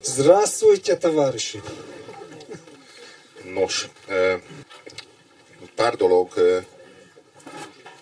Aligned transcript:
Здравствуйте, 0.00 0.96
товарищи! 0.96 1.60
Nos, 3.44 3.88
pár 5.74 5.96
dolog 5.96 6.32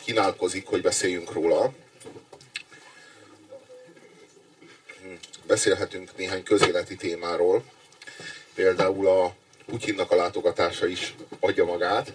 kínálkozik, 0.04 0.66
hogy 0.66 0.82
beszéljünk 0.82 1.32
róla. 1.32 1.72
Beszélhetünk 5.46 6.16
néhány 6.16 6.42
közéleti 6.42 6.96
témáról. 6.96 7.64
Például 8.54 9.08
a 9.08 9.34
Putyinnak 9.66 10.10
a 10.10 10.16
látogatása 10.16 10.86
is 10.86 11.14
adja 11.40 11.64
magát, 11.64 12.12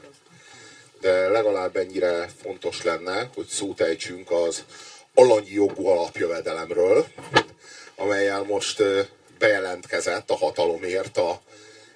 de 1.00 1.30
legalább 1.30 1.76
ennyire 1.76 2.30
fontos 2.42 2.84
lenne, 2.84 3.30
hogy 3.34 3.48
szót 3.48 3.82
ejtsünk 3.82 4.32
az 4.32 4.64
alanyi 5.14 5.52
jogú 5.52 5.88
alapjövedelemről, 5.88 7.08
amelyel 7.96 8.44
most 8.44 8.84
bejelentkezett 9.42 10.30
a 10.30 10.36
hatalomért 10.36 11.18
a 11.18 11.42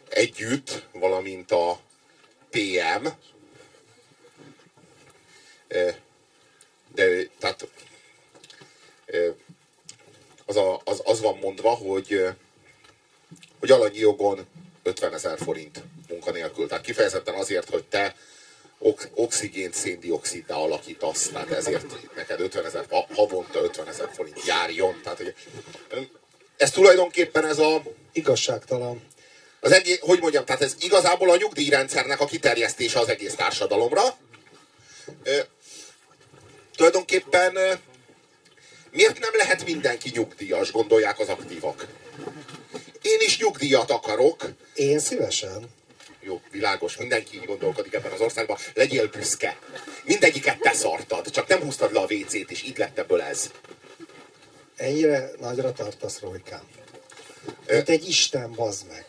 együtt, 0.09 0.87
valamint 0.91 1.51
a 1.51 1.79
PM. 2.49 3.07
De 6.93 7.27
tehát 7.39 7.67
az, 10.45 10.55
a, 10.55 10.81
az, 10.83 11.01
az 11.03 11.21
van 11.21 11.37
mondva, 11.37 11.69
hogy, 11.69 12.25
hogy 13.59 13.71
alanyi 13.71 13.99
jogon 13.99 14.47
50 14.83 15.13
ezer 15.13 15.37
forint 15.37 15.83
munkanélkül. 16.09 16.67
Tehát 16.67 16.83
kifejezetten 16.83 17.33
azért, 17.33 17.69
hogy 17.69 17.83
te 17.83 18.15
oxigént 19.13 19.73
széndioksziddá 19.73 20.55
alakítasz, 20.55 21.27
tehát 21.27 21.51
ezért 21.51 22.15
neked 22.15 22.39
50 22.39 22.65
ezer, 22.65 22.85
havonta 23.15 23.59
50 23.59 23.87
ezer 23.87 24.09
forint 24.13 24.45
járjon. 24.45 25.01
Tehát, 25.03 25.17
hogy 25.17 25.35
ez 26.57 26.71
tulajdonképpen 26.71 27.45
ez 27.45 27.59
a... 27.59 27.83
Igazságtalan. 28.13 29.03
Az 29.59 29.71
egész, 29.71 29.99
hogy 30.01 30.19
mondjam, 30.19 30.45
tehát 30.45 30.61
ez 30.61 30.75
igazából 30.79 31.29
a 31.29 31.35
nyugdíjrendszernek 31.35 32.19
a 32.19 32.25
kiterjesztése 32.25 32.99
az 32.99 33.09
egész 33.09 33.35
társadalomra. 33.35 34.03
E, 35.23 35.47
tulajdonképpen 36.75 37.57
e, 37.57 37.79
miért 38.91 39.19
nem 39.19 39.31
lehet 39.33 39.65
mindenki 39.65 40.11
nyugdíjas, 40.13 40.71
gondolják 40.71 41.19
az 41.19 41.29
aktívak? 41.29 41.87
Én 43.01 43.19
is 43.19 43.39
nyugdíjat 43.39 43.91
akarok. 43.91 44.49
Én 44.73 44.99
szívesen. 44.99 45.69
Jó, 46.21 46.41
világos, 46.51 46.97
mindenki 46.97 47.35
így 47.35 47.45
gondolkodik 47.45 47.93
ebben 47.93 48.11
az 48.11 48.21
országban. 48.21 48.57
Legyél 48.73 49.07
büszke. 49.07 49.57
Mindegyiket 50.03 50.59
te 50.59 50.73
szartad, 50.73 51.29
csak 51.29 51.47
nem 51.47 51.61
húztad 51.61 51.93
le 51.93 51.99
a 51.99 52.07
WC-t, 52.13 52.51
és 52.51 52.63
így 52.63 52.77
lett 52.77 52.97
ebből 52.97 53.21
ez. 53.21 53.51
Ennyire 54.75 55.31
nagyra 55.39 55.71
tartasz, 55.71 56.19
Rojkám. 56.19 56.63
Mint 57.67 57.89
egy 57.89 58.07
Isten, 58.07 58.51
bazd 58.51 58.87
meg. 58.87 59.05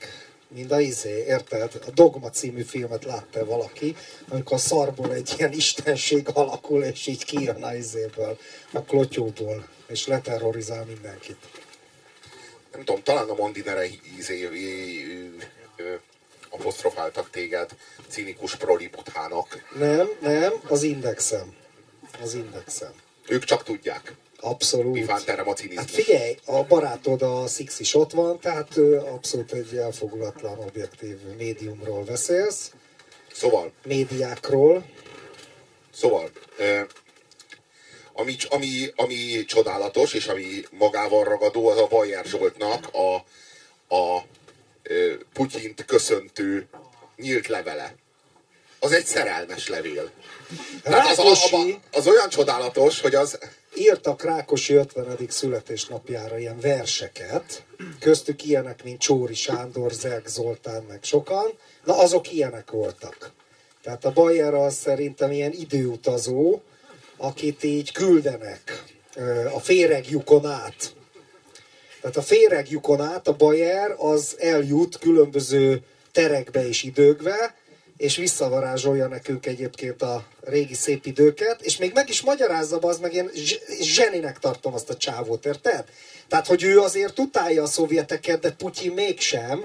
Mind 0.48 0.72
a 0.72 0.81
izé, 0.81 1.25
érted? 1.27 1.83
A 1.86 1.91
Dogma 1.91 2.31
című 2.31 2.62
filmet 2.62 3.05
látta 3.05 3.45
valaki, 3.45 3.97
amikor 4.28 4.56
a 4.56 4.61
szarból 4.61 5.14
egy 5.14 5.34
ilyen 5.39 5.53
istenség 5.53 6.28
alakul, 6.33 6.83
és 6.83 7.06
így 7.06 7.25
kijön 7.25 7.62
a 7.62 7.75
izéből, 7.75 8.39
a 8.72 8.83
klotyóból, 8.83 9.69
és 9.87 10.06
leterrorizál 10.06 10.84
mindenkit. 10.84 11.37
Nem 12.72 12.84
tudom, 12.84 13.03
talán 13.03 13.28
a 13.28 13.34
Mondinere 13.34 13.87
izé, 14.19 14.48
apostrofáltak 16.50 17.31
téged 17.31 17.70
cínikus 18.09 18.56
prolibuthának. 18.56 19.72
Nem, 19.78 20.09
nem, 20.20 20.53
az 20.69 20.83
indexem. 20.83 21.55
Az 22.22 22.34
indexem. 22.34 22.92
Ők 23.28 23.44
csak 23.44 23.62
tudják. 23.62 24.14
Abszolút. 24.48 25.08
a 25.08 25.55
Hát 25.77 25.91
figyelj, 25.91 26.36
a 26.44 26.62
barátod 26.62 27.22
a 27.22 27.47
Six 27.47 27.80
is 27.80 27.94
ott 27.94 28.12
van, 28.12 28.41
tehát 28.41 28.77
abszolút 29.14 29.53
egy 29.53 29.77
elfogulatlan 29.77 30.58
objektív 30.58 31.19
médiumról 31.38 32.03
beszélsz. 32.03 32.70
Szóval. 33.33 33.72
Médiákról. 33.84 34.84
Szóval, 35.94 36.30
ami, 38.12 38.37
ami, 38.48 38.93
ami 38.97 39.44
csodálatos, 39.44 40.12
és 40.15 40.26
ami 40.26 40.62
magával 40.70 41.25
ragadó, 41.25 41.69
az 41.69 41.78
a 41.78 41.87
Bajer 41.87 42.25
Zsoltnak 42.25 42.88
a, 42.93 43.15
a 43.94 44.22
Putyint 45.32 45.84
köszöntő 45.84 46.69
nyílt 47.16 47.47
levele. 47.47 47.94
Az 48.78 48.93
egy 48.93 49.06
szerelmes 49.06 49.69
levél. 49.69 50.10
az, 50.84 51.19
az, 51.19 51.19
az, 51.19 51.54
az 51.93 52.06
olyan 52.06 52.28
csodálatos, 52.28 53.00
hogy 53.00 53.15
az 53.15 53.38
írtak 53.78 54.22
Rákosi 54.22 54.75
50. 54.75 55.16
születésnapjára 55.28 56.38
ilyen 56.38 56.60
verseket, 56.60 57.64
köztük 58.00 58.44
ilyenek, 58.44 58.84
mint 58.84 59.00
Csóri 59.00 59.34
Sándor, 59.34 59.92
Zerg 59.92 60.26
Zoltán, 60.26 60.82
meg 60.88 61.04
sokan, 61.04 61.50
na 61.84 61.98
azok 61.98 62.32
ilyenek 62.32 62.70
voltak. 62.70 63.32
Tehát 63.82 64.04
a 64.04 64.12
Bayer 64.12 64.54
az 64.54 64.75
szerintem 64.75 65.31
ilyen 65.31 65.53
időutazó, 65.53 66.60
akit 67.16 67.64
így 67.64 67.92
küldenek 67.92 68.84
a 69.54 69.60
féregjukon 69.60 70.47
át. 70.47 70.94
Tehát 72.00 72.16
a 72.16 72.22
féregjukon 72.22 73.00
át 73.00 73.28
a 73.28 73.37
Bayer 73.37 73.94
az 73.98 74.37
eljut 74.38 74.98
különböző 74.98 75.82
terekbe 76.12 76.69
és 76.69 76.82
időkbe, 76.82 77.54
és 77.96 78.16
visszavarázsolja 78.16 79.06
nekünk 79.06 79.46
egyébként 79.46 80.02
a 80.02 80.24
régi 80.40 80.74
szép 80.74 81.06
időket, 81.06 81.60
és 81.60 81.76
még 81.76 81.92
meg 81.94 82.08
is 82.08 82.22
magyarázza, 82.22 82.78
az 82.78 82.98
meg 82.98 83.14
én 83.14 83.30
zseninek 83.80 84.38
tartom 84.38 84.74
azt 84.74 84.90
a 84.90 84.96
csávót, 84.96 85.46
érted? 85.46 85.84
Tehát, 86.28 86.46
hogy 86.46 86.62
ő 86.62 86.80
azért 86.80 87.18
utálja 87.18 87.62
a 87.62 87.66
szovjeteket, 87.66 88.40
de 88.40 88.50
Putyin 88.50 88.92
mégsem, 88.92 89.64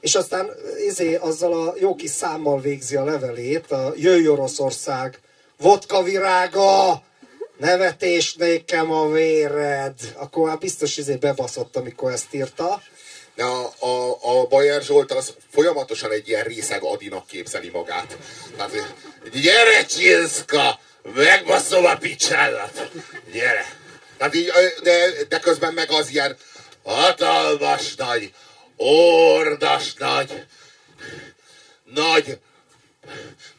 és 0.00 0.14
aztán 0.14 0.50
izé, 0.86 1.14
azzal 1.14 1.68
a 1.68 1.74
jó 1.80 1.94
kis 1.94 2.10
számmal 2.10 2.60
végzi 2.60 2.96
a 2.96 3.04
levelét, 3.04 3.70
a 3.70 3.92
Jöjj 3.96 4.28
Oroszország, 4.28 5.20
vodka 5.56 6.02
virága, 6.02 7.02
nevetés 7.58 8.34
nékem 8.34 8.92
a 8.92 9.08
véred. 9.10 9.94
Akkor 10.14 10.48
már 10.48 10.58
biztos 10.58 10.96
izé 10.96 11.14
bebaszott, 11.14 11.76
amikor 11.76 12.12
ezt 12.12 12.34
írta. 12.34 12.82
De 13.38 13.44
a, 13.44 13.72
a, 13.78 14.18
a 14.22 14.46
Bajer 14.46 14.82
Zsolt 14.82 15.12
az 15.12 15.34
folyamatosan 15.50 16.12
egy 16.12 16.28
ilyen 16.28 16.44
részeg 16.44 16.82
Adinak 16.82 17.26
képzeli 17.26 17.68
magát. 17.68 18.16
Tehát, 18.56 18.94
gyere 19.32 19.84
Csilszka, 19.84 20.80
megbaszom 21.14 21.84
a 21.84 21.96
picsádat, 21.96 22.90
gyere. 23.32 23.76
Tehát 24.16 24.34
így, 24.34 24.52
de, 24.82 25.10
de 25.28 25.38
közben 25.38 25.74
meg 25.74 25.90
az 25.90 26.10
ilyen 26.10 26.36
hatalmas 26.84 27.94
nagy, 27.94 28.34
ordas 28.76 29.94
nagy, 29.94 30.46
nagy, 31.84 32.38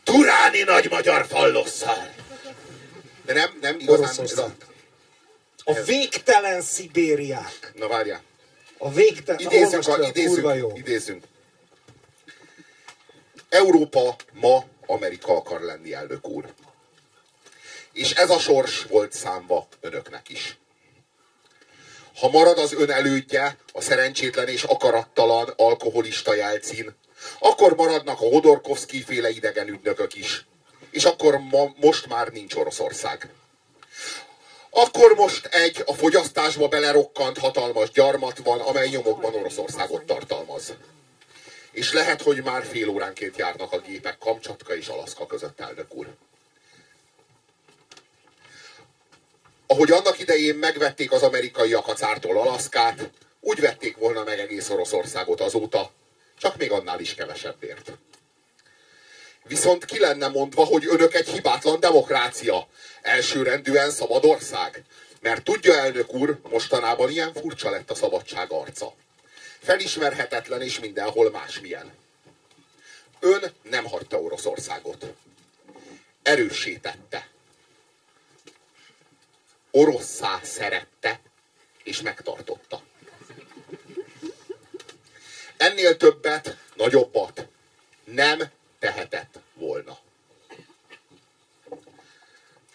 turáni 0.04 0.62
nagy 0.62 0.90
magyar 0.90 1.26
fallosszal. 1.28 2.14
De 3.26 3.34
nem, 3.34 3.58
nem 3.62 3.80
igazán... 3.80 4.26
Ez 4.26 4.38
a, 4.38 4.52
a 5.64 5.74
végtelen 5.74 6.62
Szibériák. 6.62 7.72
Na 7.74 7.88
várjál. 7.88 8.28
A 8.82 8.92
végtelen... 8.92 9.42
Idézzünk, 9.42 9.88
a, 9.88 10.08
idézzünk, 10.08 10.56
jó. 10.56 10.72
idézzünk. 10.76 11.24
Európa 13.50 14.16
ma 14.34 14.64
Amerika 14.86 15.36
akar 15.36 15.62
lenni, 15.62 15.94
elnök 15.94 16.28
úr. 16.28 16.54
És 17.94 18.12
ez 18.12 18.30
a 18.30 18.40
sors 18.40 18.84
volt 18.84 19.14
számva 19.14 19.68
önöknek 19.82 20.30
is. 20.30 20.58
Ha 22.20 22.30
marad 22.30 22.58
az 22.58 22.74
ön 22.74 22.92
elődje, 22.92 23.58
a 23.74 23.82
szerencsétlen 23.82 24.48
és 24.48 24.64
akarattalan 24.64 25.54
alkoholista 25.58 26.36
jelcin, 26.36 26.96
akkor 27.40 27.76
maradnak 27.76 28.22
a 28.22 28.28
Hodorkovszki 28.28 29.04
féle 29.04 29.30
idegen 29.30 29.68
ügynökök 29.68 30.16
is. 30.16 30.46
És 30.92 31.06
akkor 31.06 31.38
ma, 31.38 31.74
most 31.76 32.08
már 32.08 32.28
nincs 32.28 32.56
Oroszország. 32.56 33.30
Akkor 34.70 35.16
most 35.16 35.46
egy 35.46 35.84
a 35.86 35.94
fogyasztásba 35.94 36.68
belerokkant 36.68 37.38
hatalmas 37.38 37.92
gyarmat 37.92 38.38
van, 38.38 38.60
amely 38.60 38.88
nyomokban 38.88 39.36
Oroszországot 39.36 40.04
tartalmaz. 40.04 40.74
És 41.72 41.94
lehet, 41.94 42.22
hogy 42.22 42.44
már 42.44 42.66
fél 42.66 42.90
óránként 42.90 43.38
járnak 43.38 43.72
a 43.72 43.80
gépek 43.80 44.18
Kamcsatka 44.18 44.76
és 44.76 44.88
Alaszka 44.88 45.26
között, 45.26 45.60
elnök 45.60 45.94
úr. 45.94 46.08
Ahogy 49.68 49.92
annak 49.92 50.20
idején 50.20 50.56
megvették 50.56 51.12
az 51.12 51.24
amerikaiak 51.24 51.88
a 51.88 51.94
cártól 51.94 52.40
Alaszkát, 52.40 53.10
úgy 53.40 53.60
vették 53.60 53.98
volna 53.98 54.24
meg 54.24 54.40
egész 54.40 54.70
Oroszországot 54.70 55.42
azóta, 55.42 55.92
csak 56.38 56.58
még 56.58 56.72
annál 56.72 57.00
is 57.00 57.16
kevesebbért. 57.16 57.92
Viszont 59.44 59.86
ki 59.86 60.00
lenne 60.00 60.28
mondva, 60.28 60.64
hogy 60.64 60.86
önök 60.86 61.14
egy 61.14 61.30
hibátlan 61.30 61.80
demokrácia, 61.80 62.68
elsőrendűen 63.02 63.92
szabad 63.92 64.26
ország. 64.26 64.84
Mert 65.22 65.44
tudja, 65.44 65.76
elnök 65.76 66.14
úr, 66.14 66.40
mostanában 66.50 67.10
ilyen 67.10 67.34
furcsa 67.34 67.70
lett 67.70 67.92
a 67.92 67.96
szabadság 67.96 68.52
arca. 68.52 68.94
Felismerhetetlen 69.60 70.62
és 70.62 70.80
mindenhol 70.80 71.30
másmilyen. 71.32 71.94
Ön 73.20 73.54
nem 73.62 73.86
hagyta 73.86 74.22
Oroszországot. 74.22 75.06
Erősítette. 76.24 77.28
Orosszá 79.72 80.40
szerette, 80.44 81.20
és 81.84 82.02
megtartotta. 82.02 82.82
ennél 85.58 85.98
többet, 85.98 86.58
nagyobbat 86.76 87.48
nem 88.04 88.52
tehetett 88.80 89.40
volna. 89.54 89.98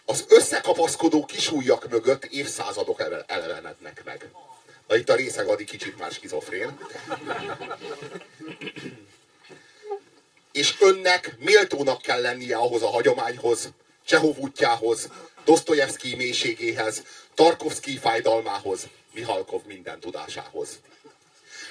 Az 0.05 0.25
összekapaszkodó 0.29 1.25
kisújjak 1.25 1.89
mögött 1.89 2.25
évszázadok 2.25 3.23
elevenednek 3.27 4.03
meg. 4.03 4.29
Na 4.87 4.95
itt 4.95 5.09
a 5.09 5.15
részeg 5.15 5.47
adi 5.47 5.63
kicsit 5.63 5.97
már 5.97 6.11
skizofrén. 6.11 6.79
És 10.51 10.75
önnek 10.79 11.35
méltónak 11.39 12.01
kell 12.01 12.21
lennie 12.21 12.57
ahhoz 12.57 12.81
a 12.81 12.89
hagyományhoz, 12.89 13.69
Csehov 14.05 14.37
útjához, 14.37 15.09
Dostoyevsky 15.45 16.15
mélységéhez, 16.15 17.03
Tarkovsky 17.33 17.97
fájdalmához, 17.97 18.87
Mihalkov 19.13 19.61
minden 19.65 19.99
tudásához. 19.99 20.79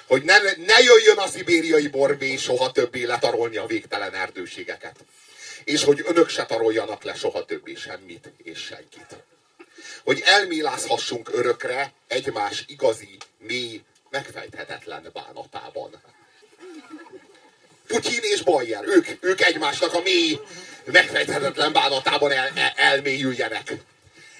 Hogy 0.06 0.22
ne, 0.22 0.38
ne 0.40 0.78
jöjjön 0.82 1.18
a 1.18 1.26
szibériai 1.26 1.88
borbé 1.88 2.36
soha 2.36 2.72
többé 2.72 3.02
letarolni 3.02 3.56
a 3.56 3.66
végtelen 3.66 4.14
erdőségeket. 4.14 4.96
És 5.64 5.84
hogy 5.84 6.02
önök 6.06 6.28
se 6.28 6.44
taroljanak 6.46 7.02
le 7.02 7.14
soha 7.14 7.44
többé 7.44 7.74
semmit 7.74 8.32
és 8.42 8.58
senkit. 8.58 9.16
Hogy 10.04 10.22
elmélázhassunk 10.24 11.30
örökre 11.32 11.92
egymás 12.06 12.64
igazi, 12.66 13.16
mély, 13.38 13.82
megfejthetetlen 14.10 15.10
bánatában. 15.12 16.02
Putyin 17.86 18.20
és 18.22 18.42
Bayer, 18.42 18.84
ők, 18.86 19.08
ők 19.20 19.40
egymásnak 19.40 19.94
a 19.94 20.00
mély, 20.00 20.40
megfejthetetlen 20.84 21.72
bánatában 21.72 22.32
el, 22.32 22.50
el, 22.54 22.72
elmélyüljenek. 22.76 23.72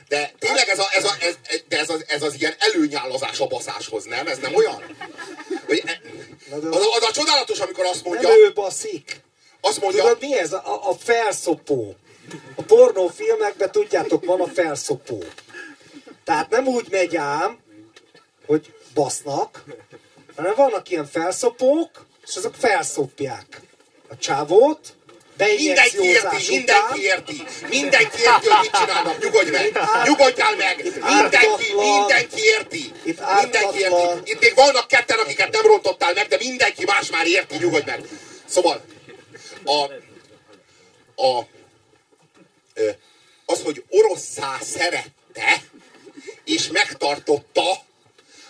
De 0.09 0.33
tényleg 0.39 0.69
ez, 0.69 0.79
a, 0.79 0.87
ez, 0.93 1.05
a, 1.05 1.17
ez, 1.21 1.37
de 1.69 1.79
ez, 1.79 1.91
az, 1.91 2.05
ez 2.07 2.23
az 2.23 2.35
ilyen 2.35 2.55
előnyálazás 2.59 3.41
a 3.41 3.47
baszáshoz, 3.47 4.05
nem? 4.05 4.27
Ez 4.27 4.39
nem 4.39 4.55
olyan? 4.55 4.97
Hogy, 5.67 5.83
az, 6.51 6.65
az 6.97 7.03
a 7.09 7.13
csodálatos, 7.13 7.59
amikor 7.59 7.85
azt 7.85 8.05
mondja... 8.05 8.29
Nem 8.29 8.39
ő 8.39 8.53
baszik. 8.53 9.21
Azt 9.61 9.81
mondja... 9.81 10.03
Tudod 10.03 10.21
mi 10.21 10.39
ez? 10.39 10.53
A, 10.53 10.89
a 10.89 10.95
felszopó. 10.99 11.95
A 12.57 12.63
pornófilmekben 12.63 13.71
tudjátok, 13.71 14.25
van 14.25 14.41
a 14.41 14.47
felszopó. 14.47 15.25
Tehát 16.25 16.51
nem 16.51 16.67
úgy 16.67 16.87
megy 16.91 17.17
ám, 17.17 17.59
hogy 18.47 18.75
basznak, 18.95 19.65
hanem 20.37 20.53
vannak 20.57 20.91
ilyen 20.91 21.07
felszopók, 21.07 22.07
és 22.27 22.37
azok 22.37 22.55
felszopják 22.55 23.61
a 24.09 24.17
csávót, 24.17 24.95
Mindenki 25.37 26.03
érti, 26.03 26.49
mindenki 26.49 27.03
érti, 27.03 27.43
mindenki 27.69 28.21
érti, 28.21 28.49
hogy 28.49 28.61
mit 28.61 28.71
csinálnak, 28.71 29.23
nyugodj 29.23 29.51
meg, 29.51 29.79
nyugodjál 30.05 30.57
meg, 30.57 30.77
mindenki, 30.85 31.75
mindenki 31.75 32.41
érti, 32.43 32.93
mindenki 33.05 33.79
érti. 33.79 34.31
Itt 34.31 34.41
még 34.41 34.55
vannak 34.55 34.89
ketten, 34.89 35.19
akiket 35.19 35.53
nem 35.53 35.67
rontottál 35.67 36.13
meg, 36.15 36.27
de 36.27 36.37
mindenki 36.37 36.85
más 36.85 37.11
már 37.11 37.27
érti, 37.27 37.57
nyugodj 37.57 37.85
meg. 37.91 38.01
Szóval, 38.47 38.85
a, 39.65 39.83
a, 41.25 41.47
az, 43.47 43.63
hogy 43.63 43.85
oroszá 43.89 44.59
szerette, 44.61 45.63
és 46.45 46.69
megtartotta, 46.69 47.83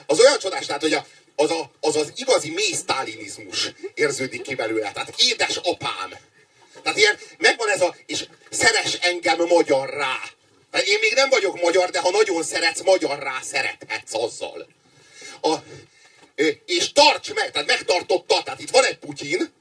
az 0.06 0.20
olyan 0.20 0.38
csodás, 0.38 0.66
tehát, 0.66 0.80
hogy 0.80 0.92
a, 0.92 1.06
az, 1.36 1.50
a, 1.50 1.70
az 1.80 1.96
az 1.96 2.12
igazi 2.16 2.50
mély 2.50 2.72
sztálinizmus 2.72 3.72
érződik 3.94 4.42
ki 4.42 4.54
belőle. 4.54 4.92
Tehát 4.92 5.14
édes 5.16 5.56
apám, 5.56 6.14
tehát 6.82 6.98
ilyen, 6.98 7.18
megvan 7.38 7.70
ez 7.70 7.80
a, 7.80 7.96
és 8.06 8.26
szeres 8.50 8.94
engem 8.94 9.46
magyarrá. 9.46 10.20
Tehát 10.70 10.86
én 10.86 10.98
még 11.00 11.14
nem 11.14 11.28
vagyok 11.28 11.60
magyar, 11.60 11.90
de 11.90 12.00
ha 12.00 12.10
nagyon 12.10 12.42
szeretsz, 12.42 12.82
magyarrá 12.82 13.40
szerethetsz 13.42 14.14
azzal. 14.14 14.66
A, 15.42 15.54
és 16.66 16.92
tarts 16.92 17.32
meg, 17.32 17.50
tehát 17.50 17.68
megtartotta, 17.68 18.42
tehát 18.42 18.60
itt 18.60 18.70
van 18.70 18.84
egy 18.84 18.98
Putyin, 18.98 19.52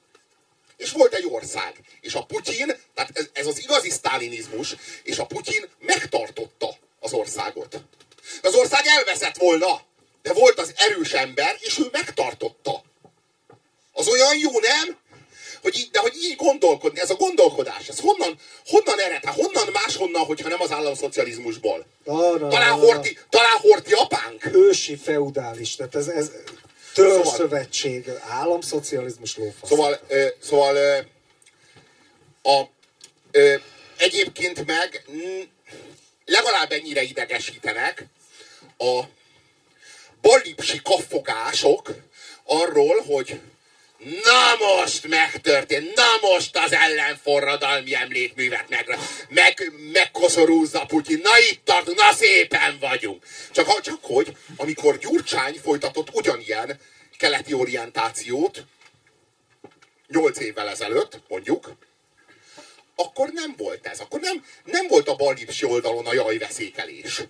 és 0.77 0.91
volt 0.91 1.13
egy 1.13 1.25
ország. 1.29 1.75
És 2.01 2.13
a 2.13 2.25
Putyin, 2.25 2.75
tehát 2.93 3.11
ez, 3.13 3.25
ez 3.33 3.47
az 3.47 3.59
igazi 3.59 3.89
sztálinizmus, 3.89 4.75
és 5.03 5.17
a 5.17 5.25
Putyin 5.25 5.69
megtartotta 5.79 6.77
az 6.99 7.13
országot. 7.13 7.81
Az 8.41 8.53
ország 8.53 8.85
elveszett 8.85 9.37
volna, 9.37 9.81
de 10.21 10.33
volt 10.33 10.59
az 10.59 10.73
erős 10.75 11.11
ember, 11.11 11.57
és 11.59 11.79
ő 11.79 11.87
megtartotta. 11.91 12.83
Az 13.91 14.07
olyan 14.07 14.37
jó, 14.37 14.59
nem? 14.59 14.97
Hogy 15.63 15.77
így, 15.77 15.89
de 15.91 15.99
hogy 15.99 16.13
így 16.15 16.35
gondolkodni, 16.35 16.99
ez 16.99 17.09
a 17.09 17.15
gondolkodás, 17.15 17.87
ez 17.87 17.99
honnan, 17.99 18.39
honnan 18.65 18.99
ered? 18.99 19.23
Hát 19.23 19.35
honnan 19.35 19.67
máshonnan, 19.73 20.25
hogyha 20.25 20.49
nem 20.49 20.61
az 20.61 20.71
államszocializmusból? 20.71 21.85
Talán, 22.49 22.71
Horti, 22.71 23.17
talán 23.29 23.57
Horti 23.57 23.91
apánk? 23.93 24.45
Ősi 24.53 24.95
feudális, 24.95 25.75
tehát 25.75 25.95
ez, 25.95 26.07
ez 26.07 26.31
törzszövetség, 26.93 28.03
szóval, 28.05 28.21
államszocializmus 28.29 29.37
lófasz. 29.37 29.69
Szóval, 29.69 29.99
ö, 30.07 30.27
szóval 30.41 30.75
ö, 30.75 30.97
a, 32.49 32.63
ö, 33.31 33.55
egyébként 33.97 34.65
meg 34.65 35.05
legalább 36.25 36.71
ennyire 36.71 37.01
idegesítenek 37.01 38.05
a 38.77 39.03
balipsi 40.21 40.81
kaffogások 40.83 41.95
arról, 42.43 43.01
hogy 43.01 43.39
Na 44.03 44.65
most 44.65 45.07
megtörtént, 45.07 45.95
na 45.95 46.29
most 46.29 46.57
az 46.57 46.71
ellenforradalmi 46.71 47.95
emlékművet 47.95 48.69
meg, 48.69 48.97
meg, 49.29 49.71
megkoszorúzza 49.91 50.85
Putyin, 50.85 51.19
na 51.23 51.39
itt 51.51 51.65
tartunk, 51.65 51.97
na 51.97 52.11
szépen 52.13 52.77
vagyunk. 52.79 53.25
Csak, 53.51 53.81
csak 53.81 53.99
hogy, 54.01 54.37
amikor 54.57 54.97
Gyurcsány 54.97 55.59
folytatott 55.63 56.13
ugyanilyen 56.13 56.79
keleti 57.17 57.53
orientációt, 57.53 58.63
nyolc 60.07 60.39
évvel 60.39 60.69
ezelőtt, 60.69 61.19
mondjuk, 61.27 61.71
akkor 62.95 63.29
nem 63.29 63.53
volt 63.57 63.87
ez. 63.87 63.99
Akkor 63.99 64.19
nem, 64.19 64.45
nem 64.63 64.87
volt 64.87 65.07
a 65.07 65.15
balipsi 65.15 65.65
oldalon 65.65 66.05
a 66.05 66.13
jajveszékelés. 66.13 67.21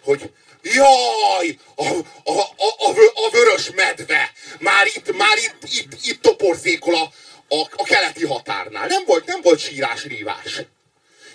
Hogy 0.00 0.30
Jaj, 0.62 1.58
a, 1.74 1.84
a, 2.24 2.32
a, 2.32 2.40
a, 2.78 2.90
a 3.14 3.30
vörös 3.30 3.70
medve 3.70 4.32
már 4.58 4.86
itt, 4.86 5.16
már 5.16 5.38
itt, 5.38 5.72
itt, 5.72 6.04
itt 6.04 6.22
toporzékol 6.22 6.94
a, 6.94 7.12
a, 7.48 7.68
a 7.76 7.84
keleti 7.84 8.24
határnál. 8.24 8.86
Nem 8.86 9.04
volt, 9.04 9.26
nem 9.26 9.40
volt 9.40 9.58
sírás, 9.58 10.04
rívás. 10.04 10.62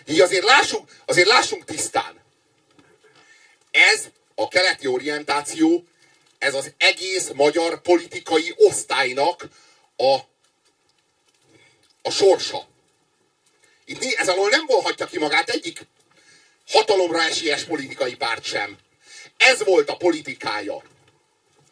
Így 0.07 0.19
azért 0.19 0.43
lássunk, 0.43 0.89
azért 1.05 1.27
lássunk 1.27 1.65
tisztán. 1.65 2.21
Ez 3.71 4.05
a 4.35 4.47
keleti 4.47 4.87
orientáció, 4.87 5.83
ez 6.37 6.53
az 6.53 6.71
egész 6.77 7.29
magyar 7.33 7.81
politikai 7.81 8.53
osztálynak 8.57 9.47
a, 9.97 10.17
a 12.01 12.11
sorsa. 12.11 12.67
Itt 13.85 14.03
ez 14.03 14.27
alól 14.27 14.49
nem 14.49 14.65
volhatja 14.65 15.05
ki 15.05 15.19
magát 15.19 15.49
egyik 15.49 15.85
hatalomra 16.67 17.21
esélyes 17.21 17.63
politikai 17.63 18.15
párt 18.15 18.43
sem. 18.43 18.77
Ez 19.51 19.63
volt 19.63 19.89
a 19.89 19.97
politikája 19.97 20.81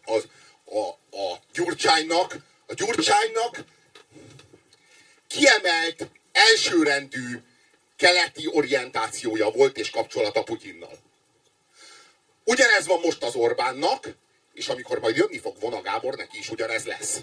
az, 0.03 0.27
a, 0.65 0.87
a 1.17 1.39
Gyurcsánynak. 1.53 2.35
A 2.67 2.73
Gyurcsánynak 2.73 3.63
kiemelt, 5.27 6.07
elsőrendű 6.31 7.41
keleti 7.95 8.47
orientációja 8.47 9.49
volt 9.49 9.77
és 9.77 9.89
kapcsolata 9.89 10.43
Putyinnal. 10.43 10.99
Ugyanez 12.43 12.87
van 12.87 12.99
most 12.99 13.23
az 13.23 13.35
Orbánnak, 13.35 14.07
és 14.53 14.67
amikor 14.67 14.99
majd 14.99 15.15
jönni 15.15 15.39
fog 15.39 15.59
Vona 15.59 15.81
Gábor, 15.81 16.15
neki 16.15 16.37
is 16.37 16.49
ugyanez 16.49 16.85
lesz. 16.85 17.19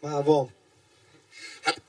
Már 0.00 0.24
van. 0.24 0.54
Hát 1.62 1.80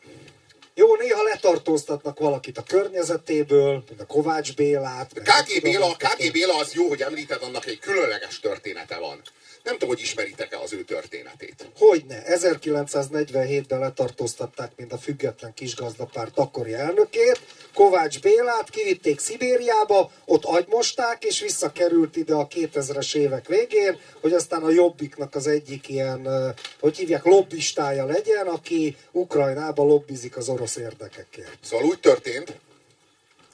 jó, 0.80 0.96
néha 0.96 1.24
letartóztatnak 1.24 2.20
valakit 2.20 2.58
a 2.58 2.64
környezetéből, 2.64 3.84
mint 3.90 4.02
a 4.02 4.06
Kovács 4.06 4.56
Bélát. 4.56 5.12
KG 5.14 5.62
Béla, 5.62 5.96
KG 5.96 6.32
Béla 6.32 6.58
az 6.58 6.74
jó, 6.74 6.88
hogy 6.88 7.02
említed, 7.02 7.42
annak 7.42 7.66
egy 7.66 7.80
különleges 7.80 8.40
története 8.40 8.98
van. 8.98 9.22
Nem 9.64 9.74
tudom, 9.74 9.90
hogy 9.90 10.00
ismeritek-e 10.04 10.60
az 10.60 10.74
ő 10.74 10.84
történetét. 10.84 11.70
Hogyne. 11.78 12.24
1947-ben 12.26 13.80
letartóztatták, 13.80 14.72
mint 14.76 14.94
a 14.94 14.98
független 14.98 15.54
kisgazdapárt 15.54 16.38
akkori 16.38 16.74
elnökét. 16.74 17.40
Kovács 17.74 18.20
Bélát 18.20 18.70
kivitték 18.70 19.20
Szibériába, 19.20 20.12
ott 20.26 20.46
agymosták, 20.46 21.24
és 21.24 21.40
visszakerült 21.40 22.16
ide 22.16 22.34
a 22.34 22.48
2000-es 22.48 23.16
évek 23.16 23.48
végén, 23.48 24.00
hogy 24.22 24.34
aztán 24.34 24.64
a 24.64 24.70
Jobbiknak 24.70 25.36
az 25.36 25.48
egyik 25.48 25.90
ilyen, 25.90 26.54
hogy 26.80 26.98
hívják, 26.98 27.24
lobbistája 27.24 28.06
legyen, 28.06 28.48
aki 28.48 28.98
Ukrajnába 29.12 29.84
lobbizik 29.84 30.38
az 30.38 30.50
orosz 30.50 30.69
érdekekért. 30.78 31.64
Szóval 31.64 31.86
úgy 31.86 32.00
történt, 32.00 32.54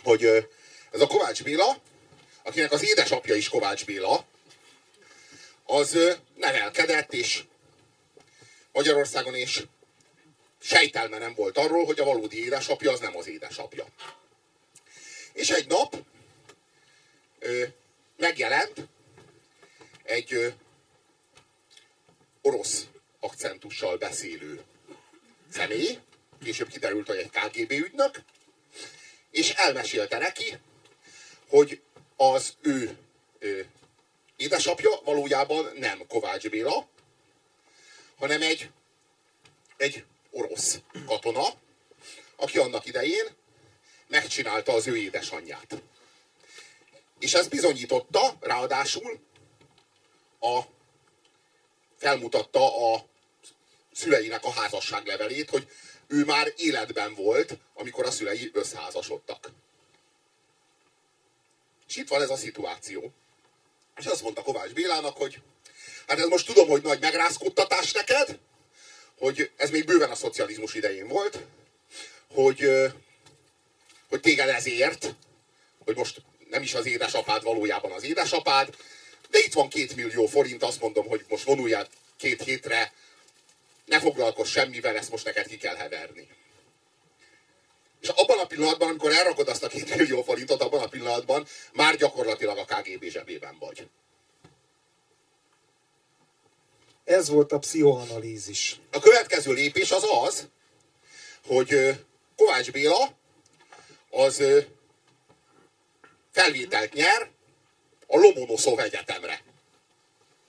hogy 0.04 0.26
ez 0.92 1.02
a 1.02 1.08
Kovács 1.08 1.44
Béla, 1.44 1.82
akinek 2.44 2.72
az 2.72 2.84
édesapja 2.84 3.36
is 3.36 3.50
Kovács 3.50 3.86
Béla, 3.86 4.26
az 5.66 5.98
nevelkedett, 6.36 7.14
és 7.14 7.44
Magyarországon 8.72 9.36
és 9.36 9.64
sejtelme 10.62 11.18
nem 11.18 11.34
volt 11.34 11.58
arról, 11.58 11.86
hogy 11.86 12.00
a 12.00 12.04
valódi 12.06 12.44
édesapja 12.44 12.92
az 12.92 13.00
nem 13.00 13.18
az 13.18 13.28
édesapja. 13.28 13.86
És 15.34 15.50
egy 15.50 15.68
nap 15.68 15.96
ö, 17.40 17.64
megjelent 18.18 18.88
egy 20.04 20.34
ö, 20.34 20.48
orosz 22.42 22.88
akcentussal 23.20 23.98
beszélő 23.98 24.64
személy, 25.52 26.00
később 26.44 26.68
kiderült, 26.68 27.08
hogy 27.08 27.18
egy 27.18 27.30
KGB 27.30 27.72
ügynök, 27.72 28.22
és 29.32 29.50
elmesélte 29.50 30.18
neki, 30.18 30.58
hogy 31.50 31.82
az 32.16 32.54
ő, 32.62 32.98
ő 33.40 33.70
édesapja 34.36 34.90
valójában 35.04 35.72
nem 35.76 36.08
Kovács 36.08 36.50
Béla, 36.50 36.88
hanem 38.18 38.42
egy, 38.42 38.70
egy 39.78 40.04
orosz 40.32 40.80
katona, 41.06 41.46
aki 42.36 42.58
annak 42.58 42.86
idején 42.86 43.26
megcsinálta 44.08 44.74
az 44.74 44.88
ő 44.88 44.98
édesanyját. 44.98 45.82
És 47.20 47.34
ez 47.34 47.48
bizonyította, 47.48 48.38
ráadásul 48.40 49.20
a, 50.40 50.62
felmutatta 51.98 52.94
a 52.94 53.06
szüleinek 53.94 54.44
a 54.44 54.52
házasságlevelét, 54.52 55.50
hogy 55.50 55.68
ő 56.08 56.26
már 56.26 56.54
életben 56.58 57.14
volt, 57.14 57.58
amikor 57.74 58.06
a 58.06 58.12
szülei 58.12 58.50
összeházasodtak. 58.54 59.52
És 61.88 61.96
itt 61.96 62.08
van 62.08 62.22
ez 62.22 62.30
a 62.30 62.36
szituáció. 62.36 63.14
És 63.98 64.06
azt 64.06 64.22
mondta 64.22 64.42
Kovács 64.42 64.72
Bélának, 64.72 65.18
hogy 65.18 65.42
hát 66.08 66.20
ez 66.20 66.28
most 66.28 66.46
tudom, 66.46 66.68
hogy 66.68 66.82
nagy 66.82 67.00
megrázkodtatás 67.00 67.92
neked, 67.92 68.40
hogy 69.18 69.52
ez 69.56 69.70
még 69.70 69.86
bőven 69.86 70.10
a 70.10 70.16
szocializmus 70.16 70.74
idején 70.74 71.08
volt, 71.08 71.40
hogy, 72.34 72.70
hogy 74.10 74.20
téged 74.20 74.50
ezért, 74.50 75.16
hogy 75.86 75.96
most 75.96 76.22
nem 76.50 76.62
is 76.62 76.74
az 76.74 76.86
édesapád 76.86 77.44
valójában 77.44 77.92
az 77.92 78.04
édesapád, 78.04 78.76
de 79.30 79.40
itt 79.40 79.54
van 79.54 79.70
két 79.70 79.96
millió 79.96 80.26
forint, 80.26 80.64
azt 80.64 80.82
mondom, 80.82 81.08
hogy 81.08 81.26
most 81.30 81.44
vonuljál 81.44 81.88
két 82.18 82.44
hétre, 82.44 82.94
ne 83.86 84.00
foglalkozz 84.00 84.50
semmivel, 84.50 84.96
ezt 84.98 85.12
most 85.12 85.26
neked 85.26 85.48
ki 85.48 85.58
kell 85.58 85.76
heverni. 85.76 86.28
És 88.02 88.08
abban 88.08 88.40
a 88.40 88.46
pillanatban, 88.46 88.90
amikor 88.90 89.12
elrakod 89.12 89.48
azt 89.48 89.64
a 89.64 89.68
két 89.68 89.96
millió 89.96 90.24
forintot, 90.24 90.62
abban 90.62 90.82
a 90.82 90.88
pillanatban 90.88 91.48
már 91.74 91.96
gyakorlatilag 91.96 92.58
a 92.58 92.66
KGB 92.66 93.04
zsebében 93.04 93.58
vagy. 93.60 93.88
Ez 97.04 97.30
volt 97.30 97.52
a 97.52 97.60
pszichoanalízis. 97.60 98.80
A 98.92 99.00
következő 99.00 99.54
lépés 99.54 99.92
az 99.92 100.06
az, 100.24 100.48
hogy 101.48 102.00
Kovács 102.36 102.72
Béla 102.72 103.18
az 104.10 104.44
felvételt 106.32 106.94
nyer 106.94 107.30
a 108.08 108.18
Lomonoszov 108.18 108.80
Egyetemre. 108.80 109.44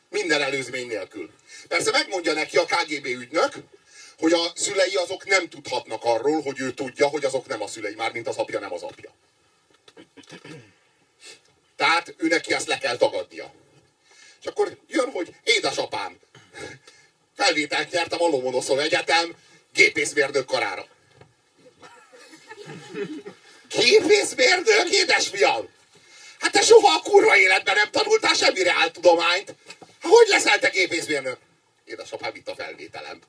Minden 0.09 0.43
előzmény 0.43 0.87
nélkül. 0.87 1.31
Persze 1.69 1.91
megmondja 1.91 2.33
neki 2.33 2.57
a 2.57 2.65
KGB 2.65 3.07
ügynök, 3.07 3.53
hogy 4.19 4.33
a 4.33 4.53
szülei 4.55 4.95
azok 4.95 5.27
nem 5.27 5.49
tudhatnak 5.49 6.05
arról, 6.05 6.43
hogy 6.43 6.61
ő 6.61 6.73
tudja, 6.73 7.07
hogy 7.07 7.25
azok 7.25 7.47
nem 7.47 7.63
a 7.63 7.67
szülei, 7.67 7.95
már 7.95 8.13
mint 8.13 8.29
az 8.29 8.37
apja 8.37 8.59
nem 8.59 8.73
az 8.73 8.83
apja. 8.83 9.15
Tehát 11.77 12.15
ő 12.17 12.27
neki 12.27 12.55
ezt 12.55 12.67
le 12.67 12.79
kell 12.79 12.97
tagadnia. 12.97 13.53
És 14.41 14.47
akkor 14.47 14.79
jön, 14.89 15.11
hogy 15.11 15.35
édesapám, 15.45 16.19
felvételt 17.37 17.91
nyertem 17.91 18.23
a 18.23 18.27
Lomonoszov 18.27 18.79
Egyetem 18.79 19.37
gépészmérnök 19.73 20.47
karára. 20.47 20.87
Gépészmérnök, 23.69 24.89
édesfiam! 24.91 25.69
Hát 26.39 26.53
te 26.53 26.63
soha 26.63 26.95
a 26.95 27.11
kurva 27.11 27.37
életben 27.37 27.75
nem 27.75 27.91
tanultál 27.91 28.35
semmi 28.35 28.61
tudományt. 28.93 29.55
Hogy 30.09 30.29
leszel 30.29 30.59
te 30.59 30.69
gépészmérnök? 30.69 31.39
Édesapám 31.85 32.35
itt 32.35 32.49
a 32.49 32.55
felvételem. 32.55 33.21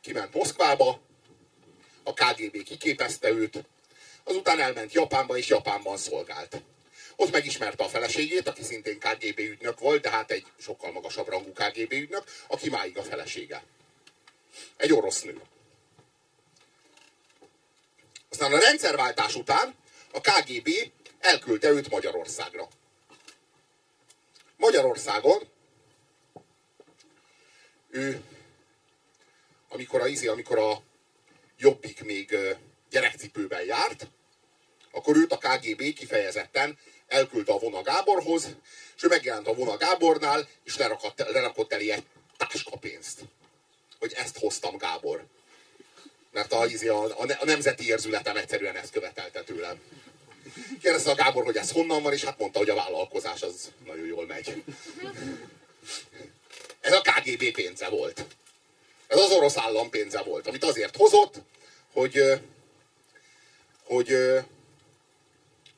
Kiment 0.00 0.34
Moszkvába, 0.34 1.00
a 2.02 2.12
KGB 2.12 2.62
kiképezte 2.62 3.30
őt, 3.30 3.64
azután 4.24 4.60
elment 4.60 4.92
Japánba, 4.92 5.36
és 5.36 5.48
Japánban 5.48 5.96
szolgált. 5.96 6.62
Ott 7.16 7.32
megismerte 7.32 7.84
a 7.84 7.88
feleségét, 7.88 8.48
aki 8.48 8.62
szintén 8.62 8.98
KGB 8.98 9.38
ügynök 9.38 9.78
volt, 9.78 10.02
de 10.02 10.10
hát 10.10 10.30
egy 10.30 10.46
sokkal 10.58 10.92
magasabb 10.92 11.28
rangú 11.28 11.52
KGB 11.52 11.92
ügynök, 11.92 12.24
aki 12.46 12.70
máig 12.70 12.98
a 12.98 13.02
felesége. 13.02 13.64
Egy 14.76 14.92
orosz 14.92 15.22
nő. 15.22 15.40
Aztán 18.30 18.52
a 18.52 18.58
rendszerváltás 18.58 19.34
után 19.34 19.74
a 20.12 20.20
KGB 20.20 20.68
elküldte 21.20 21.68
őt 21.68 21.90
Magyarországra. 21.90 22.68
Magyarországon 24.56 25.48
ő, 27.90 28.22
amikor 29.68 30.00
a, 30.00 30.06
izé, 30.06 30.26
amikor 30.26 30.58
a 30.58 30.82
Jobbik 31.58 32.04
még 32.04 32.36
gyerekcipőben 32.90 33.64
járt, 33.64 34.06
akkor 34.90 35.16
őt 35.16 35.32
a 35.32 35.38
KGB 35.38 35.92
kifejezetten 35.94 36.78
elküldte 37.06 37.52
a 37.52 37.58
Vona 37.58 37.82
Gáborhoz, 37.82 38.48
és 38.96 39.02
ő 39.02 39.08
megjelent 39.08 39.46
a 39.46 39.54
Vona 39.54 39.76
Gábornál, 39.76 40.48
és 40.64 40.76
lerakott, 40.76 41.18
lerakott 41.18 41.72
elé 41.72 41.90
egy 41.90 42.04
táskapénzt. 42.36 43.20
Hogy 43.98 44.12
ezt 44.12 44.38
hoztam, 44.38 44.76
Gábor. 44.76 45.26
Mert 46.30 46.52
a, 46.52 46.66
izé, 46.66 46.88
a, 46.88 47.04
a 47.18 47.44
nemzeti 47.44 47.86
érzületem 47.86 48.36
egyszerűen 48.36 48.76
ezt 48.76 48.92
követelte 48.92 49.42
tőlem. 49.42 49.80
Kérdezte 50.82 51.10
a 51.10 51.14
Gábor, 51.14 51.44
hogy 51.44 51.56
ez 51.56 51.70
honnan 51.70 52.02
van, 52.02 52.12
és 52.12 52.24
hát 52.24 52.38
mondta, 52.38 52.58
hogy 52.58 52.70
a 52.70 52.74
vállalkozás 52.74 53.42
az 53.42 53.70
nagyon 53.86 54.06
jól 54.06 54.26
megy. 54.26 54.62
Ez 56.80 56.92
a 56.92 57.00
KGB 57.00 57.52
pénze 57.52 57.88
volt. 57.88 58.24
Ez 59.06 59.18
az 59.18 59.30
orosz 59.30 59.56
állam 59.56 59.90
pénze 59.90 60.22
volt, 60.22 60.46
amit 60.46 60.64
azért 60.64 60.96
hozott, 60.96 61.40
hogy, 61.92 62.22
hogy 63.84 64.12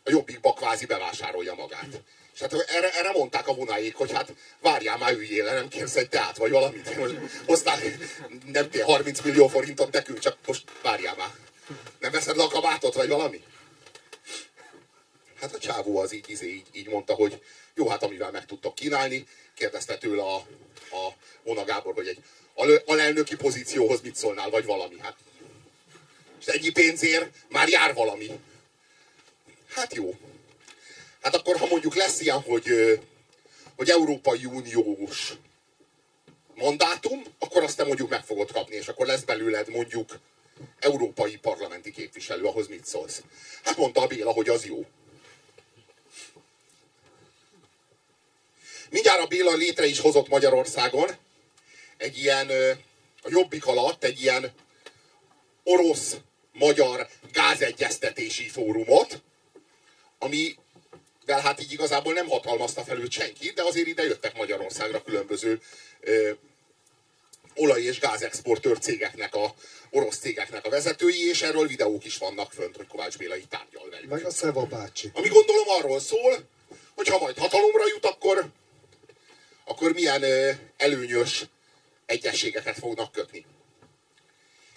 a 0.05 0.11
jobbikba 0.11 0.53
kvázi 0.53 0.87
bevásárolja 0.87 1.55
magát. 1.55 2.00
És 2.35 2.41
hát 2.41 2.53
erre, 2.53 2.93
erre 2.93 3.11
mondták 3.12 3.49
a 3.49 3.55
vonáik, 3.55 3.95
hogy 3.95 4.12
hát 4.12 4.33
várjál 4.61 4.99
már 4.99 5.12
üljél 5.12 5.45
le, 5.45 5.53
nem 5.53 5.69
kérsz 5.69 5.97
egy 5.97 6.09
teát, 6.09 6.37
vagy 6.37 6.50
valamit. 6.50 6.97
Most 6.97 7.15
hoztál, 7.47 7.79
nem 8.47 8.71
tél 8.71 8.85
30 8.85 9.21
millió 9.21 9.49
forintot 9.49 9.93
nekünk, 9.93 10.19
csak 10.19 10.37
most 10.47 10.65
várjál 10.83 11.15
már. 11.17 11.31
Nem 11.99 12.11
veszed 12.11 12.37
le 12.37 12.43
a 12.43 12.49
kabátot, 12.49 12.95
vagy 12.95 13.09
valami? 13.09 13.43
Hát 15.40 15.54
a 15.54 15.59
csávó 15.59 15.99
az 15.99 16.12
így, 16.12 16.30
így, 16.30 16.42
így, 16.42 16.66
így 16.73 16.88
mondta, 16.88 17.14
hogy 17.14 17.42
jó, 17.75 17.88
hát 17.88 18.02
amivel 18.02 18.30
meg 18.30 18.47
tudtok 18.47 18.75
kínálni, 18.75 19.26
kérdezte 19.54 19.99
tőle 19.99 20.23
a, 20.23 20.35
a 20.90 21.14
Vona 21.42 21.64
Gábor, 21.64 21.94
hogy 21.94 22.09
egy 22.09 22.23
alelnöki 22.87 23.37
pozícióhoz 23.37 24.00
mit 24.00 24.16
szólnál, 24.16 24.50
vagy 24.50 24.64
valami. 24.64 24.99
Hát. 24.99 25.16
És 26.40 26.47
ennyi 26.47 26.70
pénzért 26.70 27.35
már 27.49 27.68
jár 27.68 27.94
valami. 27.94 28.30
Hát 29.68 29.94
jó. 29.94 30.14
Hát 31.20 31.35
akkor, 31.35 31.56
ha 31.56 31.66
mondjuk 31.66 31.94
lesz 31.94 32.20
ilyen, 32.20 32.40
hogy, 32.40 32.68
hogy 33.76 33.90
Európai 33.90 34.44
Uniós 34.44 35.32
mandátum, 36.54 37.23
akkor 37.38 37.62
azt 37.62 37.76
te 37.76 37.85
mondjuk 37.85 38.11
meg 38.11 38.25
fogod 38.25 38.52
kapni, 38.52 38.76
és 38.76 38.88
akkor 38.88 39.06
lesz 39.06 39.23
belőled 39.23 39.68
mondjuk 39.68 40.18
európai 40.78 41.37
parlamenti 41.37 41.90
képviselő, 41.90 42.44
ahhoz 42.44 42.68
mit 42.68 42.87
szólsz? 42.87 43.23
Hát 43.64 43.76
mondta 43.76 44.00
a 44.00 44.06
Béla, 44.06 44.32
hogy 44.32 44.49
az 44.49 44.64
jó. 44.64 44.87
Mindjárt 48.90 49.20
a 49.20 49.26
Béla 49.26 49.54
létre 49.54 49.87
is 49.87 49.99
hozott 49.99 50.28
Magyarországon 50.28 51.11
egy 51.97 52.18
ilyen, 52.18 52.50
a 53.23 53.28
Jobbik 53.28 53.66
alatt 53.66 54.04
egy 54.04 54.23
ilyen 54.23 54.52
orosz-magyar 55.64 57.09
gázegyeztetési 57.32 58.49
fórumot, 58.49 59.23
ami 60.18 60.56
de 61.25 61.40
hát 61.40 61.61
így 61.61 61.73
igazából 61.73 62.12
nem 62.12 62.28
hatalmazta 62.28 62.82
fel 62.82 62.99
őt 62.99 63.11
senki, 63.11 63.50
de 63.50 63.62
azért 63.62 63.87
ide 63.87 64.02
jöttek 64.02 64.37
Magyarországra 64.37 65.02
különböző 65.02 65.61
ö, 66.00 66.30
olaj- 67.54 67.82
és 67.82 67.99
gázexportőr 67.99 68.78
cégeknek, 68.78 69.35
a 69.35 69.54
orosz 69.90 70.18
cégeknek 70.18 70.66
a 70.66 70.70
vezetői, 70.70 71.28
és 71.28 71.42
erről 71.42 71.66
videók 71.66 72.04
is 72.04 72.16
vannak 72.16 72.52
fönt, 72.52 72.76
hogy 72.76 72.87
Kovács 72.87 73.16
Béla 73.16 73.37
itt 73.37 73.50
tárgyal 73.50 73.88
velük. 73.90 74.11
Meg 74.11 74.25
a 74.25 74.30
Szeva 74.30 74.64
bácsi. 74.64 75.11
Ami 75.14 75.28
gondolom 75.28 75.68
arról 75.68 76.00
szól, 76.00 76.49
hogy 76.94 77.09
ha 77.09 77.18
majd 77.18 77.38
hatalomra 77.38 77.85
jut, 77.88 78.04
akkor, 78.04 78.50
akkor 79.71 79.93
milyen 79.93 80.25
előnyös 80.77 81.45
egyességeket 82.07 82.79
fognak 82.79 83.12
kötni. 83.12 83.47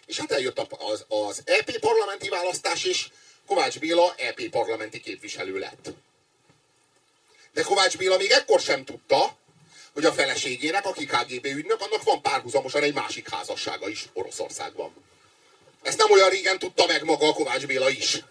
És 0.06 0.20
hát 0.20 0.32
eljött 0.32 0.60
az, 0.70 1.06
az 1.08 1.42
EP 1.46 1.80
parlamenti 1.80 2.30
választás, 2.30 2.84
és 2.84 3.10
Kovács 3.48 3.80
Béla 3.80 4.14
EP 4.18 4.50
parlamenti 4.50 5.00
képviselő 5.00 5.58
lett. 5.60 5.90
De 7.54 7.62
Kovács 7.62 7.98
Béla 7.98 8.18
még 8.18 8.32
ekkor 8.32 8.60
sem 8.60 8.86
tudta, 8.86 9.38
hogy 9.94 10.06
a 10.06 10.14
feleségének, 10.14 10.86
aki 10.86 11.06
KGB 11.06 11.46
ügynök, 11.46 11.82
annak 11.82 12.04
van 12.04 12.22
párhuzamosan 12.22 12.84
egy 12.84 12.94
másik 12.94 13.30
házassága 13.30 13.90
is 13.90 14.06
Oroszországban. 14.14 14.94
Ezt 15.82 15.98
nem 15.98 16.12
olyan 16.12 16.30
régen 16.30 16.60
tudta 16.60 16.86
meg 16.86 17.04
maga 17.04 17.28
a 17.28 17.34
Kovács 17.34 17.66
Béla 17.66 17.90
is. 17.90 18.24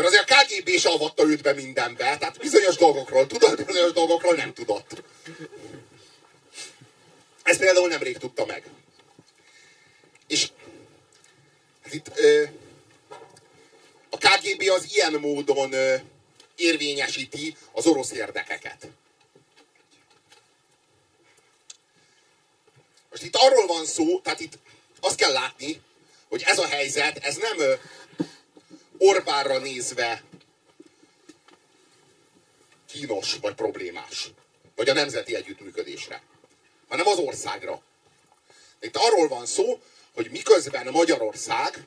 Mert 0.00 0.12
azért 0.12 0.30
a 0.30 0.34
KGB 0.34 0.78
se 0.78 0.88
avatta 0.88 1.24
őt 1.24 1.42
be 1.42 1.52
mindenbe, 1.52 2.16
tehát 2.18 2.38
bizonyos 2.38 2.76
dolgokról 2.76 3.26
tudott, 3.26 3.64
bizonyos 3.64 3.92
dolgokról 3.92 4.34
nem 4.34 4.52
tudott. 4.52 5.02
Ezt 7.42 7.58
például 7.58 7.88
nemrég 7.88 8.18
tudta 8.18 8.46
meg. 8.46 8.64
És 10.26 10.48
hát 11.82 11.94
itt 11.94 12.10
ö, 12.14 12.44
a 14.10 14.16
KGB 14.16 14.68
az 14.68 14.94
ilyen 14.94 15.12
módon 15.12 15.72
ö, 15.72 15.94
érvényesíti 16.56 17.56
az 17.72 17.86
orosz 17.86 18.10
érdekeket. 18.10 18.88
Most 23.10 23.22
itt 23.22 23.36
arról 23.36 23.66
van 23.66 23.86
szó, 23.86 24.20
tehát 24.20 24.40
itt 24.40 24.58
azt 25.00 25.16
kell 25.16 25.32
látni, 25.32 25.80
hogy 26.28 26.42
ez 26.46 26.58
a 26.58 26.66
helyzet, 26.66 27.16
ez 27.16 27.36
nem 27.36 27.56
Orbánra 29.02 29.58
nézve 29.58 30.22
kínos 32.86 33.36
vagy 33.40 33.54
problémás, 33.54 34.30
vagy 34.74 34.88
a 34.88 34.92
nemzeti 34.92 35.34
együttműködésre, 35.34 36.22
hanem 36.88 37.06
az 37.06 37.18
országra. 37.18 37.82
Itt 38.80 38.96
arról 38.96 39.28
van 39.28 39.46
szó, 39.46 39.80
hogy 40.14 40.30
miközben 40.30 40.86
Magyarország 40.90 41.86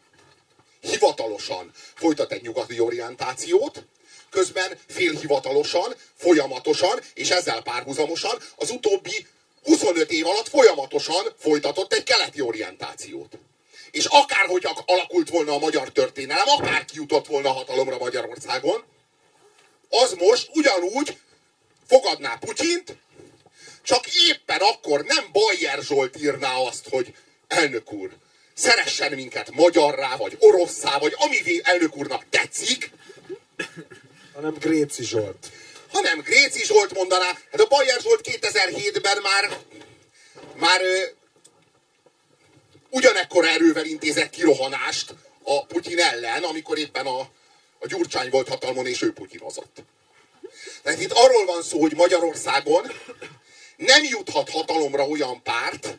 hivatalosan 0.82 1.72
folytat 1.94 2.32
egy 2.32 2.42
nyugati 2.42 2.80
orientációt, 2.80 3.84
közben 4.30 4.80
félhivatalosan, 4.88 5.96
folyamatosan, 6.16 7.00
és 7.14 7.30
ezzel 7.30 7.62
párhuzamosan 7.62 8.40
az 8.56 8.70
utóbbi 8.70 9.28
25 9.64 10.12
év 10.12 10.28
alatt 10.28 10.48
folyamatosan 10.48 11.26
folytatott 11.38 11.94
egy 11.94 12.04
keleti 12.04 12.42
orientációt. 12.42 13.38
És 13.94 14.06
akárhogy 14.06 14.68
alakult 14.86 15.30
volna 15.30 15.54
a 15.54 15.60
magyar 15.60 15.92
történelem, 15.92 16.48
akár 16.48 16.86
kijutott 16.86 17.28
volna 17.28 17.50
a 17.50 17.54
hatalomra 17.54 17.98
Magyarországon, 17.98 18.84
az 19.90 20.14
most 20.14 20.50
ugyanúgy 20.54 21.18
fogadná 21.88 22.36
Putyint, 22.36 22.98
csak 23.84 24.06
éppen 24.30 24.60
akkor 24.60 25.04
nem 25.04 25.30
Bajer 25.32 25.82
Zsolt 25.82 26.18
írná 26.22 26.56
azt, 26.56 26.90
hogy 26.90 27.16
elnök 27.48 27.92
úr, 27.92 28.10
szeressen 28.54 29.14
minket 29.14 29.52
magyarrá, 29.52 30.16
vagy 30.16 30.38
orosszá, 30.40 30.98
vagy 30.98 31.16
ami 31.18 31.62
elnök 31.64 31.98
úrnak 31.98 32.26
tetszik, 32.30 32.92
hanem 34.34 34.54
Gréci 34.54 35.04
Zsolt. 35.04 35.52
Hanem 35.92 36.20
Gréci 36.20 36.66
Zsolt 36.66 36.94
mondaná, 36.94 37.38
hát 37.52 37.62
a 37.62 37.68
Bajer 37.68 38.02
Zsolt 38.02 38.22
2007-ben 38.24 39.22
már, 39.22 39.58
már 40.56 40.82
ugyanekkor 42.94 43.46
erővel 43.46 43.86
intézett 43.86 44.30
kirohanást 44.30 45.16
a 45.44 45.66
Putyin 45.66 46.00
ellen, 46.00 46.44
amikor 46.44 46.78
éppen 46.78 47.06
a, 47.06 47.20
a 47.80 47.88
Gyurcsány 47.88 48.30
volt 48.30 48.48
hatalmon, 48.48 48.88
és 48.88 49.02
ő 49.02 49.14
putyinozott. 49.14 49.84
Tehát 50.82 51.00
itt 51.00 51.12
arról 51.12 51.46
van 51.46 51.64
szó, 51.64 51.80
hogy 51.80 51.96
Magyarországon 51.96 52.92
nem 53.76 54.04
juthat 54.04 54.50
hatalomra 54.50 55.08
olyan 55.08 55.42
párt, 55.44 55.98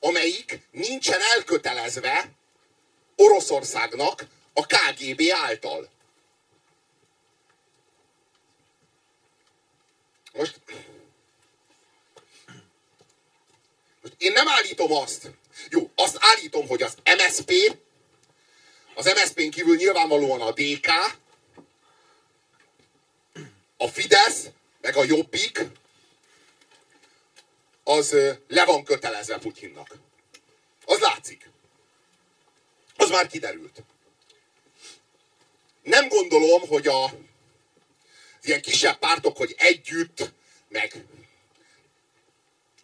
amelyik 0.00 0.60
nincsen 0.70 1.20
elkötelezve 1.34 2.30
Oroszországnak 3.16 4.26
a 4.52 4.66
KGB 4.66 5.22
által. 5.44 5.88
Most, 10.32 10.60
most 14.02 14.14
én 14.18 14.32
nem 14.32 14.48
állítom 14.48 14.92
azt, 14.92 15.30
jó, 15.70 15.90
azt 15.94 16.16
állítom, 16.20 16.66
hogy 16.66 16.82
az 16.82 16.94
MSP, 17.04 17.78
az 18.94 19.04
MSZP-n 19.04 19.50
kívül 19.50 19.76
nyilvánvalóan 19.76 20.40
a 20.40 20.52
DK, 20.52 20.88
a 23.76 23.88
Fidesz, 23.88 24.46
meg 24.80 24.96
a 24.96 25.04
Jobbik, 25.04 25.64
az 27.84 28.16
le 28.48 28.64
van 28.64 28.84
kötelezve 28.84 29.38
Putyinnak. 29.38 29.96
Az 30.84 30.98
látszik. 30.98 31.50
Az 32.96 33.10
már 33.10 33.26
kiderült. 33.26 33.82
Nem 35.82 36.08
gondolom, 36.08 36.60
hogy 36.68 36.86
a 36.86 37.12
ilyen 38.42 38.62
kisebb 38.62 38.98
pártok, 38.98 39.36
hogy 39.36 39.54
együtt, 39.58 40.32
meg 40.68 41.04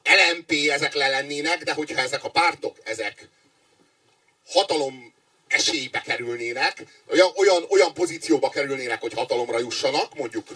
LMP 0.09 0.53
ezek 0.71 0.95
le 0.95 1.09
lennének, 1.09 1.63
de 1.63 1.73
hogyha 1.73 2.01
ezek 2.01 2.25
a 2.25 2.31
pártok, 2.31 2.77
ezek 2.85 3.29
hatalom 4.47 5.15
esélybe 5.49 6.01
kerülnének, 6.01 6.85
olyan, 7.35 7.65
olyan, 7.69 7.95
pozícióba 7.95 8.51
kerülnének, 8.51 9.01
hogy 9.01 9.13
hatalomra 9.13 9.59
jussanak, 9.59 10.15
mondjuk 10.15 10.47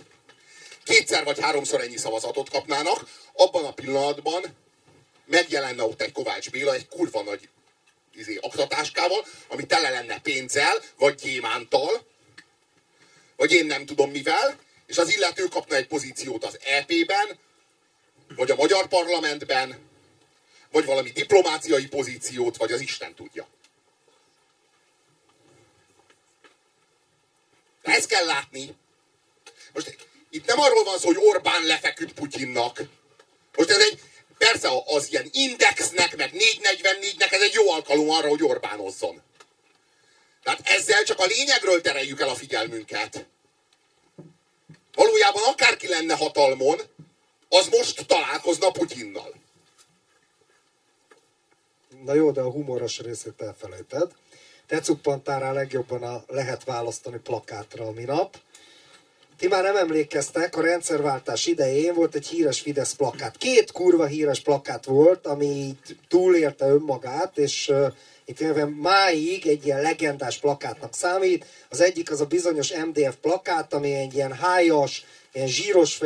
kétszer 0.84 1.24
vagy 1.24 1.40
háromszor 1.40 1.80
ennyi 1.80 1.96
szavazatot 1.96 2.50
kapnának, 2.50 3.08
abban 3.32 3.64
a 3.64 3.72
pillanatban 3.72 4.56
megjelenne 5.26 5.82
ott 5.82 6.02
egy 6.02 6.12
Kovács 6.12 6.50
Béla 6.50 6.74
egy 6.74 6.88
kurva 6.88 7.22
nagy 7.22 7.48
izé, 8.14 8.38
aktatáskával, 8.40 9.26
ami 9.48 9.66
tele 9.66 9.90
lenne 9.90 10.20
pénzzel, 10.20 10.82
vagy 10.98 11.14
gyémántal, 11.14 12.06
vagy 13.36 13.52
én 13.52 13.66
nem 13.66 13.86
tudom 13.86 14.10
mivel, 14.10 14.58
és 14.86 14.98
az 14.98 15.14
illető 15.14 15.44
kapna 15.44 15.76
egy 15.76 15.86
pozíciót 15.86 16.44
az 16.44 16.58
EP-ben, 16.64 17.38
vagy 18.36 18.50
a 18.50 18.54
magyar 18.54 18.88
parlamentben, 18.88 19.90
vagy 20.70 20.84
valami 20.84 21.10
diplomáciai 21.10 21.86
pozíciót, 21.86 22.56
vagy 22.56 22.72
az 22.72 22.80
Isten 22.80 23.14
tudja. 23.14 23.46
Ezt 27.82 28.06
kell 28.06 28.24
látni. 28.24 28.74
Most 29.72 29.96
itt 30.30 30.46
nem 30.46 30.60
arról 30.60 30.84
van 30.84 30.98
szó, 30.98 31.06
hogy 31.06 31.18
Orbán 31.20 31.62
lefeküdt 31.62 32.12
Putyinnak. 32.12 32.80
Most 33.56 33.70
ez 33.70 33.78
egy, 33.78 34.00
persze 34.38 34.68
az 34.84 35.10
ilyen 35.10 35.28
indexnek, 35.32 36.16
meg 36.16 36.30
444-nek 36.32 37.32
ez 37.32 37.42
egy 37.42 37.52
jó 37.52 37.72
alkalom 37.72 38.10
arra, 38.10 38.28
hogy 38.28 38.42
Orbánozzon. 38.42 39.22
Tehát 40.42 40.60
ezzel 40.64 41.02
csak 41.02 41.18
a 41.18 41.24
lényegről 41.24 41.80
tereljük 41.80 42.20
el 42.20 42.28
a 42.28 42.34
figyelmünket. 42.34 43.26
Valójában 44.94 45.42
akárki 45.42 45.88
lenne 45.88 46.14
hatalmon, 46.14 46.80
az 47.58 47.68
most 47.70 48.06
találkozna 48.06 48.70
Putyinnal. 48.70 49.34
Na 52.04 52.14
jó, 52.14 52.30
de 52.30 52.40
a 52.40 52.50
humoros 52.50 53.00
részét 53.00 53.42
elfelejted. 53.42 54.10
Te 54.66 54.80
cuppantál 54.80 55.40
rá 55.40 55.52
legjobban 55.52 56.02
a 56.02 56.24
lehet 56.26 56.64
választani 56.64 57.18
plakátra 57.18 57.86
a 57.86 57.92
minap. 57.92 58.36
Ti 59.38 59.48
már 59.48 59.62
nem 59.62 59.76
emlékeztek, 59.76 60.56
a 60.56 60.60
rendszerváltás 60.60 61.46
idején 61.46 61.94
volt 61.94 62.14
egy 62.14 62.26
híres 62.26 62.60
Fidesz 62.60 62.92
plakát. 62.92 63.36
Két 63.36 63.72
kurva 63.72 64.06
híres 64.06 64.40
plakát 64.40 64.84
volt, 64.84 65.26
ami 65.26 65.78
túlélte 66.08 66.66
önmagát, 66.66 67.38
és 67.38 67.68
uh, 67.68 67.92
itt 68.24 68.40
máig 68.80 69.46
egy 69.46 69.66
ilyen 69.66 69.80
legendás 69.80 70.38
plakátnak 70.38 70.94
számít. 70.94 71.46
Az 71.68 71.80
egyik 71.80 72.10
az 72.10 72.20
a 72.20 72.26
bizonyos 72.26 72.72
MDF 72.72 73.14
plakát, 73.20 73.72
ami 73.72 73.94
egy 73.94 74.14
ilyen 74.14 74.32
hájas, 74.32 75.04
ilyen 75.32 75.48
zsíros 75.48 75.96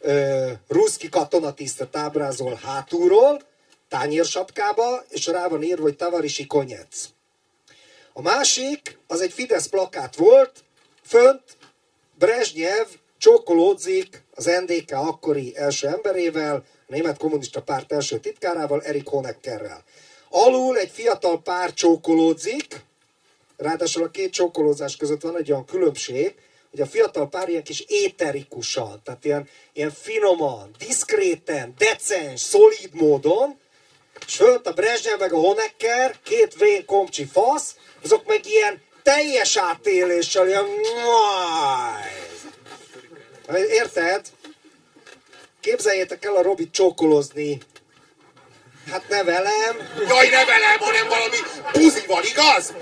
uh, 0.00 0.50
ruszki 0.68 1.08
katonatisztet 1.08 1.96
ábrázol 1.96 2.60
hátulról, 2.62 3.42
tányérsapkába, 3.88 5.04
és 5.08 5.26
rá 5.26 5.48
van 5.48 5.62
írva, 5.62 5.82
hogy 5.82 5.96
Tavarisi 5.96 6.46
Konyec. 6.46 7.08
A 8.12 8.22
másik, 8.22 8.98
az 9.06 9.20
egy 9.20 9.32
Fidesz 9.32 9.66
plakát 9.66 10.16
volt, 10.16 10.52
fönt 11.02 11.42
Brezsnyev 12.18 12.86
csókolódzik 13.18 14.22
az 14.34 14.44
NDK 14.44 14.92
akkori 14.92 15.56
első 15.56 15.88
emberével, 15.88 16.54
a 16.56 16.62
Német 16.86 17.18
Kommunista 17.18 17.62
Párt 17.62 17.92
első 17.92 18.18
titkárával, 18.18 18.82
Erik 18.82 19.08
Honeckerrel. 19.08 19.84
Alul 20.28 20.78
egy 20.78 20.90
fiatal 20.90 21.42
pár 21.42 21.74
csókolódzik, 21.74 22.84
ráadásul 23.56 24.02
a 24.02 24.10
két 24.10 24.32
csókolózás 24.32 24.96
között 24.96 25.20
van 25.20 25.36
egy 25.36 25.50
olyan 25.50 25.64
különbség, 25.64 26.34
hogy 26.70 26.80
a 26.80 26.86
fiatal 26.86 27.28
pár 27.28 27.48
ilyen 27.48 27.62
kis 27.62 27.84
éterikusan, 27.86 29.00
tehát 29.04 29.24
ilyen, 29.24 29.48
ilyen 29.72 29.90
finoman, 29.90 30.70
diszkréten, 30.78 31.74
decens, 31.78 32.40
szolid 32.40 32.90
módon, 32.92 33.58
és 34.26 34.36
fönt 34.36 34.66
a 34.66 34.72
Brezsnyev 34.72 35.18
meg 35.18 35.32
a 35.32 35.38
Honecker, 35.38 36.16
két 36.22 36.54
vén 36.54 36.84
komcsi 36.84 37.24
fasz, 37.24 37.76
azok 38.02 38.26
meg 38.26 38.46
ilyen 38.46 38.82
teljes 39.02 39.56
átéléssel, 39.56 40.48
ilyen... 40.48 40.66
Érted? 43.68 44.26
Képzeljétek 45.60 46.24
el 46.24 46.34
a 46.34 46.42
Robit 46.42 46.72
csókolozni. 46.72 47.60
Hát 48.92 49.08
ne 49.08 49.24
velem. 49.24 49.76
Jaj, 50.08 50.28
ne 50.28 50.44
velem, 50.44 50.78
hanem 50.78 51.08
valami 51.08 51.36
buzival, 51.72 52.22
igaz? 52.24 52.74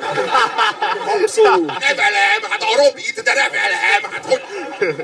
Abszolút. 1.15 1.67
Ne 1.67 1.95
velem, 1.95 2.41
hát 2.51 2.63
a 2.63 2.77
Robit, 2.77 3.23
de 3.23 3.33
ne 3.33 3.49
velem. 3.49 4.13
Hát 4.13 4.25
hogy, 4.25 4.43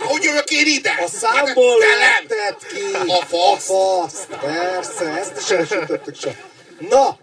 hogy 0.00 0.22
jövök 0.22 0.50
én 0.50 0.66
ide? 0.66 0.94
A 1.04 1.08
számból 1.08 1.76
hát, 1.80 2.28
vetted 2.28 2.56
ki. 2.66 3.10
A 3.10 3.24
fasz. 3.26 3.68
A 3.70 3.72
fasz, 3.72 4.26
persze, 4.40 5.04
ezt 5.04 5.36
is 5.40 5.50
elsütöttük 5.50 6.16
sem. 6.16 6.36
Na, 6.78 7.18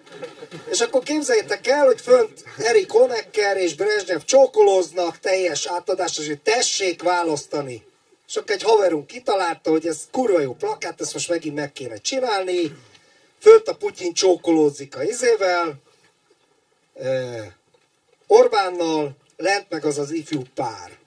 És 0.72 0.82
akkor 0.82 1.04
képzeljétek 1.04 1.68
el, 1.68 1.86
hogy 1.86 2.02
fönt 2.02 2.44
Erik 2.58 2.92
Honecker 2.92 3.58
és 3.58 3.76
Brezsnyev 3.76 4.22
csókolóznak 4.26 5.20
teljes 5.20 5.66
átadás, 5.66 6.18
hogy 6.18 6.40
tessék 6.44 7.02
választani. 7.02 7.84
És 8.28 8.36
akkor 8.36 8.52
egy 8.52 8.64
haverunk 8.64 9.08
kitalálta, 9.08 9.70
hogy 9.70 9.88
ez 9.88 9.98
kurva 10.12 10.40
jó 10.40 10.54
plakát, 10.54 11.02
ezt 11.02 11.14
most 11.14 11.30
megint 11.30 11.56
meg 11.56 11.72
kéne 11.72 11.98
csinálni. 11.98 12.72
Fönt 13.42 13.68
a 13.68 13.76
Putyin 13.76 14.14
csókolózik 14.14 14.98
a 14.98 15.04
izével, 15.04 15.82
eh, 16.94 17.52
Orbánnal, 18.28 19.16
lent 19.38 19.70
meg 19.70 19.86
az 19.86 19.98
az 19.98 20.12
ifjú 20.12 20.42
pár 20.56 20.98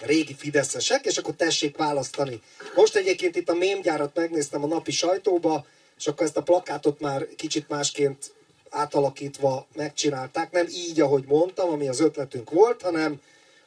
régi 0.00 0.34
fideszesek, 0.34 1.04
és 1.04 1.16
akkor 1.16 1.34
tessék 1.34 1.76
választani. 1.76 2.42
Most 2.74 2.96
egyébként 2.96 3.36
itt 3.36 3.48
a 3.48 3.54
mémgyárat 3.54 4.14
megnéztem 4.14 4.64
a 4.64 4.66
napi 4.66 4.90
sajtóba, 4.90 5.66
és 5.98 6.06
akkor 6.06 6.26
ezt 6.26 6.36
a 6.36 6.42
plakátot 6.42 7.00
már 7.00 7.26
kicsit 7.36 7.68
másként 7.68 8.32
átalakítva 8.70 9.66
megcsinálták. 9.74 10.50
Nem 10.50 10.66
így, 10.70 11.00
ahogy 11.00 11.24
mondtam, 11.26 11.70
ami 11.70 11.88
az 11.88 12.00
ötletünk 12.00 12.50
volt, 12.50 12.82
hanem, 12.82 13.20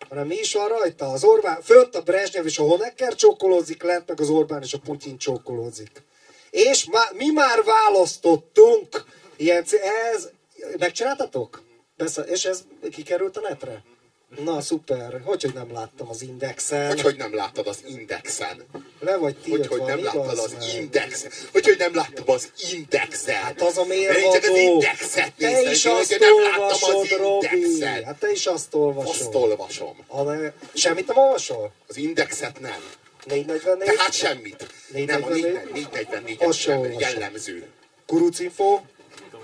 hanem 0.09 0.27
mi 0.27 0.35
is 0.35 0.53
van 0.53 0.67
rajta? 0.67 1.11
Az 1.11 1.23
Orbán, 1.23 1.61
fönt 1.61 1.95
a 1.95 2.01
Brezsnyev 2.01 2.45
és 2.45 2.59
a 2.59 2.63
Honecker 2.63 3.15
csókolózik, 3.15 3.83
lent 3.83 4.07
meg 4.07 4.19
az 4.19 4.29
Orbán 4.29 4.61
és 4.61 4.73
a 4.73 4.79
Putyin 4.79 5.17
csókolózik. 5.17 6.03
És 6.55 6.85
má, 6.85 7.09
mi 7.13 7.29
már 7.29 7.63
választottunk, 7.63 9.05
ilyen, 9.35 9.65
ez, 10.13 10.29
megcsináltatok? 10.77 11.63
Beszél, 11.97 12.23
és 12.23 12.45
ez 12.45 12.63
kikerült 12.91 13.37
a 13.37 13.41
netre? 13.41 13.83
Na, 14.43 14.61
szuper. 14.61 15.21
Hogy, 15.25 15.41
hogy 15.43 15.53
nem 15.53 15.71
láttam 15.73 16.09
az 16.09 16.21
indexen? 16.21 16.87
Hogy, 16.87 17.01
hogy 17.01 17.15
nem 17.17 17.35
láttad 17.35 17.67
az 17.67 17.77
indexen? 17.87 18.63
Le 18.99 19.17
vagy 19.17 19.35
tiltva, 19.37 19.67
Hogy, 19.77 19.79
hogy 19.79 19.89
nem 19.89 19.97
igaz, 19.97 20.13
láttad 20.15 20.37
az 20.39 20.51
meg? 20.59 20.81
indexen? 20.81 21.31
Hogy, 21.51 21.65
hogy 21.65 21.77
nem 21.77 21.95
láttam 21.95 22.29
az 22.29 22.49
indexen? 22.71 23.35
Hát 23.35 23.61
az 23.61 23.77
a 23.77 23.81
Én 23.81 24.07
csak 24.09 24.23
az 24.25 24.31
mérvadó. 24.31 24.55
indexet 24.55 25.33
Te 25.37 25.47
néztem, 25.49 25.71
is 25.71 25.83
hogy 25.85 25.99
azt 25.99 26.19
nem 26.19 26.39
láttam 26.41 26.95
az 26.95 27.09
Robi. 27.17 27.47
indexet. 27.47 28.03
Hát 28.03 28.19
te 28.19 28.31
is 28.31 28.45
azt 28.45 28.73
olvasod. 28.75 29.09
Azt 29.21 29.35
olvasom. 29.35 30.03
A 30.07 30.21
ne- 30.21 30.51
Semmit 30.73 31.07
nem 31.07 31.17
olvasol? 31.17 31.71
Az 31.87 31.97
indexet 31.97 32.59
nem. 32.59 32.83
444? 33.25 33.95
Tehát 33.95 34.13
semmit. 34.13 34.67
Nem, 35.05 35.23
a 35.23 35.27
444 35.29 36.43
Azt 36.43 36.59
sem 36.59 36.91
jellemző. 36.91 37.67
Kurucinfo? 38.05 38.81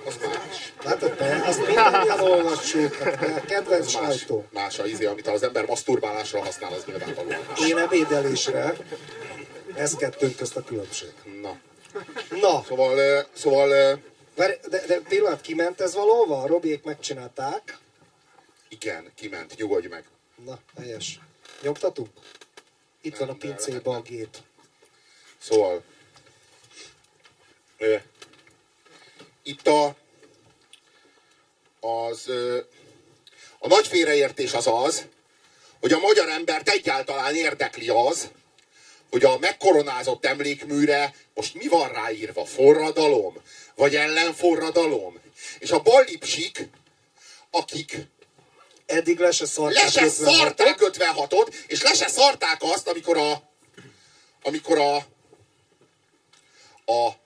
Az 0.06 0.18
más. 0.26 0.74
Látod 0.84 1.16
te? 1.16 1.42
Azt 1.46 1.66
mindannyian 1.68 2.20
olvassuk. 2.20 2.96
Hát, 2.96 3.38
a 3.38 3.46
kedvenc 3.46 3.94
más. 3.94 4.18
sajtó. 4.18 4.46
Más 4.52 4.80
a 4.80 4.86
izé, 4.86 5.06
amit 5.06 5.28
az 5.28 5.44
ember 5.44 5.66
maszturbálásra 5.66 6.44
használ, 6.44 6.74
az 6.74 6.86
nyilvánvaló. 6.86 7.30
Én 7.68 7.78
ebédelésre. 7.78 8.74
Ez 9.76 9.96
kettőnk 9.96 10.36
közt 10.36 10.56
a 10.56 10.64
különbség. 10.64 11.14
Na. 11.42 11.60
Na, 12.42 12.64
Szóval, 12.68 13.26
szóval 13.34 14.00
várj, 14.36 14.54
de, 14.70 14.86
de 14.88 15.00
pillanat, 15.00 15.42
kiment 15.42 15.82
ez 15.82 15.94
valóva? 15.94 16.42
A 16.42 16.48
Robiék 16.48 16.84
megcsinálták. 16.84 17.78
igen, 18.70 19.12
kiment, 19.16 19.58
nyugodj 19.58 19.88
meg. 19.88 20.04
Na, 20.46 20.60
helyes. 20.80 21.20
Nyomtatunk? 21.62 22.10
Itt 23.02 23.18
van 23.18 23.30
a 23.30 23.34
pincébe 23.34 23.90
a 23.90 24.02
gép. 24.02 24.38
Szóval 25.38 25.84
ö, 27.78 27.96
itt 29.44 29.68
a 29.68 29.96
az 31.80 32.28
ö, 32.28 32.60
a 33.60 33.68
nagy 33.68 33.88
félreértés 33.88 34.54
az 34.54 34.68
az, 34.68 35.08
hogy 35.80 35.92
a 35.92 36.00
magyar 36.00 36.30
embert 36.30 36.70
egyáltalán 36.70 37.36
érdekli 37.36 37.90
az, 37.90 38.32
hogy 39.10 39.24
a 39.24 39.38
megkoronázott 39.38 40.26
emlékműre 40.26 41.16
most 41.34 41.54
mi 41.54 41.68
van 41.68 41.92
ráírva? 41.92 42.46
Forradalom? 42.46 43.42
Vagy 43.76 43.96
ellenforradalom? 43.96 45.20
És 45.60 45.72
a 45.72 45.82
ballipsik, 45.82 46.70
akik 47.52 47.98
Eddig 48.92 49.20
le 49.20 49.32
se 49.32 49.46
szarták. 49.46 49.84
le 49.84 49.90
se 49.90 50.06
56-ot. 50.06 50.10
szarták 50.10 50.78
56-ot, 50.80 51.54
és 51.68 51.82
le 51.82 51.94
se 51.94 52.08
szarták 52.08 52.58
azt, 52.60 52.88
amikor 52.88 53.18
a 53.18 53.50
amikor 54.44 54.78
a 54.78 54.96
a 56.92 57.20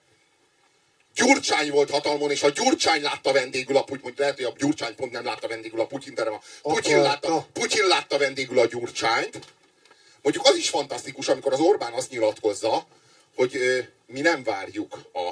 Gyurcsány 1.14 1.70
volt 1.70 1.90
hatalmon, 1.90 2.30
és 2.30 2.42
a 2.42 2.48
Gyurcsány 2.48 3.02
látta 3.02 3.32
vendégül 3.32 3.76
a 3.76 3.84
Putyin, 3.84 4.14
lehet, 4.16 4.36
hogy 4.36 4.44
a 4.44 4.52
Gyurcsány 4.58 4.94
pont 4.94 5.12
nem 5.12 5.24
látta 5.24 5.48
vendégül 5.48 5.80
a 5.80 5.86
Putyin, 5.86 6.14
de 6.14 6.24
nem 6.24 6.32
a 6.62 6.72
Putyin 6.72 7.00
látta, 7.00 7.46
Putyin 7.52 7.86
látta 7.86 8.18
vendégül 8.18 8.58
a 8.58 8.66
Gyurcsányt. 8.66 9.38
Mondjuk 10.22 10.46
az 10.46 10.56
is 10.56 10.68
fantasztikus, 10.68 11.28
amikor 11.28 11.52
az 11.52 11.60
Orbán 11.60 11.92
azt 11.92 12.10
nyilatkozza, 12.10 12.86
hogy 13.34 13.56
ö, 13.56 13.78
mi 14.06 14.20
nem 14.20 14.42
várjuk 14.42 15.00
a, 15.12 15.30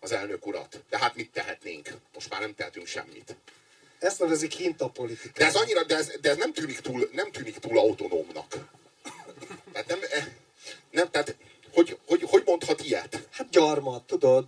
az 0.00 0.12
elnök 0.12 0.46
urat. 0.46 0.82
De 0.90 0.98
hát 0.98 1.14
mit 1.14 1.30
tehetnénk? 1.30 1.88
Most 2.14 2.30
már 2.30 2.40
nem 2.40 2.54
tehetünk 2.54 2.86
semmit. 2.86 3.36
Ezt 4.02 4.18
nevezik 4.18 4.52
hintapolitika. 4.52 5.38
De 5.38 5.46
ez 5.46 5.54
annyira, 5.54 5.84
de 5.84 5.96
ez, 5.96 6.10
de 6.20 6.30
ez 6.30 6.36
nem, 6.36 6.52
tűnik 6.52 6.80
túl, 6.80 7.08
nem 7.12 7.30
tűnik 7.30 7.58
túl 7.58 7.78
autonómnak. 7.78 8.54
Tehát 9.72 9.88
nem, 9.88 9.98
eh, 10.10 10.26
nem 10.90 11.10
tehát 11.10 11.36
hogy, 11.72 11.98
hogy, 12.06 12.22
hogy 12.30 12.42
mondhat 12.44 12.80
ilyet? 12.80 13.28
Hát 13.30 13.50
gyarmat, 13.50 14.02
tudod? 14.02 14.44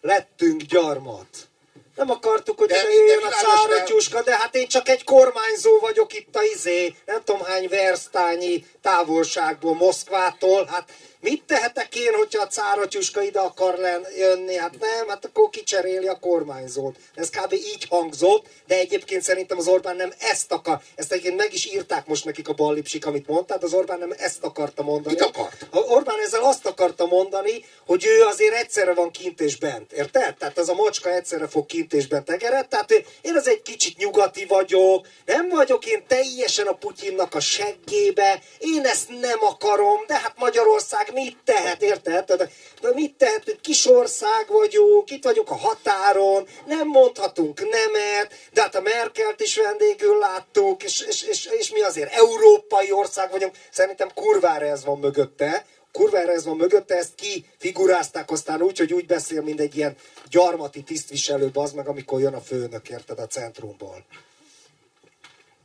Lettünk 0.00 0.62
gyarmat. 0.62 1.48
Nem 1.94 2.10
akartuk, 2.10 2.58
hogy 2.58 2.68
De 2.68 2.82
jöjjön 2.82 3.22
a 3.24 3.30
cáratyuska, 3.30 4.22
de 4.22 4.36
hát 4.36 4.54
én 4.54 4.68
csak 4.68 4.88
egy 4.88 5.04
kormányzó 5.04 5.78
vagyok 5.78 6.14
itt 6.14 6.36
a 6.36 6.42
izé, 6.42 6.94
nem 7.04 7.22
tudom 7.24 7.42
hány 7.42 7.68
versztányi 7.68 8.66
távolságból 8.82 9.74
Moszkvától. 9.74 10.66
Hát 10.66 10.92
mit 11.28 11.42
tehetek 11.46 11.96
én, 11.96 12.14
hogyha 12.14 12.42
a 12.42 12.46
cáratyuska 12.46 13.22
ide 13.22 13.40
akar 13.40 13.78
jönni? 14.18 14.54
Hát 14.54 14.78
nem, 14.80 15.08
hát 15.08 15.24
akkor 15.24 15.50
kicseréli 15.50 16.06
a 16.06 16.18
kormányzót. 16.18 16.96
Ez 17.14 17.30
kb. 17.30 17.52
így 17.52 17.86
hangzott, 17.88 18.46
de 18.66 18.74
egyébként 18.74 19.22
szerintem 19.22 19.58
az 19.58 19.66
Orbán 19.68 19.96
nem 19.96 20.12
ezt 20.18 20.52
akar. 20.52 20.80
Ezt 20.94 21.12
egyébként 21.12 21.36
meg 21.36 21.52
is 21.54 21.66
írták 21.66 22.06
most 22.06 22.24
nekik 22.24 22.48
a 22.48 22.52
ballipsik, 22.52 23.06
amit 23.06 23.26
mondtál, 23.26 23.58
az 23.60 23.72
Orbán 23.72 23.98
nem 23.98 24.14
ezt 24.16 24.44
akarta 24.44 24.82
mondani. 24.82 25.14
Mit 25.14 25.24
akart? 25.24 25.66
A 25.70 25.78
Orbán 25.78 26.20
ezzel 26.24 26.42
azt 26.42 26.66
akarta 26.66 27.06
mondani, 27.06 27.64
hogy 27.86 28.04
ő 28.06 28.22
azért 28.22 28.54
egyszerre 28.54 28.94
van 28.94 29.10
kint 29.10 29.40
és 29.40 29.56
bent. 29.56 29.92
Érted? 29.92 30.36
Tehát 30.36 30.58
ez 30.58 30.68
a 30.68 30.74
macska 30.74 31.10
egyszerre 31.10 31.48
fog 31.48 31.66
kint 31.66 31.92
és 31.92 32.06
bent 32.06 32.30
egered. 32.30 32.68
Tehát 32.68 32.92
én 33.20 33.36
az 33.36 33.48
egy 33.48 33.62
kicsit 33.62 33.96
nyugati 33.96 34.44
vagyok, 34.44 35.06
nem 35.24 35.48
vagyok 35.48 35.86
én 35.86 36.04
teljesen 36.06 36.66
a 36.66 36.72
Putyinnak 36.72 37.34
a 37.34 37.40
seggébe, 37.40 38.42
én 38.58 38.84
ezt 38.84 39.08
nem 39.08 39.38
akarom, 39.40 40.00
de 40.06 40.14
hát 40.14 40.34
Magyarország 40.38 41.14
mit 41.22 41.36
tehet, 41.44 41.82
érted? 41.82 42.32
De, 42.32 42.50
de 42.80 42.90
mit 42.94 43.14
tehet, 43.14 43.44
hogy 43.44 43.60
kis 43.60 43.86
ország 43.86 44.46
vagyunk, 44.48 45.10
itt 45.10 45.24
vagyunk 45.24 45.50
a 45.50 45.54
határon, 45.54 46.48
nem 46.66 46.88
mondhatunk 46.88 47.60
nemet, 47.60 48.32
de 48.52 48.60
hát 48.60 48.74
a 48.74 48.80
Merkelt 48.80 49.40
is 49.40 49.56
vendégül 49.56 50.18
láttuk, 50.18 50.82
és, 50.82 51.00
és, 51.00 51.22
és, 51.22 51.46
és 51.46 51.70
mi 51.70 51.82
azért 51.82 52.12
európai 52.12 52.92
ország 52.92 53.30
vagyunk. 53.30 53.54
Szerintem 53.70 54.08
kurvára 54.14 54.66
ez 54.66 54.84
van 54.84 54.98
mögötte, 54.98 55.66
kurvára 55.92 56.32
ez 56.32 56.44
van 56.44 56.56
mögötte, 56.56 56.96
ezt 56.96 57.14
kifigurázták 57.14 58.30
aztán 58.30 58.62
úgy, 58.62 58.78
hogy 58.78 58.92
úgy 58.92 59.06
beszél, 59.06 59.42
mint 59.42 59.60
egy 59.60 59.76
ilyen 59.76 59.96
gyarmati 60.30 60.82
tisztviselő, 60.82 61.50
az 61.54 61.72
meg, 61.72 61.88
amikor 61.88 62.20
jön 62.20 62.34
a 62.34 62.40
főnök, 62.40 62.88
érted, 62.88 63.18
a 63.18 63.26
centrumból. 63.26 64.04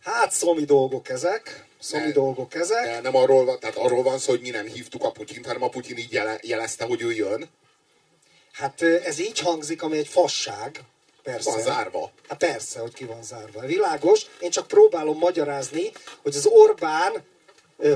Hát 0.03 0.31
szomi 0.31 0.63
dolgok 0.63 1.09
ezek, 1.09 1.65
szomi 1.79 2.05
De- 2.05 2.11
dolgok 2.11 2.55
ezek. 2.55 2.85
De 2.85 3.01
nem 3.01 3.15
arról 3.15 3.45
van, 3.45 3.59
tehát 3.59 3.75
arról 3.75 4.03
van 4.03 4.19
szó, 4.19 4.31
hogy 4.31 4.41
mi 4.41 4.49
nem 4.49 4.65
hívtuk 4.65 5.03
a 5.03 5.11
Putyint, 5.11 5.45
hanem 5.45 5.63
a 5.63 5.69
Putyin 5.69 5.97
így 5.97 6.11
jele, 6.11 6.39
jelezte, 6.41 6.85
hogy 6.85 7.01
ő 7.01 7.13
jön. 7.13 7.49
Hát 8.51 8.81
ez 8.81 9.19
így 9.19 9.39
hangzik, 9.39 9.81
ami 9.81 9.97
egy 9.97 10.07
fasság. 10.07 10.79
Persze. 11.23 11.51
Van 11.51 11.61
zárva. 11.61 12.11
Hát 12.27 12.37
persze, 12.37 12.79
hogy 12.79 12.93
ki 12.93 13.05
van 13.05 13.23
zárva. 13.23 13.65
Világos. 13.65 14.25
Én 14.39 14.49
csak 14.49 14.67
próbálom 14.67 15.17
magyarázni, 15.17 15.91
hogy 16.21 16.35
az 16.35 16.45
Orbán 16.45 17.23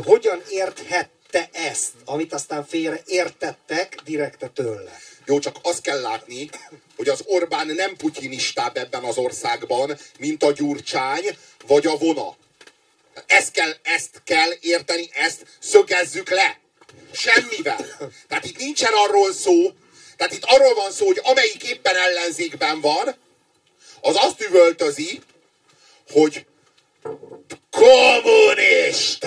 hogyan 0.04 0.41
érthette 0.50 1.50
ezt, 1.52 1.91
amit 2.06 2.34
aztán 2.34 2.65
félre 2.65 3.02
értettek 3.06 4.02
direkte 4.04 4.48
tőle. 4.48 5.00
Jó, 5.25 5.39
csak 5.39 5.55
azt 5.61 5.81
kell 5.81 6.01
látni, 6.01 6.49
hogy 6.95 7.09
az 7.09 7.23
Orbán 7.25 7.67
nem 7.67 7.95
putyinistább 7.95 8.77
ebben 8.77 9.03
az 9.03 9.17
országban, 9.17 9.97
mint 10.19 10.43
a 10.43 10.51
Gyurcsány 10.51 11.38
vagy 11.67 11.85
a 11.85 11.97
Vona. 11.97 12.35
Ezt 13.27 13.51
kell, 13.51 13.73
ezt 13.81 14.21
kell 14.23 14.49
érteni, 14.61 15.09
ezt 15.13 15.45
szögezzük 15.59 16.29
le. 16.29 16.59
Semmivel. 17.11 17.85
Tehát 18.27 18.45
itt 18.45 18.57
nincsen 18.57 18.93
arról 18.93 19.33
szó, 19.33 19.73
tehát 20.17 20.33
itt 20.33 20.43
arról 20.43 20.73
van 20.73 20.91
szó, 20.91 21.05
hogy 21.05 21.21
amelyik 21.23 21.63
éppen 21.63 21.95
ellenzékben 21.95 22.81
van, 22.81 23.15
az 24.01 24.15
azt 24.15 24.41
üvöltözi, 24.41 25.21
hogy 26.11 26.45
kommunisták! 27.71 29.25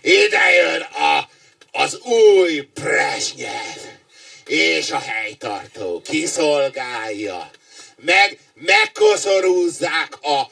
Ide 0.00 0.52
jön 0.52 0.80
a, 0.80 1.28
az 1.72 1.98
új 1.98 2.68
Brezsnyev, 2.74 3.97
és 4.48 4.90
a 4.90 4.98
helytartó 4.98 6.02
kiszolgálja, 6.04 7.50
meg 7.96 8.38
megkoszorúzzák 8.54 10.22
a 10.22 10.50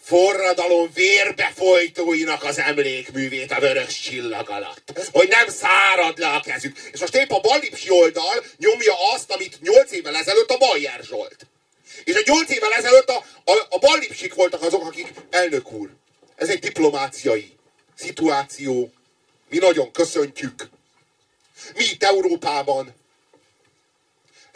forradalom 0.00 0.90
vérbefolytóinak 0.94 2.44
az 2.44 2.58
emlékművét 2.58 3.52
a 3.52 3.60
vörös 3.60 4.00
csillag 4.00 4.50
alatt. 4.50 5.08
Hogy 5.12 5.28
nem 5.28 5.48
szárad 5.48 6.18
le 6.18 6.28
a 6.28 6.40
kezük. 6.40 6.78
És 6.92 7.00
most 7.00 7.16
épp 7.16 7.30
a 7.30 7.40
Balipsi 7.40 7.90
oldal 7.90 8.44
nyomja 8.58 8.94
azt, 9.14 9.30
amit 9.30 9.60
8 9.60 9.92
évvel 9.92 10.16
ezelőtt 10.16 10.50
a 10.50 10.56
Bajer 10.56 11.00
Zsolt. 11.02 11.46
És 12.04 12.14
a 12.14 12.20
8 12.24 12.50
évvel 12.50 12.72
ezelőtt 12.72 13.08
a, 13.08 13.24
a, 13.44 13.66
a 13.68 13.78
Balipsik 13.78 14.34
voltak 14.34 14.62
azok, 14.62 14.86
akik 14.86 15.12
elnök 15.30 15.72
úr. 15.72 15.90
Ez 16.36 16.48
egy 16.48 16.58
diplomáciai 16.58 17.52
szituáció. 17.94 18.92
Mi 19.48 19.58
nagyon 19.58 19.92
köszöntjük. 19.92 20.68
Mi 21.76 21.84
itt 21.84 22.02
Európában 22.02 22.94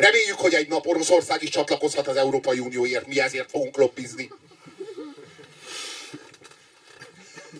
Reméljük, 0.00 0.38
hogy 0.40 0.54
egy 0.54 0.68
nap 0.68 0.86
Oroszország 0.86 1.42
is 1.42 1.48
csatlakozhat 1.48 2.08
az 2.08 2.16
Európai 2.16 2.58
Unióért, 2.58 3.06
mi 3.06 3.20
ezért 3.20 3.50
fogunk 3.50 3.76
lobbizni. 3.76 4.30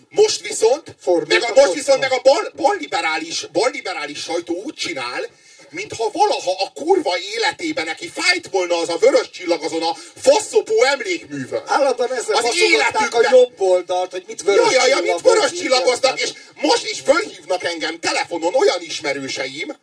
Most 0.09 0.41
viszont, 0.41 0.95
meg 1.27 1.43
a, 1.43 1.53
most 1.53 1.73
viszont 1.73 1.99
meg 1.99 2.11
a 2.11 2.19
bal, 2.23 2.51
balliberális, 2.55 3.47
balliberális 3.51 4.19
sajtó 4.19 4.61
úgy 4.63 4.73
csinál, 4.73 5.21
mintha 5.69 6.09
valaha 6.11 6.51
a 6.51 6.71
kurva 6.73 7.17
életében 7.35 7.85
neki 7.85 8.07
fájt 8.07 8.47
volna 8.47 8.77
az 8.77 8.89
a 8.89 8.97
vörös 8.97 9.29
csillag 9.29 9.63
azon 9.63 9.83
a 9.83 9.93
faszopó 10.15 10.83
emlékművön. 10.83 11.61
Állandóan 11.65 12.13
ezzel 12.13 12.35
az 12.35 12.55
életükben... 12.55 13.25
a 13.25 13.29
jobb 13.31 13.59
oldalt, 13.61 14.11
hogy 14.11 14.23
mit 14.27 14.41
vörös 14.41 14.71
ja, 14.71 14.85
ja, 14.85 14.95
ja, 14.95 15.01
mit 15.01 15.21
vörös 15.21 15.51
csillagoznak, 15.51 16.21
és 16.21 16.33
most 16.55 16.89
is 16.89 16.99
fölhívnak 16.99 17.63
engem 17.63 17.99
telefonon 17.99 18.55
olyan 18.55 18.81
ismerőseim, 18.81 19.77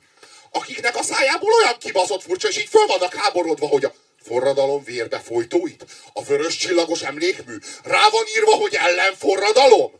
akiknek 0.52 0.96
a 0.96 1.02
szájából 1.02 1.52
olyan 1.52 1.78
kibaszott 1.78 2.22
furcsa, 2.22 2.48
és 2.48 2.58
így 2.58 2.68
föl 2.68 2.87
vannak 2.87 3.14
háborodva, 3.14 3.66
hogy 3.66 3.84
a 3.84 3.94
forradalom 4.22 4.84
vérbe 4.84 5.20
folytóit, 5.20 5.87
a 6.12 6.22
vörös 6.22 6.56
csillagos 6.56 7.02
emlékmű, 7.02 7.56
rá 7.84 8.08
van 8.11 8.24
írva, 8.37 8.54
hogy 8.54 8.74
ellenforradalom. 8.74 9.92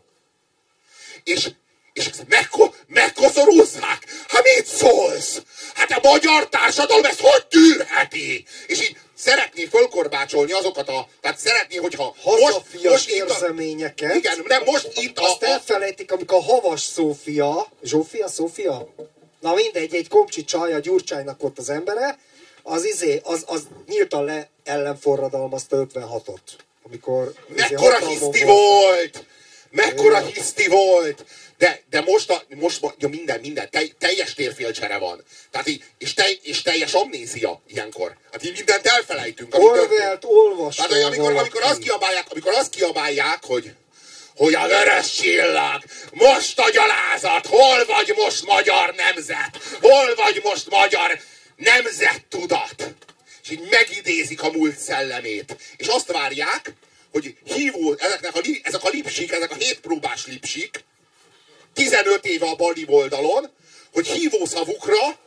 És, 1.23 1.49
és 1.93 2.09
megko, 2.27 2.73
megkoszorúzzák. 2.87 4.05
Hát 4.27 4.43
mit 4.43 4.65
szólsz? 4.65 5.41
Hát 5.73 5.91
a 5.91 6.09
magyar 6.09 6.49
társadalom 6.49 7.05
ezt 7.05 7.19
hogy 7.21 7.45
tűrheti? 7.45 8.45
És 8.67 8.81
így 8.81 8.97
szeretné 9.15 9.65
fölkorbácsolni 9.65 10.51
azokat 10.51 10.89
a... 10.89 11.07
Tehát 11.21 11.39
szeretné, 11.39 11.75
hogyha 11.75 12.15
Hazafias 12.23 12.91
most, 12.91 13.09
érzeményeket. 13.09 14.11
A, 14.11 14.15
igen, 14.15 14.43
nem, 14.47 14.63
most 14.65 14.89
itt 14.95 15.17
a... 15.17 15.23
Azt 15.23 15.43
elfelejtik, 15.43 16.11
amikor 16.11 16.37
a 16.37 16.41
havas 16.41 16.81
Szófia, 16.81 17.67
Zsófia, 17.83 18.27
Szófia? 18.27 18.93
Na 19.39 19.53
mindegy, 19.53 19.95
egy 19.95 20.07
komcsi 20.07 20.43
csaj 20.43 20.73
a 20.73 20.79
Gyurcsánynak 20.79 21.43
ott 21.43 21.57
az 21.57 21.69
embere, 21.69 22.19
az 22.63 22.85
izé, 22.85 23.21
az, 23.23 23.43
az 23.47 23.67
nyíltan 23.87 24.23
le 24.23 24.49
ellenforradalmazta 24.63 25.87
56-ot. 25.93 26.39
Amikor 26.83 27.33
izé 27.49 27.61
Mekkora 27.61 28.07
hiszti 28.07 28.43
volt! 28.43 28.45
volt! 28.45 29.25
Mekkora 29.69 30.19
hiszti 30.19 30.67
volt! 30.67 31.25
De, 31.57 31.81
de 31.89 32.01
most, 32.01 32.29
a, 32.29 32.43
most 32.55 32.79
ja, 32.97 33.07
minden, 33.07 33.39
minden, 33.39 33.69
te, 33.69 33.81
teljes 33.97 34.33
térfélcsere 34.33 34.97
van. 34.97 35.23
Tehát 35.51 35.67
így, 35.67 35.83
és, 35.97 36.13
te, 36.13 36.29
és 36.41 36.61
teljes 36.61 36.93
amnézia 36.93 37.61
ilyenkor. 37.67 38.17
Hát 38.31 38.45
így 38.45 38.53
mindent 38.53 38.85
elfelejtünk. 38.85 39.55
Orwellt 39.57 40.25
olvasta. 40.25 40.87
Tehát, 40.87 41.03
amikor, 41.03 41.35
amikor, 41.35 41.61
azt 41.61 41.79
kiabálják, 41.79 42.25
amikor 42.29 42.53
azt 42.53 42.69
kiabálják, 42.69 43.43
hogy 43.45 43.73
hogy 44.39 44.53
a 44.53 44.67
vörös 44.67 45.11
csillag, 45.11 45.83
most 46.11 46.59
a 46.59 46.69
gyalázat, 46.69 47.45
hol 47.45 47.85
vagy 47.85 48.13
most 48.15 48.45
magyar 48.45 48.93
nemzet, 48.95 49.59
hol 49.81 50.15
vagy 50.15 50.39
most 50.43 50.69
magyar 50.69 51.19
nemzet 51.55 52.25
tudat. 52.29 52.93
És 53.43 53.49
így 53.49 53.67
megidézik 53.69 54.41
a 54.41 54.51
múlt 54.51 54.77
szellemét. 54.77 55.55
És 55.77 55.87
azt 55.87 56.11
várják, 56.11 56.73
hogy 57.11 57.35
hívó, 57.43 57.95
ezeknek 57.97 58.35
a, 58.35 58.41
ezek 58.63 58.83
a 58.83 58.89
lipsik, 58.89 59.31
ezek 59.31 59.51
a 59.51 59.55
hétpróbás 59.55 60.25
lipsik, 60.25 60.83
15 61.73 62.25
éve 62.25 62.45
a 62.45 62.55
bali 62.55 62.85
oldalon, 62.87 63.49
hogy 63.93 64.07
hívószavukra 64.07 65.19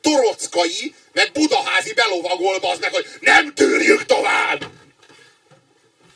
Torockai, 0.00 0.94
meg 1.12 1.32
Budaházi 1.32 1.92
belovagol 1.92 2.58
meg, 2.80 2.92
hogy 2.92 3.06
nem 3.20 3.54
tűrjük 3.54 4.04
tovább! 4.06 4.70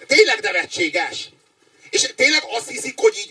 Tényleg 0.06 0.40
nevetséges! 0.40 1.33
És 1.94 2.12
tényleg 2.16 2.42
azt 2.48 2.68
hiszik, 2.68 2.98
hogy 2.98 3.16
így, 3.16 3.30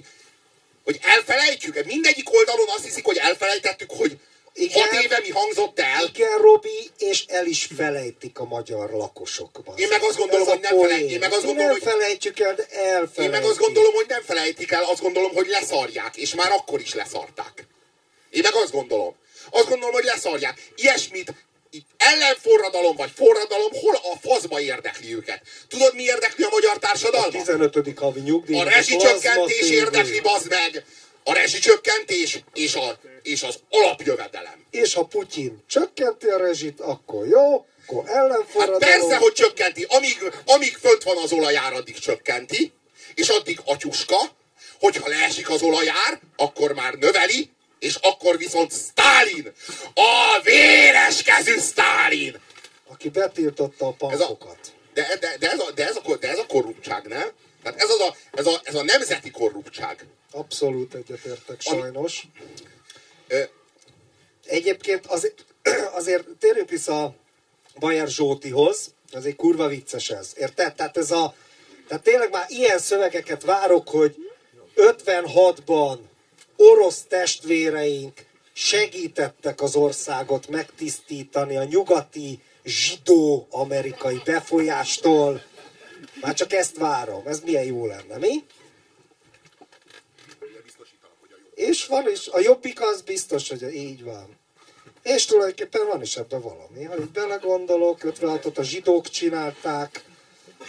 hogy 0.83 0.99
elfelejtjük, 1.01 1.85
mindegyik 1.85 2.33
oldalon 2.33 2.67
azt 2.75 2.83
hiszik, 2.83 3.05
hogy 3.05 3.17
elfelejtettük, 3.17 3.91
hogy 3.91 4.17
igen, 4.53 4.89
hat 4.89 5.03
éve 5.03 5.19
mi 5.19 5.29
hangzott 5.29 5.79
el. 5.79 6.03
Igen, 6.03 6.37
Robi, 6.37 6.91
és 6.97 7.25
el 7.27 7.45
is 7.45 7.67
felejtik 7.75 8.39
a 8.39 8.45
magyar 8.45 8.89
lakosok. 8.89 9.59
Én 9.75 9.87
meg 9.87 10.03
azt 10.03 10.17
gondolom, 10.17 10.47
hogy 10.47 10.59
nem 10.59 10.79
felejtjük. 10.79 11.11
Én 11.11 11.19
meg 11.19 11.33
azt 11.33 11.45
gondolom, 11.45 11.71
nem 11.71 11.79
hogy... 11.79 11.91
felejtjük 11.91 12.39
el, 12.39 12.55
de 12.55 12.65
elfelejtik. 12.69 13.23
Én 13.23 13.29
meg 13.29 13.43
azt 13.43 13.57
gondolom, 13.57 13.93
hogy 13.93 14.05
nem 14.07 14.21
felejtik 14.21 14.71
el, 14.71 14.83
azt 14.83 15.01
gondolom, 15.01 15.33
hogy 15.33 15.47
leszarják, 15.47 16.15
és 16.15 16.33
már 16.35 16.51
akkor 16.51 16.79
is 16.79 16.93
leszarták. 16.93 17.67
Én 18.29 18.41
meg 18.43 18.53
azt 18.55 18.71
gondolom. 18.71 19.15
Azt 19.49 19.67
gondolom, 19.67 19.93
hogy 19.93 20.03
leszarják. 20.03 20.71
Ilyesmit 20.75 21.33
ellenforradalom 21.97 22.95
vagy 22.95 23.11
forradalom, 23.15 23.71
hol 23.71 23.95
a 23.95 24.27
faszba 24.27 24.61
érdekli 24.61 25.15
őket? 25.15 25.41
Tudod, 25.67 25.95
mi 25.95 26.03
érdekli 26.03 26.43
a 26.43 26.49
magyar 26.51 26.77
társadalmat? 26.77 27.35
A 27.35 27.43
15. 27.43 27.99
havi 27.99 28.19
nyugdíj. 28.19 28.59
A 28.59 28.63
rezsicsökkentés 28.63 29.69
érdekli, 29.69 30.19
bazd 30.19 30.49
meg! 30.49 30.85
A 31.23 31.33
rezsicsökkentés 31.33 32.43
és, 32.53 32.75
a, 32.75 32.99
és 33.21 33.43
az 33.43 33.59
alapjövedelem. 33.69 34.65
És 34.71 34.93
ha 34.93 35.05
Putyin 35.05 35.63
csökkenti 35.67 36.27
a 36.27 36.37
rezsit, 36.37 36.79
akkor 36.79 37.27
jó, 37.27 37.65
akkor 37.85 38.09
ellenforradalom. 38.09 38.81
Hát 38.81 38.99
persze, 38.99 39.17
hogy 39.17 39.31
csökkenti. 39.31 39.85
Amíg, 39.89 40.17
amíg 40.45 40.77
fönt 40.77 41.03
van 41.03 41.17
az 41.17 41.31
olajár, 41.31 41.73
addig 41.73 41.99
csökkenti, 41.99 42.73
és 43.15 43.27
addig 43.27 43.59
atyuska, 43.65 44.17
hogyha 44.79 45.07
leesik 45.07 45.49
az 45.49 45.61
olajár, 45.61 46.19
akkor 46.35 46.73
már 46.73 46.93
növeli, 46.93 47.51
és 47.83 47.95
akkor 47.95 48.37
viszont 48.37 48.71
Stalin, 48.71 49.51
a 49.93 50.41
véres 50.43 51.23
kezű 51.23 51.59
Stalin, 51.59 52.39
aki 52.87 53.09
betiltotta 53.09 53.87
a 53.87 53.91
pankokat. 53.91 54.73
Ez 54.93 55.03
a, 55.05 55.09
de, 55.09 55.17
de, 55.19 55.37
de, 55.39 55.51
ez 55.51 55.59
a, 55.59 55.71
de, 55.71 55.87
ez 55.87 55.95
a, 55.95 56.17
de 56.17 56.29
ez 56.29 56.37
a 56.37 56.45
korruptság, 56.45 57.07
nem? 57.07 57.27
Tehát 57.63 57.81
ez, 57.81 57.89
az 57.89 57.99
a, 57.99 58.15
ez, 58.31 58.45
a, 58.45 58.61
ez 58.63 58.75
a 58.75 58.83
nemzeti 58.83 59.31
korruptság. 59.31 60.05
Abszolút 60.31 60.93
egyetértek, 60.93 61.61
sajnos. 61.61 62.23
Ö, 63.27 63.43
Egyébként 64.45 65.05
azért, 65.05 65.45
azért 65.99 66.27
térjünk 66.39 66.69
vissza 66.69 67.15
Bajer 67.79 68.07
Zsótihoz, 68.07 68.93
ez 69.11 69.25
egy 69.25 69.35
kurva 69.35 69.67
vicces 69.67 70.09
ez. 70.09 70.33
Érted? 70.35 70.75
Tehát 70.75 70.97
ez 70.97 71.11
a, 71.11 71.35
tehát 71.87 72.03
tényleg 72.03 72.29
már 72.31 72.45
ilyen 72.47 72.79
szövegeket 72.79 73.43
várok, 73.43 73.89
hogy 73.89 74.15
56-ban 74.75 75.97
orosz 76.57 77.03
testvéreink 77.07 78.25
segítettek 78.53 79.61
az 79.61 79.75
országot 79.75 80.47
megtisztítani 80.47 81.57
a 81.57 81.63
nyugati 81.63 82.39
zsidó-amerikai 82.63 84.21
befolyástól. 84.25 85.43
Már 86.21 86.33
csak 86.33 86.53
ezt 86.53 86.77
várom. 86.77 87.27
Ez 87.27 87.39
milyen 87.39 87.63
jó 87.63 87.85
lenne, 87.85 88.17
mi? 88.17 88.43
És 91.55 91.85
van 91.85 92.09
is, 92.11 92.27
a 92.27 92.39
jobbik 92.39 92.81
az 92.81 93.01
biztos, 93.01 93.49
hogy 93.49 93.73
így 93.73 94.03
van. 94.03 94.37
És 95.03 95.25
tulajdonképpen 95.25 95.87
van 95.87 96.01
is 96.01 96.17
ebben 96.17 96.41
valami. 96.41 96.83
Ha 96.83 96.97
így 96.97 97.09
belegondolok, 97.09 97.99
56-ot 98.01 98.57
a 98.57 98.63
zsidók 98.63 99.09
csinálták, 99.09 100.03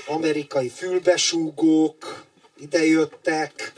amerikai 0.06 0.68
fülbesúgók 0.68 2.24
idejöttek, 2.58 3.72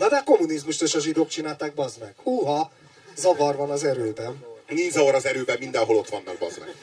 Na 0.00 0.08
de 0.08 0.16
a 0.16 0.24
kommunizmust 0.24 0.82
is 0.82 0.94
a 0.94 1.00
zsidók 1.00 1.28
csinálták, 1.28 1.74
bazd 1.74 2.00
meg. 2.00 2.14
Húha, 2.22 2.72
zavar 3.16 3.56
van 3.56 3.70
az 3.70 3.84
erőben. 3.84 4.44
Nincs 4.68 4.92
zavar 4.92 5.14
az 5.14 5.26
erőben, 5.26 5.56
mindenhol 5.58 5.96
ott 5.96 6.08
vannak, 6.08 6.38
bazd 6.38 6.58
meg. 6.58 6.74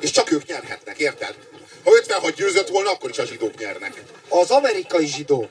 És 0.00 0.10
csak 0.10 0.30
ők 0.30 0.46
nyerhetnek, 0.46 0.98
érted? 0.98 1.34
Ha 1.84 1.90
56 1.92 2.34
győzött 2.34 2.68
volna, 2.68 2.90
akkor 2.90 3.10
is 3.10 3.18
a 3.18 3.24
zsidók 3.24 3.58
nyernek. 3.58 4.02
Az 4.28 4.50
amerikai 4.50 5.06
zsidók. 5.06 5.48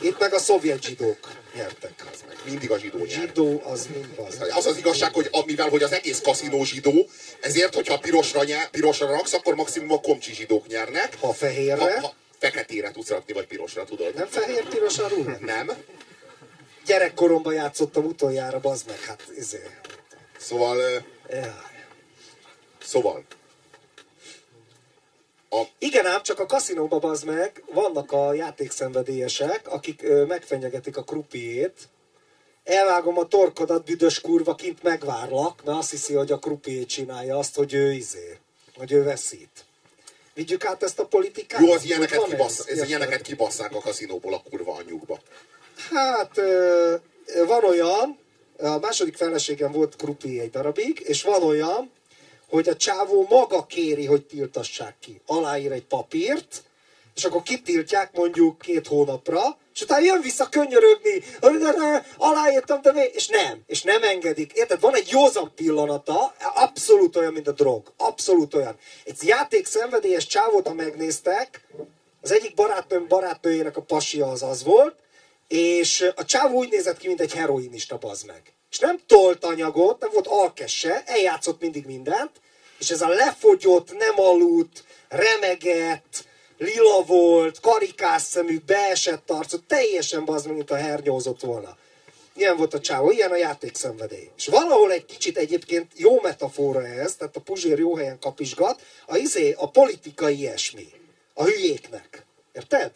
Itt 0.00 0.18
meg 0.18 0.34
a 0.34 0.38
szovjet 0.38 0.82
zsidók 0.82 1.18
nyertek. 1.54 2.04
Az 2.12 2.18
meg 2.28 2.36
mindig 2.44 2.70
a 2.70 2.78
zsidó 2.78 2.98
nyer. 2.98 3.08
Zsidó 3.08 3.62
az 3.64 3.88
mind 3.92 4.28
az. 4.28 4.38
Az 4.56 4.66
az 4.66 4.76
igazság, 4.76 5.14
hogy 5.14 5.30
mivel 5.46 5.68
hogy 5.68 5.82
az 5.82 5.92
egész 5.92 6.20
kaszinó 6.20 6.64
zsidó, 6.64 7.08
ezért, 7.40 7.74
hogyha 7.74 7.98
pirosra, 7.98 8.44
nyer, 8.44 8.70
pirosra 8.70 9.06
raksz, 9.06 9.32
akkor 9.32 9.54
maximum 9.54 9.92
a 9.92 10.00
komcsi 10.00 10.34
zsidók 10.34 10.66
nyernek. 10.66 11.16
Ha 11.20 11.32
fehérre? 11.32 12.00
Ha, 12.00 12.00
ha, 12.00 12.14
feketére 12.40 12.90
tudsz 12.90 13.08
rakni, 13.08 13.32
vagy 13.32 13.46
pirosra, 13.46 13.84
tudod? 13.84 14.14
Nem 14.14 14.26
fehér-piros 14.26 14.98
a 14.98 15.08
ruha? 15.08 15.36
Nem. 15.40 15.70
Gyerekkoromban 16.86 17.54
játszottam 17.54 18.04
utoljára, 18.04 18.60
bazd 18.60 18.86
meg, 18.86 19.00
hát 19.00 19.22
izé. 19.36 19.62
Szóval... 20.38 20.76
Ja. 21.28 21.62
Szóval... 22.82 23.24
A... 25.50 25.62
Igen 25.78 26.06
ám, 26.06 26.22
csak 26.22 26.38
a 26.38 26.46
kaszinóban 26.46 27.00
bazd 27.00 27.24
meg, 27.24 27.62
vannak 27.72 28.12
a 28.12 28.34
játékszenvedélyesek, 28.34 29.68
akik 29.68 30.02
ö, 30.02 30.24
megfenyegetik 30.24 30.96
a 30.96 31.02
krupiét, 31.02 31.88
elvágom 32.64 33.18
a 33.18 33.26
torkodat, 33.26 33.84
büdös 33.84 34.20
kurva, 34.20 34.54
kint 34.54 34.82
megvárlak, 34.82 35.64
mert 35.64 35.78
azt 35.78 35.90
hiszi, 35.90 36.14
hogy 36.14 36.32
a 36.32 36.38
krupiét 36.38 36.88
csinálja 36.88 37.38
azt, 37.38 37.56
hogy 37.56 37.74
ő 37.74 37.92
izé, 37.92 38.38
hogy 38.76 38.92
ő 38.92 39.02
veszít. 39.02 39.64
Vigyük 40.40 40.64
át 40.64 40.82
ezt 40.82 40.98
a 40.98 41.06
politikát? 41.06 41.60
Jó, 41.60 41.72
az 41.72 41.84
ilyeneket, 41.84 42.24
kibassz, 42.24 42.66
ez, 42.66 42.88
ilyeneket 42.88 43.22
kibasszák 43.22 43.74
a 43.74 43.80
kaszinóból 43.80 44.34
a 44.34 44.42
kurva 44.50 44.74
anyjukba. 44.74 45.20
Hát, 45.90 46.40
van 47.46 47.64
olyan, 47.64 48.18
a 48.58 48.78
második 48.78 49.16
feleségem 49.16 49.72
volt 49.72 49.96
krupi 49.96 50.40
egy 50.40 50.50
darabig, 50.50 51.00
és 51.04 51.22
van 51.22 51.42
olyan, 51.42 51.90
hogy 52.48 52.68
a 52.68 52.76
csávó 52.76 53.26
maga 53.30 53.66
kéri, 53.66 54.06
hogy 54.06 54.22
tiltassák 54.24 54.96
ki. 55.00 55.20
Aláír 55.26 55.72
egy 55.72 55.84
papírt, 55.84 56.62
és 57.14 57.24
akkor 57.24 57.42
kitiltják 57.42 58.12
mondjuk 58.12 58.58
két 58.58 58.86
hónapra, 58.86 59.58
és 59.80 59.86
utána 59.86 60.04
jön 60.04 60.20
vissza 60.20 60.48
könyörögni, 60.48 61.22
aláírtam, 62.16 62.82
de 62.82 62.92
még, 62.92 63.10
és 63.14 63.28
nem, 63.28 63.62
és 63.66 63.82
nem 63.82 64.02
engedik. 64.02 64.52
Érted? 64.52 64.80
Van 64.80 64.94
egy 64.94 65.08
józan 65.10 65.52
pillanata, 65.54 66.34
abszolút 66.54 67.16
olyan, 67.16 67.32
mint 67.32 67.48
a 67.48 67.52
drog. 67.52 67.92
Abszolút 67.96 68.54
olyan. 68.54 68.76
Egy 69.04 69.16
játék 69.22 69.66
szenvedélyes 69.66 70.26
csávót, 70.26 70.66
ha 70.66 70.74
megnéztek, 70.74 71.66
az 72.20 72.32
egyik 72.32 72.54
barátnőm 72.54 73.08
barátnőjének 73.08 73.76
a 73.76 73.82
pasia 73.82 74.26
az 74.26 74.42
az 74.42 74.64
volt, 74.64 74.94
és 75.48 76.10
a 76.16 76.24
csávó 76.24 76.56
úgy 76.56 76.70
nézett 76.70 76.98
ki, 76.98 77.06
mint 77.06 77.20
egy 77.20 77.32
heroinista, 77.32 77.98
bazd 77.98 78.26
meg. 78.26 78.42
És 78.70 78.78
nem 78.78 78.98
tolt 79.06 79.44
anyagot, 79.44 80.00
nem 80.00 80.10
volt 80.12 80.26
alkesse, 80.26 81.02
eljátszott 81.06 81.60
mindig 81.60 81.86
mindent, 81.86 82.30
és 82.78 82.90
ez 82.90 83.00
a 83.00 83.08
lefogyott, 83.08 83.98
nem 83.98 84.20
aludt, 84.20 84.84
remegett, 85.08 86.24
lila 86.60 87.02
volt, 87.06 87.60
karikás 87.60 88.22
szemű, 88.22 88.58
beesett 88.66 89.30
arcú, 89.30 89.58
teljesen 89.66 90.24
bazd 90.24 90.46
mint 90.46 90.70
a 90.70 90.74
hernyózott 90.76 91.40
volna. 91.40 91.76
Ilyen 92.34 92.56
volt 92.56 92.74
a 92.74 92.80
csávó, 92.80 93.10
ilyen 93.10 93.30
a 93.30 93.36
játékszenvedély. 93.36 94.30
És 94.36 94.46
valahol 94.46 94.92
egy 94.92 95.04
kicsit 95.04 95.36
egyébként 95.36 95.92
jó 95.96 96.20
metafora 96.20 96.86
ez, 96.86 97.14
tehát 97.14 97.36
a 97.36 97.40
Puzsér 97.40 97.78
jó 97.78 97.96
helyen 97.96 98.18
kapisgat, 98.18 98.82
a, 99.06 99.16
izé, 99.16 99.52
a 99.52 99.70
politikai 99.70 100.38
ilyesmi. 100.38 100.86
A 101.34 101.44
hülyéknek. 101.44 102.24
Érted? 102.52 102.92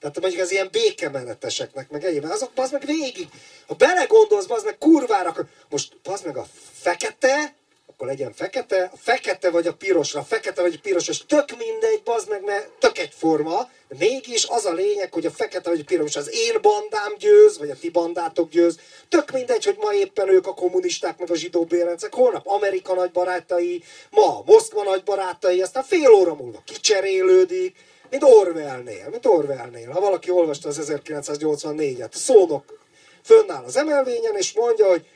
Tehát 0.00 0.20
mondjuk 0.20 0.42
az 0.42 0.50
ilyen 0.50 0.68
békemeneteseknek, 0.72 1.90
meg 1.90 2.04
egyébben, 2.04 2.30
azok 2.30 2.50
az 2.54 2.70
meg 2.70 2.84
végig. 2.86 3.28
Ha 3.66 3.74
belegondolsz, 3.74 4.50
az 4.50 4.64
meg 4.64 4.78
kurvára, 4.78 5.34
most 5.68 5.96
az 6.04 6.20
meg 6.20 6.36
a 6.36 6.46
fekete, 6.72 7.54
akkor 8.02 8.14
legyen 8.14 8.32
fekete, 8.32 8.90
a 8.92 8.96
fekete 8.96 9.50
vagy 9.50 9.66
a 9.66 9.72
pirosra, 9.72 10.20
a 10.20 10.24
fekete 10.24 10.62
vagy 10.62 10.74
a 10.74 10.80
piros, 10.82 11.08
és 11.08 11.26
tök 11.26 11.56
mindegy, 11.58 12.02
bazd 12.04 12.28
meg, 12.28 12.44
mert 12.44 12.68
tök 12.78 12.98
egyforma, 12.98 13.70
de 13.88 13.96
mégis 13.98 14.46
az 14.48 14.64
a 14.64 14.72
lényeg, 14.72 15.12
hogy 15.12 15.26
a 15.26 15.30
fekete 15.30 15.70
vagy 15.70 15.80
a 15.80 15.84
piros, 15.84 16.16
az 16.16 16.30
én 16.34 16.58
bandám 16.60 17.14
győz, 17.18 17.58
vagy 17.58 17.70
a 17.70 17.76
ti 17.80 17.90
bandátok 17.90 18.50
győz, 18.50 18.78
tök 19.08 19.30
mindegy, 19.30 19.64
hogy 19.64 19.76
ma 19.80 19.94
éppen 19.94 20.28
ők 20.28 20.46
a 20.46 20.54
kommunisták, 20.54 21.18
meg 21.18 21.30
a 21.30 21.34
zsidó 21.34 21.64
bérencek, 21.64 22.14
holnap 22.14 22.46
Amerika 22.46 22.94
nagy 22.94 23.10
barátai, 23.10 23.82
ma 24.10 24.42
Moszkva 24.46 24.82
nagy 24.82 25.02
barátai, 25.02 25.62
aztán 25.62 25.82
fél 25.82 26.10
óra 26.10 26.34
múlva 26.34 26.62
kicserélődik, 26.64 27.76
mint 28.10 28.22
Orwellnél, 28.22 29.08
mint 29.10 29.26
Orwellnél. 29.26 29.90
Ha 29.90 30.00
valaki 30.00 30.30
olvasta 30.30 30.68
az 30.68 30.92
1984-et, 31.04 32.12
szónok 32.12 32.78
fönnáll 33.22 33.64
az 33.64 33.76
emelvényen, 33.76 34.36
és 34.36 34.52
mondja, 34.52 34.86
hogy 34.86 35.06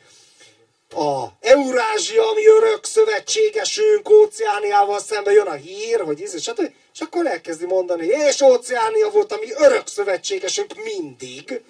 a 0.94 1.26
Eurázsia, 1.40 2.30
ami 2.30 2.46
örök 2.46 2.84
szövetségesünk, 2.84 4.10
Óceániával 4.10 5.00
szemben 5.00 5.34
jön 5.34 5.46
a 5.46 5.52
hír, 5.52 6.00
hogy 6.00 6.20
íz, 6.20 6.34
és, 6.34 6.50
és 6.94 7.00
akkor 7.00 7.26
elkezdi 7.26 7.66
mondani, 7.66 8.06
és 8.06 8.40
Óceánia 8.40 9.10
volt, 9.10 9.32
ami 9.32 9.46
örök 9.52 9.86
szövetségesünk 9.86 10.74
mindig, 10.82 11.62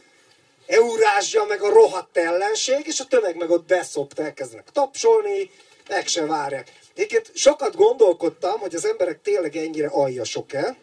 Eurázsia 0.66 1.44
meg 1.44 1.62
a 1.62 1.68
rohadt 1.68 2.16
ellenség, 2.16 2.86
és 2.86 3.00
a 3.00 3.04
tömeg 3.04 3.36
meg 3.36 3.50
ott 3.50 3.66
beszopt, 3.66 4.18
elkezdenek 4.18 4.70
tapsolni, 4.72 5.50
meg 5.88 6.06
se 6.06 6.26
várják. 6.26 6.72
Egyébként 6.94 7.30
sokat 7.34 7.76
gondolkodtam, 7.76 8.58
hogy 8.58 8.74
az 8.74 8.86
emberek 8.86 9.22
tényleg 9.22 9.56
ennyire 9.56 9.88
aljasok-e, 9.88 10.76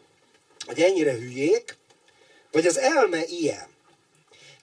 vagy 0.65 0.81
ennyire 0.81 1.13
hülyék, 1.13 1.77
vagy 2.51 2.65
az 2.65 2.77
elme 2.77 3.23
ilyen. 3.25 3.72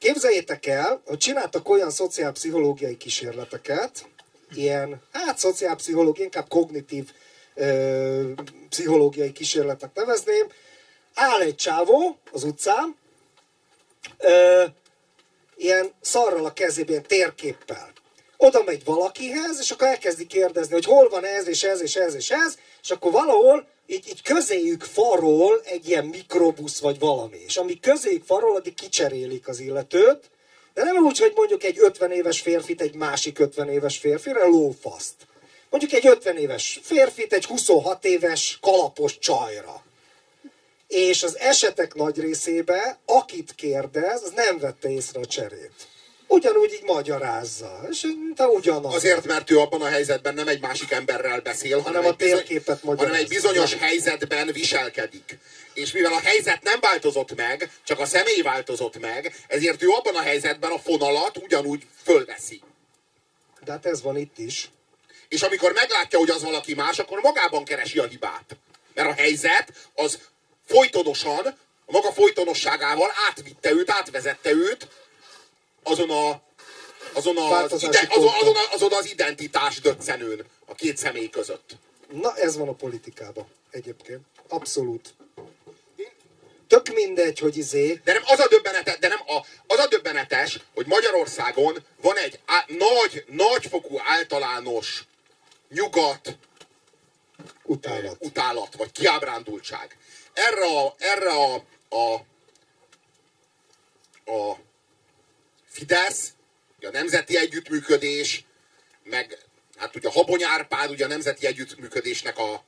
Képzeljétek 0.00 0.66
el, 0.66 1.02
hogy 1.06 1.18
csináltak 1.18 1.68
olyan 1.68 1.90
szociálpszichológiai 1.90 2.96
kísérleteket, 2.96 4.08
ilyen, 4.54 5.02
hát 5.12 5.38
szociálpszichológiai, 5.38 6.24
inkább 6.24 6.48
kognitív 6.48 7.10
ö, 7.54 8.32
pszichológiai 8.68 9.32
kísérletnek 9.32 9.94
nevezném. 9.94 10.46
Áll 11.14 11.40
egy 11.40 11.54
csávó 11.54 12.18
az 12.32 12.44
utcán, 12.44 12.96
ö, 14.18 14.64
ilyen 15.56 15.92
szarral 16.00 16.44
a 16.44 16.52
kezében, 16.52 17.02
térképpel. 17.02 17.92
Oda 18.36 18.62
megy 18.62 18.84
valakihez, 18.84 19.58
és 19.60 19.70
akkor 19.70 19.86
elkezdi 19.86 20.26
kérdezni, 20.26 20.72
hogy 20.72 20.84
hol 20.84 21.08
van 21.08 21.24
ez, 21.24 21.46
és 21.48 21.62
ez, 21.62 21.82
és 21.82 21.96
ez, 21.96 22.14
és 22.14 22.30
ez, 22.30 22.58
és 22.82 22.90
akkor 22.90 23.12
valahol 23.12 23.68
így, 23.90 24.08
így 24.08 24.22
közéjük 24.22 24.82
farol 24.82 25.60
egy 25.64 25.88
ilyen 25.88 26.04
mikrobusz 26.04 26.80
vagy 26.80 26.98
valami. 26.98 27.38
És 27.46 27.56
amíg 27.56 27.80
közéjük 27.80 28.24
farol, 28.24 28.56
addig 28.56 28.74
kicserélik 28.74 29.48
az 29.48 29.60
illetőt, 29.60 30.30
de 30.74 30.82
nem 30.84 30.96
úgy, 30.96 31.18
hogy 31.18 31.32
mondjuk 31.36 31.64
egy 31.64 31.78
50 31.78 32.12
éves 32.12 32.40
férfit 32.40 32.80
egy 32.80 32.94
másik 32.94 33.38
50 33.38 33.68
éves 33.68 33.98
férfire 33.98 34.44
lófaszt. 34.44 35.14
Mondjuk 35.70 35.92
egy 35.92 36.06
50 36.06 36.36
éves 36.36 36.80
férfit 36.82 37.32
egy 37.32 37.44
26 37.44 38.04
éves 38.04 38.58
kalapos 38.60 39.18
csajra. 39.18 39.84
És 40.88 41.22
az 41.22 41.38
esetek 41.38 41.94
nagy 41.94 42.20
részében, 42.20 42.96
akit 43.06 43.54
kérdez, 43.54 44.22
az 44.22 44.32
nem 44.34 44.58
vette 44.58 44.90
észre 44.90 45.20
a 45.20 45.26
cserét 45.26 45.88
ugyanúgy 46.30 46.72
így 46.72 46.84
magyarázza. 46.84 47.80
És 47.90 48.06
te 48.34 48.46
ugyanaz. 48.46 48.94
Azért, 48.94 49.26
mert 49.26 49.50
ő 49.50 49.58
abban 49.58 49.82
a 49.82 49.86
helyzetben 49.86 50.34
nem 50.34 50.48
egy 50.48 50.60
másik 50.60 50.90
emberrel 50.90 51.40
beszél, 51.40 51.78
hanem, 51.78 51.94
hanem, 51.94 52.10
a 52.10 52.16
térképet 52.16 52.80
bizony, 52.80 52.96
hanem 52.96 53.14
egy 53.14 53.28
bizonyos 53.28 53.74
helyzetben 53.74 54.52
viselkedik. 54.52 55.38
És 55.74 55.92
mivel 55.92 56.12
a 56.12 56.20
helyzet 56.20 56.62
nem 56.62 56.80
változott 56.80 57.36
meg, 57.36 57.70
csak 57.84 57.98
a 58.00 58.06
személy 58.06 58.42
változott 58.42 59.00
meg, 59.00 59.34
ezért 59.48 59.82
ő 59.82 59.88
abban 59.88 60.14
a 60.14 60.20
helyzetben 60.20 60.70
a 60.70 60.78
fonalat 60.78 61.36
ugyanúgy 61.36 61.82
fölveszi. 62.04 62.60
De 63.64 63.72
hát 63.72 63.86
ez 63.86 64.02
van 64.02 64.16
itt 64.16 64.38
is. 64.38 64.70
És 65.28 65.42
amikor 65.42 65.72
meglátja, 65.72 66.18
hogy 66.18 66.30
az 66.30 66.42
valaki 66.42 66.74
más, 66.74 66.98
akkor 66.98 67.20
magában 67.20 67.64
keresi 67.64 67.98
a 67.98 68.06
hibát. 68.06 68.56
Mert 68.94 69.08
a 69.08 69.14
helyzet 69.14 69.72
az 69.94 70.18
folytonosan, 70.66 71.46
a 71.86 71.92
maga 71.92 72.12
folytonosságával 72.12 73.10
átvitte 73.28 73.70
őt, 73.70 73.90
átvezette 73.90 74.50
őt 74.50 74.88
azon 75.82 76.10
a 76.10 76.42
azon, 77.12 77.36
az, 77.36 77.82
ide, 77.82 78.08
azon, 78.08 78.32
azon, 78.40 78.54
azon 78.70 78.92
az 78.92 79.10
identitás 79.10 79.80
döccenőn 79.80 80.44
a 80.66 80.74
két 80.74 80.96
személy 80.96 81.30
között. 81.30 81.76
Na 82.12 82.36
ez 82.36 82.56
van 82.56 82.68
a 82.68 82.72
politikában 82.72 83.46
egyébként. 83.70 84.20
Abszolút. 84.48 85.14
Tök 86.68 86.94
mindegy, 86.94 87.38
hogy 87.38 87.56
izé... 87.56 88.00
De 88.04 88.12
nem 88.12 88.22
az 88.26 88.38
a 88.38 88.48
döbbenetes, 88.48 88.98
de 88.98 89.08
nem 89.08 89.20
a, 89.26 89.46
az 89.66 89.78
a 89.78 89.86
döbbenetes, 89.86 90.58
hogy 90.74 90.86
Magyarországon 90.86 91.84
van 92.02 92.16
egy 92.16 92.40
á, 92.44 92.64
nagy, 92.66 93.24
nagyfokú 93.28 93.98
általános 94.04 95.04
nyugat 95.68 96.38
utálat. 97.64 98.16
utálat, 98.20 98.74
vagy 98.76 98.92
kiábrándultság. 98.92 99.96
Erre 100.32 100.66
a, 100.66 100.94
erre 100.98 101.30
a, 101.30 101.54
a, 101.88 102.14
a 104.32 104.56
Fidesz, 105.70 106.32
a 106.80 106.90
Nemzeti 106.90 107.36
Együttműködés, 107.36 108.44
meg 109.02 109.38
hát 109.76 109.96
ugye 109.96 110.10
Habony 110.10 110.44
Árpád, 110.44 110.90
ugye 110.90 111.04
a 111.04 111.08
Nemzeti 111.08 111.46
Együttműködésnek 111.46 112.38
a 112.38 112.64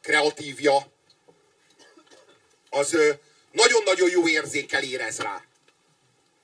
kreatívja, 0.00 0.92
az 2.70 2.96
nagyon-nagyon 3.52 4.10
jó 4.10 4.28
érzékel 4.28 4.82
érez 4.82 5.18
rá 5.18 5.44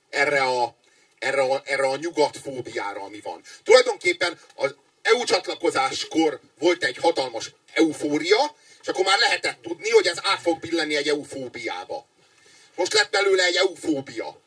erre 0.09 0.41
a, 0.41 0.75
erre 1.19 1.41
a, 1.41 1.61
erre 1.65 1.87
a 1.87 1.95
nyugatfóbiára, 1.95 3.01
ami 3.01 3.19
van. 3.19 3.41
Tulajdonképpen 3.63 4.39
az 4.55 4.75
EU 5.01 5.23
csatlakozáskor 5.23 6.39
volt 6.59 6.83
egy 6.83 6.97
hatalmas 6.97 7.51
eufória, 7.73 8.55
és 8.81 8.87
akkor 8.87 9.05
már 9.05 9.19
lehetett 9.19 9.61
tudni, 9.61 9.89
hogy 9.89 10.07
ez 10.07 10.17
át 10.21 10.41
fog 10.41 10.59
billenni 10.59 10.95
egy 10.95 11.07
eufóbiába. 11.07 12.05
Most 12.75 12.93
lett 12.93 13.11
belőle 13.11 13.43
egy 13.43 13.55
eufóbia. 13.55 14.43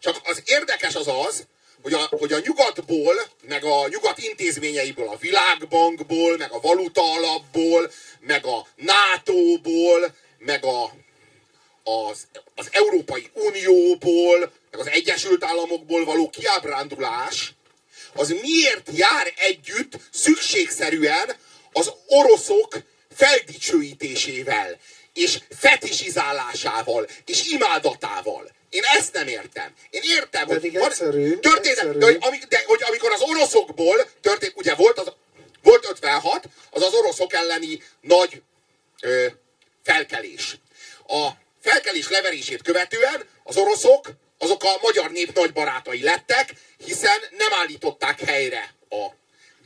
Csak 0.00 0.20
az 0.24 0.42
érdekes 0.44 0.94
az 0.94 1.08
az, 1.08 1.46
hogy 1.82 1.92
a, 1.92 2.06
hogy 2.10 2.32
a 2.32 2.40
nyugatból, 2.44 3.14
meg 3.48 3.64
a 3.64 3.88
nyugat 3.88 4.18
intézményeiből, 4.18 5.08
a 5.08 5.16
világbankból, 5.16 6.36
meg 6.36 6.52
a 6.52 6.60
valuta 6.60 7.12
alapból, 7.12 7.90
meg 8.20 8.46
a 8.46 8.66
NATO-ból, 8.76 10.14
meg 10.38 10.64
a, 10.64 10.92
az, 11.84 12.26
az 12.54 12.68
Európai 12.70 13.30
Unióból, 13.32 14.38
meg 14.70 14.80
az 14.80 14.88
Egyesült 14.88 15.44
Államokból 15.44 16.04
való 16.04 16.30
kiábrándulás, 16.30 17.52
az 18.14 18.28
miért 18.42 18.88
jár 18.92 19.32
együtt 19.36 19.92
szükségszerűen 20.10 21.36
az 21.72 21.92
oroszok 22.06 22.78
feldicsőítésével, 23.14 24.78
és 25.12 25.38
fetisizálásával, 25.58 27.08
és 27.26 27.46
imádatával. 27.46 28.50
Én 28.70 28.82
ezt 28.82 29.12
nem 29.12 29.28
értem. 29.28 29.74
Én 29.90 30.02
értem, 30.04 30.46
Pedig 30.46 30.78
hogy 30.78 30.86
egyszerű, 30.86 31.36
történet, 31.36 31.78
egyszerű. 31.78 31.98
De, 31.98 32.06
hogy, 32.06 32.38
de, 32.48 32.62
hogy 32.66 32.82
amikor 32.82 33.12
az 33.12 33.20
oroszokból 33.20 34.10
történt, 34.20 34.52
ugye 34.56 34.74
volt, 34.74 34.98
az, 34.98 35.12
volt 35.62 35.86
56, 35.90 36.44
az 36.70 36.82
az 36.82 36.94
oroszok 36.94 37.32
elleni 37.32 37.82
nagy 38.00 38.42
ö, 39.02 39.26
felkelés. 39.82 40.56
A 41.06 41.28
felkelés 41.62 42.08
leverését 42.08 42.62
követően 42.62 43.24
az 43.44 43.56
oroszok 43.56 44.10
azok 44.38 44.64
a 44.64 44.78
magyar 44.82 45.10
nép 45.10 45.34
nagy 45.34 45.52
barátai 45.52 46.02
lettek, 46.02 46.54
hiszen 46.84 47.18
nem 47.36 47.52
állították 47.52 48.20
helyre 48.20 48.74
a 48.90 49.06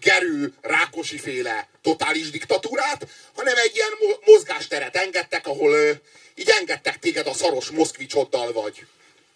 Gerő, 0.01 0.53
Rákosi 0.61 1.19
féle 1.19 1.69
totális 1.83 2.31
diktatúrát, 2.31 3.07
hanem 3.35 3.57
egy 3.57 3.75
ilyen 3.75 3.93
mozgásteret 4.25 4.97
engedtek, 4.97 5.47
ahol 5.47 6.01
így 6.35 6.49
engedtek 6.61 6.99
téged 6.99 7.27
a 7.27 7.33
szaros 7.35 7.71
Moszkvicsoddal 7.71 8.53
vagy 8.53 8.87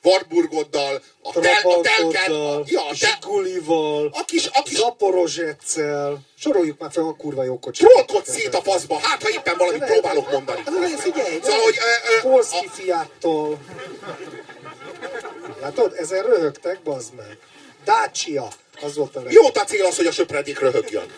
Warburgoddal, 0.02 1.02
a, 1.22 1.32
tel, 1.40 1.70
a 1.70 1.80
telket, 1.80 2.28
a, 2.28 2.62
ja, 2.66 2.86
a 2.86 2.94
Zsigulival, 2.94 4.10
a 4.12 4.24
kis, 4.24 4.46
a 4.46 4.62
kis 4.62 4.76
Zaporozsetszel, 4.76 6.20
soroljuk 6.38 6.78
már 6.78 6.92
fel 6.92 7.04
a 7.04 7.14
kurva 7.14 7.44
jó 7.44 7.58
kocsit. 7.58 7.86
Trollkodsz 7.88 8.30
szét 8.30 8.54
a 8.54 8.62
faszba, 8.62 8.98
hát 8.98 9.22
ha 9.22 9.30
éppen 9.30 9.56
valamit 9.56 9.84
próbálok 9.84 10.30
mondani. 10.30 10.62
Hát, 10.64 11.00
figyelj, 11.00 11.38
szóval, 11.42 11.60
hogy, 11.60 11.76
Polszki 12.22 12.66
a... 12.66 12.70
fiáttól. 12.70 13.58
Látod, 15.60 15.94
ezen 15.96 16.22
röhögtek, 16.22 16.82
bazd 16.82 17.14
meg. 17.14 17.38
Dacia, 17.84 18.48
az 18.82 18.96
volt 18.96 19.16
a 19.16 19.22
Jó 19.28 19.46
a 19.46 19.64
cél 19.64 19.84
az, 19.84 19.96
hogy 19.96 20.06
a 20.06 20.12
söpredék 20.12 20.58
röhögjön. 20.58 21.12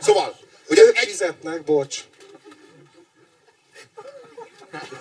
Szóval, 0.00 0.38
hogy 0.68 0.78
ők 0.78 0.98
egy... 0.98 1.08
fizetnek, 1.08 1.62
bocs. 1.64 2.04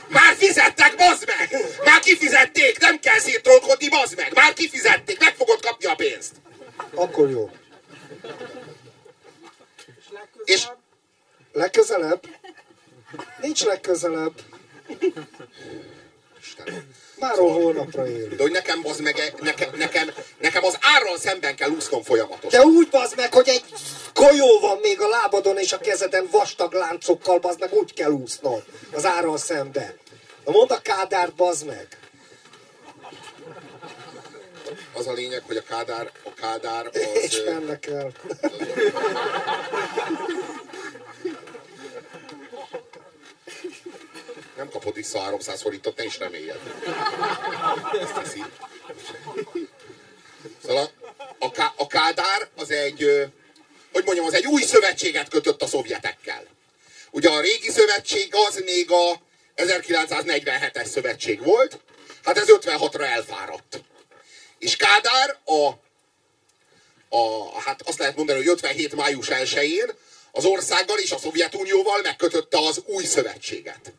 Már 0.07 0.35
fizettek, 0.35 0.95
bazd 0.95 1.25
meg! 1.25 1.61
Már 1.83 1.99
kifizették, 1.99 2.79
nem 2.79 2.99
kell 2.99 3.19
szétrolkodni, 3.19 3.89
bazd 3.89 4.15
meg! 4.15 4.33
Már 4.33 4.53
kifizették, 4.53 5.19
meg 5.19 5.35
fogod 5.35 5.61
kapni 5.61 5.85
a 5.85 5.95
pénzt! 5.95 6.35
Akkor 6.93 7.29
jó. 7.29 7.51
És 10.43 10.67
legközelebb? 11.51 12.23
Nincs 13.41 13.63
legközelebb. 13.63 14.41
Istenem. 16.39 16.95
Már 17.19 17.35
szóval, 17.35 17.61
holnapra 17.61 18.07
élünk. 18.07 18.33
De 18.33 18.41
hogy 18.41 18.51
nekem, 18.51 18.81
bazd 18.81 19.01
meg, 19.01 19.33
nekem, 19.39 19.69
nekem, 19.75 20.09
nekem 20.37 20.63
az 20.63 20.77
árral 20.81 21.17
szemben 21.17 21.55
kell 21.55 21.69
úsznom 21.69 22.03
folyamatosan. 22.03 22.59
De 22.59 22.65
úgy 22.65 22.89
bazd 22.89 23.15
meg, 23.15 23.33
hogy 23.33 23.47
egy 23.47 23.63
golyó 24.13 24.59
van 24.59 24.77
még 24.81 25.01
a 25.01 25.07
lábadon 25.07 25.57
és 25.57 25.73
a 25.73 25.77
kezeden 25.77 26.27
vastag 26.31 26.73
láncokkal, 26.73 27.39
bazd 27.39 27.59
meg, 27.59 27.73
úgy 27.73 27.93
kell 27.93 28.11
úsznod 28.11 28.63
az 28.91 29.05
árral 29.05 29.37
szembe. 29.37 29.95
Na 30.45 30.51
mondd 30.51 30.71
a 30.71 30.81
kádárt, 30.81 31.33
bazd 31.33 31.65
meg. 31.65 31.87
Az 34.93 35.07
a 35.07 35.13
lényeg, 35.13 35.43
hogy 35.45 35.57
a 35.57 35.61
kádár, 35.61 36.11
a 36.23 36.33
kádár 36.33 36.85
az... 36.85 37.01
És 37.21 37.41
mennek 37.45 37.85
el. 37.85 38.11
Nem 44.57 44.69
kapod 44.69 44.93
vissza 44.93 45.19
300 45.19 45.61
forintot, 45.61 45.97
ne 45.97 46.03
is 46.03 46.17
reméljed. 46.17 46.59
Ezt 48.01 48.13
teszi. 48.13 48.43
Szóval 50.65 50.89
a, 51.39 51.45
a, 51.45 51.73
a 51.75 51.87
Kádár 51.87 52.47
az 52.55 52.71
egy, 52.71 53.29
hogy 53.91 54.03
mondjam, 54.05 54.25
az 54.25 54.33
egy 54.33 54.45
új 54.45 54.61
szövetséget 54.61 55.29
kötött 55.29 55.61
a 55.61 55.67
szovjetekkel. 55.67 56.43
Ugye 57.11 57.29
a 57.29 57.41
régi 57.41 57.69
szövetség 57.69 58.35
az 58.47 58.61
még 58.65 58.91
a 58.91 59.21
1947-es 59.55 60.85
szövetség 60.85 61.43
volt, 61.43 61.79
hát 62.23 62.37
ez 62.37 62.47
56-ra 62.47 63.03
elfáradt. 63.03 63.81
És 64.59 64.75
Kádár 64.75 65.37
a, 65.45 65.67
a, 67.17 67.51
hát 67.59 67.81
azt 67.81 67.99
lehet 67.99 68.15
mondani, 68.15 68.37
hogy 68.37 68.47
57. 68.47 68.95
május 68.95 69.27
1-én 69.29 69.91
az 70.31 70.45
országgal 70.45 70.97
és 70.97 71.11
a 71.11 71.17
Szovjetunióval 71.17 72.01
megkötötte 72.01 72.57
az 72.57 72.81
új 72.85 73.03
szövetséget. 73.03 73.93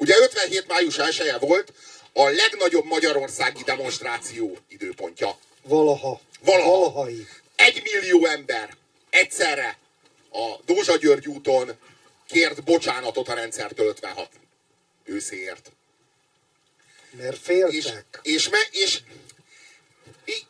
Ugye 0.00 0.14
57. 0.18 0.66
május 0.66 0.98
1 0.98 1.18
-e 1.18 1.38
volt 1.38 1.72
a 2.12 2.28
legnagyobb 2.28 2.84
magyarországi 2.84 3.62
demonstráció 3.62 4.58
időpontja. 4.68 5.38
Valaha. 5.62 6.20
Valaha. 6.40 6.70
Valahai. 6.70 7.26
Egy 7.56 7.82
millió 7.92 8.26
ember 8.26 8.76
egyszerre 9.10 9.78
a 10.32 10.54
Dózsa 10.64 10.96
György 10.96 11.28
úton 11.28 11.78
kért 12.26 12.64
bocsánatot 12.64 13.28
a 13.28 13.34
rendszertől 13.34 13.86
56 13.86 14.28
őszéért. 15.04 15.70
Mert 17.10 17.38
féltek. 17.38 18.20
És, 18.22 18.34
és, 18.34 18.48
me, 18.48 18.58
és, 18.70 19.00
és 20.24 20.42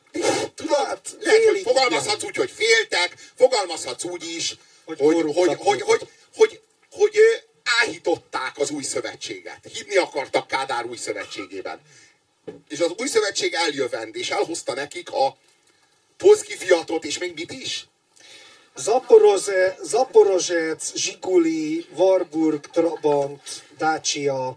tudod, 0.54 0.76
hát, 0.76 1.16
lehet, 1.20 1.44
hogy 1.44 1.60
fogalmazhatsz 1.60 2.24
úgy, 2.24 2.36
hogy 2.36 2.50
féltek, 2.50 3.14
fogalmazhatsz 3.34 4.04
úgy 4.04 4.24
is, 4.24 4.54
hogy, 4.84 4.98
hogy, 4.98 5.14
hogy, 5.14 5.34
hogy, 5.34 5.58
hogy, 5.58 5.80
hogy, 5.82 6.08
hogy, 6.34 6.60
hogy 6.90 7.18
áhították 7.64 8.58
az 8.58 8.70
új 8.70 8.82
szövetséget. 8.82 9.68
Hidni 9.72 9.96
akartak 9.96 10.46
Kádár 10.46 10.84
új 10.84 10.96
szövetségében. 10.96 11.80
És 12.68 12.80
az 12.80 12.92
új 12.98 13.08
szövetség 13.08 13.52
eljövend, 13.54 14.16
és 14.16 14.30
elhozta 14.30 14.74
nekik 14.74 15.12
a 15.12 15.36
Polszki 16.16 16.56
fiatot, 16.56 17.04
és 17.04 17.18
még 17.18 17.34
mit 17.34 17.52
is? 17.52 17.88
Zaporoze, 18.76 19.76
Zaporozsec, 19.82 20.94
Zsiguli, 20.94 21.86
Warburg, 21.96 22.60
Trabant, 22.60 23.64
Dacia. 23.78 24.56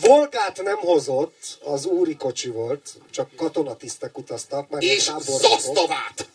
Volgát 0.00 0.62
nem 0.62 0.76
hozott, 0.76 1.58
az 1.64 1.84
úri 1.84 2.16
kocsi 2.16 2.48
volt, 2.48 2.90
csak 3.10 3.36
katonatisztek 3.36 4.18
utaztak. 4.18 4.68
Már 4.68 4.82
és 4.82 5.10
Zasztavát. 5.18 6.28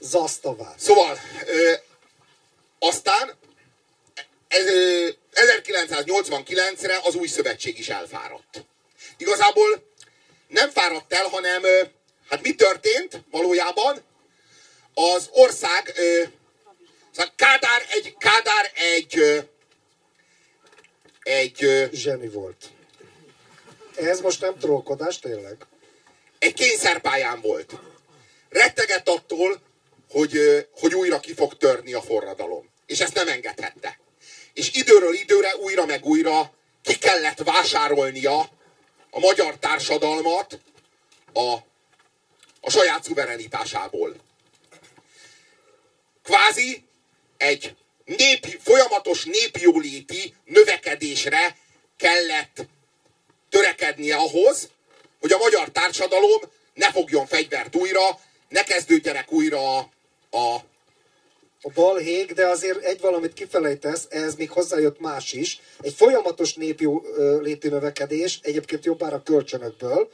Zasztavát. 0.00 0.78
Szóval, 0.78 1.18
ö, 1.46 1.72
aztán 2.78 3.34
1989-re 4.50 7.00
az 7.02 7.14
új 7.14 7.26
szövetség 7.26 7.78
is 7.78 7.88
elfáradt. 7.88 8.64
Igazából 9.16 9.92
nem 10.48 10.70
fáradt 10.70 11.12
el, 11.12 11.26
hanem 11.26 11.62
hát 12.28 12.42
mi 12.42 12.54
történt 12.54 13.20
valójában? 13.30 14.04
Az 14.94 15.28
ország, 15.32 15.92
szóval 17.10 17.32
Kádár 17.36 17.86
egy, 17.90 18.16
Kádár 18.18 18.70
egy, 18.74 19.44
egy... 21.22 21.88
Zseni 21.92 22.28
volt. 22.28 22.64
Ez 23.96 24.20
most 24.20 24.40
nem 24.40 24.58
trókodás, 24.58 25.18
tényleg? 25.18 25.56
Egy 26.38 26.54
kényszerpályán 26.54 27.40
volt. 27.40 27.72
Rettegett 28.48 29.08
attól, 29.08 29.60
hogy, 30.10 30.66
hogy 30.80 30.94
újra 30.94 31.20
ki 31.20 31.34
fog 31.34 31.56
törni 31.56 31.92
a 31.92 32.02
forradalom. 32.02 32.70
És 32.86 33.00
ezt 33.00 33.14
nem 33.14 33.28
engedhette 33.28 33.98
és 34.56 34.70
időről 34.72 35.14
időre 35.14 35.56
újra 35.56 35.86
meg 35.86 36.04
újra 36.04 36.52
ki 36.82 36.98
kellett 36.98 37.38
vásárolnia 37.38 38.38
a 39.10 39.18
magyar 39.18 39.58
társadalmat 39.58 40.58
a, 41.32 41.54
a 42.60 42.70
saját 42.70 43.04
szuverenitásából. 43.04 44.16
Kvázi 46.22 46.84
egy 47.36 47.76
népi, 48.04 48.58
folyamatos 48.62 49.24
népjóléti 49.24 50.34
növekedésre 50.44 51.56
kellett 51.96 52.66
törekednie 53.50 54.16
ahhoz, 54.16 54.68
hogy 55.20 55.32
a 55.32 55.38
magyar 55.38 55.68
társadalom 55.68 56.40
ne 56.74 56.90
fogjon 56.90 57.26
fegyvert 57.26 57.76
újra, 57.76 58.20
ne 58.48 58.62
kezdődjenek 58.62 59.32
újra 59.32 59.76
a, 59.76 59.90
a 60.30 60.60
a 61.66 61.70
balhég, 61.74 62.32
de 62.32 62.46
azért 62.46 62.84
egy 62.84 63.00
valamit 63.00 63.32
kifelejtesz, 63.32 64.06
ez 64.08 64.34
még 64.34 64.50
hozzájött 64.50 65.00
más 65.00 65.32
is. 65.32 65.60
Egy 65.80 65.92
folyamatos 65.92 66.54
népjó 66.54 67.04
léti 67.40 67.68
növekedés, 67.68 68.40
egyébként 68.42 68.84
jobbára 68.84 69.22
kölcsönökből, 69.22 70.08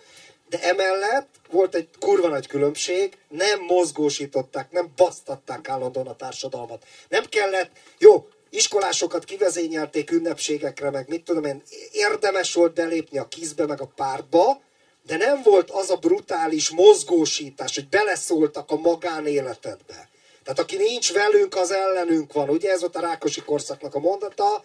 de 0.49 0.63
emellett 0.63 1.29
volt 1.51 1.75
egy 1.75 1.89
kurva 2.01 2.29
nagy 2.29 2.47
különbség, 2.47 3.19
nem 3.29 3.61
mozgósították, 3.61 4.71
nem 4.71 4.93
basztatták 4.97 5.69
állandóan 5.69 6.07
a 6.07 6.17
társadalmat. 6.17 6.85
Nem 7.09 7.25
kellett, 7.25 7.71
jó, 7.99 8.29
iskolásokat 8.51 9.25
kivezényelték 9.25 10.11
ünnepségekre, 10.11 10.91
meg 10.91 11.09
mit 11.09 11.25
tudom 11.25 11.45
én, 11.45 11.63
érdemes 11.93 12.55
volt 12.55 12.75
belépni 12.75 13.19
a 13.19 13.29
kizbe, 13.29 13.67
meg 13.67 13.81
a 13.81 13.93
pártba, 13.97 14.63
de 15.07 15.17
nem 15.17 15.43
volt 15.43 15.71
az 15.71 15.91
a 15.91 15.97
brutális 15.97 16.71
mozgósítás, 16.71 17.75
hogy 17.75 17.89
beleszóltak 17.89 18.71
a 18.71 18.77
magánéletedbe. 18.77 20.11
Tehát 20.45 20.59
aki 20.59 20.77
nincs 20.77 21.13
velünk, 21.13 21.57
az 21.57 21.71
ellenünk 21.71 22.33
van. 22.33 22.49
Ugye 22.49 22.71
ez 22.71 22.81
volt 22.81 22.97
a 22.97 23.01
Rákosi 23.01 23.43
korszaknak 23.43 23.95
a 23.95 23.99
mondata. 23.99 24.65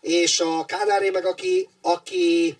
És 0.00 0.40
a 0.40 0.64
Kádáré 0.64 1.10
meg 1.10 1.26
aki, 1.26 1.68
aki 1.82 2.56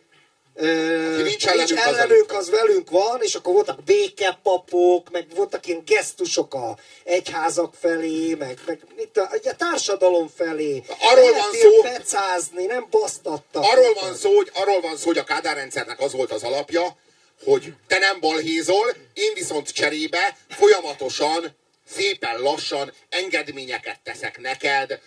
Ö, 0.55 1.23
nincs 1.23 1.47
ellenünk, 1.47 1.69
nincs 1.69 1.81
ellenünk 1.81 2.31
az, 2.31 2.37
az 2.37 2.51
velünk 2.51 2.91
van, 2.91 3.19
és 3.23 3.35
akkor 3.35 3.53
voltak 3.53 3.83
békepapok, 3.85 5.11
meg 5.11 5.27
voltak 5.35 5.67
ilyen 5.67 5.83
gesztusok 5.87 6.55
a 6.55 6.77
egyházak 7.05 7.75
felé, 7.81 8.35
meg, 8.35 8.59
meg 8.67 8.81
itt 8.99 9.17
a, 9.17 9.31
a 9.45 9.57
társadalom 9.57 10.29
felé. 10.37 10.83
Arról 11.01 11.33
van 11.33 11.53
szó, 11.53 11.81
pecázni, 11.83 12.65
nem 12.65 12.87
basztattak. 12.91 13.63
Arról 13.63 13.95
van, 14.01 14.15
szó, 14.15 14.37
hogy, 14.37 14.51
arról 14.55 14.81
van 14.81 14.97
szó, 14.97 15.07
hogy 15.07 15.19
a 15.19 15.25
Kádár 15.25 15.57
rendszernek 15.57 16.01
az 16.01 16.13
volt 16.13 16.33
az 16.33 16.43
alapja, 16.43 16.97
hogy 17.45 17.75
te 17.87 17.99
nem 17.99 18.21
balhézol, 18.21 18.95
én 19.15 19.33
viszont 19.35 19.71
cserébe 19.71 20.37
folyamatosan 20.49 21.57
szépen 21.97 22.41
lassan 22.41 22.93
engedményeket 23.09 24.01
teszek 24.01 24.41
neked, 24.41 25.01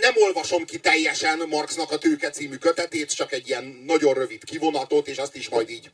nem 0.00 0.14
olvasom 0.14 0.64
ki 0.64 0.78
teljesen 0.78 1.38
Marxnak 1.38 1.90
a 1.90 1.98
Tőke 1.98 2.30
című 2.30 2.56
kötetét, 2.56 3.14
csak 3.14 3.32
egy 3.32 3.48
ilyen 3.48 3.82
nagyon 3.86 4.14
rövid 4.14 4.44
kivonatot, 4.44 5.08
és 5.08 5.16
azt 5.16 5.36
is 5.36 5.48
majd 5.48 5.70
így 5.70 5.90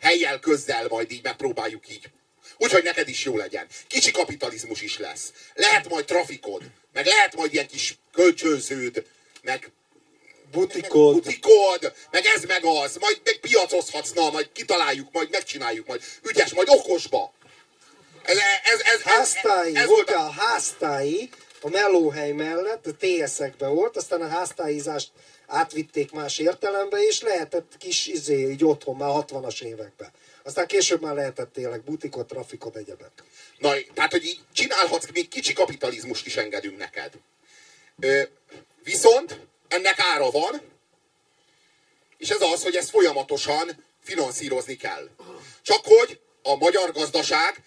helyjel, 0.00 0.38
közzel 0.38 0.86
majd 0.88 1.10
így 1.10 1.22
megpróbáljuk 1.22 1.88
így. 1.88 2.08
Úgyhogy 2.58 2.82
neked 2.82 3.08
is 3.08 3.24
jó 3.24 3.36
legyen. 3.36 3.66
Kicsi 3.86 4.10
kapitalizmus 4.10 4.82
is 4.82 4.98
lesz. 4.98 5.32
Lehet 5.54 5.88
majd 5.88 6.04
trafikod, 6.04 6.62
meg 6.92 7.06
lehet 7.06 7.36
majd 7.36 7.52
ilyen 7.52 7.66
kis 7.66 7.98
kölcsönződ, 8.12 9.06
meg 9.42 9.70
butikod. 10.50 11.14
Meg 11.14 11.22
butikod, 11.22 11.92
meg 12.10 12.24
ez 12.36 12.44
meg 12.44 12.64
az, 12.64 12.96
majd 12.96 13.20
meg 13.24 13.36
piacozhatsz, 13.36 14.12
na, 14.12 14.30
majd 14.30 14.48
kitaláljuk, 14.52 15.12
majd 15.12 15.30
megcsináljuk, 15.30 15.86
majd 15.86 16.02
ügyes, 16.22 16.52
majd 16.52 16.68
okosba. 16.68 17.32
Ez, 18.22 18.38
ez, 18.62 18.80
ez, 18.80 19.00
háztái, 19.00 19.76
ez, 19.76 19.82
ez 19.82 19.88
volt 19.88 20.10
a 20.10 20.30
háztái, 20.30 21.30
a 21.60 21.68
melóhely 21.68 22.32
mellett, 22.32 22.86
a 22.86 22.94
TS-ekbe 22.98 23.66
volt, 23.66 23.96
aztán 23.96 24.20
a 24.20 24.28
háztáizást 24.28 25.10
átvitték 25.46 26.10
más 26.10 26.38
értelembe, 26.38 26.98
és 26.98 27.20
lehetett 27.20 27.76
kis 27.78 28.06
izé, 28.06 28.50
így 28.50 28.64
otthon 28.64 28.96
már 28.96 29.10
60-as 29.12 29.62
években. 29.62 30.10
Aztán 30.42 30.66
később 30.66 31.00
már 31.00 31.14
lehetett 31.14 31.52
tényleg 31.52 31.82
butikot, 31.82 32.26
trafikot, 32.26 32.76
egyebek. 32.76 33.12
Na, 33.58 33.72
tehát, 33.94 34.10
hogy 34.10 34.24
így 34.24 34.40
csinálhatsz, 34.52 35.10
még 35.12 35.28
kicsi 35.28 35.52
kapitalizmust 35.52 36.26
is 36.26 36.36
engedünk 36.36 36.78
neked. 36.78 37.12
Ö, 38.00 38.22
viszont 38.82 39.40
ennek 39.68 39.98
ára 39.98 40.30
van, 40.30 40.60
és 42.18 42.30
ez 42.30 42.40
az, 42.40 42.62
hogy 42.62 42.76
ezt 42.76 42.90
folyamatosan 42.90 43.84
finanszírozni 44.02 44.76
kell. 44.76 45.08
Csak 45.62 45.80
hogy 45.84 46.20
a 46.42 46.56
magyar 46.56 46.92
gazdaság 46.92 47.62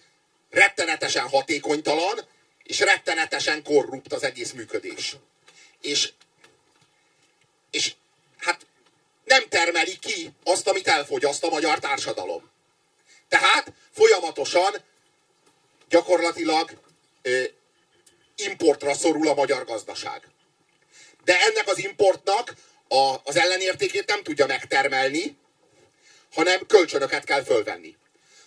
rettenetesen 0.54 1.28
hatékonytalan, 1.28 2.20
és 2.62 2.80
rettenetesen 2.80 3.62
korrupt 3.62 4.12
az 4.12 4.22
egész 4.22 4.52
működés. 4.52 5.16
És, 5.80 6.12
és 7.70 7.94
hát 8.38 8.66
nem 9.24 9.48
termeli 9.48 9.98
ki 9.98 10.30
azt, 10.44 10.68
amit 10.68 10.88
elfogyaszt 10.88 11.44
a 11.44 11.48
magyar 11.48 11.78
társadalom. 11.78 12.50
Tehát 13.28 13.72
folyamatosan 13.90 14.74
gyakorlatilag 15.88 16.70
ö, 17.22 17.42
importra 18.36 18.94
szorul 18.94 19.28
a 19.28 19.34
magyar 19.34 19.64
gazdaság. 19.64 20.22
De 21.24 21.40
ennek 21.40 21.68
az 21.68 21.78
importnak 21.78 22.54
a, 22.88 23.14
az 23.24 23.36
ellenértékét 23.36 24.06
nem 24.06 24.22
tudja 24.22 24.46
megtermelni, 24.46 25.36
hanem 26.32 26.66
kölcsönöket 26.66 27.24
kell 27.24 27.44
fölvenni. 27.44 27.96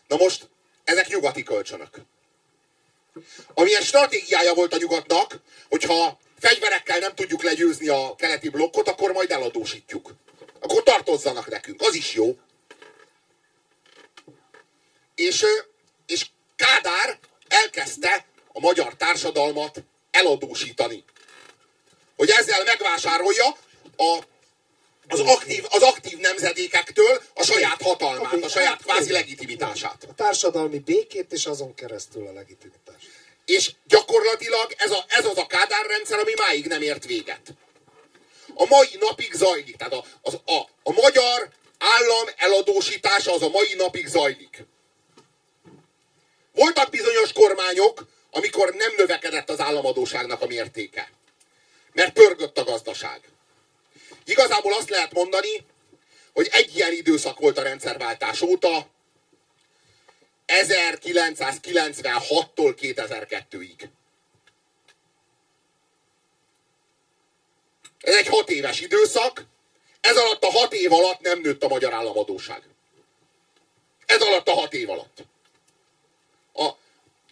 Na 0.07 0.15
most, 0.15 0.47
ezek 0.87 1.07
nyugati 1.07 1.43
kölcsönök. 1.43 2.01
Amilyen 3.53 3.81
stratégiája 3.81 4.53
volt 4.53 4.73
a 4.73 4.77
nyugatnak, 4.77 5.39
hogyha 5.69 6.19
fegyverekkel 6.39 6.99
nem 6.99 7.15
tudjuk 7.15 7.43
legyőzni 7.43 7.87
a 7.87 8.15
keleti 8.15 8.49
blokkot, 8.49 8.87
akkor 8.87 9.11
majd 9.11 9.31
eladósítjuk. 9.31 10.13
Akkor 10.59 10.83
tartozzanak 10.83 11.49
nekünk, 11.49 11.81
az 11.81 11.93
is 11.95 12.13
jó. 12.13 12.37
És, 15.15 15.45
és 16.05 16.25
Kádár 16.55 17.19
elkezdte 17.47 18.25
a 18.53 18.59
magyar 18.59 18.95
társadalmat 18.95 19.83
eladósítani. 20.11 21.03
Hogy 22.15 22.29
ezzel 22.29 22.63
megvásárolja 22.63 23.57
a, 23.97 24.19
az, 25.07 25.19
aktív, 25.19 25.65
az 25.69 25.81
aktív 25.81 26.17
nemzedékektől 26.17 27.21
a 27.33 27.43
saját 27.43 27.81
hatalmát, 27.81 28.43
a 28.43 28.49
saját 28.49 28.81
kvázi 28.81 29.11
legitimitását. 29.11 30.05
A 30.09 30.13
társadalmi 30.13 30.79
békét, 30.79 31.31
és 31.31 31.45
azon 31.45 31.73
keresztül 31.73 32.27
a 32.27 32.31
legitimitást. 32.31 33.07
És 33.45 33.71
gyakorlatilag 33.87 34.73
ez, 34.77 34.91
a, 34.91 35.05
ez 35.07 35.25
az 35.25 35.37
a 35.37 35.45
kádárrendszer, 35.45 36.19
ami 36.19 36.31
máig 36.37 36.65
nem 36.65 36.81
ért 36.81 37.05
véget. 37.05 37.53
A 38.53 38.65
mai 38.65 38.89
napig 38.99 39.33
zajlik. 39.33 39.75
Tehát 39.75 39.93
a, 39.93 40.03
az, 40.21 40.33
a, 40.33 40.57
a 40.83 40.91
magyar 40.91 41.49
állam 41.77 42.27
eladósítása 42.35 43.33
az 43.33 43.41
a 43.41 43.49
mai 43.49 43.73
napig 43.77 44.07
zajlik. 44.07 44.65
Voltak 46.53 46.89
bizonyos 46.89 47.33
kormányok, 47.33 48.07
amikor 48.31 48.73
nem 48.73 48.93
növekedett 48.97 49.49
az 49.49 49.59
államadóságnak 49.59 50.41
a 50.41 50.47
mértéke. 50.47 51.11
Mert 51.93 52.13
pörgött 52.13 52.57
a 52.57 52.63
gazdaság. 52.63 53.21
Igazából 54.27 54.73
azt 54.73 54.89
lehet 54.89 55.13
mondani, 55.13 55.65
hogy 56.33 56.49
egy 56.51 56.75
ilyen 56.75 56.93
időszak 56.93 57.39
volt 57.39 57.57
a 57.57 57.61
rendszerváltás 57.61 58.41
óta, 58.41 58.87
1996-tól 60.47 62.75
2002-ig. 62.81 63.89
Ez 67.99 68.15
egy 68.15 68.27
hat 68.27 68.49
éves 68.49 68.81
időszak, 68.81 69.45
ez 70.01 70.17
alatt 70.17 70.43
a 70.43 70.51
hat 70.51 70.73
év 70.73 70.93
alatt 70.93 71.19
nem 71.19 71.39
nőtt 71.39 71.63
a 71.63 71.67
magyar 71.67 71.93
államadóság. 71.93 72.61
Ez 74.05 74.21
alatt 74.21 74.47
a 74.47 74.53
hat 74.53 74.73
év 74.73 74.89
alatt. 74.89 75.23
A, 76.53 76.69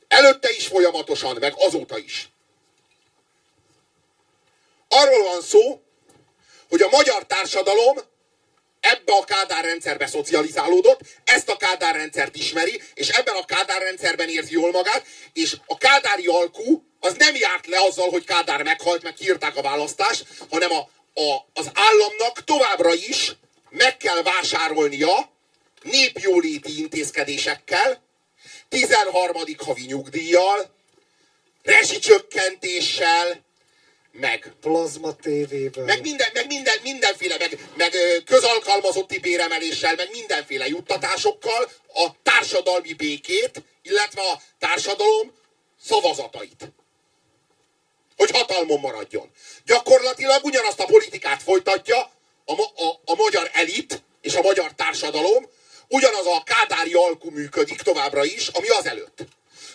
előtte 0.08 0.52
is 0.52 0.68
folyamatosan, 0.68 1.38
meg 1.39 1.54
azóta 1.58 1.98
is. 1.98 2.30
Arról 4.88 5.24
van 5.24 5.41
szó, 5.41 5.85
hogy 6.70 6.82
a 6.82 6.89
magyar 6.89 7.26
társadalom 7.26 7.97
ebbe 8.80 9.13
a 9.13 9.24
Kádár 9.24 9.63
rendszerbe 9.63 10.07
szocializálódott, 10.07 10.99
ezt 11.24 11.49
a 11.49 11.57
Kádár 11.57 11.95
rendszert 11.95 12.36
ismeri, 12.36 12.82
és 12.93 13.09
ebben 13.09 13.36
a 13.36 13.45
Kádár 13.45 13.82
rendszerben 13.82 14.30
érzi 14.30 14.53
jól 14.53 14.72
magát, 14.72 15.05
és 15.34 15.55
a 15.66 15.78
Kádári 15.78 16.26
alkú 16.26 16.84
az 16.99 17.16
nem 17.18 17.36
járt 17.36 17.68
le 17.68 17.78
azzal, 17.82 18.09
hogy 18.09 18.26
Kádár 18.26 18.63
meghalt, 18.63 19.03
meg 19.03 19.13
kiírták 19.13 19.55
a 19.55 19.61
választást, 19.61 20.26
hanem 20.49 20.72
a, 20.72 20.89
a, 21.22 21.45
az 21.53 21.72
államnak 21.74 22.43
továbbra 22.43 22.93
is 22.93 23.32
meg 23.70 23.97
kell 23.97 24.22
vásárolnia 24.22 25.30
népjóléti 25.82 26.80
intézkedésekkel, 26.80 28.03
13. 28.70 29.36
havi 29.57 29.86
nyugdíjjal, 29.86 30.74
rezsicsökkentéssel, 31.63 33.45
meg 34.20 34.53
plazma 34.61 35.16
tévével, 35.16 35.84
meg, 35.84 36.01
minden, 36.01 36.30
meg 36.34 36.47
minden, 36.47 36.78
mindenféle, 36.84 37.36
meg, 37.38 37.59
meg 37.76 37.95
közalkalmazotti 38.26 39.20
béremeléssel, 39.20 39.95
meg 39.95 40.09
mindenféle 40.11 40.68
juttatásokkal 40.68 41.72
a 41.93 42.07
társadalmi 42.24 42.93
békét, 42.93 43.61
illetve 43.82 44.22
a 44.22 44.41
társadalom 44.59 45.34
szavazatait. 45.84 46.72
Hogy 48.18 48.32
hatalmon 48.32 48.80
maradjon. 48.80 49.32
Gyakorlatilag 49.66 50.43
ugyanazt 50.43 50.80
a 50.80 50.86
politikát 50.86 51.43
folytatja 51.43 52.11
a, 52.45 52.61
a, 52.61 53.01
a 53.05 53.16
magyar 53.16 53.49
elit 53.53 54.03
és 54.22 54.36
a 54.36 54.41
magyar 54.41 54.72
társadalom, 54.76 55.49
ugyanaz 55.88 56.26
a 56.26 56.43
kádári 56.43 56.93
alkú 56.93 57.30
működik 57.30 57.82
továbbra 57.82 58.24
is, 58.24 58.47
ami 58.47 58.68
az 58.68 58.86
előtt. 58.86 59.20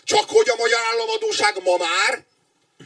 Csak 0.04 0.24
hogy 0.30 0.48
a 0.48 0.56
magyar 0.56 0.80
államadóság 0.92 1.62
ma 1.62 1.76
már 1.76 2.24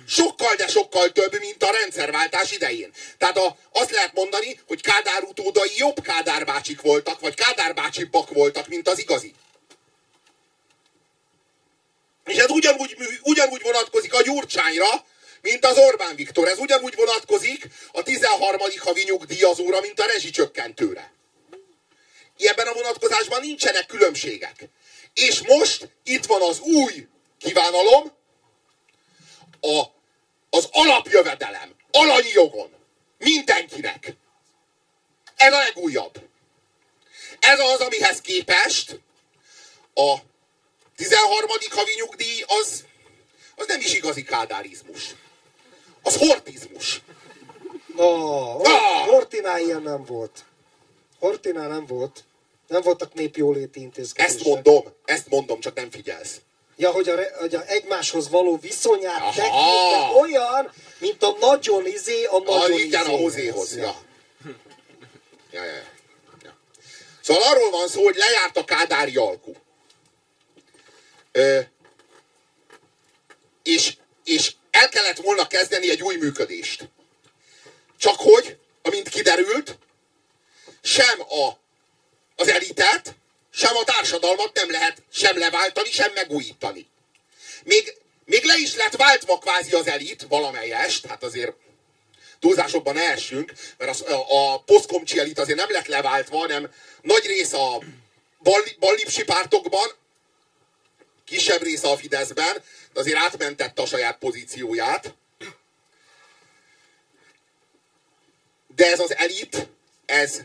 Sokkal, 0.07 0.55
de 0.55 0.67
sokkal 0.67 1.13
több, 1.13 1.39
mint 1.41 1.63
a 1.63 1.71
rendszerváltás 1.71 2.53
idején. 2.53 2.93
Tehát 3.19 3.37
a, 3.37 3.57
azt 3.73 3.91
lehet 3.91 4.15
mondani, 4.15 4.61
hogy 4.67 4.81
Kádár 4.81 5.23
utódai 5.23 5.71
jobb 5.77 6.03
Kádár 6.03 6.45
bácsik 6.45 6.81
voltak, 6.81 7.21
vagy 7.21 7.35
Kádár 7.35 7.75
bácsibbak 7.75 8.31
voltak, 8.31 8.69
mint 8.69 8.89
az 8.89 8.99
igazi. 8.99 9.35
És 12.25 12.37
ez 12.37 12.51
ugyanúgy, 12.51 12.97
ugyanúgy 13.23 13.63
vonatkozik 13.63 14.15
a 14.15 14.23
Gyurcsányra, 14.23 15.05
mint 15.41 15.65
az 15.65 15.79
Orbán 15.79 16.17
Viktor. 16.17 16.49
Ez 16.49 16.59
ugyanúgy 16.59 16.95
vonatkozik 16.97 17.69
a 17.93 18.03
13. 18.03 18.61
havi 18.79 19.03
nyugdíjazóra, 19.03 19.81
mint 19.81 20.01
a 20.01 20.07
rezsicsökkentőre. 20.07 21.13
Ebben 22.39 22.67
a 22.67 22.73
vonatkozásban 22.73 23.41
nincsenek 23.41 23.87
különbségek. 23.87 24.69
És 25.15 25.43
most 25.47 25.89
itt 26.05 26.25
van 26.25 26.43
az 26.43 26.61
új 26.61 27.07
kívánalom, 27.39 28.13
a, 29.61 29.83
az 30.55 30.69
alapjövedelem, 30.73 31.75
alanyi 31.91 32.31
jogon, 32.33 32.71
mindenkinek. 33.19 34.17
Ez 35.37 35.53
a 35.53 35.59
legújabb. 35.59 36.29
Ez 37.39 37.61
az, 37.61 37.81
amihez 37.81 38.21
képest 38.21 39.01
a 39.95 40.17
13. 40.97 41.49
havi 41.71 41.93
nyugdíj 41.97 42.45
az, 42.47 42.85
az 43.57 43.67
nem 43.67 43.81
is 43.81 43.95
igazi 43.95 44.23
kádárizmus. 44.23 45.15
Az 46.03 46.17
hortizmus. 46.17 47.01
Oh, 47.97 48.61
ah! 48.61 49.07
Hortinál 49.07 49.61
ilyen 49.61 49.83
nem 49.83 50.05
volt. 50.05 50.45
Hortinál 51.19 51.69
nem 51.69 51.87
volt. 51.87 52.25
Nem 52.69 52.83
voltak 52.83 53.15
népjóléti 53.15 53.81
intézkedések. 53.81 54.39
Ezt 54.39 54.47
mondom, 54.47 54.85
ezt 55.05 55.29
mondom, 55.29 55.61
csak 55.61 55.75
nem 55.75 55.91
figyelsz. 55.91 56.41
Ja, 56.77 56.91
hogy 56.91 57.09
a, 57.09 57.17
hogy 57.39 57.55
a 57.55 57.67
egymáshoz 57.67 58.29
való 58.29 58.57
viszonyát 58.57 59.35
tekintve 59.35 60.11
olyan, 60.21 60.73
mint 60.99 61.23
a 61.23 61.37
nagyon 61.41 61.87
izé, 61.87 62.25
a 62.25 62.39
nagyon 62.39 62.73
ah, 62.73 62.81
igen, 62.81 63.07
a 63.07 63.17
hozéhoz. 63.17 63.77
Ja. 63.77 63.97
Ja, 65.51 65.65
ja, 65.65 65.73
ja. 66.43 66.57
Szóval 67.21 67.43
arról 67.43 67.71
van 67.71 67.89
szó, 67.89 68.05
hogy 68.05 68.17
lejárt 68.17 68.57
a 68.57 68.65
kádári 68.65 69.17
alkú. 69.17 69.57
Ö, 71.33 71.61
és, 73.63 73.97
és 74.25 74.53
el 74.71 74.89
kellett 74.89 75.17
volna 75.17 75.47
kezdeni 75.47 75.91
egy 75.91 76.03
új 76.03 76.17
működést. 76.17 76.89
Csak 77.99 78.15
hogy, 78.17 78.59
amint 78.83 79.09
kiderült, 79.09 79.79
sem 80.83 81.21
a, 81.21 81.51
az 82.37 82.49
elitet, 82.49 83.15
sem 83.55 83.77
a 83.77 83.85
társadalmat 83.85 84.55
nem 84.55 84.71
lehet 84.71 85.03
sem 85.13 85.39
leváltani, 85.39 85.91
sem 85.91 86.13
megújítani. 86.13 86.87
Még, 87.65 87.97
még 88.25 88.45
le 88.45 88.57
is 88.57 88.75
lett 88.77 88.97
váltva 88.97 89.39
kvázi 89.39 89.73
az 89.73 89.87
elit 89.87 90.27
valamelyest, 90.29 91.07
hát 91.07 91.23
azért 91.23 91.53
túlzásokban 92.39 92.95
ne 92.95 93.15
mert 93.79 94.01
a, 94.01 94.13
a, 94.13 94.53
a 94.53 94.59
posztkomcsi 94.59 95.19
elit 95.19 95.39
azért 95.39 95.59
nem 95.59 95.71
lett 95.71 95.87
leváltva, 95.87 96.39
hanem 96.39 96.73
nagy 97.03 97.27
része 97.27 97.57
a 97.57 97.83
ballipsi 98.79 99.25
pártokban, 99.25 99.89
kisebb 101.25 101.63
része 101.63 101.89
a 101.89 101.97
Fideszben, 101.97 102.63
de 102.93 103.01
azért 103.01 103.19
átmentette 103.19 103.83
a 103.83 103.87
saját 103.87 104.19
pozícióját. 104.19 105.15
De 108.77 108.91
ez 108.91 109.01
az 109.01 109.17
elit, 109.17 109.69
ez 110.07 110.41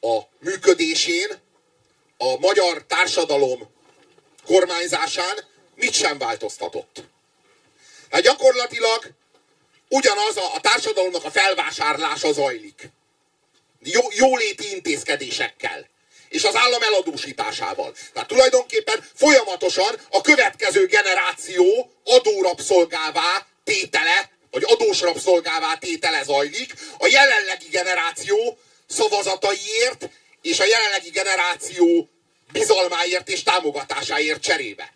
a 0.00 0.18
működésén, 0.38 1.28
a 2.18 2.38
magyar 2.38 2.84
társadalom 2.86 3.74
kormányzásán 4.46 5.44
mit 5.74 5.92
sem 5.92 6.18
változtatott. 6.18 7.02
Hát 8.10 8.22
gyakorlatilag 8.22 9.10
ugyanaz 9.88 10.36
a, 10.36 10.54
a 10.54 10.60
társadalomnak 10.60 11.24
a 11.24 11.30
felvásárlása 11.30 12.32
zajlik. 12.32 12.88
Jó, 13.82 14.02
jóléti 14.10 14.70
intézkedésekkel. 14.70 15.88
És 16.28 16.44
az 16.44 16.56
állam 16.56 16.82
eladósításával. 16.82 17.94
Tehát 18.12 18.28
tulajdonképpen 18.28 19.04
folyamatosan 19.14 20.00
a 20.10 20.20
következő 20.20 20.86
generáció 20.86 21.90
adórapszolgává 22.04 23.46
tétele, 23.64 24.30
vagy 24.50 24.64
adós 24.66 25.00
rabszolgává 25.00 25.74
tétele 25.74 26.22
zajlik. 26.22 26.74
A 26.98 27.06
jelenlegi 27.06 27.68
generáció 27.68 28.58
szavazataiért 28.86 30.08
és 30.48 30.60
a 30.60 30.66
jelenlegi 30.66 31.10
generáció 31.10 32.08
bizalmáért 32.52 33.28
és 33.28 33.42
támogatásáért 33.42 34.42
cserébe. 34.42 34.92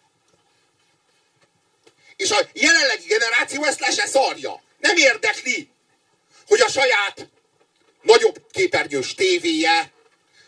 És 2.17 2.31
a 2.31 2.49
jelenlegi 2.53 3.07
generáció 3.07 3.65
ezt 3.65 3.81
le 3.81 3.91
se 3.91 4.07
szarja. 4.07 4.63
Nem 4.79 4.97
érdekli, 4.97 5.71
hogy 6.47 6.61
a 6.61 6.69
saját 6.69 7.29
nagyobb 8.03 8.47
képernyős 8.51 9.15
tévéje, 9.15 9.93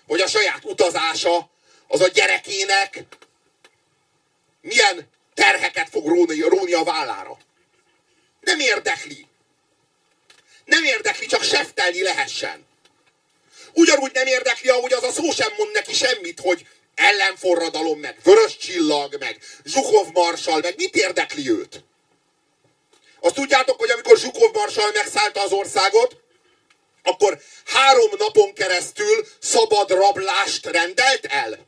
vagy 0.06 0.20
a 0.20 0.26
saját 0.26 0.64
utazása 0.64 1.50
az 1.88 2.00
a 2.00 2.08
gyerekének 2.08 3.02
milyen 4.60 5.10
terheket 5.34 5.88
fog 5.88 6.06
róni, 6.06 6.40
róni 6.40 6.72
a 6.72 6.84
vállára. 6.84 7.38
Nem 8.40 8.60
érdekli. 8.60 9.26
Nem 10.64 10.84
érdekli, 10.84 11.26
csak 11.26 11.42
seftelni 11.42 12.02
lehessen. 12.02 12.66
Ugyanúgy 13.74 14.10
nem 14.12 14.26
érdekli, 14.26 14.68
ahogy 14.68 14.92
az 14.92 15.02
a 15.02 15.10
szó 15.12 15.30
sem 15.30 15.52
mond 15.56 15.72
neki 15.72 15.94
semmit, 15.94 16.40
hogy 16.40 16.66
ellenforradalom, 16.94 17.98
meg 17.98 18.16
vörös 18.22 18.56
csillag, 18.56 19.16
meg 19.18 19.38
Zsukov 19.64 20.06
marsal, 20.12 20.60
meg 20.60 20.74
mit 20.76 20.96
érdekli 20.96 21.50
őt? 21.50 21.84
Azt 23.20 23.34
tudjátok, 23.34 23.78
hogy 23.78 23.90
amikor 23.90 24.18
Zsukov 24.18 24.52
marsal 24.52 24.90
megszállta 24.94 25.42
az 25.42 25.52
országot, 25.52 26.16
akkor 27.02 27.40
három 27.64 28.10
napon 28.18 28.52
keresztül 28.52 29.26
szabad 29.38 29.90
rablást 29.90 30.66
rendelt 30.66 31.24
el? 31.24 31.66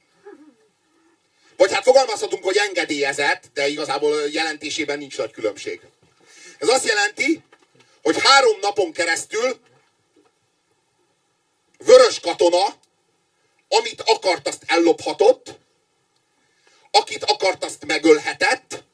Vagy 1.56 1.72
hát 1.72 1.82
fogalmazhatunk, 1.82 2.44
hogy 2.44 2.56
engedélyezett, 2.56 3.44
de 3.54 3.68
igazából 3.68 4.28
jelentésében 4.30 4.98
nincs 4.98 5.16
nagy 5.16 5.30
különbség. 5.30 5.80
Ez 6.58 6.68
azt 6.68 6.86
jelenti, 6.86 7.42
hogy 8.02 8.16
három 8.22 8.58
napon 8.60 8.92
keresztül 8.92 9.60
vörös 11.86 12.20
katona, 12.20 12.74
amit 13.68 14.00
akart, 14.00 14.48
azt 14.48 14.62
ellophatott, 14.66 15.58
akit 16.90 17.24
akart, 17.24 17.64
azt 17.64 17.86
megölhetett, 17.86 18.84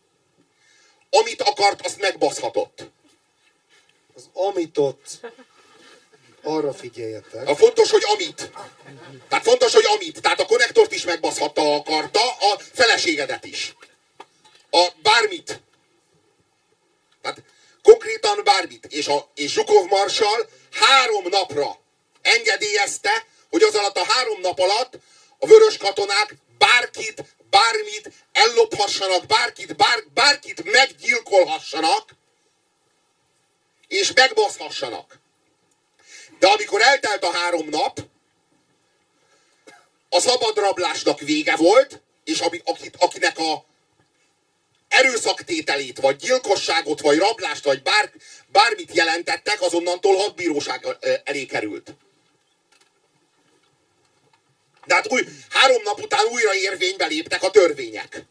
amit 1.10 1.42
akart, 1.42 1.86
azt 1.86 2.00
megbaszhatott. 2.00 2.84
Az 4.14 4.28
amitot 4.32 5.20
arra 6.42 6.74
figyeljetek. 6.74 7.48
A 7.48 7.56
fontos, 7.56 7.90
hogy 7.90 8.04
amit. 8.14 8.50
Tehát 9.28 9.44
fontos, 9.44 9.72
hogy 9.72 9.84
amit. 9.94 10.20
Tehát 10.20 10.40
a 10.40 10.46
konnektort 10.46 10.92
is 10.92 11.04
megbaszhatta, 11.04 11.74
akarta, 11.74 12.20
a 12.30 12.58
feleségedet 12.72 13.44
is. 13.44 13.74
A 14.70 14.88
bármit. 15.02 15.60
Tehát 17.22 17.42
konkrétan 17.82 18.40
bármit. 18.44 18.86
És, 18.86 19.06
a, 19.06 19.30
és 19.34 19.52
Zsukov 19.52 19.88
Marsal 19.88 20.48
három 20.70 21.28
napra 21.28 21.81
engedélyezte, 22.22 23.26
hogy 23.50 23.62
az 23.62 23.74
alatt 23.74 23.96
a 23.96 24.04
három 24.04 24.40
nap 24.40 24.58
alatt 24.58 24.98
a 25.38 25.46
vörös 25.46 25.76
katonák 25.76 26.34
bárkit, 26.58 27.24
bármit 27.50 28.10
ellophassanak, 28.32 29.26
bárkit, 29.26 29.76
bár, 29.76 30.04
bárkit 30.14 30.64
meggyilkolhassanak, 30.64 32.10
és 33.88 34.12
megbaszhassanak. 34.12 35.18
De 36.38 36.46
amikor 36.46 36.82
eltelt 36.82 37.24
a 37.24 37.32
három 37.32 37.68
nap, 37.68 38.00
a 40.08 40.20
szabadrablásnak 40.20 41.20
vége 41.20 41.56
volt, 41.56 42.00
és 42.24 42.40
ami, 42.40 42.60
akit, 42.64 42.96
akinek 42.98 43.38
a 43.38 43.64
erőszaktételét, 44.88 45.98
vagy 45.98 46.16
gyilkosságot, 46.16 47.00
vagy 47.00 47.18
rablást, 47.18 47.64
vagy 47.64 47.82
bár, 47.82 48.12
bármit 48.46 48.94
jelentettek, 48.94 49.60
azonnantól 49.60 50.16
hadbíróság 50.16 50.86
elé 51.24 51.46
került. 51.46 51.94
De 54.86 54.94
hát 54.94 55.12
új, 55.12 55.24
három 55.50 55.82
nap 55.82 56.00
után 56.00 56.26
újra 56.26 56.54
érvénybe 56.54 57.06
léptek 57.06 57.42
a 57.42 57.50
törvények. 57.50 58.24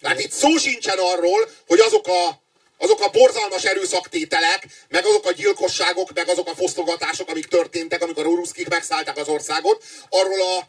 Tehát 0.00 0.20
itt 0.20 0.30
szó 0.30 0.56
sincsen 0.56 0.98
arról, 0.98 1.48
hogy 1.66 1.80
azok 1.80 2.06
a, 2.08 2.42
azok 2.78 3.00
a 3.00 3.10
borzalmas 3.10 3.64
erőszaktételek, 3.64 4.66
meg 4.88 5.06
azok 5.06 5.26
a 5.26 5.32
gyilkosságok, 5.32 6.12
meg 6.12 6.28
azok 6.28 6.48
a 6.48 6.54
fosztogatások, 6.54 7.28
amik 7.28 7.46
történtek, 7.46 8.02
amikor 8.02 8.26
a 8.26 8.28
ruszkik 8.28 8.68
megszállták 8.68 9.16
az 9.16 9.28
országot, 9.28 9.84
arról 10.08 10.42
a 10.42 10.68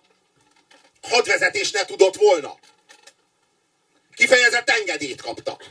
hadvezetés 1.08 1.72
ne 1.72 1.86
tudott 1.86 2.16
volna. 2.16 2.60
Kifejezett 4.14 4.70
engedélyt 4.70 5.22
kaptak. 5.22 5.64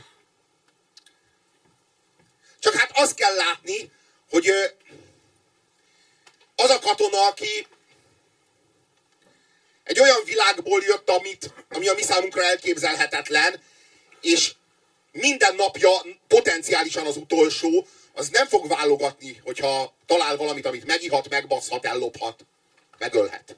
Csak 2.59 2.73
hát 2.73 2.91
azt 2.93 3.15
kell 3.15 3.35
látni, 3.35 3.91
hogy 4.29 4.51
az 6.55 6.69
a 6.69 6.79
katona, 6.79 7.27
aki 7.27 7.67
egy 9.83 9.99
olyan 9.99 10.23
világból 10.25 10.81
jött, 10.83 11.09
amit, 11.09 11.53
ami 11.69 11.87
a 11.87 11.93
mi 11.93 12.01
számunkra 12.01 12.43
elképzelhetetlen, 12.43 13.61
és 14.21 14.53
minden 15.11 15.55
napja 15.55 16.01
potenciálisan 16.27 17.05
az 17.05 17.17
utolsó, 17.17 17.87
az 18.13 18.29
nem 18.29 18.47
fog 18.47 18.67
válogatni, 18.67 19.41
hogyha 19.43 19.93
talál 20.05 20.37
valamit, 20.37 20.65
amit 20.65 20.85
megihat, 20.85 21.29
megbaszhat, 21.29 21.85
ellophat, 21.85 22.45
megölhet. 22.97 23.55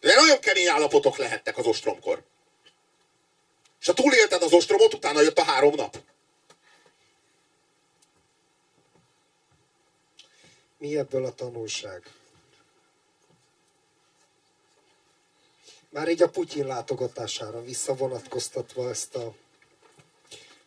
De 0.00 0.14
nagyon 0.14 0.40
kemény 0.40 0.68
állapotok 0.68 1.16
lehettek 1.16 1.58
az 1.58 1.66
ostromkor. 1.66 2.22
És 3.80 3.86
ha 3.86 3.92
túlélted 3.92 4.42
az 4.42 4.52
ostromot, 4.52 4.94
utána 4.94 5.20
jött 5.20 5.38
a 5.38 5.44
három 5.44 5.74
nap. 5.74 5.98
Mi 10.78 10.96
ebből 10.96 11.24
a 11.24 11.34
tanulság? 11.34 12.12
Már 15.88 16.08
így 16.08 16.22
a 16.22 16.28
Putyin 16.28 16.66
látogatására 16.66 17.62
visszavonatkoztatva 17.62 18.88
ezt 18.88 19.14
a 19.14 19.34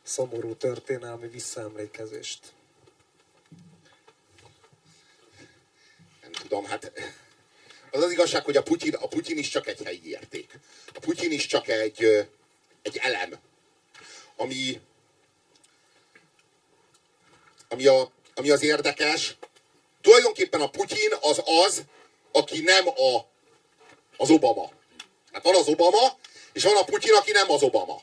szomorú 0.03 0.55
történelmi 0.55 1.28
visszaemlékezést. 1.28 2.53
Nem 6.22 6.32
tudom, 6.32 6.66
hát 6.66 6.91
az 7.91 8.03
az 8.03 8.12
igazság, 8.12 8.43
hogy 8.43 8.57
a 8.57 8.64
Putyin, 8.64 8.93
a 8.93 9.07
Putyin 9.07 9.38
is 9.38 9.49
csak 9.49 9.68
egy 9.68 9.84
helyi 9.84 10.09
érték. 10.09 10.59
A 10.93 10.99
Putyin 10.99 11.32
is 11.32 11.45
csak 11.45 11.68
egy, 11.68 12.03
egy 12.82 12.97
elem, 12.97 13.39
ami, 14.36 14.82
ami, 17.68 17.88
a, 17.88 18.12
ami 18.36 18.49
az 18.49 18.64
érdekes, 18.64 19.38
Tulajdonképpen 20.01 20.61
a 20.61 20.69
Putyin 20.69 21.13
az 21.21 21.41
az, 21.45 21.81
aki 22.31 22.61
nem 22.61 22.87
a, 22.87 23.25
az 24.17 24.29
Obama. 24.29 24.71
Hát 25.31 25.43
van 25.43 25.55
az 25.55 25.67
Obama, 25.67 26.17
és 26.53 26.63
van 26.63 26.77
a 26.77 26.83
Putyin, 26.83 27.13
aki 27.13 27.31
nem 27.31 27.51
az 27.51 27.63
Obama. 27.63 28.01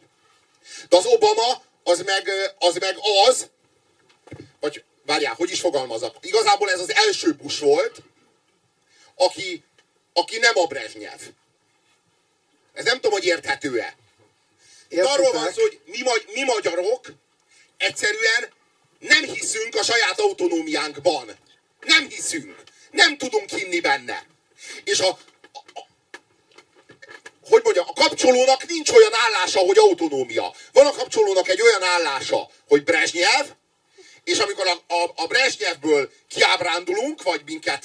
De 0.88 0.96
az 0.96 1.06
Obama 1.06 1.62
az 1.82 2.02
meg 2.02 2.30
az, 2.58 2.74
meg 2.76 2.96
az 3.28 3.48
vagy 4.60 4.84
várjál, 5.06 5.34
hogy 5.34 5.50
is 5.50 5.60
fogalmazok. 5.60 6.16
Igazából 6.20 6.70
ez 6.70 6.80
az 6.80 6.94
első 6.94 7.32
Bush 7.32 7.60
volt, 7.60 8.02
aki, 9.14 9.64
aki 10.12 10.38
nem 10.38 10.58
a 10.58 10.66
Brezsnyev. 10.66 11.20
Ez 12.72 12.84
nem 12.84 12.94
tudom, 12.94 13.12
hogy 13.12 13.24
érthető-e. 13.24 13.96
Arról 14.90 15.32
van 15.32 15.52
szó, 15.52 15.62
hogy 15.62 15.80
mi, 15.84 16.02
magy- 16.02 16.28
mi 16.32 16.42
magyarok 16.44 17.12
egyszerűen 17.76 18.52
nem 18.98 19.24
hiszünk 19.24 19.74
a 19.74 19.82
saját 19.82 20.20
autonómiánkban. 20.20 21.36
Nem 21.80 22.08
hiszünk. 22.08 22.62
Nem 22.90 23.16
tudunk 23.18 23.50
hinni 23.50 23.80
benne. 23.80 24.26
És 24.84 25.00
a, 25.00 25.08
a, 25.52 25.58
a 25.74 25.86
hogy 27.48 27.62
mondjam, 27.62 27.86
a 27.88 27.92
kapcsolónak 27.92 28.66
nincs 28.66 28.90
olyan 28.90 29.12
állása, 29.14 29.58
hogy 29.58 29.78
autonómia. 29.78 30.54
Van 30.72 30.86
a 30.86 30.92
kapcsolónak 30.92 31.48
egy 31.48 31.62
olyan 31.62 31.82
állása, 31.82 32.50
hogy 32.68 32.84
Brezsnyev, 32.84 33.46
és 34.24 34.38
amikor 34.38 34.66
a, 34.66 34.94
a, 34.94 35.12
a 35.16 35.26
Brezsnyevből 35.26 36.10
kiábrándulunk, 36.28 37.22
vagy 37.22 37.40
minket 37.44 37.84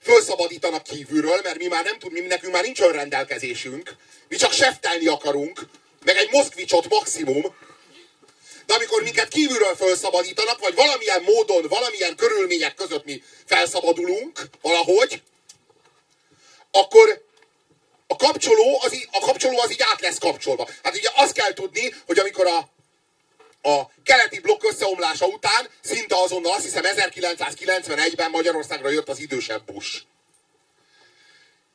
felszabadítanak 0.00 0.82
kívülről, 0.82 1.40
mert 1.42 1.58
mi 1.58 1.66
már 1.66 1.84
nem 1.84 1.98
tudunk, 1.98 2.22
mi 2.22 2.26
nekünk 2.26 2.52
már 2.52 2.62
nincs 2.62 2.80
olyan 2.80 2.92
rendelkezésünk, 2.92 3.96
mi 4.28 4.36
csak 4.36 4.52
seftelni 4.52 5.06
akarunk, 5.06 5.60
meg 6.04 6.16
egy 6.16 6.30
moszkvicsot 6.30 6.88
maximum, 6.88 7.54
de 8.66 8.74
amikor 8.74 9.02
minket 9.02 9.28
kívülről 9.28 9.76
felszabadítanak, 9.76 10.58
vagy 10.58 10.74
valamilyen 10.74 11.22
módon, 11.22 11.66
valamilyen 11.68 12.16
körülmények 12.16 12.74
között 12.74 13.04
mi 13.04 13.22
felszabadulunk 13.46 14.40
valahogy, 14.62 15.22
akkor 16.70 17.24
a 18.06 18.16
kapcsoló, 18.16 18.80
az, 18.82 18.94
így- 18.94 19.08
a 19.12 19.18
kapcsoló 19.20 19.58
az 19.60 19.70
így 19.70 19.82
át 19.92 20.00
lesz 20.00 20.18
kapcsolva. 20.18 20.68
Hát 20.82 20.96
ugye 20.96 21.08
azt 21.14 21.32
kell 21.32 21.52
tudni, 21.52 21.94
hogy 22.06 22.18
amikor 22.18 22.46
a, 22.46 22.70
a 23.68 23.90
keleti 24.04 24.38
blokk 24.38 24.64
összeomlása 24.64 25.26
után, 25.26 25.68
szinte 25.82 26.16
azonnal, 26.16 26.52
azt 26.52 26.64
hiszem 26.64 26.82
1991-ben 26.84 28.30
Magyarországra 28.30 28.90
jött 28.90 29.08
az 29.08 29.18
idősebb 29.18 29.64
Bush. 29.64 30.02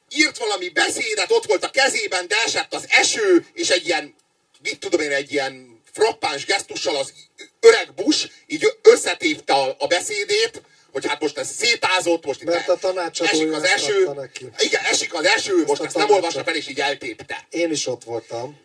Írt 0.09 0.37
valami 0.37 0.69
beszédet, 0.69 1.31
ott 1.31 1.45
volt 1.45 1.63
a 1.63 1.69
kezében, 1.69 2.27
de 2.27 2.35
esett 2.45 2.73
az 2.73 2.85
eső, 2.89 3.45
és 3.53 3.69
egy 3.69 3.85
ilyen, 3.87 4.15
mit 4.61 4.79
tudom 4.79 4.99
én, 4.99 5.11
egy 5.11 5.31
ilyen 5.31 5.70
frappáns 5.91 6.45
gesztussal 6.45 6.95
az 6.95 7.13
öreg 7.59 7.93
Bush 7.93 8.29
így 8.47 8.77
összetépte 8.81 9.53
a, 9.53 9.75
a 9.79 9.87
beszédét, 9.87 10.61
hogy 10.91 11.05
hát 11.07 11.21
most 11.21 11.37
ez 11.37 11.49
szétázott, 11.49 12.25
most 12.25 12.41
itt 12.41 12.47
Mert 12.47 12.67
a 12.83 13.09
esik 13.19 13.53
az 13.53 13.63
ezt 13.63 13.73
eső, 13.73 14.13
neki. 14.13 14.49
igen, 14.57 14.83
esik 14.83 15.13
az 15.13 15.25
eső, 15.25 15.63
most 15.65 15.81
a 15.81 15.85
ezt 15.85 15.95
nem 15.95 16.09
olvassa 16.09 16.43
fel, 16.43 16.55
és 16.55 16.67
így 16.67 16.79
eltépte. 16.79 17.47
Én 17.49 17.71
is 17.71 17.87
ott 17.87 18.03
voltam. 18.03 18.59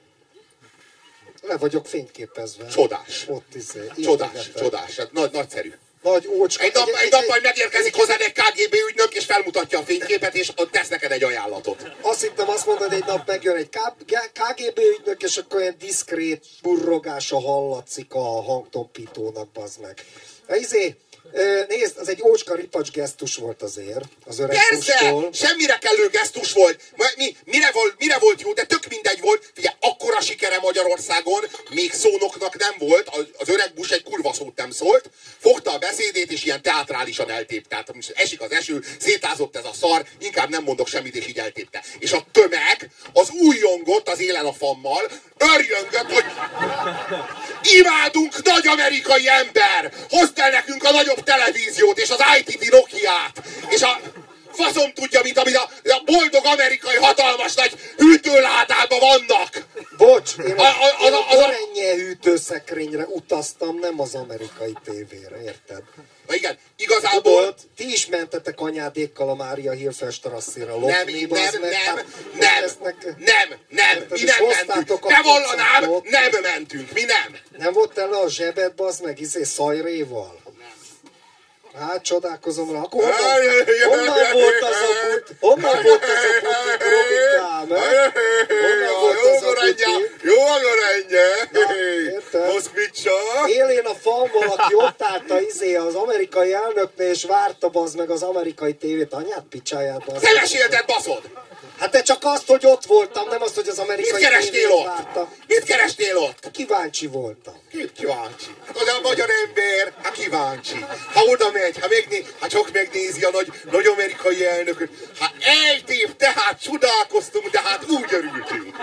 Le 1.43 1.57
vagyok 1.57 1.87
fényképezve. 1.87 2.67
Csodás. 2.67 3.25
Ott 3.29 3.55
izé. 3.55 3.91
Csodás, 4.03 4.51
csodás, 4.57 4.97
hát 4.97 5.13
nagy, 5.13 5.33
nagyszerű. 5.33 5.73
Nagy 6.13 6.27
ócska. 6.27 6.65
Egy 6.65 6.75
nap, 6.75 6.89
egy 6.89 7.11
nap 7.11 7.27
majd 7.27 7.43
megérkezik 7.43 7.95
hozzád 7.95 8.21
egy 8.21 8.33
KGB 8.33 8.75
ügynök, 8.89 9.15
és 9.15 9.25
felmutatja 9.25 9.79
a 9.79 9.83
fényképet, 9.83 10.35
és 10.35 10.51
ott 10.57 10.71
tesz 10.71 10.89
neked 10.89 11.13
egy 11.13 11.25
ajánlatot. 11.25 11.93
Azt 12.01 12.21
hittem 12.21 12.49
azt 12.49 12.67
mondod, 12.67 12.93
egy 12.93 13.05
nap 13.07 13.27
megjön 13.27 13.57
egy 13.57 13.69
KGB 14.33 14.79
ügynök, 14.99 15.23
és 15.23 15.37
akkor 15.37 15.61
olyan 15.61 15.75
diszkrét 15.79 16.45
burrogása 16.63 17.41
hallatszik 17.41 18.15
a 18.15 18.43
hangtompítónak, 18.43 19.49
bazd 19.53 19.81
meg. 19.81 20.05
Na, 20.47 20.57
izé, 20.57 20.97
nézd, 21.69 21.99
az 21.99 22.09
egy 22.09 22.23
ócska 22.23 22.55
ripacs 22.55 22.91
gesztus 22.91 23.37
volt 23.37 23.63
azért, 23.63 24.05
az 24.27 24.39
öreg 24.39 24.57
Persze! 24.69 24.99
Bush-tól. 24.99 25.33
Semmire 25.33 25.79
kellő 25.79 26.09
gesztus 26.09 26.53
volt. 26.53 26.81
Mi, 27.17 27.37
mire, 27.45 27.71
volt, 27.73 27.95
mire 27.99 28.19
volt 28.19 28.41
jó, 28.41 28.53
de 28.53 28.65
tök 28.65 28.87
mindegy 28.89 29.21
volt. 29.21 29.51
Figyelj, 29.55 29.75
akkora 29.81 30.21
sikere 30.21 30.59
Magyarországon, 30.61 31.45
még 31.71 31.93
szónoknak 31.93 32.57
nem 32.59 32.75
volt, 32.79 33.09
az- 33.09 33.49
öreg 33.49 33.73
Bush 33.75 33.93
egy 33.93 34.03
kurva 34.03 34.33
szót 34.33 34.57
nem 34.57 34.71
szólt, 34.71 35.11
fogta 35.39 35.73
a 35.73 35.79
beszédét, 35.79 36.33
és 36.33 36.45
ilyen 36.45 36.63
teátrálisan 36.63 37.31
eltépte. 37.31 37.69
Tehát 37.69 37.95
esik 38.15 38.41
az 38.41 38.53
eső, 38.53 38.85
szétázott 39.01 39.57
ez 39.57 39.65
a 39.65 39.73
szar, 39.81 40.05
inkább 40.19 40.49
nem 40.51 40.63
mondok 40.63 40.89
semmit, 40.89 41.17
és 41.17 41.27
így 41.27 41.39
eltépte. 41.39 41.83
És 41.99 42.13
a 42.13 42.27
tömeg 42.33 42.91
az 43.13 43.31
újjongott 43.31 44.09
az 44.09 44.21
élen 44.21 44.45
a 44.45 44.53
fammal, 44.53 45.11
örjöngött, 45.39 46.13
hogy 46.13 46.25
imádunk 47.63 48.43
nagy 48.43 48.67
amerikai 48.67 49.29
ember! 49.29 49.93
Hozd 50.09 50.39
el 50.39 50.51
nekünk 50.51 50.85
a 50.85 50.91
nagyobb 50.91 51.23
televíziót, 51.27 51.99
és 51.99 52.11
az 52.11 52.21
ITT 52.39 52.71
Nokia-t, 52.71 53.43
és 53.69 53.83
a 53.83 54.01
faszom 54.53 54.93
tudja, 54.93 55.21
mint 55.23 55.39
amit 55.39 55.57
a, 55.57 55.71
a 55.85 56.03
boldog 56.05 56.45
amerikai 56.45 56.97
hatalmas 56.97 57.55
nagy 57.55 57.73
hűtőládában 57.97 58.99
vannak. 58.99 59.65
Bocs, 59.97 60.31
én 60.49 60.55
A- 60.57 60.63
a- 60.63 61.05
a, 61.07 61.07
a 61.07 61.39
a- 61.39 61.45
a- 61.45 61.95
hűtőszekrényre 61.95 63.05
utaztam, 63.07 63.79
nem 63.79 64.01
az 64.01 64.15
amerikai 64.15 64.73
tévére, 64.85 65.43
érted? 65.43 65.83
Na 66.27 66.35
igen, 66.35 66.59
igazából 66.77 67.39
Tudod, 67.39 67.55
ti 67.77 67.93
is 67.93 68.07
mentetek 68.07 68.61
anyádékkal 68.61 69.29
a 69.29 69.35
Mária 69.35 69.73
Hilfest 69.73 70.25
rasszira 70.25 70.67
nem, 70.73 70.81
lopni, 70.81 71.21
nem, 71.21 71.29
bazd 71.29 71.53
nem, 71.53 71.61
meg, 71.61 71.71
nem, 71.71 71.97
hát 71.97 72.05
nem, 72.39 72.61
lesznek- 72.63 73.05
nem, 73.05 73.59
nem, 73.69 73.97
Érted, 73.97 74.19
mi 74.19 74.25
nem 74.25 74.67
mentünk. 74.67 75.01
Te 75.07 75.21
vallanám, 75.25 75.91
nem 76.05 76.31
mentünk, 76.43 76.93
mi 76.93 77.03
nem. 77.03 77.37
Nem 77.59 77.73
volt 77.73 77.99
el 77.99 78.13
a 78.13 78.29
zsebed, 78.29 78.73
bazd 78.75 79.03
meg, 79.05 79.21
izé 79.21 79.43
szajréval? 79.43 80.41
Hát 81.81 82.03
csodálkozom 82.03 82.73
rá. 82.73 82.79
Akkor 82.79 83.03
honnan, 83.03 83.65
honnan 83.89 84.33
volt 84.33 84.63
az 84.63 84.77
a 84.77 85.09
but? 85.11 85.37
Honnan 85.41 85.83
volt 85.83 86.03
az 86.03 86.09
a 86.11 86.41
butik, 86.41 86.89
Robikám? 86.91 87.73
eh? 87.73 88.13
Honnan 88.49 89.01
volt 89.01 89.37
az 89.37 89.43
a 89.43 89.53
butik? 89.53 90.23
jó 90.23 90.43
a 90.43 90.59
érted? 92.15 92.53
Moszkvicsa. 92.53 93.11
Élén 93.47 93.85
a 93.85 93.95
fan 93.95 94.31
valaki 94.33 94.75
ott 94.75 95.03
állt 95.03 95.31
a 95.31 95.41
izé 95.41 95.75
az 95.75 95.95
amerikai 95.95 96.53
elnöknél, 96.53 97.11
és 97.11 97.25
várta 97.25 97.69
bazd 97.69 97.97
meg 97.97 98.11
az 98.11 98.23
amerikai 98.23 98.75
tévét. 98.75 99.13
Anyát 99.13 99.45
picsáját 99.51 100.05
bazd 100.05 100.23
Te 100.23 100.33
meg. 100.33 100.41
mesélted, 100.41 100.85
baszod. 100.87 101.23
Hát 101.79 101.91
de 101.91 102.03
csak 102.03 102.19
azt, 102.23 102.47
hogy 102.47 102.67
ott 102.67 102.85
voltam, 102.85 103.29
nem 103.29 103.43
azt, 103.43 103.55
hogy 103.55 103.69
az 103.69 103.77
Mit 103.77 103.87
amerikai 103.87 104.21
kerestél 104.23 104.51
tévét 104.53 104.77
ott? 104.79 104.85
vártam. 104.85 105.35
Mit 105.47 105.65
kerestél 105.65 106.17
ott? 106.17 106.51
Kíváncsi 106.53 107.07
voltam. 107.07 107.55
Ki 107.71 107.91
kíváncsi? 107.97 108.47
Hát 108.67 108.77
az 108.77 108.89
a 108.89 109.01
magyar 109.03 109.29
ember, 109.47 109.93
hát 110.03 110.13
kíváncsi. 110.13 110.85
Ha 111.15 111.23
oda 111.23 111.51
megy, 111.51 111.66
ha 111.81 111.89
megné, 111.89 112.27
ha 112.39 112.49
csak 112.49 112.73
megnézi 112.73 113.23
a 113.23 113.31
nagy, 113.31 113.53
nagy 113.71 113.87
amerikai 113.87 114.47
elnököt, 114.47 114.91
hát 115.21 115.35
eltépte, 115.41 116.33
hát 116.37 116.63
csodálkoztunk, 116.63 117.51
de 117.51 117.61
hát 117.65 117.85
úgy 117.89 118.05
örültünk. 118.11 118.77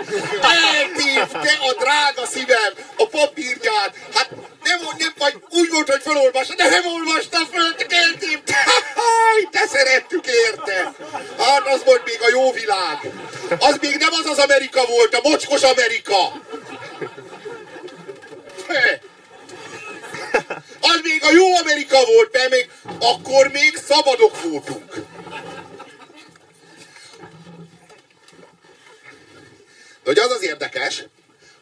Eltépte 0.72 1.58
a 1.60 1.72
drága 1.78 2.26
szívem, 2.26 2.72
a 2.96 3.06
papírját, 3.08 3.94
hát 4.14 4.30
nem, 4.64 4.78
nem 4.98 5.12
vagy 5.18 5.34
úgy 5.50 5.70
volt, 5.70 5.90
hogy 5.90 6.02
felolvasta, 6.02 6.54
de 6.54 6.68
nem 6.68 6.86
olvasta 6.86 7.38
föl, 7.52 7.74
csak 7.78 7.92
eltépte. 7.92 8.54
Háj, 8.54 9.42
te 9.50 9.66
szerettük 9.66 10.26
érte. 10.26 10.92
Hát 11.38 11.66
az 11.66 11.84
volt 11.84 12.04
még 12.04 12.18
a 12.20 12.28
jó 12.30 12.52
világ. 12.52 12.98
Az 13.58 13.78
még 13.80 13.96
nem 13.96 14.12
az 14.12 14.26
az 14.26 14.38
Amerika 14.38 14.86
volt, 14.86 15.14
a 15.14 15.28
mocskos 15.28 15.62
Amerika. 15.62 16.42
He. 18.68 19.00
Az 20.80 21.00
még 21.02 21.22
a 21.22 21.32
jó 21.32 21.56
Amerika 21.56 22.04
volt, 22.04 22.32
mert 22.32 22.50
még 22.50 22.70
akkor 22.98 23.48
még 23.48 23.76
szabadok 23.86 24.42
voltunk. 24.42 24.94
De 30.02 30.10
hogy 30.10 30.18
az 30.18 30.30
az 30.30 30.42
érdekes, 30.42 31.04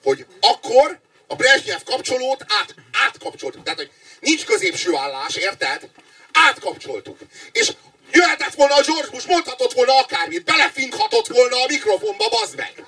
hogy 0.03 0.27
akkor 0.41 1.01
a 1.27 1.35
Brezsnyev 1.35 1.81
kapcsolót 1.85 2.45
át, 2.49 2.75
átkapcsoltuk. 3.07 3.63
Tehát, 3.63 3.79
hogy 3.79 3.91
nincs 4.21 4.45
középső 4.45 4.97
állás, 4.97 5.37
érted? 5.37 5.89
Átkapcsoltuk. 6.33 7.19
És 7.53 7.73
jöhetett 8.11 8.55
volna 8.55 8.75
a 8.75 8.83
George 8.87 9.11
Bush, 9.11 9.29
mondhatott 9.29 9.73
volna 9.73 9.99
akármit, 9.99 10.45
belefinkhatott 10.45 11.27
volna 11.27 11.57
a 11.57 11.67
mikrofonba, 11.69 12.29
bazd 12.29 12.57
meg. 12.57 12.85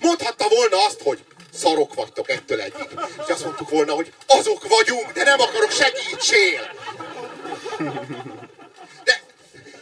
Mondhatta 0.00 0.48
volna 0.48 0.84
azt, 0.86 1.00
hogy 1.02 1.18
szarok 1.58 1.94
vagytok 1.94 2.30
ettől 2.30 2.60
egyik. 2.60 2.88
És 3.26 3.32
azt 3.32 3.44
mondtuk 3.44 3.70
volna, 3.70 3.92
hogy 3.92 4.12
azok 4.26 4.68
vagyunk, 4.68 5.12
de 5.12 5.24
nem 5.24 5.40
akarok 5.40 5.72
segítsél. 5.72 6.74
De, 9.04 9.22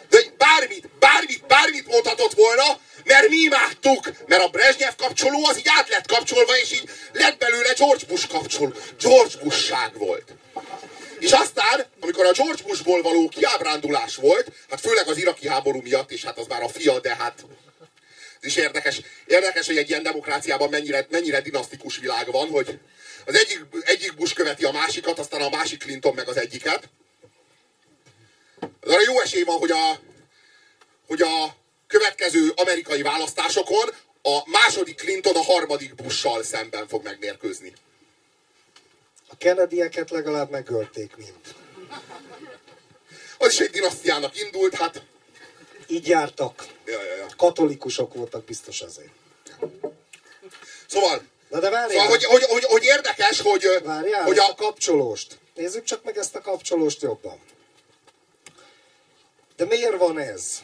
de 0.08 0.18
bármit, 0.38 0.88
bármit, 0.98 1.46
bármit 1.46 1.86
mondhatott 1.86 2.34
volna, 2.34 2.78
mert 3.04 3.28
mi 3.28 3.36
imádtuk, 3.36 4.12
mert 4.26 4.42
a 4.42 4.48
Brezsnyev 4.48 4.94
kapcsoló 4.96 5.46
az 5.46 5.58
így 5.58 5.70
át 5.78 5.88
lett 5.88 6.06
kapcsolva, 6.06 6.58
és 6.58 6.72
így 6.72 6.88
lett 7.12 7.38
belőle 7.38 7.72
George 7.72 8.06
Bush 8.08 8.28
kapcsoló. 8.28 8.72
George 9.00 9.34
Bush-ság 9.42 9.98
volt. 9.98 10.34
És 11.18 11.32
aztán, 11.32 11.86
amikor 12.00 12.26
a 12.26 12.32
George 12.32 12.62
Bushból 12.66 13.02
való 13.02 13.28
kiábrándulás 13.28 14.16
volt, 14.16 14.52
hát 14.70 14.80
főleg 14.80 15.08
az 15.08 15.16
iraki 15.16 15.48
háború 15.48 15.80
miatt, 15.82 16.10
és 16.10 16.24
hát 16.24 16.38
az 16.38 16.46
már 16.46 16.62
a 16.62 16.68
fia, 16.68 17.00
de 17.00 17.16
hát 17.18 17.44
ez 18.40 18.48
is 18.48 18.56
érdekes, 18.56 19.00
érdekes, 19.26 19.66
hogy 19.66 19.76
egy 19.76 19.88
ilyen 19.88 20.02
demokráciában 20.02 20.68
mennyire, 20.68 21.06
mennyire 21.10 21.40
dinasztikus 21.40 21.98
világ 21.98 22.30
van, 22.30 22.48
hogy 22.48 22.78
az 23.26 23.34
egyik, 23.34 23.60
egyik 23.80 24.14
Bush 24.14 24.34
követi 24.34 24.64
a 24.64 24.72
másikat, 24.72 25.18
aztán 25.18 25.40
a 25.40 25.48
másik 25.48 25.82
Clinton 25.82 26.14
meg 26.14 26.28
az 26.28 26.36
egyiket. 26.36 26.88
Az 28.80 28.90
arra 28.92 29.02
jó 29.06 29.20
esély 29.20 29.42
van, 29.42 29.58
hogy 29.58 29.70
a, 29.70 30.00
hogy 31.06 31.22
a 31.22 31.56
következő 31.86 32.52
amerikai 32.56 33.02
választásokon 33.02 33.88
a 34.22 34.40
második 34.50 34.96
Clinton 34.96 35.36
a 35.36 35.42
harmadik 35.42 35.94
Bush-sal 35.94 36.42
szemben 36.42 36.88
fog 36.88 37.02
megmérkőzni. 37.02 37.72
A 39.28 39.36
Kennedyeket 39.36 40.10
legalább 40.10 40.50
megölték 40.50 41.16
mind. 41.16 41.54
Az 43.38 43.52
is 43.52 43.60
egy 43.60 43.70
dinasztiának 43.70 44.40
indult, 44.40 44.74
hát... 44.74 45.02
Így 45.88 46.08
jártak. 46.08 46.66
Ja, 46.84 47.02
ja, 47.02 47.16
ja. 47.16 47.26
Katolikusok 47.36 48.14
voltak 48.14 48.44
biztos 48.44 48.80
azért. 48.80 49.10
Szóval, 50.86 51.22
Na 51.48 51.58
de 51.60 51.70
várjál. 51.70 51.88
szóval 51.90 52.06
hogy, 52.06 52.24
hogy, 52.24 52.42
hogy, 52.42 52.64
hogy 52.64 52.84
érdekes, 52.84 53.40
hogy, 53.40 53.80
Várjál, 53.84 54.22
hogy 54.22 54.38
a, 54.38 54.48
a 54.48 54.54
kapcsolóst. 54.54 55.38
Nézzük 55.54 55.84
csak 55.84 56.04
meg 56.04 56.16
ezt 56.18 56.34
a 56.34 56.40
kapcsolóst 56.40 57.02
jobban. 57.02 57.40
De 59.56 59.64
miért 59.64 59.96
van 59.98 60.18
ez? 60.18 60.58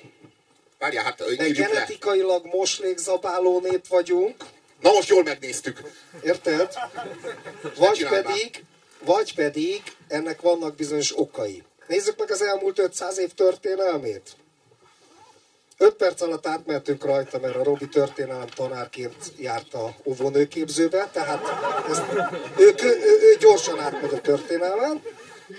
Várjál, 0.79 1.05
hát 1.05 1.19
Mert 1.37 1.53
genetikailag 1.53 2.47
moslékzabáló 2.47 3.61
nép 3.61 3.87
vagyunk, 3.87 4.45
Na 4.81 4.93
most 4.93 5.09
jól 5.09 5.23
megnéztük. 5.23 5.81
érted? 6.23 6.75
Vagy 7.77 8.09
pedig, 8.09 8.65
vagy 9.05 9.35
pedig 9.35 9.83
ennek 10.09 10.41
vannak 10.41 10.75
bizonyos 10.75 11.19
okai. 11.19 11.63
Nézzük 11.87 12.19
meg 12.19 12.31
az 12.31 12.43
elmúlt 12.43 12.79
500 12.79 13.19
év 13.19 13.33
történelmét. 13.33 14.31
5 15.83 15.95
perc 15.95 16.21
alatt 16.21 16.47
átmentünk 16.47 17.05
rajta, 17.05 17.39
mert 17.39 17.57
a 17.57 17.63
Robi 17.63 17.89
történelem 17.89 18.47
tanárként 18.47 19.33
járt 19.39 19.75
a 19.75 19.95
óvónőképzőbe, 20.05 21.09
tehát 21.13 21.43
ezt, 21.91 22.03
ő, 22.57 22.75
ő, 22.83 23.19
ő, 23.23 23.37
gyorsan 23.41 23.81
átmegy 23.81 24.15
a 24.15 24.21
történelmen, 24.21 25.03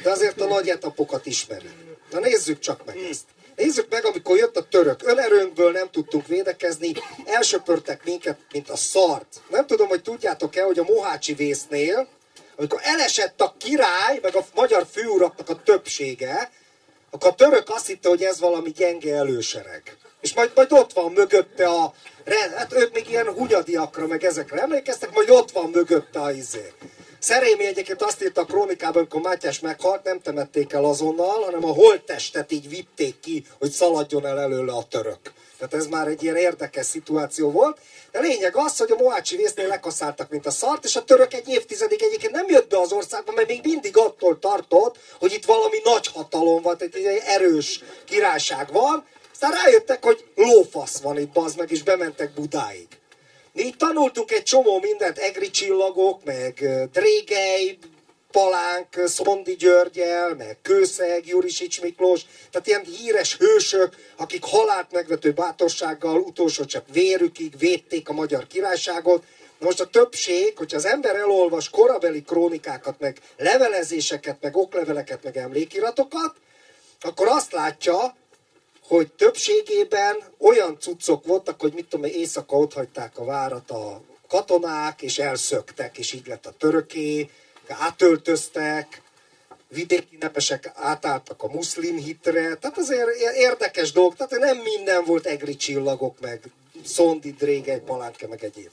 de 0.03 0.09
azért 0.09 0.41
a 0.41 0.45
nagy 0.45 0.69
etapokat 0.69 1.25
ismeri. 1.25 1.69
Na 2.11 2.19
nézzük 2.19 2.59
csak 2.59 2.85
meg 2.85 2.97
ezt. 2.97 3.23
Nézzük 3.55 3.89
meg, 3.89 4.05
amikor 4.05 4.37
jött 4.37 4.57
a 4.57 4.67
török. 4.67 5.07
Önerőnkből 5.07 5.71
nem 5.71 5.89
tudtunk 5.91 6.27
védekezni, 6.27 6.91
elsöpörtek 7.25 8.03
minket, 8.05 8.37
mint 8.51 8.69
a 8.69 8.75
szart. 8.75 9.41
Nem 9.49 9.65
tudom, 9.65 9.87
hogy 9.87 10.01
tudjátok-e, 10.01 10.63
hogy 10.63 10.79
a 10.79 10.83
Mohácsi 10.83 11.33
vésznél, 11.33 12.07
amikor 12.55 12.79
elesett 12.83 13.41
a 13.41 13.55
király, 13.57 14.19
meg 14.21 14.35
a 14.35 14.45
magyar 14.55 14.85
főuraknak 14.91 15.49
a 15.49 15.61
többsége, 15.63 16.51
akkor 17.11 17.29
a 17.29 17.35
török 17.35 17.69
azt 17.69 17.87
hitte, 17.87 18.09
hogy 18.09 18.23
ez 18.23 18.39
valami 18.39 18.69
gyenge 18.69 19.15
elősereg. 19.15 19.97
És 20.23 20.33
majd, 20.33 20.51
majd 20.55 20.71
ott 20.71 20.93
van 20.93 21.11
mögötte 21.11 21.67
a... 21.67 21.93
Hát 22.55 22.73
ők 22.73 22.93
még 22.93 23.09
ilyen 23.09 23.27
hunyadiakra, 23.27 24.07
meg 24.07 24.23
ezekre 24.23 24.61
emlékeztek, 24.61 25.13
majd 25.13 25.29
ott 25.29 25.51
van 25.51 25.69
mögötte 25.69 26.19
a 26.19 26.31
izé. 26.31 26.71
Szerémi 27.19 27.65
egyébként 27.65 28.01
azt 28.01 28.23
írta 28.23 28.41
a 28.41 28.45
krónikában, 28.45 28.97
amikor 28.97 29.21
Mátyás 29.21 29.59
meghalt, 29.59 30.03
nem 30.03 30.21
temették 30.21 30.73
el 30.73 30.85
azonnal, 30.85 31.43
hanem 31.43 31.65
a 31.65 31.73
holttestet 31.73 32.51
így 32.51 32.69
vitték 32.69 33.19
ki, 33.19 33.45
hogy 33.59 33.71
szaladjon 33.71 34.25
el 34.25 34.39
előle 34.39 34.71
a 34.71 34.87
török. 34.89 35.19
Tehát 35.57 35.73
ez 35.73 35.87
már 35.87 36.07
egy 36.07 36.23
ilyen 36.23 36.35
érdekes 36.35 36.85
szituáció 36.85 37.51
volt. 37.51 37.79
De 38.11 38.19
lényeg 38.19 38.55
az, 38.55 38.77
hogy 38.77 38.91
a 38.91 38.95
Mohácsi 38.95 39.35
vésznél 39.35 39.67
lekaszáltak, 39.67 40.29
mint 40.29 40.45
a 40.45 40.51
szart, 40.51 40.85
és 40.85 40.95
a 40.95 41.03
török 41.03 41.33
egy 41.33 41.47
évtizedig 41.47 42.01
egyébként 42.01 42.31
nem 42.31 42.45
jött 42.49 42.69
be 42.69 42.79
az 42.79 42.91
országba, 42.91 43.31
mert 43.31 43.47
még 43.47 43.59
mindig 43.63 43.97
attól 43.97 44.39
tartott, 44.39 44.97
hogy 45.19 45.33
itt 45.33 45.45
valami 45.45 45.77
nagy 45.83 46.07
hatalom 46.07 46.61
van, 46.61 46.77
tehát 46.77 46.95
egy 46.95 47.21
erős 47.25 47.83
királyság 48.05 48.71
van. 48.71 49.05
Aztán 49.43 49.63
rájöttek, 49.63 50.03
hogy 50.03 50.25
lófasz 50.35 50.99
van 50.99 51.19
itt, 51.19 51.29
bazd 51.29 51.57
meg, 51.57 51.71
és 51.71 51.83
bementek 51.83 52.33
Budáig. 52.33 52.87
Itt 53.53 53.77
tanultunk 53.77 54.31
egy 54.31 54.43
csomó 54.43 54.79
mindent, 54.79 55.17
egri 55.17 55.49
csillagok, 55.49 56.23
meg 56.23 56.61
ö, 56.61 56.83
drégely, 56.91 57.77
Palánk, 58.31 58.87
Szondi 59.05 59.55
Györgyel, 59.55 60.35
meg 60.35 60.57
Kőszeg, 60.61 61.27
Jurisics 61.27 61.81
Miklós, 61.81 62.21
tehát 62.51 62.67
ilyen 62.67 62.83
híres 62.83 63.37
hősök, 63.37 63.95
akik 64.17 64.43
halált 64.43 64.91
megvető 64.91 65.31
bátorsággal 65.31 66.19
utolsó 66.19 66.65
csak 66.65 66.85
vérükig 66.91 67.57
védték 67.57 68.09
a 68.09 68.13
magyar 68.13 68.47
királyságot. 68.47 69.23
Na 69.59 69.65
most 69.65 69.79
a 69.81 69.87
többség, 69.87 70.57
hogyha 70.57 70.77
az 70.77 70.85
ember 70.85 71.15
elolvas 71.15 71.69
korabeli 71.69 72.21
krónikákat, 72.21 72.99
meg 72.99 73.17
levelezéseket, 73.37 74.37
meg 74.41 74.55
okleveleket, 74.55 75.23
meg 75.23 75.37
emlékiratokat, 75.37 76.35
akkor 77.01 77.27
azt 77.27 77.51
látja, 77.51 78.15
hogy 78.87 79.11
többségében 79.11 80.15
olyan 80.37 80.77
cuccok 80.79 81.25
voltak, 81.25 81.61
hogy 81.61 81.73
mit 81.73 81.85
tudom, 81.85 82.05
éjszaka 82.05 82.57
ott 82.57 82.73
hagyták 82.73 83.17
a 83.17 83.25
várat 83.25 83.71
a 83.71 84.01
katonák, 84.27 85.01
és 85.01 85.19
elszöktek, 85.19 85.97
és 85.97 86.13
így 86.13 86.27
lett 86.27 86.45
a 86.45 86.53
töröké, 86.57 87.29
átöltöztek, 87.67 89.01
vidéki 89.67 90.17
nepesek 90.19 90.71
átálltak 90.75 91.43
a 91.43 91.47
muszlim 91.47 91.97
hitre, 91.97 92.55
tehát 92.55 92.77
azért 92.77 93.09
érdekes 93.35 93.91
dolgok, 93.91 94.15
tehát 94.15 94.43
nem 94.43 94.57
minden 94.57 95.03
volt 95.05 95.25
egri 95.25 95.55
csillagok, 95.55 96.19
meg 96.19 96.41
szondi, 96.85 97.31
drégely, 97.31 97.79
palánke, 97.79 98.27
meg 98.27 98.43
egyéb. 98.43 98.69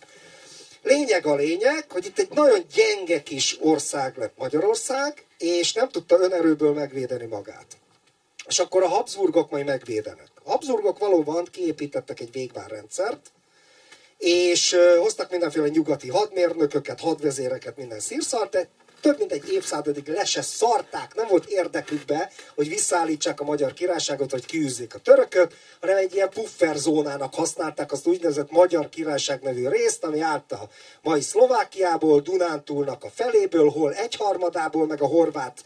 Lényeg 0.82 1.26
a 1.26 1.34
lényeg, 1.34 1.90
hogy 1.90 2.06
itt 2.06 2.18
egy 2.18 2.28
nagyon 2.30 2.64
gyenge 2.74 3.22
kis 3.22 3.56
ország 3.60 4.16
lett 4.16 4.38
Magyarország, 4.38 5.24
és 5.38 5.72
nem 5.72 5.88
tudta 5.88 6.20
önerőből 6.20 6.72
megvédeni 6.72 7.26
magát. 7.26 7.66
És 8.46 8.58
akkor 8.58 8.82
a 8.82 8.88
Habsburgok 8.88 9.50
majd 9.50 9.66
megvédenek. 9.66 10.28
A 10.44 10.50
Habsburgok 10.50 10.98
valóban 10.98 11.44
kiépítettek 11.44 12.20
egy 12.20 12.32
végvárrendszert, 12.32 13.32
és 14.18 14.76
hoztak 14.98 15.30
mindenféle 15.30 15.68
nyugati 15.68 16.08
hadmérnököket, 16.08 17.00
hadvezéreket, 17.00 17.76
minden 17.76 18.00
szírszart, 18.00 18.50
de 18.50 18.68
több 19.00 19.18
mint 19.18 19.32
egy 19.32 19.52
évszázadig 19.52 20.08
le 20.08 20.24
se 20.24 20.42
szarták, 20.42 21.14
nem 21.14 21.26
volt 21.28 21.46
érdekükbe, 21.46 22.30
hogy 22.54 22.68
visszaállítsák 22.68 23.40
a 23.40 23.44
magyar 23.44 23.72
királyságot, 23.72 24.30
vagy 24.30 24.46
kiűzzék 24.46 24.94
a 24.94 24.98
törököt, 24.98 25.54
hanem 25.80 25.96
egy 25.96 26.14
ilyen 26.14 26.28
pufferzónának 26.28 27.34
használták 27.34 27.92
azt 27.92 28.06
úgynevezett 28.06 28.50
Magyar 28.50 28.88
Királyság 28.88 29.42
nevű 29.42 29.68
részt, 29.68 30.04
ami 30.04 30.20
állt 30.20 30.52
a 30.52 30.68
mai 31.02 31.20
Szlovákiából, 31.20 32.20
Dunántúlnak 32.20 33.04
a 33.04 33.10
feléből, 33.14 33.70
hol 33.70 33.94
egyharmadából, 33.94 34.86
meg 34.86 35.02
a 35.02 35.06
horvát 35.06 35.64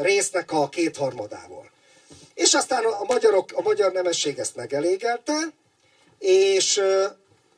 résznek 0.00 0.52
a 0.52 0.68
kétharmadából. 0.68 1.70
És 2.38 2.54
aztán 2.54 2.84
a 2.84 3.04
magyarok, 3.04 3.52
a 3.54 3.62
magyar 3.62 3.92
nemesség 3.92 4.38
ezt 4.38 4.56
megelégelte, 4.56 5.52
és 6.18 6.76
ö, 6.76 7.06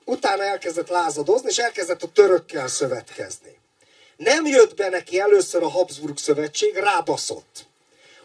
utána 0.04 0.42
elkezdett 0.42 0.88
lázadozni, 0.88 1.48
és 1.48 1.58
elkezdett 1.58 2.02
a 2.02 2.12
törökkel 2.12 2.68
szövetkezni. 2.68 3.58
Nem 4.16 4.46
jött 4.46 4.76
be 4.76 4.88
neki 4.88 5.18
először 5.20 5.62
a 5.62 5.68
Habsburg 5.68 6.18
szövetség, 6.18 6.74
rábaszott. 6.74 7.66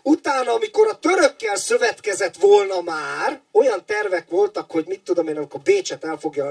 Utána, 0.08 0.52
amikor 0.52 0.88
a 0.88 1.00
törökkel 1.00 1.56
szövetkezett 1.56 2.36
volna 2.36 2.82
már, 2.82 3.42
olyan 3.52 3.86
tervek 3.86 4.30
voltak, 4.30 4.72
hogy 4.72 4.86
mit 4.88 5.02
tudom 5.02 5.28
én, 5.28 5.38
amikor 5.38 5.60
Bécset 5.60 6.04
elfogja 6.04 6.46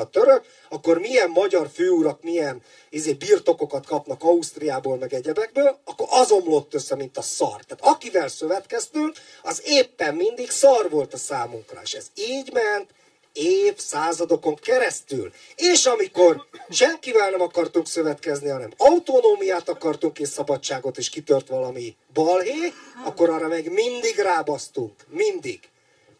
a 0.00 0.10
török, 0.10 0.44
akkor 0.68 0.98
milyen 0.98 1.30
magyar 1.30 1.68
főurak, 1.74 2.22
milyen 2.22 2.62
izé, 2.90 3.12
birtokokat 3.12 3.86
kapnak 3.86 4.22
Ausztriából, 4.22 4.96
meg 4.96 5.14
egyebekből, 5.14 5.80
akkor 5.84 6.06
az 6.10 6.30
omlott 6.30 6.74
össze, 6.74 6.94
mint 6.94 7.16
a 7.16 7.22
szar. 7.22 7.64
Tehát 7.64 7.94
akivel 7.94 8.28
szövetkeztünk, 8.28 9.16
az 9.42 9.62
éppen 9.64 10.14
mindig 10.14 10.50
szar 10.50 10.90
volt 10.90 11.14
a 11.14 11.16
számunkra. 11.16 11.80
És 11.82 11.92
ez 11.92 12.06
így 12.14 12.52
ment, 12.52 12.90
évszázadokon 13.32 14.54
keresztül. 14.54 15.32
És 15.56 15.86
amikor 15.86 16.46
senkivel 16.70 17.30
nem 17.30 17.40
akartunk 17.40 17.86
szövetkezni, 17.86 18.48
hanem 18.48 18.72
autonómiát 18.76 19.68
akartunk 19.68 20.18
és 20.18 20.28
szabadságot, 20.28 20.98
és 20.98 21.10
kitört 21.10 21.48
valami 21.48 21.96
balhé, 22.12 22.72
akkor 23.04 23.30
arra 23.30 23.48
meg 23.48 23.72
mindig 23.72 24.16
rábasztunk. 24.16 24.92
Mindig. 25.08 25.60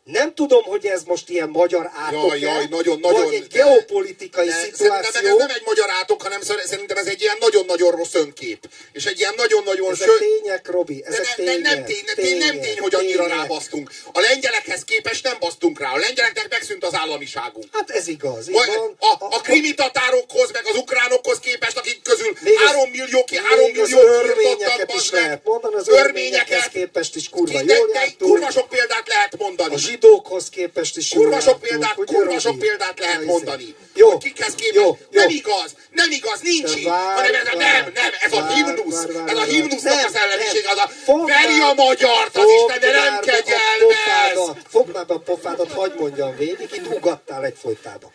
Nem 0.04 0.34
tudom, 0.34 0.62
hogy 0.64 0.86
ez 0.86 1.02
most 1.02 1.28
ilyen 1.28 1.48
magyar 1.48 1.90
átok 1.94 2.28
Jaj, 2.28 2.38
jaj, 2.40 2.66
nagyon, 2.70 2.98
nagyon. 3.00 3.24
vagy 3.24 3.34
egy 3.34 3.46
geopolitikai 3.46 4.46
De 4.46 4.52
szituáció. 4.52 5.10
Szerintem 5.10 5.32
ez 5.32 5.36
nem 5.46 5.56
egy 5.56 5.62
magyar 5.64 5.90
átok, 5.90 6.22
hanem 6.22 6.40
szer- 6.40 6.66
szerintem 6.66 6.96
ez 6.96 7.06
egy 7.06 7.20
ilyen 7.20 7.36
nagyon-nagyon 7.40 7.90
rossz 7.90 8.14
önkép. 8.14 8.68
És 8.92 9.04
egy 9.04 9.18
ilyen 9.18 9.34
nagyon-nagyon 9.36 9.92
Ezek 9.92 10.08
ső... 10.08 10.18
tények, 10.18 10.68
Robi, 10.70 10.94
De 11.00 11.06
ezek 11.06 11.24
ne, 11.36 11.44
tények. 11.44 11.60
ne, 11.62 11.72
nem, 11.74 11.84
tény, 11.84 12.04
tény, 12.14 12.38
nem 12.38 12.60
tény, 12.60 12.78
hogy 12.78 12.94
annyira 12.94 13.22
tények. 13.24 13.38
rábasztunk. 13.38 13.90
A 14.12 14.20
lengyelekhez 14.20 14.84
képest 14.84 15.24
nem 15.24 15.36
basztunk 15.40 15.80
rá. 15.80 15.92
A 15.92 15.96
lengyeleknek 15.96 16.48
megszűnt 16.48 16.84
az 16.84 16.94
államiságunk. 16.94 17.66
Hát 17.72 17.90
ez 17.90 18.08
igaz, 18.08 18.48
így 18.48 18.56
A, 18.56 18.64
van. 18.66 18.96
a, 18.98 19.24
a 19.36 19.40
krimi 19.40 19.74
tatárokhoz, 19.74 20.50
meg 20.52 20.62
az 20.66 20.76
ukránokhoz 20.76 21.38
képest, 21.38 21.76
akik 21.76 22.02
közül 22.02 22.32
Még 22.40 22.54
az- 22.56 22.64
3 22.66 22.90
millió, 22.90 23.24
ki, 23.24 23.36
3 23.36 23.64
még 23.64 23.78
az 23.80 23.88
millió 23.90 24.08
örményeket 24.08 24.92
is 24.94 25.10
lehet 25.10 25.44
mondani, 25.44 25.74
az 25.74 25.88
örményekhez 25.88 26.66
képest 26.72 27.16
is 27.16 27.28
kurva 27.28 27.62
de, 27.62 27.74
jól 27.74 27.86
de 27.86 27.92
jártunk. 28.00 28.30
kurva 28.30 28.50
sok 28.50 28.68
példát 28.68 29.08
lehet 29.08 29.36
mondani. 29.38 29.74
Zsidókhoz 29.90 30.48
képest 30.48 30.96
is 30.96 31.08
Kurva 31.08 31.40
sok 31.40 31.60
példát, 31.60 31.94
kurva 31.94 32.38
sok 32.38 32.58
példát 32.58 32.98
lehet 32.98 33.24
mondani. 33.24 33.62
izé. 33.62 33.74
Jó, 33.94 34.08
Hogy 34.10 34.22
kikhez 34.22 34.54
képest. 34.54 34.74
jó, 34.74 34.98
jó. 35.10 35.20
Nem 35.20 35.28
igaz, 35.28 35.74
nem 35.90 36.10
igaz, 36.10 36.40
nincs 36.42 36.76
így. 36.76 36.86
hanem 36.86 37.34
ez 37.34 37.46
a, 37.54 37.56
nem, 37.56 37.90
nem, 37.94 38.10
ez 38.20 38.32
a 38.32 38.46
himnusz. 38.54 39.04
ez 39.26 39.36
a 39.36 39.42
himnusznak 39.42 39.94
Nem, 39.94 40.04
a 40.04 40.08
szellemiség, 40.08 40.64
nem. 40.64 40.78
az 40.78 40.78
a 40.78 41.26
veri 41.26 41.60
a 41.60 41.72
magyart, 41.74 42.36
az 42.36 42.44
Isten, 42.58 42.80
de 42.80 42.90
nem 43.00 43.20
kegyelmez. 43.20 44.56
Fogd 44.68 44.92
már 44.94 45.06
be 45.06 45.14
a 45.14 45.18
pofádat, 45.18 45.72
hagyd 45.72 46.00
mondjam 46.00 46.36
végig, 46.36 46.68
itt 46.72 46.86
ugattál 46.94 47.44
egyfolytában. 47.44 48.10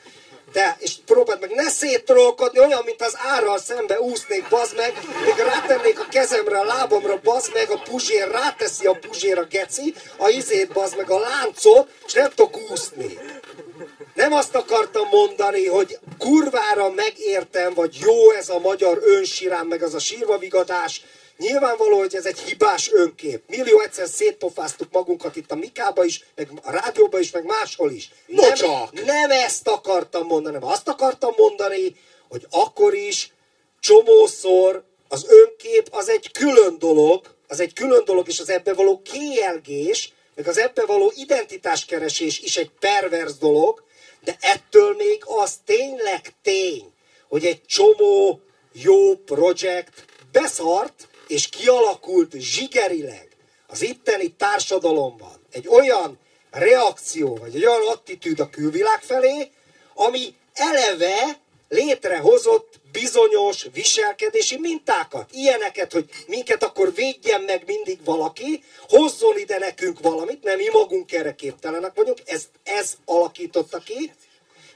De, 0.55 0.77
és 0.79 0.93
próbáld 1.05 1.39
meg, 1.39 1.51
ne 1.51 1.69
széttrolkodni, 1.69 2.59
olyan, 2.59 2.81
mint 2.85 3.01
az 3.01 3.17
árral 3.17 3.59
szembe 3.59 3.99
úsznék, 3.99 4.47
bazd 4.49 4.75
meg, 4.75 4.93
még 5.25 5.35
rátennék 5.35 5.99
a 5.99 6.07
kezemre, 6.09 6.59
a 6.59 6.63
lábamra, 6.63 7.19
bazd 7.23 7.53
meg, 7.53 7.69
a 7.69 7.81
puzsér, 7.89 8.31
ráteszi 8.31 8.85
a 8.85 8.97
puzsér 9.01 9.37
a 9.37 9.43
geci, 9.43 9.93
a 10.17 10.29
izét, 10.29 10.71
bazd 10.71 10.97
meg, 10.97 11.09
a 11.09 11.19
láncot, 11.19 11.89
és 12.05 12.13
nem 12.13 12.29
tudok 12.29 12.71
úszni. 12.71 13.19
Nem 14.13 14.33
azt 14.33 14.55
akartam 14.55 15.07
mondani, 15.11 15.67
hogy 15.67 15.99
kurvára 16.17 16.89
megértem, 16.89 17.73
vagy 17.73 17.95
jó 17.95 18.31
ez 18.31 18.49
a 18.49 18.59
magyar 18.59 18.99
önsirám, 19.03 19.67
meg 19.67 19.83
az 19.83 19.93
a 19.93 19.99
sírva 19.99 20.37
vigadás. 20.37 21.01
Nyilvánvaló, 21.37 21.97
hogy 21.97 22.15
ez 22.15 22.25
egy 22.25 22.39
hibás 22.39 22.91
önkép. 22.91 23.43
Millió 23.47 23.79
egyszer 23.79 24.07
szétpofáztuk 24.07 24.91
magunkat 24.91 25.35
itt 25.35 25.51
a 25.51 25.55
Mikába 25.55 26.03
is, 26.05 26.23
meg 26.35 26.49
a 26.63 26.71
rádióba 26.71 27.19
is, 27.19 27.31
meg 27.31 27.45
máshol 27.45 27.91
is. 27.91 28.09
No 28.25 28.41
nem, 28.41 28.53
csak! 28.53 29.05
nem 29.05 29.31
ezt 29.31 29.67
akartam 29.67 30.27
mondani, 30.27 30.57
nem 30.57 30.69
azt 30.69 30.87
akartam 30.87 31.33
mondani, 31.37 31.81
hogy 31.81 31.95
hogy 32.35 32.45
akkor 32.49 32.93
is 32.93 33.31
csomószor 33.79 34.83
az 35.07 35.25
önkép 35.29 35.87
az 35.91 36.09
egy 36.09 36.31
külön 36.31 36.79
dolog, 36.79 37.35
az 37.47 37.59
egy 37.59 37.73
külön 37.73 38.05
dolog, 38.05 38.27
és 38.27 38.39
az 38.39 38.49
ebbe 38.49 38.73
való 38.73 39.01
kielgés, 39.01 40.13
meg 40.35 40.47
az 40.47 40.57
ebbe 40.57 40.85
való 40.85 41.11
identitáskeresés 41.15 42.39
is 42.39 42.57
egy 42.57 42.71
pervers 42.79 43.37
dolog, 43.37 43.83
de 44.23 44.37
ettől 44.39 44.95
még 44.95 45.23
az 45.25 45.53
tényleg 45.65 46.33
tény, 46.41 46.93
hogy 47.27 47.45
egy 47.45 47.65
csomó 47.65 48.39
jó 48.71 49.15
projekt 49.15 50.05
beszart, 50.31 51.07
és 51.27 51.49
kialakult 51.49 52.31
zsigerileg 52.37 53.27
az 53.67 53.81
itteni 53.81 54.31
társadalomban 54.31 55.45
egy 55.51 55.67
olyan 55.67 56.19
reakció, 56.51 57.35
vagy 57.35 57.55
egy 57.55 57.65
olyan 57.65 57.87
attitűd 57.87 58.39
a 58.39 58.49
külvilág 58.49 59.01
felé, 59.01 59.51
ami 59.93 60.35
eleve 60.53 61.39
létrehozott 61.69 62.73
bizonyos 62.91 63.67
viselkedési 63.73 64.57
mintákat. 64.59 65.29
Ilyeneket, 65.33 65.91
hogy 65.91 66.09
minket 66.27 66.63
akkor 66.63 66.93
védjen 66.93 67.41
meg 67.41 67.63
mindig 67.65 67.99
valaki, 68.03 68.63
hozzon 68.89 69.37
ide 69.37 69.57
nekünk 69.57 69.99
valamit, 69.99 70.43
nem 70.43 70.57
mi 70.57 70.69
magunk 70.71 71.11
erre 71.11 71.35
képtelenek 71.35 71.95
vagyunk, 71.95 72.21
ez, 72.25 72.43
ez 72.63 72.93
alakította 73.05 73.77
ki. 73.77 74.11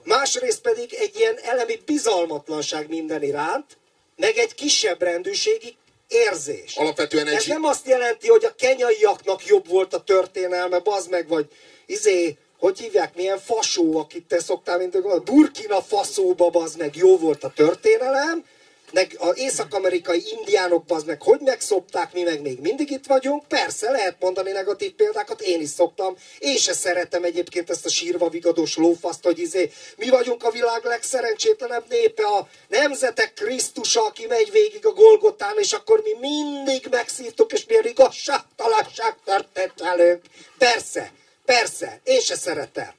Másrészt 0.03 0.61
pedig 0.61 0.93
egy 0.93 1.15
ilyen 1.15 1.37
elemi 1.43 1.81
bizalmatlanság 1.85 2.89
minden 2.89 3.23
iránt, 3.23 3.77
meg 4.15 4.37
egy 4.37 4.55
kisebb 4.55 5.01
rendűségi 5.01 5.77
érzés. 6.09 6.75
Alapvetően 6.75 7.27
egy... 7.27 7.33
Ez 7.33 7.45
nem 7.45 7.63
azt 7.63 7.87
jelenti, 7.87 8.27
hogy 8.27 8.45
a 8.45 8.55
kenyaiaknak 8.55 9.45
jobb 9.45 9.67
volt 9.67 9.93
a 9.93 10.03
történelme, 10.03 10.79
bazd 10.79 11.09
meg, 11.09 11.27
vagy 11.27 11.47
izé, 11.85 12.37
hogy 12.59 12.79
hívják, 12.79 13.15
milyen 13.15 13.39
fasó, 13.39 13.97
akit 13.97 14.25
te 14.27 14.39
szoktál, 14.39 14.77
mint 14.77 14.95
a 14.95 15.19
Burkina 15.19 15.81
faszóba, 15.81 16.49
bazd 16.49 16.77
meg, 16.77 16.95
jó 16.95 17.17
volt 17.17 17.43
a 17.43 17.53
történelem, 17.55 18.45
meg 18.91 19.15
az 19.17 19.37
észak-amerikai 19.37 20.23
indiánok, 20.37 20.83
az 20.87 21.03
meg 21.03 21.21
hogy 21.21 21.39
megszopták, 21.39 22.13
mi 22.13 22.23
meg 22.23 22.41
még 22.41 22.59
mindig 22.59 22.91
itt 22.91 23.05
vagyunk. 23.05 23.47
Persze, 23.47 23.91
lehet 23.91 24.15
mondani 24.19 24.51
negatív 24.51 24.91
példákat, 24.91 25.41
én 25.41 25.61
is 25.61 25.69
szoptam. 25.69 26.17
Én 26.39 26.57
se 26.57 26.73
szeretem 26.73 27.23
egyébként 27.23 27.69
ezt 27.69 27.85
a 27.85 27.89
sírva 27.89 28.29
vigadós 28.29 28.77
lófaszt, 28.77 29.23
hogy 29.23 29.39
izé, 29.39 29.71
mi 29.97 30.09
vagyunk 30.09 30.43
a 30.43 30.51
világ 30.51 30.83
legszerencsétlenebb 30.83 31.85
népe, 31.89 32.23
a 32.23 32.47
nemzetek 32.67 33.33
Krisztusa, 33.33 34.05
aki 34.05 34.25
megy 34.27 34.51
végig 34.51 34.85
a 34.85 34.91
Golgotán, 34.91 35.55
és 35.57 35.73
akkor 35.73 36.01
mi 36.03 36.27
mindig 36.27 36.87
megszívtuk, 36.89 37.51
és 37.51 37.65
milyen 37.65 37.85
igazságtalanság 37.85 39.15
történt 39.25 39.79
velünk. 39.79 40.21
Persze, 40.57 41.11
persze, 41.45 42.01
én 42.03 42.19
se 42.19 42.35
szeretem. 42.35 42.97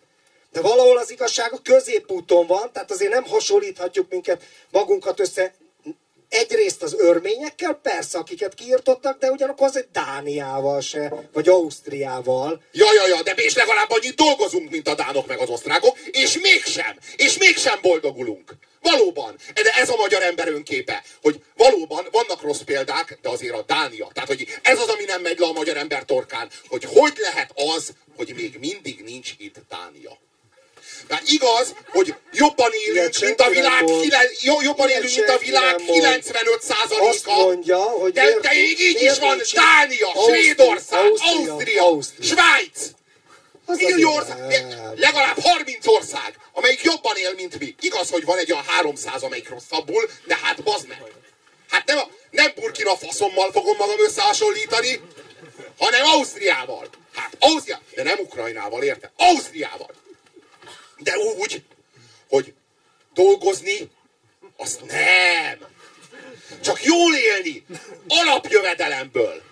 De 0.52 0.60
valahol 0.60 0.98
az 0.98 1.10
igazság 1.10 1.52
a 1.52 1.60
középúton 1.62 2.46
van, 2.46 2.72
tehát 2.72 2.90
azért 2.90 3.12
nem 3.12 3.24
hasonlíthatjuk 3.24 4.10
minket, 4.10 4.42
magunkat 4.70 5.20
össze 5.20 5.54
egyrészt 6.30 6.82
az 6.82 6.94
örményekkel, 6.98 7.74
persze, 7.82 8.18
akiket 8.18 8.54
kiirtottak, 8.54 9.18
de 9.18 9.30
ugyanakkor 9.30 9.66
azért 9.66 9.90
Dániával 9.90 10.80
se, 10.80 11.12
vagy 11.32 11.48
Ausztriával. 11.48 12.62
Ja, 12.72 12.92
ja, 12.94 13.06
ja, 13.06 13.22
de 13.22 13.32
és 13.32 13.54
legalább 13.54 13.90
annyit 13.90 14.14
dolgozunk, 14.14 14.70
mint 14.70 14.88
a 14.88 14.94
dánok 14.94 15.26
meg 15.26 15.38
az 15.38 15.48
osztrákok, 15.48 15.98
és 16.10 16.38
mégsem, 16.38 16.96
és 17.16 17.38
mégsem 17.38 17.78
boldogulunk. 17.82 18.52
Valóban. 18.82 19.36
De 19.54 19.70
ez 19.70 19.88
a 19.88 19.96
magyar 19.96 20.22
ember 20.22 20.48
önképe, 20.48 21.04
hogy 21.22 21.42
valóban 21.56 22.06
vannak 22.10 22.42
rossz 22.42 22.60
példák, 22.60 23.18
de 23.22 23.28
azért 23.28 23.54
a 23.54 23.62
Dánia. 23.66 24.10
Tehát, 24.12 24.28
hogy 24.28 24.46
ez 24.62 24.78
az, 24.78 24.88
ami 24.88 25.04
nem 25.04 25.22
megy 25.22 25.38
le 25.38 25.46
a 25.46 25.52
magyar 25.52 25.76
ember 25.76 26.04
torkán, 26.04 26.50
hogy 26.68 26.84
hogy 26.84 27.12
lehet 27.16 27.52
az, 27.54 27.92
hogy 28.16 28.32
még 28.36 28.56
mindig 28.60 29.02
nincs 29.04 29.32
itt 29.38 29.56
Dánia. 29.68 30.18
Hát 31.08 31.22
igaz, 31.24 31.74
hogy 31.88 32.14
jobban 32.32 32.70
élünk, 32.86 33.18
mint 33.20 33.40
a 33.40 33.48
világ, 33.48 33.84
jobban 34.40 34.88
élünk, 34.88 35.14
mint 35.14 35.28
a 35.28 35.38
világ 35.38 35.74
95%-a. 35.86 37.04
Azt 37.08 37.26
mondja, 37.26 37.78
hogy 37.78 38.12
de, 38.12 38.38
de 38.40 38.50
még 38.54 38.80
így 38.80 39.02
is 39.02 39.18
van 39.18 39.40
Dánia, 39.52 40.08
Svédország, 40.26 41.04
Ausztria, 41.04 41.82
Ausztria, 41.82 42.26
Svájc. 42.26 42.90
ország, 44.04 44.66
legalább 44.96 45.38
30 45.42 45.86
ország, 45.86 46.38
amelyik 46.52 46.82
jobban 46.82 47.16
él, 47.16 47.34
mint 47.34 47.58
mi. 47.58 47.74
Igaz, 47.80 48.10
hogy 48.10 48.24
van 48.24 48.38
egy 48.38 48.52
olyan 48.52 48.64
300, 48.64 49.22
amelyik 49.22 49.48
rosszabbul, 49.48 50.10
de 50.24 50.38
hát 50.42 50.62
bazd 50.62 50.88
meg. 50.88 51.02
Hát 51.70 51.86
nem, 51.86 51.98
nem 52.30 52.52
Burkina 52.54 52.96
faszommal 52.96 53.52
fogom 53.52 53.76
magam 53.76 54.00
összehasonlítani, 54.00 55.00
hanem 55.78 56.04
Ausztriával. 56.04 56.88
Hát 57.14 57.36
Ausztria, 57.38 57.80
de 57.94 58.02
nem 58.02 58.18
Ukrajnával, 58.18 58.82
érte? 58.82 59.12
Ausztriával. 59.16 59.90
De 61.02 61.12
úgy, 61.38 61.62
hogy 62.28 62.54
dolgozni, 63.14 63.90
azt 64.56 64.80
nem. 64.86 65.68
Csak 66.60 66.84
jól 66.84 67.14
élni. 67.14 67.64
Alapjövedelemből. 68.08 69.48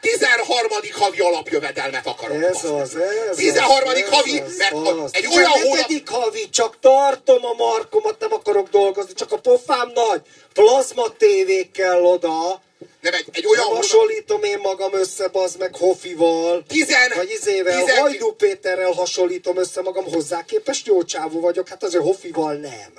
13. 0.00 0.70
havi 0.92 1.20
alapjövedelmet 1.20 2.06
akarok. 2.06 2.42
Ez 2.42 2.64
az, 2.64 2.96
ez 2.96 3.36
13. 3.36 3.88
az, 3.88 4.02
havi, 4.10 4.38
az, 4.38 4.56
mert 4.56 4.72
az. 4.72 5.10
egy 5.14 5.26
olyan 5.26 5.50
hónap... 5.50 6.08
havi, 6.08 6.50
csak 6.50 6.78
tartom 6.80 7.44
a 7.44 7.52
markomat, 7.52 8.20
nem 8.20 8.32
akarok 8.32 8.68
dolgozni, 8.68 9.12
csak 9.12 9.32
a 9.32 9.38
pofám 9.38 9.90
nagy. 9.94 10.22
Plazma 10.52 11.08
tévékkel 11.16 12.04
oda, 12.04 12.62
nem 13.00 13.14
egy, 13.14 13.28
egy 13.32 13.46
olyan... 13.46 13.66
Nem 13.66 13.76
hasonlítom 13.76 14.42
én 14.42 14.58
magam 14.58 14.94
össze, 14.94 15.28
az 15.32 15.56
meg 15.56 15.76
Hofival. 15.76 16.64
Tizen... 16.68 17.12
Vagy 17.14 17.30
izével, 17.30 17.84
tizen... 17.84 18.00
Hajdú 18.00 18.32
Péterrel 18.32 18.92
hasonlítom 18.92 19.56
össze 19.56 19.82
magam, 19.82 20.04
hozzá 20.04 20.44
képest 20.44 20.86
jó 20.86 21.04
csávó 21.04 21.40
vagyok, 21.40 21.68
hát 21.68 21.82
azért 21.82 22.04
Hofival 22.04 22.54
nem. 22.54 22.92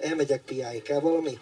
Elmegyek 0.00 0.42
piáig, 0.42 0.82
kell 0.82 1.00
valami? 1.00 1.38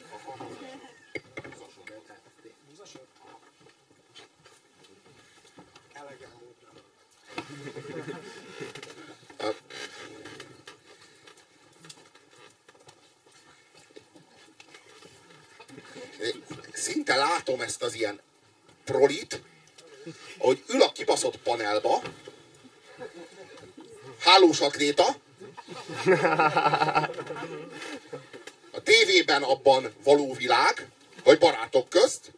Szinte 16.84 17.14
látom 17.14 17.60
ezt 17.60 17.82
az 17.82 17.94
ilyen 17.94 18.20
prolit, 18.84 19.42
hogy 20.38 20.64
ül 20.68 20.82
a 20.82 20.92
kibaszott 20.92 21.36
panelba, 21.36 22.02
hálós 24.18 24.60
atléta, 24.60 25.06
a 28.70 28.82
tévében 28.82 29.42
abban 29.42 29.94
való 30.02 30.32
világ, 30.32 30.88
vagy 31.24 31.38
barátok 31.38 31.88
közt, 31.88 32.32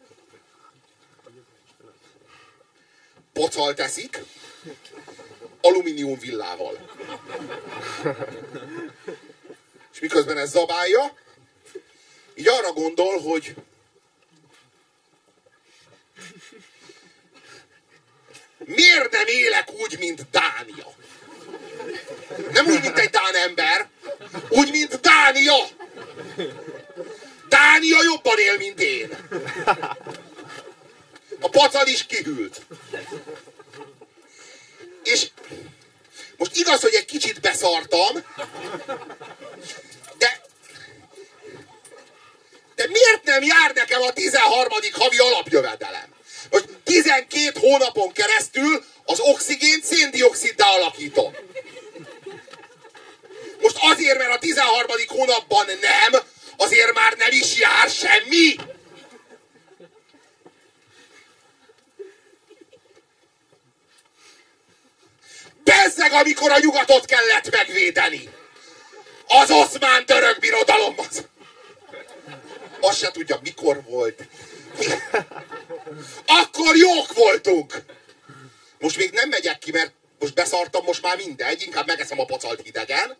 pocal 3.33 3.73
teszik, 3.73 4.23
alumínium 5.61 6.19
villával. 6.19 6.89
És 9.93 9.99
miközben 9.99 10.37
ez 10.37 10.49
zabálja, 10.49 11.13
így 12.35 12.47
arra 12.47 12.71
gondol, 12.71 13.19
hogy 13.19 13.55
miért 18.67 19.11
nem 19.11 19.27
élek 19.27 19.71
úgy, 19.71 19.97
mint 19.99 20.29
Dánia? 20.31 20.95
Nem 22.51 22.65
úgy, 22.65 22.81
mint 22.81 22.99
egy 22.99 23.09
Dán 23.09 23.35
ember, 23.35 23.89
úgy, 24.49 24.71
mint 24.71 24.99
Dánia. 24.99 25.67
Dánia 27.49 28.03
jobban 28.03 28.39
él, 28.39 28.57
mint 28.57 28.79
én. 28.79 29.17
A 31.39 31.49
pacal 31.49 31.87
is 31.87 32.05
kihűlt. 32.05 32.61
És 35.03 35.27
most 36.37 36.55
igaz, 36.55 36.81
hogy 36.81 36.93
egy 36.93 37.05
kicsit 37.05 37.41
beszartam, 37.41 38.23
de 40.17 40.45
de 42.75 42.87
miért 42.87 43.23
nem 43.23 43.43
jár 43.43 43.73
nekem 43.73 44.01
a 44.01 44.11
13. 44.13 44.67
havi 44.91 45.17
alapjövedelem? 45.17 46.16
Hogy 46.49 46.65
12 46.83 47.59
hónapon 47.59 48.11
keresztül 48.11 48.83
az 49.05 49.19
oxigént 49.19 49.83
széndioksziddá 49.83 50.67
alakítom. 50.67 51.35
Most 53.61 53.77
azért, 53.81 54.17
mert 54.17 54.33
a 54.33 54.39
13. 54.39 54.91
hónapban 55.07 55.65
nem, 55.65 56.21
azért 56.57 56.93
már 56.93 57.13
nem 57.17 57.31
is 57.31 57.59
jár 57.59 57.89
semmi. 57.89 58.55
Bezzeg, 65.63 66.11
amikor 66.11 66.51
a 66.51 66.59
nyugatot 66.59 67.05
kellett 67.05 67.51
megvédeni. 67.51 68.29
Az 69.27 69.51
oszmán 69.51 70.05
török 70.05 70.39
birodalom 70.39 70.95
az. 70.97 71.25
Azt 72.79 72.97
se 72.97 73.11
tudja, 73.11 73.39
mikor 73.43 73.83
volt. 73.83 74.23
Akkor 76.25 76.75
jók 76.75 77.13
voltunk! 77.13 77.73
Most 78.79 78.97
még 78.97 79.11
nem 79.11 79.29
megyek 79.29 79.59
ki, 79.59 79.71
mert 79.71 79.91
most 80.19 80.33
beszartam 80.33 80.83
most 80.83 81.01
már 81.01 81.17
mindegy, 81.17 81.61
inkább 81.61 81.87
megeszem 81.87 82.19
a 82.19 82.25
pacalt 82.25 82.61
hidegen. 82.61 83.17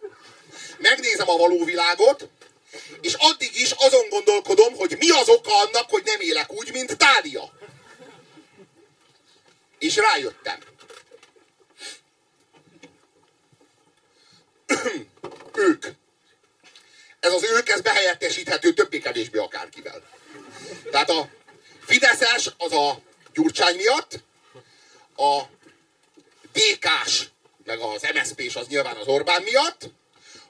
Megnézem 0.78 1.30
a 1.30 1.38
való 1.38 1.64
világot, 1.64 2.30
és 3.02 3.14
addig 3.14 3.60
is 3.60 3.72
azon 3.72 4.10
gondolkodom, 4.10 4.76
hogy 4.76 4.96
mi 5.00 5.10
az 5.10 5.30
oka 5.30 5.58
annak, 5.58 5.90
hogy 5.90 6.04
nem 6.06 6.20
élek 6.20 6.52
úgy, 6.52 6.72
mint 6.72 6.98
Dália. 6.98 7.52
És 9.80 9.96
rájöttem. 9.96 10.60
ők. 15.68 15.86
Ez 17.20 17.34
az 17.34 17.44
ők, 17.44 17.70
ez 17.70 17.82
behelyettesíthető 17.82 18.74
többé-kevésbé 18.74 19.38
akárkivel. 19.38 20.04
Tehát 20.92 21.10
a 21.10 21.30
Fideszes 21.88 22.50
az 22.58 22.74
a 22.74 23.00
Gyurcsány 23.34 23.76
miatt, 23.76 24.20
a 25.16 25.42
DK-s, 26.52 27.24
meg 27.66 27.80
az 27.80 28.08
MSZP-s 28.14 28.56
az 28.56 28.68
nyilván 28.68 28.96
az 28.96 29.08
Orbán 29.08 29.42
miatt, 29.42 29.90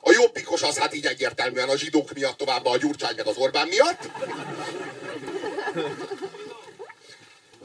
a 0.01 0.11
jobbikos 0.11 0.61
az 0.61 0.77
hát 0.77 0.93
így 0.93 1.05
egyértelműen 1.05 1.69
a 1.69 1.77
zsidók 1.77 2.13
miatt, 2.13 2.37
továbbá 2.37 2.71
a 2.71 2.77
Gyurcsány 2.77 3.15
meg 3.15 3.27
az 3.27 3.37
Orbán 3.37 3.67
miatt. 3.67 4.09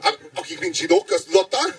Hát, 0.01 0.19
akik 0.33 0.59
mint 0.59 0.75
zsidók, 0.75 1.05
köztudottan. 1.05 1.75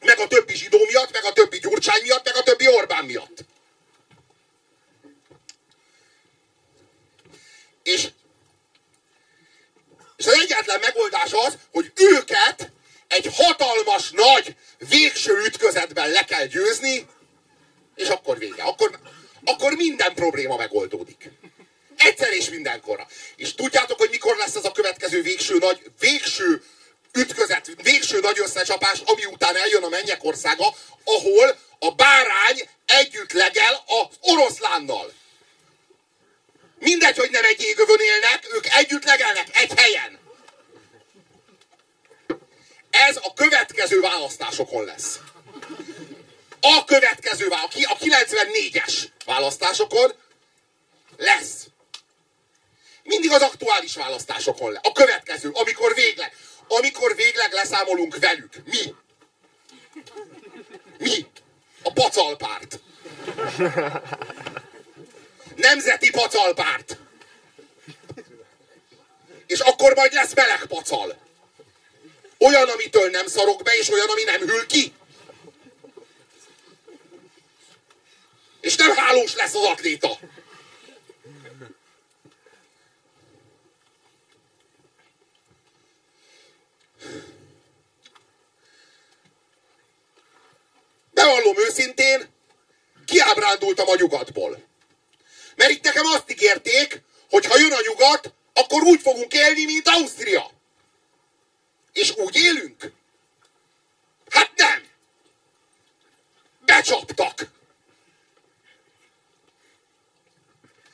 Meg 0.00 0.18
a 0.18 0.26
többi 0.26 0.54
zsidó 0.54 0.78
miatt, 0.88 1.12
meg 1.12 1.24
a 1.24 1.32
többi 1.32 1.58
Gyurcsány 1.58 2.02
miatt, 2.02 2.24
meg 2.24 2.36
a 2.36 2.42
többi 2.42 2.68
Orbán 2.68 3.04
miatt. 3.04 3.44
És, 7.82 8.08
és 10.16 10.26
az 10.26 10.32
egyetlen 10.32 10.80
megoldás 10.80 11.32
az, 11.32 11.58
hogy 11.72 11.92
őket 11.94 12.70
egy 13.08 13.30
hatalmas, 13.34 14.10
nagy, 14.10 14.56
végső 14.88 15.44
ütközetben 15.44 16.10
le 16.10 16.24
kell 16.24 16.46
győzni, 16.46 17.06
és 17.94 18.08
akkor 18.08 18.38
vége. 18.38 18.62
Akkor, 18.62 18.98
akkor 19.44 19.72
minden 19.72 20.14
probléma 20.14 20.56
megoldódik. 20.56 21.30
Egyszer 21.96 22.32
és 22.32 22.50
mindenkorra. 22.50 23.06
És 23.36 23.54
tudjátok, 23.54 23.98
hogy 23.98 24.10
mikor 24.10 24.36
lesz 24.36 24.54
ez 24.54 24.64
a 24.64 24.72
következő 24.72 25.22
végső 25.22 25.58
nagy, 25.58 25.82
végső 25.98 26.62
ütközet, 27.12 27.70
végső 27.82 28.20
nagy 28.20 28.38
összecsapás, 28.38 29.00
ami 29.04 29.24
után 29.24 29.56
eljön 29.56 29.82
a 29.82 29.88
mennyek 29.88 30.24
országa, 30.24 30.74
ahol 31.04 31.58
a 31.78 31.90
bárány 31.90 32.68
együtt 32.86 33.32
legel 33.32 33.84
az 33.86 34.16
oroszlánnal. 34.20 35.12
Mindegy, 36.82 37.16
hogy 37.16 37.30
nem 37.30 37.44
egy 37.44 37.62
égövön 37.62 38.00
élnek, 38.00 38.46
ők 38.54 38.66
együtt 38.66 39.04
legelnek 39.04 39.46
egy 39.52 39.72
helyen. 39.76 40.18
Ez 42.90 43.16
a 43.16 43.32
következő 43.34 44.00
választásokon 44.00 44.84
lesz. 44.84 45.18
A 46.60 46.84
következő, 46.84 47.48
a 47.48 47.68
94-es 47.98 49.04
választásokon 49.24 50.12
lesz. 51.16 51.66
Mindig 53.02 53.30
az 53.30 53.42
aktuális 53.42 53.94
választásokon 53.94 54.72
lesz. 54.72 54.82
A 54.84 54.92
következő, 54.92 55.50
amikor 55.50 55.94
végleg, 55.94 56.36
amikor 56.68 57.16
végleg 57.16 57.52
leszámolunk 57.52 58.16
velük. 58.18 58.52
Mi? 58.64 58.94
Mi? 60.98 61.26
A 61.82 61.92
pacalpárt. 61.92 62.80
Nemzeti 65.56 66.10
pacalpárt. 66.10 66.96
És 69.46 69.60
akkor 69.60 69.94
majd 69.94 70.12
lesz 70.12 70.34
meleg 70.34 70.64
pacal. 70.64 71.16
Olyan, 72.38 72.68
amitől 72.68 73.10
nem 73.10 73.26
szarok 73.26 73.62
be, 73.62 73.76
és 73.76 73.88
olyan, 73.88 74.08
ami 74.08 74.22
nem 74.22 74.40
hűl 74.40 74.66
ki. 74.66 74.94
És 78.60 78.76
nem 78.76 78.96
hálós 78.96 79.34
lesz 79.34 79.54
az 79.54 79.64
atléta. 79.64 80.18
Bevallom 91.10 91.58
őszintén, 91.58 92.28
kiábrándultam 93.06 93.88
a 93.88 93.94
nyugatból. 93.94 94.70
Mert 95.62 95.74
itt 95.74 95.84
nekem 95.84 96.06
azt 96.06 96.30
ígérték, 96.30 97.02
hogy 97.30 97.46
ha 97.46 97.58
jön 97.58 97.72
a 97.72 97.80
nyugat, 97.86 98.32
akkor 98.52 98.82
úgy 98.82 99.00
fogunk 99.00 99.32
élni, 99.32 99.64
mint 99.64 99.88
Ausztria. 99.88 100.50
És 101.92 102.16
úgy 102.16 102.36
élünk? 102.36 102.92
Hát 104.30 104.50
nem! 104.56 104.82
Becsaptak! 106.64 107.50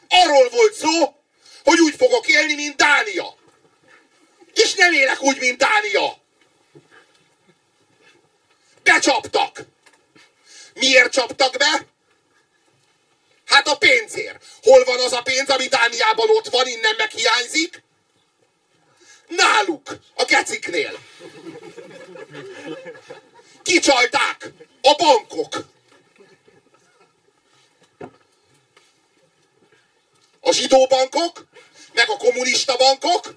Arról 0.09 0.49
volt 0.49 0.75
szó, 0.75 1.17
hogy 1.65 1.81
úgy 1.81 1.95
fogok 1.95 2.29
élni, 2.29 2.55
mint 2.55 2.77
Dánia. 2.77 3.37
És 4.55 4.75
nem 4.75 4.93
élek 4.93 5.23
úgy, 5.23 5.39
mint 5.39 5.59
Dánia. 5.59 6.23
Becsaptak! 8.83 9.61
Miért 10.75 11.13
csaptak 11.13 11.57
be? 11.57 11.87
Hát 13.49 13.69
a 13.69 13.77
pénzért. 13.77 14.45
Hol 14.63 14.85
van 14.85 15.01
az 15.01 15.13
a 15.13 15.23
pénz, 15.23 15.49
ami 15.49 15.67
Dániában 15.67 16.29
ott 16.31 16.49
van, 16.49 16.67
innen 16.67 16.95
meg 16.97 17.11
hiányzik? 17.11 17.83
Náluk, 19.29 19.99
a 20.15 20.25
keciknél. 20.25 20.99
Kicsalták 23.63 24.53
a 24.83 24.95
bankok. 24.95 25.67
A 30.41 30.53
zsidó 30.53 30.87
bankok, 30.87 31.47
meg 31.93 32.11
a 32.11 32.17
kommunista 32.17 32.77
bankok, 32.77 33.35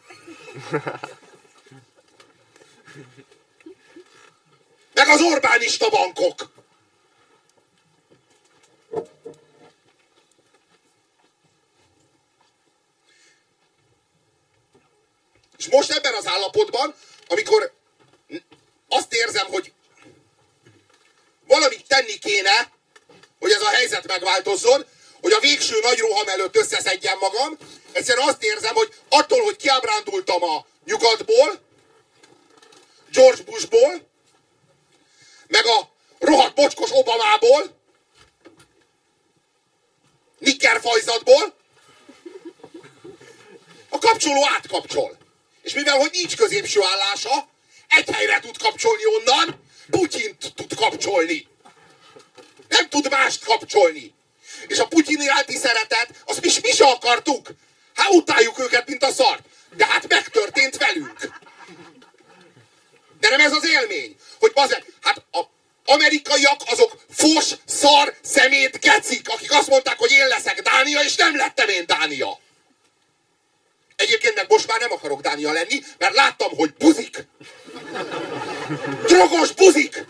meg 4.94 5.08
az 5.08 5.22
Orbánista 5.22 5.90
bankok. 5.90 6.61
És 15.62 15.68
most 15.70 15.92
ebben 15.92 16.14
az 16.14 16.28
állapotban, 16.28 16.96
amikor 17.28 17.74
azt 18.88 19.14
érzem, 19.14 19.48
hogy 19.48 19.74
valamit 21.48 21.88
tenni 21.88 22.18
kéne, 22.18 22.72
hogy 23.40 23.52
ez 23.52 23.62
a 23.62 23.70
helyzet 23.70 24.08
megváltozzon, 24.08 24.86
hogy 25.22 25.32
a 25.32 25.40
végső 25.40 25.80
nagy 25.82 26.00
roham 26.00 26.28
előtt 26.28 26.56
összeszedjem 26.56 27.18
magam, 27.18 27.58
egyszerűen 27.92 28.28
azt 28.28 28.44
érzem, 28.44 28.76
hogy 28.76 28.94
attól, 29.10 29.44
hogy 29.44 29.56
kiábrándultam 29.56 30.44
a 30.44 30.66
nyugatból, 30.86 31.60
George 33.12 33.44
Bushból, 33.44 34.08
meg 35.48 35.66
a 35.66 35.90
rohadt 36.20 36.56
bocskos 36.56 36.90
Obamából, 36.92 37.80
Nicker 40.38 40.82
fajzatból, 40.82 41.56
a 43.90 43.98
kapcsoló 43.98 44.48
átkapcsol. 44.56 45.21
És 45.62 45.74
mivel, 45.74 45.98
hogy 45.98 46.10
nincs 46.12 46.36
középső 46.36 46.80
állása, 46.84 47.50
egy 47.88 48.10
helyre 48.10 48.40
tud 48.40 48.58
kapcsolni 48.58 49.04
onnan, 49.06 49.70
Putyint 49.90 50.54
tud 50.56 50.76
kapcsolni. 50.76 51.48
Nem 52.68 52.90
tud 52.90 53.10
mást 53.10 53.44
kapcsolni. 53.44 54.14
És 54.68 54.80
a 54.80 54.88
Putyin 54.88 55.22
iránti 55.22 55.58
szeretet, 55.58 56.10
azt 56.26 56.42
mi, 56.42 56.50
mi 56.62 56.72
se 56.72 56.86
akartuk. 56.86 57.48
Hát 57.96 58.10
utáljuk 58.10 58.60
őket, 58.60 58.88
mint 58.88 59.04
a 59.04 59.12
szart. 59.12 59.44
De 59.76 59.86
hát 59.86 60.08
megtörtént 60.08 60.78
velünk. 60.78 61.40
De 63.20 63.30
nem 63.30 63.40
ez 63.40 63.52
az 63.52 63.66
élmény, 63.68 64.16
hogy 64.40 64.52
bazeg, 64.54 64.86
hát 65.02 65.18
a 65.32 65.42
amerikaiak 65.86 66.62
azok 66.66 66.98
fos, 67.10 67.46
szar, 67.66 68.16
szemét, 68.22 68.80
gecik, 68.80 69.30
akik 69.30 69.52
azt 69.52 69.68
mondták, 69.68 69.98
hogy 69.98 70.12
én 70.12 70.28
leszek 70.28 70.62
Dánia, 70.62 71.02
és 71.04 71.16
nem 71.16 71.36
lettem 71.36 71.70
én 71.70 71.86
Dánia. 71.86 72.40
Egyébként 74.02 74.36
meg 74.36 74.46
most 74.50 74.68
már 74.68 74.80
nem 74.80 74.92
akarok 74.92 75.22
Dánia 75.22 75.52
lenni, 75.52 75.84
mert 75.98 76.16
láttam, 76.16 76.56
hogy 76.56 76.74
buzik. 76.74 77.28
Drogos 79.06 79.52
buzik! 79.52 80.04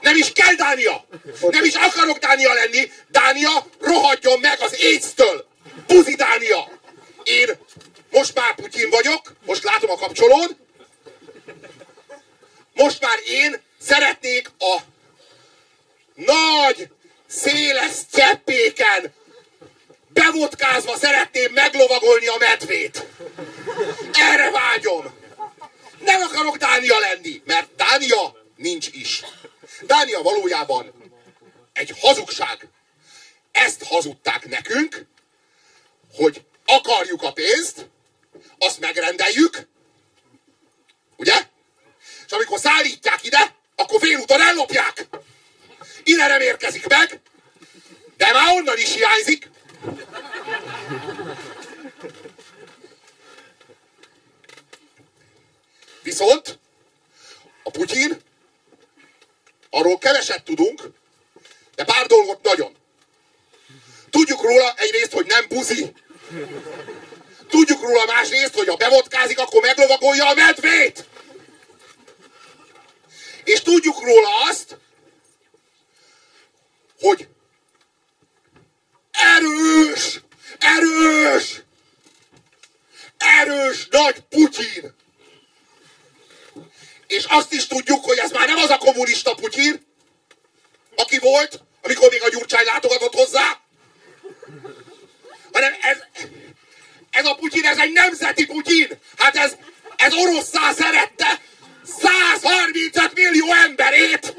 Nem 0.00 0.16
is 0.16 0.32
kell 0.32 0.54
Dánia! 0.54 1.04
Nem 1.40 1.64
is 1.64 1.74
akarok 1.74 2.18
Dánia 2.18 2.52
lenni! 2.52 2.90
Dánia 3.08 3.66
rohadjon 3.80 4.40
meg 4.40 4.60
az 4.60 4.76
AIDS-től! 4.82 5.46
Buzi 5.86 6.14
Dánia! 6.14 6.68
Én 7.22 7.48
most 8.10 8.34
már 8.34 8.54
Putyin 8.54 8.90
vagyok, 8.90 9.32
most 9.46 9.62
látom 9.62 9.90
a 9.90 9.96
kapcsolón. 9.96 10.56
Most 12.74 13.00
már 13.00 13.18
én 13.26 13.60
szeretnék 13.80 14.50
a 14.58 14.78
nagy, 16.14 16.88
széles 17.26 17.96
cseppéken 18.12 19.12
bevodkázva 20.12 20.96
szeretném 20.96 21.52
meglovagolni 21.52 22.26
a 22.26 22.36
medvét. 22.38 23.06
Erre 24.12 24.50
vágyom. 24.50 25.20
Nem 25.98 26.22
akarok 26.22 26.56
Dánia 26.56 26.98
lenni, 26.98 27.42
mert 27.44 27.74
Dánia 27.76 28.44
nincs 28.56 28.88
is. 28.92 29.22
Dánia 29.82 30.22
valójában 30.22 30.92
egy 31.72 31.94
hazugság. 32.00 32.68
Ezt 33.52 33.82
hazudták 33.84 34.48
nekünk, 34.48 35.06
hogy 36.14 36.42
akarjuk 36.66 37.22
a 37.22 37.32
pénzt, 37.32 37.88
azt 38.58 38.80
megrendeljük, 38.80 39.68
ugye? 41.16 41.42
És 42.26 42.32
amikor 42.32 42.58
szállítják 42.58 43.24
ide, 43.24 43.54
akkor 43.74 44.00
félúton 44.00 44.40
ellopják. 44.40 45.06
Ide 46.04 46.26
nem 46.26 46.40
érkezik 46.40 46.86
meg, 46.86 47.20
de 48.16 48.32
már 48.32 48.54
onnan 48.54 48.78
is 48.78 48.94
hiányzik. 48.94 49.50
Viszont 56.02 56.58
a 57.62 57.70
Putyin, 57.70 58.20
arról 59.70 59.98
keveset 59.98 60.44
tudunk, 60.44 60.82
de 61.74 61.84
pár 61.84 62.06
dolgot 62.06 62.42
nagyon. 62.42 62.76
Tudjuk 64.10 64.42
róla 64.42 64.74
egyrészt, 64.76 65.12
hogy 65.12 65.26
nem 65.26 65.44
buzi. 65.48 65.92
Tudjuk 67.48 67.80
róla 67.80 68.04
másrészt, 68.06 68.54
hogy 68.54 68.68
ha 68.68 68.76
bevodkázik, 68.76 69.38
akkor 69.38 69.62
meglovagolja 69.62 70.28
a 70.28 70.34
medvét. 70.34 71.04
És 73.44 73.60
tudjuk 73.60 74.00
róla 74.00 74.28
azt, 74.48 74.76
hogy 77.00 77.28
erős, 79.22 80.20
erős, 80.58 81.62
erős 83.18 83.86
nagy 83.90 84.20
Putyin. 84.20 84.94
És 87.06 87.24
azt 87.24 87.52
is 87.52 87.66
tudjuk, 87.66 88.04
hogy 88.04 88.18
ez 88.18 88.30
már 88.30 88.46
nem 88.46 88.58
az 88.58 88.70
a 88.70 88.78
kommunista 88.78 89.34
Putyin, 89.34 89.86
aki 90.96 91.18
volt, 91.18 91.60
amikor 91.82 92.10
még 92.10 92.22
a 92.22 92.28
Gyurcsány 92.28 92.64
látogatott 92.64 93.14
hozzá, 93.14 93.60
hanem 95.52 95.72
ez, 95.80 95.98
ez 97.10 97.26
a 97.26 97.34
Putyin, 97.34 97.64
ez 97.64 97.78
egy 97.78 97.92
nemzeti 97.92 98.46
Putyin. 98.46 98.88
Hát 99.16 99.36
ez, 99.36 99.56
ez 99.96 100.12
oroszszá 100.14 100.72
szerette 100.72 101.40
135 102.00 103.14
millió 103.14 103.52
emberét. 103.52 104.34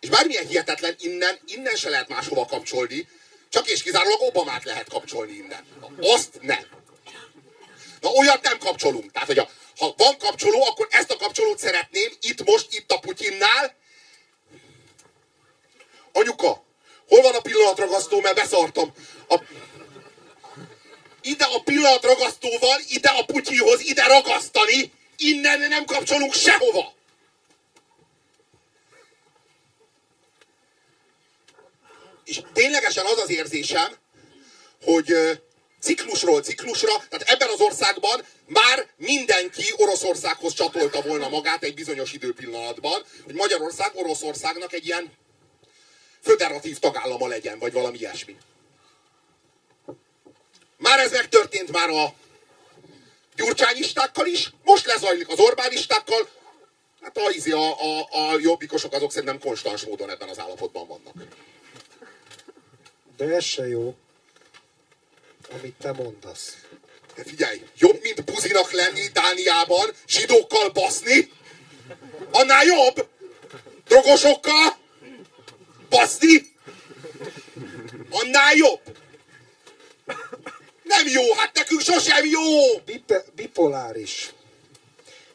És 0.00 0.08
bármilyen 0.08 0.46
hihetetlen, 0.46 0.96
innen, 1.00 1.38
innen 1.46 1.76
se 1.76 1.88
lehet 1.88 2.08
máshova 2.08 2.46
kapcsolni, 2.46 3.08
csak 3.48 3.68
és 3.68 3.82
kizárólag 3.82 4.20
Obamát 4.20 4.64
lehet 4.64 4.88
kapcsolni 4.88 5.32
innen. 5.32 5.64
Na, 5.80 6.12
azt 6.12 6.38
nem. 6.40 6.66
Na 8.00 8.08
olyat 8.08 8.42
nem 8.42 8.58
kapcsolunk. 8.58 9.12
Tehát, 9.12 9.28
hogy 9.28 9.38
a, 9.38 9.50
ha 9.78 9.94
van 9.96 10.18
kapcsoló, 10.18 10.64
akkor 10.64 10.86
ezt 10.90 11.10
a 11.10 11.16
kapcsolót 11.16 11.58
szeretném 11.58 12.12
itt 12.20 12.44
most, 12.44 12.66
itt 12.70 12.92
a 12.92 12.98
Putyinnál. 12.98 13.76
Anyuka, 16.12 16.64
hol 17.08 17.22
van 17.22 17.34
a 17.34 17.40
pillanatragasztó, 17.40 18.20
mert 18.20 18.34
beszartam. 18.34 18.92
A... 19.28 19.40
Ide 21.22 21.44
a 21.44 21.62
pillanatragasztóval, 21.62 22.80
ide 22.88 23.08
a 23.08 23.24
Putyihoz, 23.24 23.80
ide 23.80 24.06
ragasztani, 24.06 24.92
innen 25.16 25.58
nem 25.58 25.84
kapcsolunk 25.84 26.32
sehova. 26.34 26.96
És 32.28 32.40
ténylegesen 32.52 33.04
az 33.04 33.18
az 33.18 33.30
érzésem, 33.30 33.96
hogy 34.84 35.14
ciklusról 35.80 36.42
ciklusra, 36.42 36.92
tehát 37.08 37.28
ebben 37.28 37.48
az 37.48 37.60
országban 37.60 38.24
már 38.46 38.86
mindenki 38.96 39.64
Oroszországhoz 39.76 40.52
csatolta 40.52 41.02
volna 41.02 41.28
magát 41.28 41.62
egy 41.62 41.74
bizonyos 41.74 42.12
időpillanatban, 42.12 43.04
hogy 43.24 43.34
Magyarország 43.34 43.90
Oroszországnak 43.94 44.72
egy 44.72 44.86
ilyen 44.86 45.12
föderatív 46.22 46.78
tagállama 46.78 47.26
legyen, 47.26 47.58
vagy 47.58 47.72
valami 47.72 47.98
ilyesmi. 47.98 48.36
Már 50.76 50.98
ez 50.98 51.10
megtörtént 51.10 51.72
már 51.72 51.88
a 51.88 52.14
gyurcsányistákkal 53.36 54.26
is, 54.26 54.50
most 54.64 54.86
lezajlik 54.86 55.28
az 55.28 55.38
Orbánistákkal, 55.38 56.28
hát 57.00 57.18
a, 57.18 57.30
a, 57.50 57.80
a, 57.80 58.30
a 58.30 58.38
jobbikosok 58.38 58.92
azok 58.92 59.10
szerintem 59.10 59.38
konstans 59.38 59.84
módon 59.84 60.10
ebben 60.10 60.28
az 60.28 60.38
állapotban 60.38 60.86
vannak. 60.86 61.14
De 63.18 63.24
ez 63.24 63.44
se 63.44 63.68
jó, 63.68 63.96
amit 65.50 65.74
te 65.74 65.92
mondasz. 65.92 66.56
De 67.14 67.24
figyelj, 67.24 67.62
jobb, 67.78 68.02
mint 68.02 68.24
buzinak 68.24 68.70
lenni 68.70 69.06
Dániában, 69.12 69.90
zsidókkal 70.06 70.70
baszni, 70.70 71.30
annál 72.30 72.64
jobb, 72.64 73.08
drogosokkal 73.84 74.76
baszni, 75.88 76.54
annál 78.10 78.54
jobb. 78.54 78.80
Nem 80.82 81.06
jó, 81.06 81.32
hát 81.34 81.54
nekünk 81.54 81.80
sosem 81.80 82.26
jó. 82.26 82.78
Bipe, 82.84 83.24
bipoláris. 83.34 84.32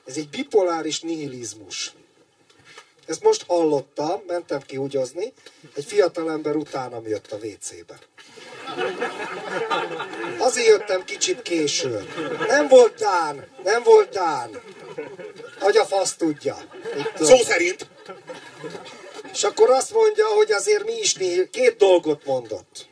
Ez 0.06 0.18
egy 0.18 0.30
bipoláris 0.30 1.00
nihilizmus. 1.00 1.92
Ezt 3.06 3.24
most 3.24 3.44
hallottam, 3.48 4.22
mentem 4.28 4.62
ki 4.62 4.76
húgyozni, 4.76 5.34
egy 5.76 5.86
fiatalember 5.86 6.56
utánam 6.56 7.08
jött 7.08 7.32
a 7.32 7.36
WC-be. 7.36 8.00
Azért 10.38 10.68
jöttem 10.68 11.04
kicsit 11.04 11.42
későn. 11.42 12.08
Nem 12.48 12.68
volt 12.68 12.96
Dán, 12.96 13.48
nem 13.64 13.84
volt 13.84 14.10
Dán. 14.10 14.62
Hogy 15.60 15.78
a 15.78 15.86
fasz 15.86 16.16
tudja. 16.16 16.58
Szó 17.20 17.38
szerint. 17.38 17.88
És 19.32 19.44
akkor 19.44 19.70
azt 19.70 19.94
mondja, 19.94 20.26
hogy 20.26 20.52
azért 20.52 20.84
mi 20.84 20.98
is 20.98 21.14
nihil... 21.14 21.50
Két 21.50 21.78
dolgot 21.78 22.26
mondott. 22.26 22.88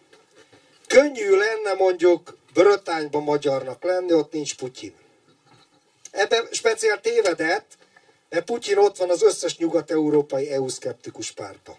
Könnyű 0.88 1.30
lenne 1.30 1.74
mondjuk 1.78 2.38
Brötányba 2.54 3.20
magyarnak 3.20 3.84
lenni, 3.84 4.14
ott 4.14 4.32
nincs 4.32 4.56
Putyin. 4.56 4.96
Ebben 6.12 6.48
speciál 6.52 7.02
tévedett, 7.02 7.78
mert 8.32 8.46
Putyin 8.46 8.78
ott 8.78 8.98
van 8.98 9.10
az 9.10 9.22
összes 9.22 9.58
nyugat-európai 9.58 10.52
EU-szkeptikus 10.52 11.32
pártban. 11.32 11.78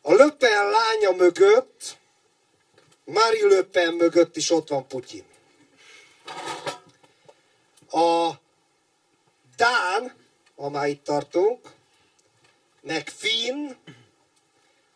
A 0.00 0.12
Löpen 0.12 0.70
lánya 0.70 1.16
mögött, 1.16 1.96
Mári 3.04 3.42
Löpen 3.42 3.94
mögött 3.94 4.36
is 4.36 4.50
ott 4.50 4.68
van 4.68 4.86
Putyin. 4.86 5.24
A 7.90 8.30
Dán, 9.56 10.14
amely 10.56 10.90
itt 10.90 11.04
tartunk, 11.04 11.58
meg 12.80 13.08
Finn, 13.08 13.70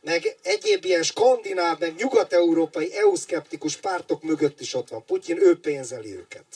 meg 0.01 0.37
egyéb 0.43 0.85
ilyen 0.85 1.03
skandináv, 1.03 1.79
meg 1.79 1.95
nyugat-európai 1.95 2.97
EU-szkeptikus 2.97 3.77
pártok 3.77 4.23
mögött 4.23 4.61
is 4.61 4.75
ott 4.75 4.89
van 4.89 5.05
Putyin, 5.05 5.39
ő 5.43 5.61
pénzeli 5.61 6.17
őket. 6.17 6.47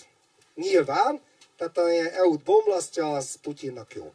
Nyilván, 0.55 1.21
tehát 1.73 2.13
a 2.13 2.17
EU-t 2.17 2.43
bomlasztja, 2.43 3.13
az 3.13 3.35
Putyinnak 3.43 3.95
jó. 3.95 4.13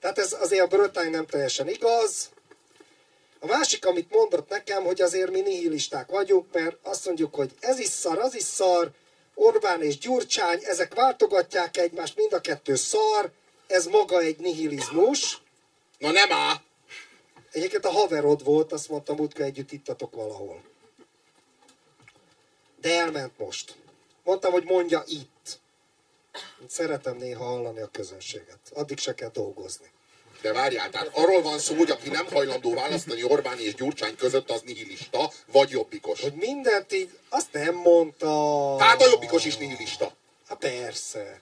Tehát 0.00 0.18
ez 0.18 0.32
azért 0.32 0.62
a 0.62 0.66
Brötány 0.66 1.10
nem 1.10 1.26
teljesen 1.26 1.68
igaz. 1.68 2.30
A 3.40 3.46
másik, 3.46 3.86
amit 3.86 4.10
mondott 4.10 4.48
nekem, 4.48 4.84
hogy 4.84 5.00
azért 5.00 5.30
mi 5.30 5.40
nihilisták 5.40 6.10
vagyunk, 6.10 6.52
mert 6.52 6.76
azt 6.82 7.06
mondjuk, 7.06 7.34
hogy 7.34 7.50
ez 7.60 7.78
is 7.78 7.88
szar, 7.88 8.18
az 8.18 8.34
is 8.34 8.42
szar, 8.42 8.90
Orbán 9.34 9.82
és 9.82 9.98
Gyurcsány, 9.98 10.60
ezek 10.62 10.94
váltogatják 10.94 11.76
egymást, 11.76 12.16
mind 12.16 12.32
a 12.32 12.40
kettő 12.40 12.74
szar, 12.74 13.30
ez 13.66 13.86
maga 13.86 14.20
egy 14.20 14.38
nihilizmus. 14.38 15.42
Na 15.98 16.10
nem 16.10 16.32
á. 16.32 16.62
Egyébként 17.52 17.84
a 17.84 17.90
haverod 17.90 18.44
volt, 18.44 18.72
azt 18.72 18.88
mondtam, 18.88 19.16
múltkor 19.16 19.44
együtt 19.44 19.72
ittatok 19.72 20.14
valahol. 20.14 20.62
De 22.80 22.98
elment 22.98 23.38
most. 23.38 23.74
Mondtam, 24.24 24.52
hogy 24.52 24.64
mondja 24.64 25.02
itt. 25.06 25.37
Szeretem 26.68 27.16
néha 27.16 27.44
hallani 27.44 27.80
a 27.80 27.88
közönséget. 27.92 28.58
Addig 28.74 28.98
se 28.98 29.14
kell 29.14 29.30
dolgozni. 29.30 29.90
De 30.42 30.52
várjál, 30.52 30.90
tehát 30.90 31.10
arról 31.12 31.42
van 31.42 31.58
szó, 31.58 31.74
hogy 31.74 31.90
aki 31.90 32.08
nem 32.08 32.26
hajlandó 32.26 32.74
választani 32.74 33.22
Orbán 33.22 33.58
és 33.58 33.74
Gyurcsány 33.74 34.16
között, 34.16 34.50
az 34.50 34.62
nihilista, 34.64 35.32
vagy 35.52 35.70
jobbikos. 35.70 36.20
Hogy 36.20 36.34
mindent 36.34 36.92
így, 36.92 37.18
azt 37.28 37.52
nem 37.52 37.74
mondta. 37.74 38.74
Tehát 38.78 39.02
a 39.02 39.08
jobbikos 39.08 39.44
is 39.44 39.56
nihilista. 39.56 40.12
Hát 40.48 40.58
persze. 40.58 41.40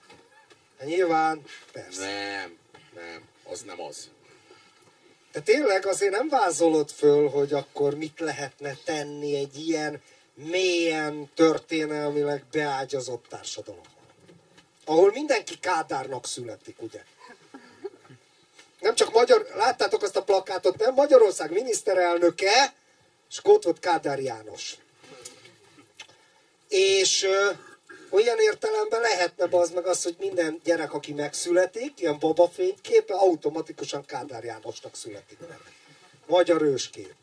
Hát 0.79 0.87
nyilván, 0.87 1.41
persze. 1.71 2.05
Nem, 2.05 2.57
nem, 2.95 3.23
az 3.43 3.61
nem 3.61 3.81
az. 3.81 4.09
De 5.31 5.39
tényleg 5.39 5.85
azért 5.85 6.11
nem 6.11 6.29
vázolod 6.29 6.91
föl, 6.91 7.29
hogy 7.29 7.53
akkor 7.53 7.95
mit 7.95 8.19
lehetne 8.19 8.77
tenni 8.85 9.35
egy 9.35 9.67
ilyen 9.67 10.01
mélyen 10.33 11.29
történelmileg 11.35 12.43
beágyazott 12.51 13.25
társadalomban. 13.29 13.96
Ahol 14.89 15.11
mindenki 15.11 15.59
Kádárnak 15.59 16.25
születik, 16.25 16.81
ugye? 16.81 17.03
Nem 18.79 18.95
csak 18.95 19.13
magyar, 19.13 19.47
láttátok 19.55 20.03
azt 20.03 20.15
a 20.15 20.23
plakátot, 20.23 20.77
nem? 20.77 20.93
Magyarország 20.93 21.51
miniszterelnöke, 21.51 22.73
ott 23.43 23.63
volt 23.63 23.79
Kádár 23.79 24.19
János. 24.19 24.75
És 26.67 27.27
olyan 28.09 28.39
értelemben 28.39 29.01
lehetne 29.01 29.57
az 29.57 29.69
meg 29.69 29.85
az, 29.85 30.03
hogy 30.03 30.15
minden 30.19 30.61
gyerek, 30.63 30.93
aki 30.93 31.13
megszületik, 31.13 31.99
ilyen 31.99 32.19
babafényképe, 32.19 33.13
automatikusan 33.13 34.05
Kádár 34.05 34.43
Jánosnak 34.43 34.95
születik 34.95 35.39
meg. 35.39 35.59
Magyar 36.25 36.61
őskép. 36.61 37.15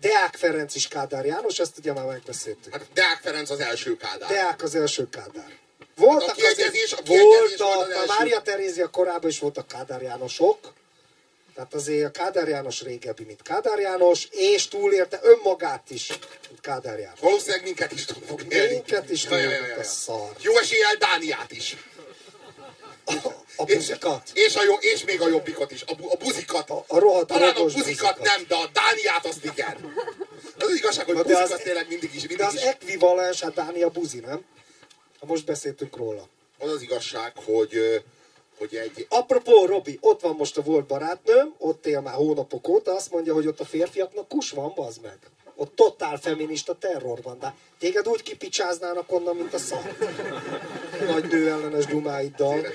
Deák 0.00 0.36
Ferenc 0.36 0.74
is 0.74 0.88
Kádár 0.88 1.24
János, 1.24 1.58
ezt 1.58 1.78
ugye 1.78 1.92
már 1.92 2.06
megbeszéltük. 2.06 2.72
Hát 2.72 2.92
Deák 2.92 3.20
Ferenc 3.22 3.50
az 3.50 3.60
első 3.60 3.96
Kádár. 3.96 4.28
Deák 4.28 4.62
az 4.62 4.74
első 4.74 5.08
Kádár. 5.08 5.60
Voltak 6.06 6.28
Hát 6.28 6.36
a 6.38 6.40
kiegyezés- 6.40 6.92
a 6.92 7.02
kiegyezés 7.02 7.58
volt 7.58 7.88
a 7.88 7.92
első. 7.92 8.04
Mária 8.18 8.40
Terézia 8.42 8.88
korában 8.88 9.30
is 9.30 9.38
voltak 9.38 9.66
Kádár 9.68 10.02
Jánosok, 10.02 10.58
tehát 11.54 11.74
azért 11.74 12.04
a 12.06 12.10
Kádár 12.10 12.48
János 12.48 12.82
régebbi, 12.82 13.24
mint 13.24 13.42
Kádár 13.42 13.78
János, 13.78 14.28
és 14.30 14.68
túlélte 14.68 15.20
önmagát 15.22 15.90
is, 15.90 16.08
mint 16.48 16.60
Kádár 16.60 16.98
János. 16.98 17.20
Valószínűleg 17.20 17.62
minket 17.62 17.92
is 17.92 18.04
tud 18.04 18.22
fog 18.26 18.42
élni. 18.48 18.72
Minket 18.74 19.10
is 19.10 19.22
ja, 19.24 19.28
tud, 19.30 19.38
ja, 19.38 19.50
ja, 19.66 19.76
a 19.78 19.82
szar. 19.82 20.30
Jó 20.40 20.56
eséllyel 20.58 20.96
Dániát 20.98 21.52
is. 21.52 21.76
A 23.56 23.64
buzikat. 23.64 24.22
És, 24.34 24.44
és, 24.46 24.56
a 24.56 24.62
jó, 24.64 24.74
és 24.74 25.04
még 25.04 25.20
a 25.20 25.28
jobbikot 25.28 25.70
is. 25.70 25.82
A, 25.86 25.94
bu, 25.94 26.10
a 26.10 26.16
buzikat. 26.16 26.70
A- 26.70 26.84
a 26.88 26.98
rohadt 26.98 27.26
Talán 27.26 27.48
a 27.56 27.62
buzikat, 27.62 27.84
buzikat. 27.84 28.18
nem, 28.22 28.44
de 28.48 28.54
a 28.54 28.70
Dániát 28.72 29.26
azt 29.26 29.44
igen. 29.44 29.94
Az, 30.58 30.68
az 30.68 30.74
igazság, 30.76 31.04
hogy 31.06 31.14
Na, 31.14 31.22
de 31.22 31.28
buzik 31.28 31.44
az- 31.44 31.50
az 31.50 31.60
tényleg 31.60 31.88
mindig 31.88 32.14
is, 32.14 32.20
De 32.22 32.28
mindig 32.28 32.46
az 32.46 32.54
is. 32.54 32.60
ekvivalens, 32.60 33.40
hát 33.42 33.54
Dánia 33.54 33.88
buzi, 33.88 34.18
nem? 34.18 34.44
Ha 35.22 35.28
most 35.28 35.46
beszéltünk 35.46 35.96
róla. 35.96 36.28
Az 36.58 36.70
az 36.70 36.82
igazság, 36.82 37.32
hogy, 37.44 38.02
hogy 38.58 38.74
egy, 38.74 39.06
Apropó, 39.08 39.66
Robi, 39.66 39.98
ott 40.00 40.20
van 40.20 40.36
most 40.36 40.58
a 40.58 40.62
volt 40.62 40.86
barátnőm, 40.86 41.54
ott 41.58 41.86
él 41.86 42.00
már 42.00 42.14
hónapok 42.14 42.68
óta, 42.68 42.94
azt 42.94 43.10
mondja, 43.10 43.34
hogy 43.34 43.46
ott 43.46 43.60
a 43.60 43.64
férfiaknak 43.64 44.28
kus 44.28 44.50
van, 44.50 44.72
bazd 44.74 45.02
meg. 45.02 45.18
Ott 45.54 45.74
totál 45.76 46.16
feminista 46.16 46.74
terror 46.74 47.22
van, 47.22 47.38
de 47.38 47.54
téged 47.78 48.08
úgy 48.08 48.22
kipicsáznának 48.22 49.12
onnan, 49.12 49.36
mint 49.36 49.54
a 49.54 49.58
szar. 49.58 49.96
Nagy 51.06 51.24
nőellenes 51.24 51.86
dumáiddal. 51.86 52.66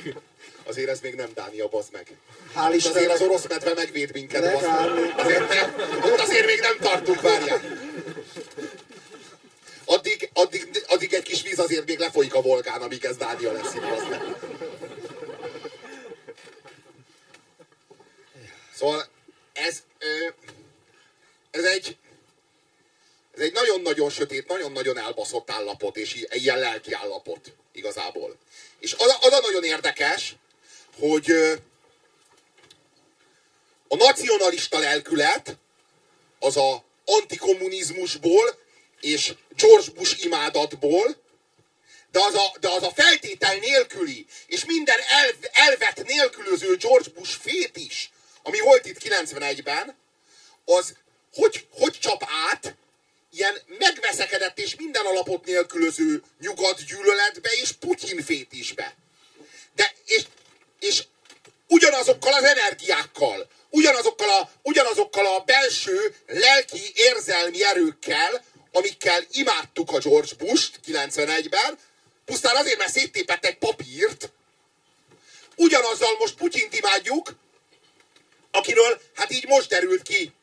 azért 0.67 0.89
ez 0.89 0.99
még 0.99 1.15
nem 1.15 1.29
Dánia, 1.33 1.67
bazd 1.67 1.91
meg. 1.91 2.17
Hál' 2.55 2.75
Ott 2.75 2.95
azért 2.95 3.11
az 3.11 3.21
orosz 3.21 3.47
medve 3.47 3.73
megvéd 3.73 4.13
minket, 4.13 4.53
bazd 4.53 4.65
meg. 4.65 5.13
Azért, 5.17 5.49
ne, 5.49 5.85
ott 6.11 6.19
azért 6.19 6.45
még 6.45 6.59
nem 6.59 6.77
tartunk, 6.79 7.21
várjál. 7.21 7.61
Addig, 9.89 10.29
addig, 10.33 10.83
addig 10.87 11.13
egy 11.13 11.23
kis 11.23 11.41
víz 11.41 11.59
azért 11.59 11.85
még 11.85 11.99
lefolyik 11.99 12.33
a 12.33 12.41
Volgán, 12.41 12.81
amíg 12.81 13.05
ez 13.05 13.17
Dánia 13.17 13.51
lesz 13.51 13.73
itt, 13.73 13.81
bazd 13.81 14.09
meg. 14.09 14.21
Szóval 18.75 19.07
ez, 19.53 19.83
ez 21.51 21.63
egy 21.63 21.97
ez 23.33 23.43
egy 23.43 23.53
nagyon-nagyon 23.53 24.09
sötét, 24.09 24.47
nagyon-nagyon 24.47 24.97
elbaszott 24.97 25.51
állapot, 25.51 25.97
és 25.97 26.25
ilyen 26.29 26.59
lelki 26.59 26.93
állapot 26.93 27.53
igazából. 27.71 28.37
És 28.79 28.93
az, 28.93 29.07
a- 29.07 29.25
az 29.25 29.33
a 29.33 29.39
nagyon 29.39 29.63
érdekes, 29.63 30.35
hogy 30.99 31.31
a 33.87 33.95
nacionalista 33.95 34.79
lelkület 34.79 35.57
az 36.39 36.57
a 36.57 36.83
antikommunizmusból 37.05 38.59
és 39.01 39.33
George 39.55 39.91
Bush 39.95 40.25
imádatból, 40.25 41.15
de 42.11 42.19
az 42.19 42.33
a, 42.33 42.53
de 42.59 42.69
az 42.69 42.83
a 42.83 42.91
feltétel 42.95 43.55
nélküli, 43.55 44.25
és 44.47 44.65
minden 44.65 44.99
elv, 45.09 45.35
elvet 45.51 46.03
nélkülöző 46.05 46.75
George 46.75 47.09
Bush 47.09 47.39
fét 47.39 47.77
is, 47.77 48.11
ami 48.43 48.59
volt 48.59 48.85
itt 48.85 48.97
91-ben, 49.03 49.95
az 50.65 50.95
hogy, 51.33 51.67
hogy 51.71 51.99
csap 51.99 52.23
át 52.51 52.75
ilyen 53.31 53.57
megveszekedett 53.79 54.59
és 54.59 54.75
minden 54.75 55.05
alapot 55.05 55.45
nélkülöző 55.45 56.23
nyugat 56.39 56.85
gyűlöletbe 56.85 57.49
és 57.61 57.71
Putyin 57.71 58.23
fétisbe. 58.23 58.95
De, 59.75 59.93
és, 60.05 60.23
és 60.79 61.03
ugyanazokkal 61.67 62.33
az 62.33 62.43
energiákkal, 62.43 63.47
ugyanazokkal 63.69 64.29
a, 64.29 64.49
ugyanazokkal 64.61 65.25
a 65.25 65.39
belső 65.39 66.15
lelki 66.27 66.91
érzelmi 66.93 67.63
erőkkel, 67.63 68.43
amikkel 68.77 69.25
imádtuk 69.31 69.91
a 69.91 69.97
George 69.97 70.35
Bush-t 70.37 70.79
91-ben, 70.87 71.77
pusztán 72.25 72.55
azért, 72.55 72.77
mert 72.77 72.91
széttépett 72.91 73.45
egy 73.45 73.57
papírt, 73.57 74.31
ugyanazzal 75.55 76.15
most 76.19 76.35
Putyint 76.35 76.77
imádjuk, 76.77 77.35
akiről 78.51 79.01
hát 79.15 79.31
így 79.31 79.47
most 79.47 79.69
derült 79.69 80.01
ki 80.01 80.33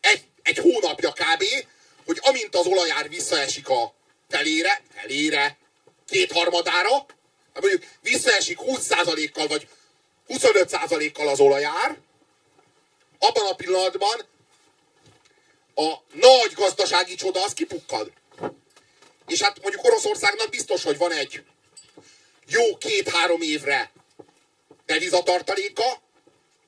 egy, 0.00 0.24
egy 0.42 0.58
hónapja 0.58 1.12
kb., 1.12 1.44
hogy 2.06 2.18
amint 2.22 2.56
az 2.56 2.66
olajár 2.66 3.08
visszaesik 3.08 3.68
a 3.68 3.94
felére, 4.28 4.82
felére, 4.94 5.58
kétharmadára, 6.06 6.92
hát 7.54 7.62
mondjuk 7.62 7.84
visszaesik 8.00 8.58
20%-kal 8.60 9.46
vagy 9.46 9.68
25%-kal 10.28 11.28
az 11.28 11.40
olajár, 11.40 11.98
abban 13.18 13.46
a 13.46 13.54
pillanatban 13.54 14.20
a 15.74 15.94
nagy 16.12 16.52
gazdasági 16.54 17.14
csoda 17.14 17.44
az 17.44 17.52
kipukkad. 17.52 18.12
És 19.26 19.42
hát 19.42 19.60
mondjuk 19.62 19.84
Oroszországnak 19.84 20.48
biztos, 20.48 20.82
hogy 20.82 20.96
van 20.98 21.12
egy 21.12 21.44
jó 22.46 22.76
két-három 22.76 23.40
évre 23.40 23.92
devizatartaléka, 24.86 26.02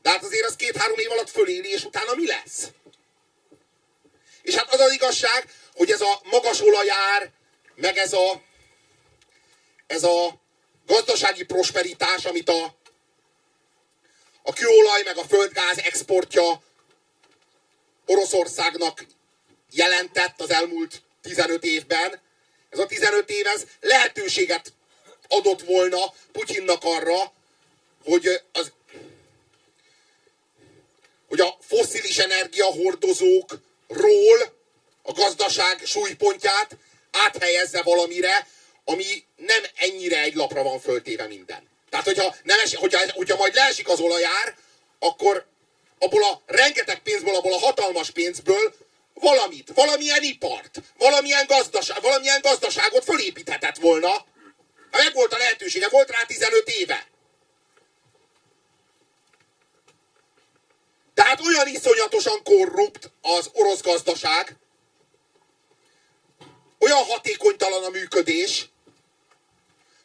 de 0.02 0.10
hát 0.10 0.24
azért 0.24 0.46
az 0.46 0.56
két-három 0.56 0.98
év 0.98 1.10
alatt 1.10 1.30
föléli, 1.30 1.68
és 1.68 1.84
utána 1.84 2.14
mi 2.14 2.26
lesz? 2.26 2.68
És 4.42 4.54
hát 4.54 4.72
az 4.72 4.80
az 4.80 4.92
igazság, 4.92 5.52
hogy 5.74 5.90
ez 5.90 6.00
a 6.00 6.20
magas 6.22 6.60
olajár, 6.60 7.30
meg 7.74 7.96
ez 7.96 8.12
a, 8.12 8.42
ez 9.86 10.02
a 10.02 10.40
gazdasági 10.86 11.44
prosperitás, 11.44 12.24
amit 12.24 12.48
a, 12.48 12.74
a 14.42 14.52
kőolaj 14.52 15.02
meg 15.02 15.16
a 15.16 15.24
földgáz 15.24 15.78
exportja 15.78 16.62
Oroszországnak 18.06 19.04
jelentett 19.70 20.40
az 20.40 20.50
elmúlt 20.50 21.02
15 21.22 21.64
évben, 21.64 22.20
ez 22.70 22.78
a 22.78 22.86
15 22.86 23.30
év 23.30 23.46
ez 23.46 23.64
lehetőséget 23.80 24.72
adott 25.28 25.62
volna 25.62 26.14
Putyinnak 26.32 26.84
arra, 26.84 27.32
hogy 28.04 28.40
az 28.52 28.72
hogy 31.28 31.40
a 31.40 31.56
fosszilis 31.60 32.18
energiahordozókról 32.18 34.52
a 35.02 35.12
gazdaság 35.12 35.80
súlypontját 35.84 36.76
áthelyezze 37.10 37.82
valamire, 37.82 38.48
ami 38.84 39.24
nem 39.36 39.62
ennyire 39.74 40.20
egy 40.20 40.34
lapra 40.34 40.62
van 40.62 40.80
föltéve 40.80 41.26
minden. 41.26 41.68
Tehát, 41.90 42.04
hogyha, 42.04 42.36
nem 42.42 42.58
es, 42.58 42.74
hogyha, 42.74 43.12
hogyha 43.12 43.36
majd 43.36 43.54
leesik 43.54 43.88
az 43.88 44.00
olajár, 44.00 44.56
akkor 44.98 45.46
abból 45.98 46.24
a 46.24 46.42
rengeteg 46.46 47.02
pénzből, 47.02 47.34
abból 47.34 47.52
a 47.52 47.58
hatalmas 47.58 48.10
pénzből 48.10 48.74
valamit, 49.14 49.72
valamilyen 49.74 50.22
ipart, 50.22 50.82
valamilyen, 50.98 51.46
gazdaság, 51.46 52.02
valamilyen 52.02 52.40
gazdaságot 52.40 53.04
fölépíthetett 53.04 53.76
volna. 53.76 54.10
Hát 54.90 55.02
meg 55.04 55.14
volt 55.14 55.32
a 55.32 55.38
lehetősége, 55.38 55.88
volt 55.88 56.10
rá 56.10 56.24
15 56.24 56.68
éve. 56.68 57.06
Tehát 61.14 61.40
olyan 61.40 61.68
iszonyatosan 61.68 62.42
korrupt 62.42 63.10
az 63.22 63.50
orosz 63.52 63.82
gazdaság, 63.82 64.56
olyan 66.78 67.04
hatékonytalan 67.04 67.84
a 67.84 67.88
működés, 67.88 68.68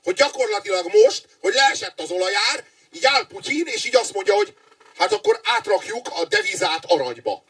hogy 0.04 0.16
gyakorlatilag 0.16 0.86
most, 0.94 1.28
hogy 1.42 1.54
leesett 1.54 2.00
az 2.00 2.12
olajár, 2.12 2.66
így 2.92 3.06
áll 3.06 3.28
Putyin, 3.28 3.68
és 3.68 3.86
így 3.86 3.96
azt 3.96 4.14
mondja, 4.14 4.34
hogy 4.34 4.56
hát 5.00 5.14
akkor 5.14 5.40
átrakjuk 5.44 6.08
a 6.08 6.26
devizát 6.26 6.86
aranyba. 6.86 7.44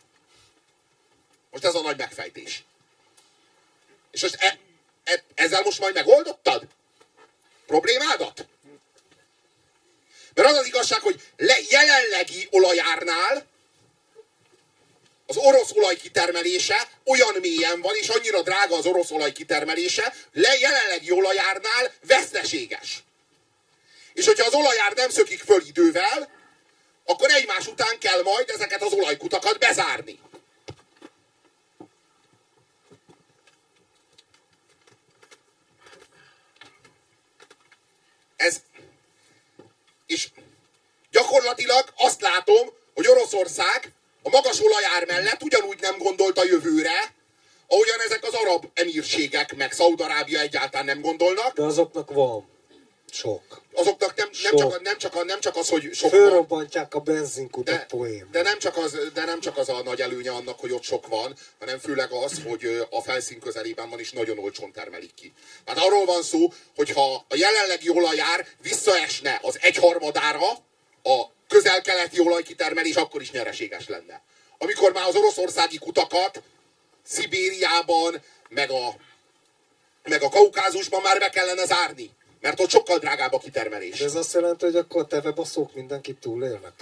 Most 1.51 1.65
ez 1.65 1.75
a 1.75 1.81
nagy 1.81 1.97
megfejtés. 1.97 2.63
És 4.11 4.21
most 4.21 4.35
e, 4.39 4.59
e, 5.03 5.23
ezzel 5.35 5.61
most 5.61 5.79
majd 5.79 5.93
megoldottad? 5.93 6.67
Problémádat? 7.65 8.45
Mert 10.33 10.49
az 10.49 10.57
az 10.57 10.65
igazság, 10.65 11.01
hogy 11.01 11.21
le, 11.37 11.57
jelenlegi 11.69 12.47
olajárnál 12.51 13.45
az 15.25 15.37
orosz 15.37 15.71
olaj 15.71 15.95
kitermelése 15.95 16.87
olyan 17.05 17.35
mélyen 17.39 17.81
van, 17.81 17.95
és 17.95 18.07
annyira 18.07 18.41
drága 18.41 18.75
az 18.75 18.85
orosz 18.85 19.11
olaj 19.11 19.31
kitermelése, 19.31 20.13
le 20.33 20.57
jelenlegi 20.57 21.11
olajárnál 21.11 21.93
veszteséges. 22.07 23.03
És 24.13 24.25
hogyha 24.25 24.45
az 24.45 24.53
olajár 24.53 24.93
nem 24.93 25.09
szökik 25.09 25.39
föl 25.39 25.61
idővel, 25.65 26.38
akkor 27.09 27.31
egymás 27.31 27.67
után 27.67 27.99
kell 27.99 28.21
majd 28.23 28.49
ezeket 28.49 28.81
az 28.83 28.93
olajkutakat 28.93 29.59
bezárni. 29.59 30.19
Ez, 38.35 38.61
és 40.05 40.29
gyakorlatilag 41.11 41.93
azt 41.95 42.21
látom, 42.21 42.69
hogy 42.93 43.07
Oroszország 43.07 43.93
a 44.23 44.29
magas 44.29 44.59
olajár 44.59 45.05
mellett 45.05 45.43
ugyanúgy 45.43 45.79
nem 45.79 45.97
gondolt 45.97 46.37
a 46.37 46.45
jövőre, 46.45 47.13
ahogyan 47.67 47.99
ezek 47.99 48.23
az 48.23 48.33
arab 48.33 48.65
emírségek, 48.73 49.55
meg 49.55 49.71
Szaudarábia 49.71 50.39
egyáltalán 50.39 50.85
nem 50.85 51.01
gondolnak. 51.01 51.53
De 51.53 51.63
azoknak 51.63 52.11
van 52.11 52.58
sok. 53.13 53.61
Azoknak 53.73 54.15
nem, 54.15 54.29
nem, 54.43 54.55
csak, 54.55 54.81
nem, 54.81 54.97
csak, 54.97 55.25
nem 55.25 55.39
csak 55.39 55.55
az, 55.55 55.69
hogy 55.69 55.93
sok 55.93 56.09
Fölrobbantják 56.09 56.93
a 56.93 56.99
benzinkutat 56.99 57.75
de, 57.75 57.85
poém. 57.85 58.27
De 58.31 58.41
nem, 58.41 58.59
csak 58.59 58.77
az, 58.77 58.97
de 59.13 59.25
nem 59.25 59.39
csak 59.39 59.57
az 59.57 59.69
a 59.69 59.81
nagy 59.83 60.01
előnye 60.01 60.31
annak, 60.31 60.59
hogy 60.59 60.71
ott 60.71 60.83
sok 60.83 61.07
van, 61.07 61.35
hanem 61.59 61.79
főleg 61.79 62.11
az, 62.11 62.41
hogy 62.47 62.87
a 62.89 63.01
felszín 63.01 63.39
közelében 63.39 63.89
van, 63.89 63.99
és 63.99 64.11
nagyon 64.11 64.39
olcsón 64.39 64.71
termelik 64.71 65.13
ki. 65.13 65.33
Tehát 65.65 65.83
arról 65.83 66.05
van 66.05 66.23
szó, 66.23 66.53
hogy 66.75 66.91
ha 66.91 67.25
a 67.27 67.35
jelenlegi 67.35 67.89
olajár 67.89 68.47
visszaesne 68.61 69.39
az 69.41 69.57
egyharmadára, 69.61 70.49
a 71.03 71.25
közel-keleti 71.47 72.19
olajkitermelés 72.19 72.95
akkor 72.95 73.21
is 73.21 73.31
nyereséges 73.31 73.87
lenne. 73.87 74.21
Amikor 74.57 74.93
már 74.93 75.07
az 75.07 75.15
oroszországi 75.15 75.77
kutakat 75.77 76.41
Szibériában, 77.05 78.21
meg 78.49 78.71
a, 78.71 78.95
meg 80.03 80.23
a 80.23 80.29
Kaukázusban 80.29 81.01
már 81.01 81.19
be 81.19 81.29
kellene 81.29 81.65
zárni. 81.65 82.09
Mert 82.41 82.59
ott 82.59 82.69
sokkal 82.69 82.97
drágább 82.97 83.33
a 83.33 83.39
kitermelés. 83.39 83.99
De 83.99 84.05
ez 84.05 84.15
azt 84.15 84.33
jelenti, 84.33 84.65
hogy 84.65 84.75
akkor 84.75 85.01
a 85.01 85.05
tevebaszók 85.05 85.73
mindenkit 85.73 86.17
túlélnek? 86.19 86.73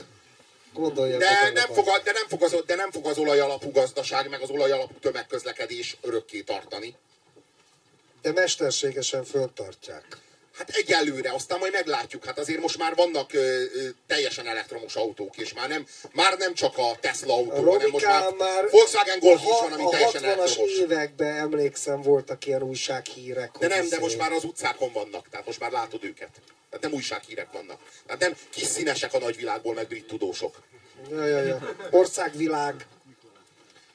De, 1.17 1.51
nem 1.53 1.73
fog, 1.73 1.85
de, 2.03 2.11
nem 2.11 2.27
fog 2.27 2.43
az, 2.43 2.63
de 2.65 2.75
nem 2.75 2.91
fog 2.91 3.05
az 3.05 3.17
olajalapú 3.17 3.71
gazdaság, 3.71 4.29
meg 4.29 4.41
az 4.41 4.49
olajalapú 4.49 4.93
tömegközlekedés 4.99 5.97
örökké 6.01 6.41
tartani. 6.41 6.95
De 8.21 8.31
mesterségesen 8.31 9.23
föltartják. 9.23 10.17
Hát 10.57 10.69
egyelőre, 10.69 11.33
aztán 11.33 11.59
majd 11.59 11.71
meglátjuk. 11.71 12.25
Hát 12.25 12.39
azért 12.39 12.59
most 12.59 12.77
már 12.77 12.95
vannak 12.95 13.33
ö, 13.33 13.63
ö, 13.73 13.87
teljesen 14.07 14.47
elektromos 14.47 14.95
autók, 14.95 15.37
és 15.37 15.53
már 15.53 15.69
nem, 15.69 15.85
már 16.11 16.37
nem 16.37 16.53
csak 16.53 16.77
a 16.77 16.97
Tesla 16.99 17.33
autó, 17.33 17.71
hanem 17.71 17.89
most 17.89 18.05
már, 18.05 18.33
már 18.33 18.69
Volkswagen 18.69 19.19
Golf 19.19 19.41
is 19.41 19.47
van, 19.47 19.71
ami 19.71 19.83
a 19.83 19.89
teljesen 19.89 20.23
elektromos. 20.23 20.57
A 20.57 20.81
években 20.81 21.37
emlékszem, 21.37 22.01
voltak 22.01 22.45
ilyen 22.45 22.63
újsághírek. 22.63 23.57
De 23.59 23.67
nem, 23.67 23.89
de 23.89 23.99
most 23.99 24.17
már 24.17 24.31
az 24.31 24.43
utcákon 24.43 24.91
vannak, 24.93 25.29
tehát 25.29 25.45
most 25.45 25.59
már 25.59 25.71
látod 25.71 26.03
őket. 26.03 26.29
Tehát 26.69 26.81
nem 26.81 26.93
újsághírek 26.93 27.51
vannak. 27.51 27.79
Tehát 28.05 28.21
nem 28.21 28.35
kis 28.49 28.63
színesek 28.67 29.13
a 29.13 29.19
nagyvilágból, 29.19 29.73
meg 29.73 29.87
brit 29.87 30.07
tudósok. 30.07 30.61
Ja, 31.11 31.25
ja, 31.25 31.41
ja. 31.41 31.75
Országvilág. 31.91 32.85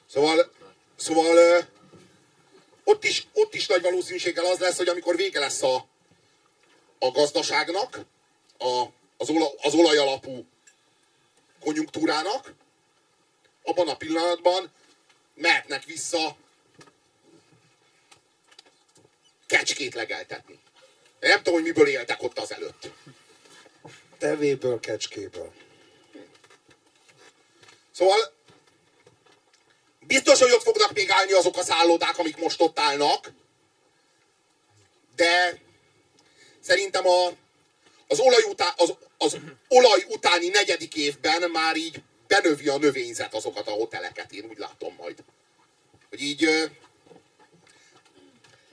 Szóval, 0.09 0.51
szóval 0.95 1.37
ö, 1.37 1.59
ott 2.83 3.03
is, 3.03 3.27
ott 3.33 3.53
is 3.53 3.67
nagy 3.67 3.81
valószínűséggel 3.81 4.45
az 4.45 4.59
lesz, 4.59 4.77
hogy 4.77 4.87
amikor 4.87 5.15
vége 5.15 5.39
lesz 5.39 5.63
a, 5.63 5.87
a 7.03 7.11
gazdaságnak, 7.11 7.99
a, 8.57 8.85
az, 9.17 9.29
ola, 9.29 9.51
az 9.61 9.73
olajalapú 9.73 10.45
konjunktúrának, 11.59 12.53
abban 13.63 13.87
a 13.87 13.97
pillanatban 13.97 14.71
mehetnek 15.33 15.83
vissza 15.83 16.35
kecskét 19.45 19.93
legeltetni. 19.93 20.59
De 21.19 21.27
nem 21.27 21.37
tudom, 21.37 21.53
hogy 21.53 21.63
miből 21.63 21.87
éltek 21.87 22.23
ott 22.23 22.39
az 22.39 22.51
előtt. 22.51 22.89
Tevéből, 24.17 24.79
kecskéből. 24.79 25.53
Szóval 27.91 28.33
biztos, 29.99 30.39
hogy 30.39 30.51
ott 30.51 30.63
fognak 30.63 30.93
még 30.93 31.11
állni 31.11 31.31
azok 31.31 31.57
a 31.57 31.63
szállodák, 31.63 32.17
amik 32.17 32.37
most 32.37 32.61
ott 32.61 32.79
állnak, 32.79 33.31
de 35.15 35.62
szerintem 36.63 37.07
a, 37.07 37.27
az, 38.07 38.19
olaj 38.19 38.43
utá, 38.49 38.73
az, 38.77 38.93
az 39.17 39.37
olaj 39.67 40.05
utáni 40.09 40.47
negyedik 40.47 40.95
évben 40.95 41.51
már 41.51 41.75
így 41.75 42.01
benövi 42.27 42.67
a 42.67 42.77
növényzet 42.77 43.33
azokat 43.33 43.67
a 43.67 43.71
hoteleket, 43.71 44.31
én 44.31 44.45
úgy 44.49 44.57
látom 44.57 44.95
majd. 44.97 45.23
Hogy 46.09 46.21
így, 46.21 46.47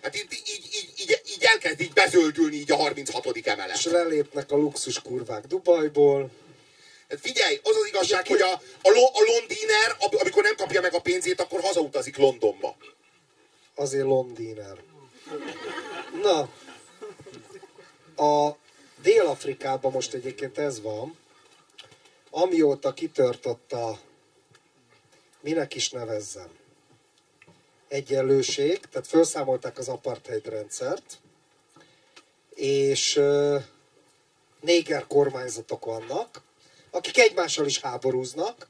hát 0.03 0.17
így, 0.17 0.27
így, 0.31 0.69
így, 0.73 0.93
így, 0.97 1.23
így 1.35 1.45
elkezd 1.45 1.81
így 1.81 1.93
bezöldülni 1.93 2.57
így 2.57 2.73
a 2.73 2.77
36. 2.77 3.47
emelet. 3.47 3.77
És 3.77 3.85
lelépnek 3.85 4.51
a 4.51 4.57
luxus 4.57 5.03
kurvák 5.03 5.47
Dubajból. 5.47 6.31
Hát 7.09 7.21
figyelj, 7.21 7.61
az 7.62 7.77
az 7.77 7.87
igazság, 7.87 8.27
hogy 8.27 8.41
a, 8.41 8.53
a, 8.83 8.89
a 9.12 9.23
londiner, 9.27 9.97
amikor 10.21 10.43
nem 10.43 10.57
kapja 10.57 10.81
meg 10.81 10.95
a 10.95 11.01
pénzét, 11.01 11.41
akkor 11.41 11.61
hazautazik 11.61 12.17
Londonba. 12.17 12.77
Azért 13.75 14.05
londiner. 14.05 14.77
Na, 16.23 16.49
a 18.21 18.57
Dél-Afrikában 19.03 19.93
most 19.93 20.15
egyébként 20.15 20.59
ez 20.59 20.81
van, 20.81 21.17
amióta 22.31 22.93
kitörtött 22.93 23.73
a, 23.73 23.99
minek 25.41 25.75
is 25.75 25.91
nevezzem, 25.91 26.49
egyenlőség, 27.89 28.81
tehát 28.81 29.07
felszámolták 29.07 29.79
az 29.79 29.89
apartheid 29.89 30.47
rendszert, 30.47 31.19
és 32.55 33.17
uh, 33.17 33.63
néger 34.61 35.07
kormányzatok 35.07 35.85
vannak, 35.85 36.43
akik 36.91 37.19
egymással 37.19 37.67
is 37.67 37.81
háborúznak. 37.81 38.69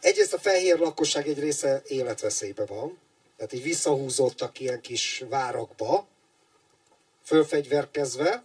Egyrészt 0.00 0.32
a 0.34 0.38
fehér 0.38 0.78
lakosság 0.78 1.28
egy 1.28 1.38
része 1.38 1.82
életveszélybe 1.86 2.64
van, 2.64 2.98
tehát 3.36 3.52
így 3.52 3.62
visszahúzódtak 3.62 4.60
ilyen 4.60 4.80
kis 4.80 5.24
várakba, 5.28 6.06
fölfegyverkezve, 7.30 8.42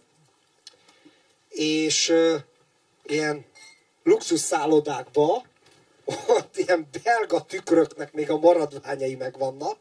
és 1.48 2.08
uh, 2.08 2.34
ilyen 3.02 3.44
luxus 4.02 4.40
szállodákba, 4.40 5.44
ott 6.38 6.56
ilyen 6.56 6.88
belga 7.02 7.44
tükröknek 7.44 8.12
még 8.12 8.30
a 8.30 8.38
maradványai 8.38 9.14
megvannak, 9.14 9.78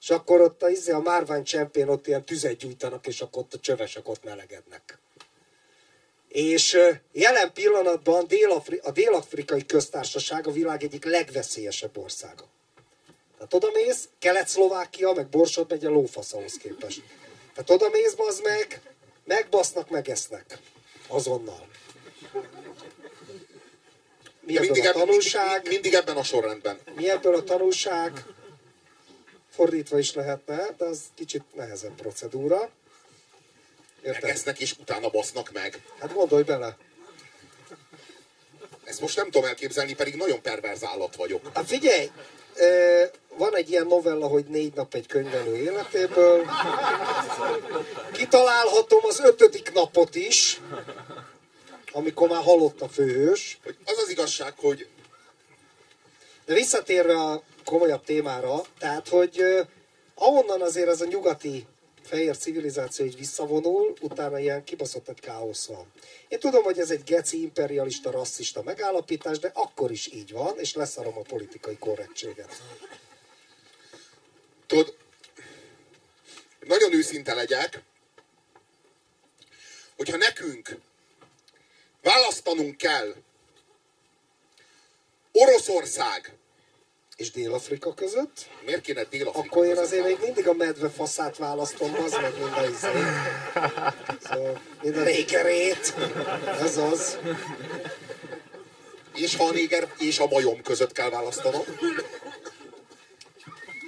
és 0.00 0.10
akkor 0.10 0.40
ott 0.40 0.62
a, 0.62 0.68
izé, 0.68 0.92
a 0.92 0.98
márvány 0.98 1.42
csempén 1.44 1.88
ott 1.88 2.06
ilyen 2.06 2.24
tüzet 2.24 2.56
gyújtanak, 2.56 3.06
és 3.06 3.20
akkor 3.20 3.42
ott 3.42 3.54
a 3.54 3.58
csövesek 3.58 4.08
ott 4.08 4.24
melegednek. 4.24 4.98
És 6.28 6.78
jelen 7.12 7.52
pillanatban 7.52 8.26
a 8.82 8.90
Dél-Afrikai 8.90 9.66
Köztársaság 9.66 10.46
a 10.46 10.52
világ 10.52 10.82
egyik 10.82 11.04
legveszélyesebb 11.04 11.96
országa. 11.96 12.44
Tehát 13.36 13.54
oda 13.54 13.70
mész, 13.72 14.08
Kelet-Szlovákia, 14.18 15.12
meg 15.12 15.28
Borsod 15.28 15.70
megy 15.70 15.84
a 15.84 15.90
lófaszahoz 15.90 16.52
képest. 16.52 17.02
Tehát 17.54 17.70
oda 17.70 17.88
mész, 17.88 18.14
az 18.16 18.40
meg, 18.40 18.80
megbasznak, 19.24 19.90
megesznek. 19.90 20.58
Azonnal. 21.06 21.68
Mi 24.40 24.56
ebből 24.56 24.70
mindig 24.70 24.86
a 24.86 24.92
tanulság? 24.92 25.50
Mindig, 25.50 25.70
mindig 25.72 25.94
ebben 25.94 26.16
a 26.16 26.22
sorrendben. 26.22 26.78
Mi 26.94 27.10
ebből 27.10 27.34
a 27.34 27.44
tanulság? 27.44 28.24
Fordítva 29.50 29.98
is 29.98 30.14
lehetne, 30.14 30.68
de 30.76 30.84
az 30.84 31.00
kicsit 31.14 31.42
nehezebb 31.54 31.94
procedúra. 31.94 32.70
Érted? 34.02 34.22
Megesznek 34.22 34.60
és 34.60 34.74
utána 34.78 35.08
basznak 35.08 35.52
meg. 35.52 35.82
Hát 35.98 36.12
gondolj 36.12 36.42
bele. 36.42 36.76
Ezt 38.84 39.00
most 39.00 39.16
nem 39.16 39.30
tudom 39.30 39.48
elképzelni, 39.48 39.94
pedig 39.94 40.14
nagyon 40.14 40.42
perverz 40.42 40.84
állat 40.84 41.16
vagyok. 41.16 41.50
Hát 41.54 41.66
figyelj, 41.66 42.10
van 43.36 43.56
egy 43.56 43.70
ilyen 43.70 43.86
novella, 43.86 44.26
hogy 44.26 44.44
négy 44.44 44.74
nap 44.74 44.94
egy 44.94 45.06
könyvelő 45.06 45.56
életéből. 45.56 46.46
Kitalálhatom 48.12 49.00
az 49.02 49.20
ötödik 49.20 49.72
napot 49.72 50.14
is, 50.14 50.60
amikor 51.92 52.28
már 52.28 52.42
halott 52.42 52.80
a 52.80 52.88
főhős. 52.88 53.58
Az 53.84 53.98
az 53.98 54.10
igazság, 54.10 54.54
hogy... 54.56 54.86
De 56.44 56.54
visszatérve 56.54 57.14
a 57.14 57.42
komolyabb 57.64 58.04
témára, 58.04 58.60
tehát, 58.78 59.08
hogy 59.08 59.42
ahonnan 60.14 60.62
azért 60.62 60.88
ez 60.88 61.00
a 61.00 61.04
nyugati 61.04 61.66
fehér 62.02 62.36
civilizáció 62.36 63.06
így 63.06 63.16
visszavonul, 63.16 63.92
utána 64.00 64.38
ilyen 64.38 64.64
kibaszott 64.64 65.08
egy 65.08 65.20
káosz 65.20 65.66
van. 65.66 65.92
Én 66.28 66.38
tudom, 66.38 66.62
hogy 66.62 66.78
ez 66.78 66.90
egy 66.90 67.02
geci, 67.04 67.42
imperialista, 67.42 68.10
rasszista 68.10 68.62
megállapítás, 68.62 69.38
de 69.38 69.50
akkor 69.54 69.90
is 69.90 70.12
így 70.12 70.32
van, 70.32 70.58
és 70.58 70.74
leszarom 70.74 71.18
a 71.18 71.22
politikai 71.22 71.76
korrektséget. 71.78 72.62
Tudod, 74.72 74.94
nagyon 76.60 76.94
őszinte 76.94 77.34
legyek, 77.34 77.82
hogyha 79.96 80.16
nekünk 80.16 80.76
választanunk 82.02 82.76
kell 82.76 83.14
Oroszország 85.32 86.32
és 87.16 87.30
Dél-Afrika 87.30 87.94
között. 87.94 88.48
Miért 88.64 88.80
kéne 88.80 89.04
Dél-Afrika 89.04 89.46
Akkor 89.46 89.64
én 89.66 89.76
azért 89.76 90.04
még 90.04 90.18
mindig 90.20 90.48
a 90.48 90.52
medve 90.52 90.90
faszát 90.90 91.36
választom, 91.36 91.94
az 91.94 92.12
meg 92.12 92.38
mind 92.38 92.52
a 92.56 92.64
izé. 92.64 92.88
Szóval, 94.22 94.60
négerét. 95.04 95.94
Ez 96.60 96.76
az. 96.76 97.18
És 99.14 99.36
ha 99.36 99.44
a 99.44 99.50
néger 99.50 99.94
és 99.98 100.18
a 100.18 100.26
majom 100.26 100.62
között 100.62 100.92
kell 100.92 101.10
választanom? 101.10 101.64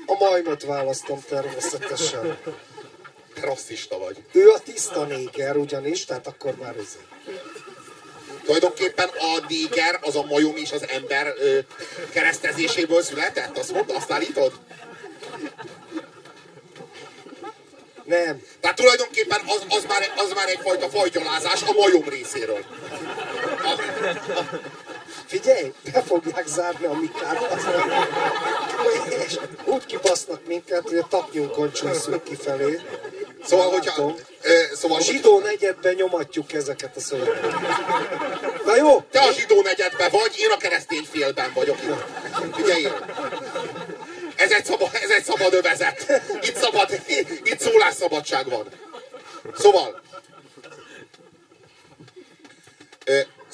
A 0.06 0.24
majmot 0.24 0.62
választom 0.64 1.20
természetesen. 1.28 2.38
Te 3.34 3.40
rasszista 3.40 3.98
vagy. 3.98 4.16
Ő 4.32 4.50
a 4.50 4.58
tiszta 4.58 5.04
néger 5.04 5.56
ugyanis, 5.56 6.04
tehát 6.04 6.26
akkor 6.26 6.54
már 6.56 6.76
ez. 6.76 6.98
Tulajdonképpen 8.44 9.08
a 9.08 9.44
néger, 9.48 9.98
az 10.02 10.16
a 10.16 10.22
majom 10.22 10.56
és 10.56 10.72
az 10.72 10.88
ember 10.88 11.34
ö, 11.38 11.58
keresztezéséből 12.10 13.02
született? 13.02 13.58
Azt 13.58 13.72
mondta, 13.72 13.96
azt 13.96 14.10
állítod? 14.10 14.52
Nem. 18.04 18.42
Tehát 18.60 18.76
tulajdonképpen 18.76 19.40
az, 19.46 19.64
az, 19.68 19.84
már, 19.88 20.12
az 20.16 20.32
már 20.34 20.48
egyfajta 20.48 20.88
fajgyalázás 20.88 21.62
a 21.62 21.72
majom 21.72 22.08
részéről. 22.08 22.64
A, 23.62 23.70
a, 24.38 24.60
Figyelj, 25.34 25.72
be 25.92 26.02
fogják 26.02 26.46
zárni 26.46 26.86
a 26.86 26.98
aztán, 27.50 27.90
és 29.26 29.38
úgy 29.64 29.86
kibasznak 29.86 30.46
minket, 30.46 30.82
hogy 30.82 30.98
a 30.98 31.06
tapnyunkon 31.08 31.72
csúszunk 31.72 32.24
kifelé. 32.24 32.80
Szóval, 33.44 33.70
hogyha... 33.70 33.90
Látom. 33.90 34.16
Szóval, 34.74 34.98
A 34.98 35.02
zsidó 35.02 35.38
negyedben 35.38 35.94
nyomatjuk 35.94 36.52
ezeket 36.52 36.96
a 36.96 37.00
szövegeket. 37.00 37.52
Na 38.64 38.76
jó, 38.76 39.00
Te 39.00 39.20
a 39.20 39.32
zsidó 39.32 39.62
negyedben 39.62 40.10
vagy, 40.10 40.34
én 40.36 40.50
a 40.50 40.56
keresztény 40.56 41.06
félben 41.10 41.52
vagyok. 41.54 41.78
Figyelj! 42.52 42.88
Ez 44.36 44.50
egy 44.50 44.64
szabad, 44.64 44.88
ez 44.92 45.10
egy 45.10 45.24
szabad 45.24 45.54
övezet. 45.54 46.22
Itt 46.40 46.56
szabad, 46.56 46.88
itt 47.42 47.60
szólásszabadság 47.60 48.48
van. 48.48 48.68
Szóval, 49.58 50.02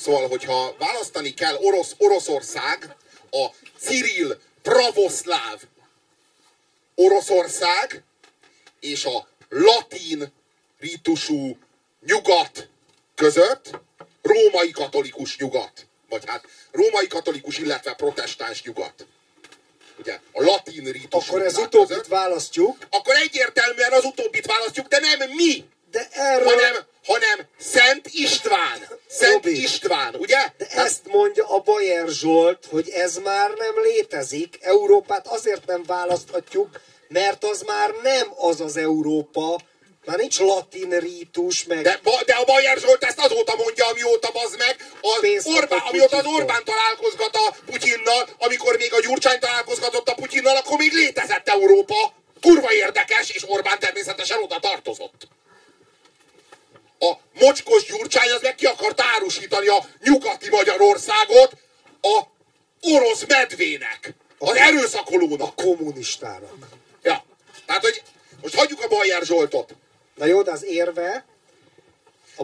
szóval, 0.00 0.28
hogyha 0.28 0.74
választani 0.78 1.34
kell 1.34 1.54
Orosz, 1.54 1.94
Oroszország, 1.98 2.96
a 3.30 3.46
Cyril 3.78 4.40
pravoszláv 4.62 5.60
Oroszország 6.94 8.02
és 8.80 9.04
a 9.04 9.28
latin 9.48 10.32
ritusú 10.78 11.58
nyugat 12.06 12.68
között, 13.14 13.70
római 14.22 14.70
katolikus 14.70 15.36
nyugat, 15.38 15.86
vagy 16.08 16.22
hát 16.26 16.44
római 16.72 17.06
katolikus, 17.06 17.58
illetve 17.58 17.94
protestáns 17.94 18.62
nyugat. 18.62 19.06
Ugye, 19.98 20.18
a 20.32 20.42
latin 20.42 20.84
ritusú 20.84 21.26
akkor 21.26 21.42
ez 21.42 21.56
utóbbit 21.58 21.88
között, 21.88 22.06
választjuk, 22.06 22.76
akkor 22.90 23.14
egyértelműen 23.14 23.92
az 23.92 24.04
utóbbit 24.04 24.46
választjuk, 24.46 24.86
de 24.86 24.98
nem 24.98 25.30
mi, 25.30 25.64
de 25.90 26.08
erről, 26.10 26.48
hanem, 26.48 26.86
hanem 27.04 27.46
Szent 27.58 28.08
István. 28.10 28.88
Szent 29.08 29.44
Robi. 29.44 29.62
István, 29.62 30.14
ugye? 30.14 30.52
de 30.56 30.66
ezt 30.66 31.00
mondja 31.06 31.46
a 31.48 31.58
Bayer 31.58 32.08
Zsolt, 32.08 32.66
hogy 32.70 32.88
ez 32.88 33.16
már 33.16 33.50
nem 33.50 33.82
létezik. 33.82 34.58
Európát 34.60 35.26
azért 35.26 35.66
nem 35.66 35.82
választhatjuk, 35.86 36.80
mert 37.08 37.44
az 37.44 37.62
már 37.62 37.90
nem 38.02 38.32
az 38.36 38.60
az 38.60 38.76
Európa, 38.76 39.60
már 40.04 40.18
nincs 40.18 40.38
latin 40.38 40.90
rítus, 40.98 41.64
meg 41.64 41.82
De, 41.82 42.00
de 42.26 42.34
a 42.34 42.44
Bajer 42.44 42.78
Zsolt 42.78 43.04
ezt 43.04 43.20
azóta 43.20 43.56
mondja, 43.56 43.86
amióta 43.86 44.30
bazd 44.32 44.58
meg, 44.58 44.76
az 45.00 45.46
Orbán, 45.46 45.82
amióta 45.88 46.16
az. 46.16 46.24
Orbán 46.26 46.64
találkozgat 46.64 47.36
a 47.36 47.54
Putyinnal, 47.66 48.28
amikor 48.38 48.76
még 48.76 48.94
a 48.94 49.00
Gyurcsány 49.00 49.38
találkozgatott 49.38 50.08
a 50.08 50.14
Putyinnal, 50.14 50.56
akkor 50.56 50.78
még 50.78 50.92
létezett 50.92 51.48
Európa. 51.48 52.12
Kurva 52.40 52.72
érdekes, 52.72 53.30
és 53.30 53.42
Orbán 53.46 53.78
természetesen 53.78 54.42
oda 54.42 54.58
tartozott. 54.60 55.28
A 57.02 57.12
mocskos 57.40 57.84
Gyurcsány 57.84 58.30
az 58.30 58.42
meg 58.42 58.54
ki 58.54 58.66
akart 58.66 59.02
árusítani 59.14 59.68
a 59.68 59.84
nyugati 60.02 60.48
Magyarországot 60.50 61.56
a 62.00 62.22
orosz 62.80 63.24
medvének, 63.26 64.14
az 64.38 64.56
erőszakolónak. 64.56 65.54
kommunistának. 65.54 66.68
Ja. 67.02 67.24
Tehát, 67.66 67.82
hogy 67.82 68.02
most 68.42 68.54
hagyjuk 68.54 68.82
a 68.82 68.88
Bajer 68.88 69.22
Zsoltot. 69.22 69.74
Na 70.14 70.24
jó, 70.24 70.42
de 70.42 70.50
az 70.50 70.64
érve... 70.64 71.24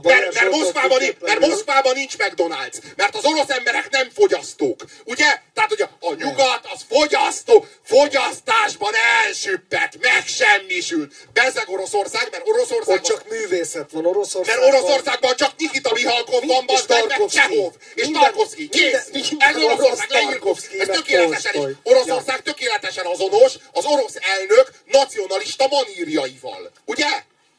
Mert, 0.02 0.34
mert, 0.34 0.50
Moszkvában, 0.50 0.98
nincs, 0.98 1.16
mert 1.20 1.38
Moszkvában 1.38 1.94
nincs 1.94 2.14
McDonald's. 2.18 2.76
Mert 2.96 3.14
az 3.16 3.24
orosz 3.24 3.48
emberek 3.48 3.90
nem 3.90 4.10
fogyasztók. 4.14 4.84
Ugye? 5.04 5.40
Tehát, 5.54 5.70
hogy 5.70 5.80
a, 6.00 6.14
nyugat 6.14 6.60
az 6.74 6.80
fogyasztó, 6.88 7.66
fogyasztásban 7.84 8.92
elsüppett, 9.24 9.92
megsemmisült. 10.00 11.14
Bezeg 11.32 11.68
Oroszország, 11.68 12.28
mert 12.30 12.48
Oroszország 12.48 13.00
csak 13.00 13.28
művészet 13.28 13.90
van 13.90 14.06
Oroszországban. 14.06 14.64
mert 14.64 14.74
Oroszországban 14.74 15.36
csak 15.36 15.52
Nikita 15.58 15.92
Mihalkov 15.92 16.46
van, 16.46 16.64
És 16.66 16.80
Tarkovsky. 16.86 17.38
Csehov, 17.38 17.72
és 17.94 18.06
Tarkovsky, 18.12 18.68
kész. 18.68 19.10
Ez 19.38 19.56
Oroszország. 19.56 20.08
Tarkovsky, 20.08 20.80
Ez 20.80 20.86
tökéletesen, 20.86 21.52
Tolstoy. 21.52 21.74
Oroszország 21.82 22.42
tökéletesen 22.42 23.06
azonos 23.06 23.52
az 23.72 23.84
orosz 23.84 24.14
elnök 24.20 24.72
nacionalista 24.84 25.66
manírjaival. 25.68 26.70
Ugye? 26.84 27.06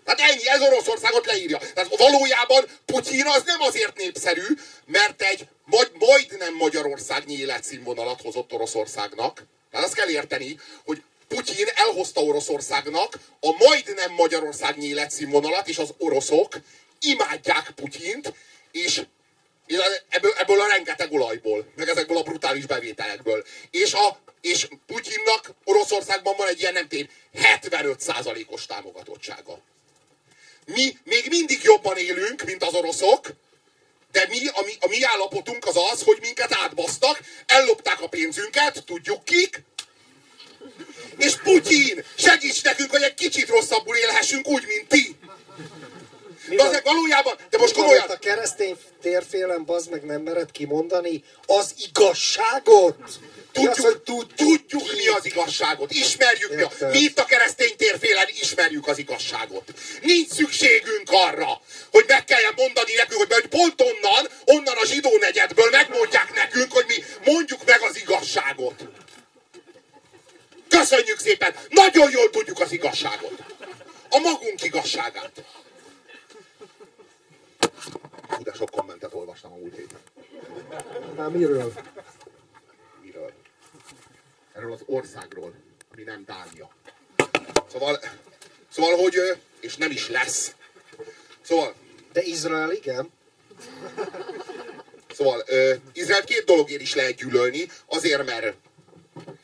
Tehát 0.08 0.32
ennyi, 0.32 0.48
ez 0.50 0.62
Oroszországot 0.62 1.26
leírja. 1.26 1.58
Tehát 1.74 1.98
valójában 1.98 2.66
Putyin 2.86 3.26
az 3.26 3.44
nem 3.46 3.62
azért 3.62 3.98
népszerű, 3.98 4.46
mert 4.86 5.22
egy 5.22 5.48
magy- 5.66 5.92
majdnem 6.00 6.56
Magyarországnyi 6.56 7.40
életszínvonalat 7.40 8.22
hozott 8.22 8.54
Oroszországnak. 8.54 9.44
Tehát 9.72 9.86
azt 9.86 9.96
kell 9.96 10.10
érteni, 10.10 10.60
hogy 10.86 11.02
Putyin 11.28 11.68
elhozta 11.76 12.22
Oroszországnak 12.22 13.20
a 13.40 13.52
majdnem 13.58 14.14
Magyarországnyi 14.14 14.88
életszínvonalat, 14.88 15.68
és 15.68 15.78
az 15.78 15.94
oroszok 15.98 16.54
imádják 17.00 17.72
Putyint, 17.76 18.34
és 18.72 19.02
ebből, 20.10 20.34
ebből 20.38 20.62
a 20.62 20.68
rengeteg 20.68 21.12
olajból, 21.12 21.66
meg 21.76 21.90
ezekből 21.90 22.18
a 22.18 22.24
brutális 22.24 22.66
bevételekből. 22.66 23.46
És, 23.72 23.94
a, 23.94 24.20
és 24.42 24.68
Putyinnak 24.86 25.52
Oroszországban 25.64 26.34
van 26.38 26.48
egy 26.48 26.60
ilyen 26.60 26.74
nem 26.74 26.88
tény 26.88 27.10
75%-os 27.34 28.66
támogatottsága. 28.66 29.60
Mi 30.73 30.98
még 31.03 31.26
mindig 31.30 31.60
jobban 31.64 31.98
élünk, 31.98 32.44
mint 32.44 32.64
az 32.64 32.73
oroszok, 32.73 33.27
de 34.11 34.26
mi, 34.30 34.48
a, 34.48 34.61
mi, 34.65 34.72
a 34.80 34.88
mi 34.88 35.03
állapotunk 35.03 35.65
az 35.65 35.76
az, 35.91 36.02
hogy 36.02 36.18
minket 36.22 36.53
átbasztak, 36.53 37.19
ellopták 37.45 38.02
a 38.02 38.07
pénzünket, 38.07 38.84
tudjuk 38.85 39.23
kik, 39.23 39.64
és 41.18 41.35
Putyin, 41.44 42.03
segíts 42.18 42.64
nekünk, 42.64 42.89
hogy 42.89 43.02
egy 43.02 43.14
kicsit 43.14 43.48
rosszabbul 43.48 43.95
élhessünk 43.95 44.48
úgy, 44.48 44.65
mint 44.68 44.88
ti. 44.88 45.16
Azért 46.57 46.84
valójában, 46.84 47.36
de 47.49 47.57
most 47.57 47.74
komolyan, 47.74 48.10
a 48.10 48.18
keresztény 48.18 48.78
térfélen, 49.02 49.65
bazd 49.65 49.90
meg 49.90 50.06
nem 50.06 50.22
mered 50.22 50.52
kimondani 50.52 51.24
az 51.45 51.74
igazságot? 51.90 52.95
Tudjuk, 53.52 53.74
az, 53.74 53.84
hogy 53.84 54.28
tudjuk, 54.36 54.95
mi 54.95 55.07
az 55.07 55.26
igazságot. 55.26 55.91
Ismerjük 55.91 56.56
mi, 56.56 56.61
a, 56.61 56.72
mi 56.91 56.98
itt 56.99 57.19
a 57.19 57.26
keresztény 57.26 57.76
térfélen 57.78 58.28
ismerjük 58.41 58.88
az 58.88 58.98
igazságot. 58.98 59.74
Nincs 60.02 60.30
szükségünk 60.30 61.07
arra, 61.11 61.61
hogy 61.91 62.06
meg 62.07 62.24
kelljen 62.24 62.53
mondani 62.56 62.94
nekünk, 62.94 63.19
hogy, 63.22 63.34
hogy 63.34 63.48
pont 63.48 63.82
onnan, 63.82 64.30
onnan 64.45 64.76
a 64.78 64.86
zsidó 64.86 65.10
negyedből 65.19 65.69
megmondják 65.72 66.34
nekünk, 66.36 66.72
hogy 66.72 66.86
mi 66.88 67.03
mondjuk 67.32 67.65
meg 67.65 67.82
az 67.82 67.98
igazságot. 67.98 68.84
Köszönjük 70.69 71.19
szépen! 71.19 71.56
Nagyon 71.69 72.11
jól 72.11 72.30
tudjuk 72.30 72.60
az 72.60 72.72
igazságot. 72.72 73.44
A 74.10 74.19
magunk 74.19 74.64
igazságát. 74.64 75.32
Hú, 78.28 78.44
de 78.44 78.53
sok 78.53 78.69
kommentet 78.69 79.14
olvastam 79.14 79.52
a 79.52 79.56
múlt 79.56 79.76
héten. 79.76 79.99
Már 81.15 81.27
miről? 81.38 81.74
Miről? 83.02 83.32
Erről 84.54 84.72
az 84.72 84.82
országról, 84.86 85.54
ami 85.94 86.04
nem 86.04 86.24
Dánia. 86.26 86.70
Szóval, 87.72 88.00
szóval, 88.72 88.98
hogy, 88.98 89.16
és 89.60 89.76
nem 89.76 89.92
is 89.92 90.10
lesz. 90.10 90.56
Szóval, 91.42 91.74
De 92.14 92.22
Izrael 92.22 92.72
igen. 92.72 93.12
szóval 95.16 95.44
ö, 95.48 95.74
Izrael 95.94 96.24
két 96.24 96.44
dologért 96.46 96.82
is 96.82 96.96
lehet 96.96 97.16
gyűlölni, 97.16 97.68
azért, 97.86 98.26
mert 98.26 98.56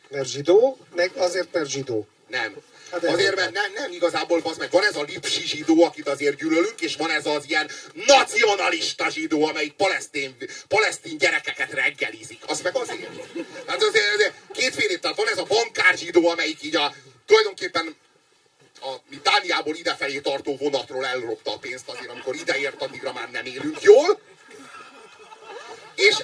Mert 0.09 0.27
zsidó, 0.27 0.77
meg 0.95 1.11
azért, 1.15 1.53
mert 1.53 1.69
zsidó. 1.69 2.07
nem. 2.27 2.55
Hát 2.93 3.03
Azért, 3.03 3.35
mert 3.35 3.51
nem, 3.51 3.73
nem 3.73 3.91
igazából, 3.91 4.41
az 4.43 4.57
meg 4.57 4.71
van 4.71 4.83
ez 4.83 4.95
a 4.95 5.01
lipsi 5.01 5.47
zsidó, 5.47 5.83
akit 5.83 6.07
azért 6.07 6.37
gyűlölünk, 6.37 6.81
és 6.81 6.95
van 6.95 7.11
ez 7.11 7.25
az 7.25 7.43
ilyen 7.47 7.69
nacionalista 7.93 9.09
zsidó, 9.09 9.45
amelyik 9.45 9.73
palesztin, 9.73 10.35
palesztin 10.67 11.17
gyerekeket 11.17 11.71
reggelizik. 11.71 12.41
Az 12.47 12.61
meg 12.61 12.75
azért. 12.75 13.09
Hát 13.67 13.83
azért, 13.83 14.13
azért 14.13 14.33
kétféle, 14.51 14.97
tehát 14.97 15.17
van 15.17 15.27
ez 15.27 15.37
a 15.37 15.43
bankár 15.43 15.97
zsidó, 15.97 16.27
amelyik 16.27 16.63
így 16.63 16.75
a, 16.75 16.93
tulajdonképpen 17.25 17.95
a 18.81 18.95
mi 19.09 19.19
Dániából 19.23 19.75
idefelé 19.75 20.19
tartó 20.19 20.57
vonatról 20.57 21.05
elropta 21.05 21.53
a 21.53 21.57
pénzt 21.57 21.89
azért, 21.89 22.09
amikor 22.09 22.35
ideért, 22.35 22.81
addigra 22.81 23.13
már 23.13 23.29
nem 23.31 23.45
élünk 23.45 23.81
jól. 23.81 24.19
És, 25.95 26.15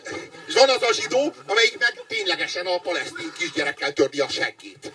és 0.48 0.54
van 0.54 0.70
az 0.70 0.82
a 0.82 0.94
zsidó, 0.94 1.34
amelyik 1.46 1.78
meg 1.80 2.04
ténylegesen 2.08 2.66
a 2.66 2.80
palesztin 2.80 3.32
kisgyerekkel 3.38 3.94
törni 3.94 4.20
a 4.20 4.30
seggét. 4.30 4.92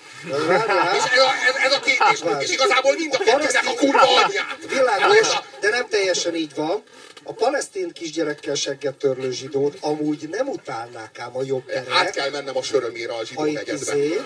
És 0.97 1.05
ez 1.13 1.19
a, 1.19 1.31
ez, 1.49 1.55
ez 1.65 1.73
a 1.73 1.81
két, 1.81 2.03
és, 2.13 2.21
és 2.41 2.51
igazából 2.51 2.95
mind 2.97 3.15
a 3.15 3.19
kettőnek 3.19 3.67
a 3.67 3.75
kurva 3.75 4.23
anyját. 4.25 4.57
Világos, 4.69 5.29
de 5.61 5.69
nem 5.69 5.89
teljesen 5.89 6.35
így 6.35 6.55
van. 6.55 6.83
A 7.27 7.33
palesztin 7.33 7.93
kisgyerekkel 7.93 8.55
segget 8.55 8.95
törlő 8.95 9.31
zsidót 9.31 9.77
amúgy 9.81 10.29
nem 10.29 10.49
utálnák 10.49 11.19
ám 11.19 11.37
a 11.37 11.43
jobb 11.43 11.71
Át 11.71 11.87
erek, 12.01 12.13
kell 12.13 12.31
mennem 12.31 12.57
a 12.57 12.63
sörömére 12.63 13.13
a 13.13 13.25
zsidó 13.25 13.41
a 13.41 13.45
negyedbe. 13.45 13.73
izé. 13.73 14.21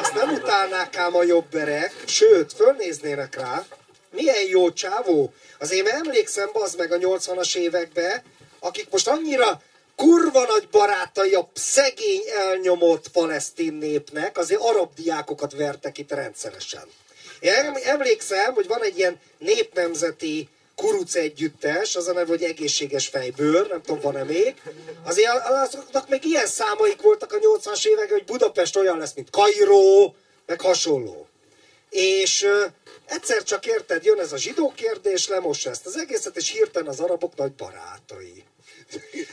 Azt 0.00 0.14
nem 0.14 0.32
utálnák 0.32 0.96
ám 0.96 1.16
a 1.16 1.22
jobb 1.22 1.54
erek, 1.54 1.94
sőt, 2.06 2.52
fölnéznének 2.52 3.36
rá. 3.36 3.64
Milyen 4.10 4.48
jó 4.48 4.72
csávó. 4.72 5.32
Azért 5.58 5.86
én 5.86 5.94
emlékszem, 5.94 6.48
az 6.52 6.74
meg 6.74 6.92
a 6.92 6.96
80-as 6.96 7.56
évekbe, 7.56 8.22
akik 8.60 8.90
most 8.90 9.08
annyira 9.08 9.62
kurva 9.96 10.44
nagy 10.46 10.68
barátai 10.70 11.34
a 11.34 11.50
szegény 11.54 12.22
elnyomott 12.36 13.08
palesztin 13.08 13.72
népnek, 13.72 14.38
azért 14.38 14.60
arab 14.60 14.94
diákokat 14.94 15.52
vertek 15.52 15.98
itt 15.98 16.12
rendszeresen. 16.12 16.88
Én 17.40 17.52
emlékszem, 17.84 18.54
hogy 18.54 18.66
van 18.66 18.82
egy 18.82 18.98
ilyen 18.98 19.20
népnemzeti 19.38 20.48
kuruc 20.74 21.14
együttes, 21.14 21.96
az 21.96 22.08
a 22.08 22.12
neve, 22.12 22.26
hogy 22.26 22.42
egészséges 22.42 23.06
fejbőr, 23.06 23.68
nem 23.68 23.82
tudom, 23.82 24.00
van-e 24.00 24.24
még. 24.24 24.54
Azért 25.04 25.30
azoknak 25.44 26.08
még 26.08 26.24
ilyen 26.24 26.46
számaik 26.46 27.02
voltak 27.02 27.32
a 27.32 27.38
80-as 27.38 27.86
években, 27.86 28.18
hogy 28.18 28.24
Budapest 28.24 28.76
olyan 28.76 28.98
lesz, 28.98 29.14
mint 29.14 29.30
Kairó, 29.30 30.14
meg 30.46 30.60
hasonló. 30.60 31.26
És 31.90 32.46
egyszer 33.04 33.42
csak 33.42 33.66
érted, 33.66 34.04
jön 34.04 34.18
ez 34.18 34.32
a 34.32 34.36
zsidó 34.36 34.72
kérdés, 34.76 35.28
lemossa 35.28 35.70
ezt 35.70 35.86
az 35.86 35.96
egészet, 35.96 36.36
és 36.36 36.50
hirtelen 36.50 36.88
az 36.88 37.00
arabok 37.00 37.36
nagy 37.36 37.52
barátai. 37.52 38.44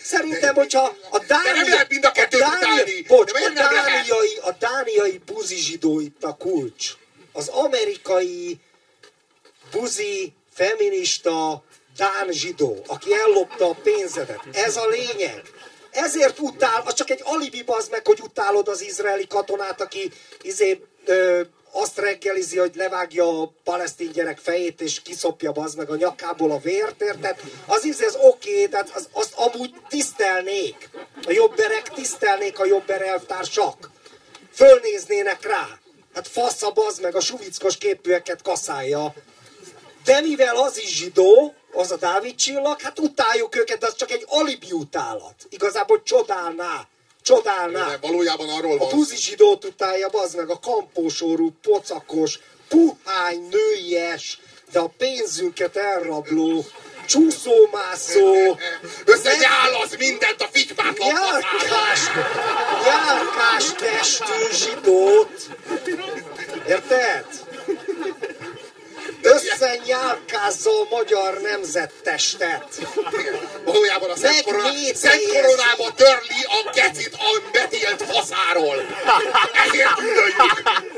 Szerintem, 0.03 0.55
hogyha 0.55 0.95
a 1.09 1.19
dánia, 1.19 1.53
nem 1.53 1.69
lehet 1.69 1.89
mind 1.89 2.05
a 2.05 2.11
kettőt 2.11 2.41
a 2.41 2.47
bocs, 3.07 3.31
a 3.31 3.49
dániai, 3.53 4.37
a 4.41 4.51
dániai 4.59 5.21
buzi 5.25 5.55
zsidó 5.55 5.99
itt 5.99 6.23
a 6.23 6.35
kulcs. 6.35 6.91
Az 7.33 7.47
amerikai 7.47 8.59
buzi, 9.71 10.33
feminista, 10.53 11.63
dán 11.97 12.31
zsidó, 12.31 12.83
aki 12.87 13.13
ellopta 13.13 13.69
a 13.69 13.77
pénzedet. 13.83 14.39
Ez 14.51 14.77
a 14.77 14.87
lényeg. 14.87 15.41
Ezért 15.91 16.39
utál, 16.39 16.81
az 16.85 16.93
csak 16.93 17.09
egy 17.09 17.21
alibi 17.23 17.63
bazd 17.63 17.91
meg, 17.91 18.05
hogy 18.05 18.19
utálod 18.23 18.67
az 18.67 18.81
izraeli 18.81 19.27
katonát, 19.27 19.81
aki 19.81 20.11
izé, 20.41 20.81
ö, 21.05 21.41
azt 21.71 21.97
reggelizi, 21.97 22.57
hogy 22.57 22.75
levágja 22.75 23.41
a 23.41 23.51
palesztin 23.63 24.11
gyerek 24.11 24.37
fejét, 24.37 24.81
és 24.81 25.01
kiszopja 25.01 25.51
bazd 25.51 25.77
meg 25.77 25.89
a 25.89 25.95
nyakából 25.95 26.51
a 26.51 26.59
vért, 26.59 27.01
érted? 27.01 27.39
Az 27.65 27.85
izé, 27.85 28.05
ez 28.05 28.15
oké, 28.15 28.51
okay, 28.51 28.67
tehát 28.67 28.89
az, 28.95 29.07
azt 29.11 29.33
amúgy 29.33 29.75
tisztelnék. 29.89 30.89
A 31.25 31.31
jobberek 31.31 31.89
tisztelnék 31.89 32.59
a 32.59 32.65
jobber 32.65 33.01
elvtársak. 33.01 33.91
Fölnéznének 34.53 35.45
rá. 35.45 35.67
Hát 36.13 36.27
fasz 36.27 36.63
a 36.63 36.71
bazd 36.71 37.01
meg 37.01 37.15
a 37.15 37.19
suvickos 37.19 37.77
képűeket 37.77 38.41
kaszálja. 38.41 39.13
De 40.03 40.21
mivel 40.21 40.55
az 40.55 40.77
is 40.77 40.95
zsidó, 40.95 41.53
az 41.73 41.91
a 41.91 41.97
Dávid 41.97 42.35
csillag, 42.35 42.81
hát 42.81 42.99
utáljuk 42.99 43.55
őket, 43.55 43.79
de 43.79 43.85
az 43.85 43.95
csak 43.95 44.11
egy 44.11 44.25
alibi 44.27 44.71
utálat. 44.71 45.35
Igazából 45.49 46.03
csodálná. 46.03 46.87
Csodálná. 47.27 47.89
De 47.89 47.97
valójában 48.01 48.49
arról 48.49 48.73
A 48.73 48.77
van 48.77 48.89
buzi 48.89 49.15
zsidót 49.15 49.65
utálja, 49.65 50.09
bazd 50.09 50.35
meg, 50.35 50.49
a 50.49 50.59
kampósorú, 50.59 51.51
pocakos, 51.61 52.39
puhány, 52.67 53.47
nőies, 53.51 54.39
de 54.71 54.79
a 54.79 54.91
pénzünket 54.97 55.75
elrabló, 55.75 56.65
csúszómászó, 57.07 58.57
Összenyál 59.05 59.73
az 59.83 59.95
mindent 59.97 60.41
a 60.41 60.47
fitymátlan 60.51 61.07
járkás, 61.07 61.99
járkás 62.85 63.71
testű 63.77 64.51
zsidót. 64.51 65.49
Érted? 66.67 67.25
Összenyálkázza 69.21 70.69
a 70.69 70.87
magyar 70.89 71.41
nemzettestet. 71.41 72.67
Valójában 73.65 74.09
a 74.09 74.15
Szent, 74.15 74.41
korona, 74.41 74.69
Szent 74.93 75.27
koronába 75.27 75.93
törli 75.95 76.43
a 76.47 76.69
gecit 76.73 77.13
a 77.13 77.41
betélt 77.51 78.03
faszáról. 78.03 78.75
Ezért 79.65 79.95
gyűlöljük. 79.95 80.95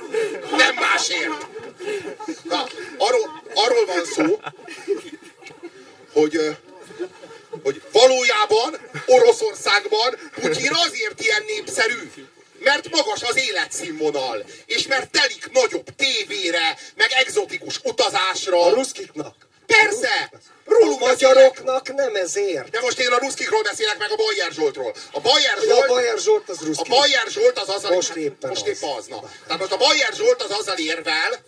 Bajer 26.99 27.27
Zsolt 27.27 27.57
az 27.59 27.69
azzal... 27.69 27.91
Most 27.91 28.15
éppen 28.15 28.49
most 28.49 28.61
az. 28.61 28.67
éppen 28.67 28.89
az. 28.89 29.07
Na. 29.07 29.19
Tehát 29.43 29.59
most 29.59 29.71
a 29.71 29.77
Bajer 29.77 30.13
Zsolt 30.13 30.41
az 30.41 30.51
azzal 30.51 30.77
érvel, 30.77 31.43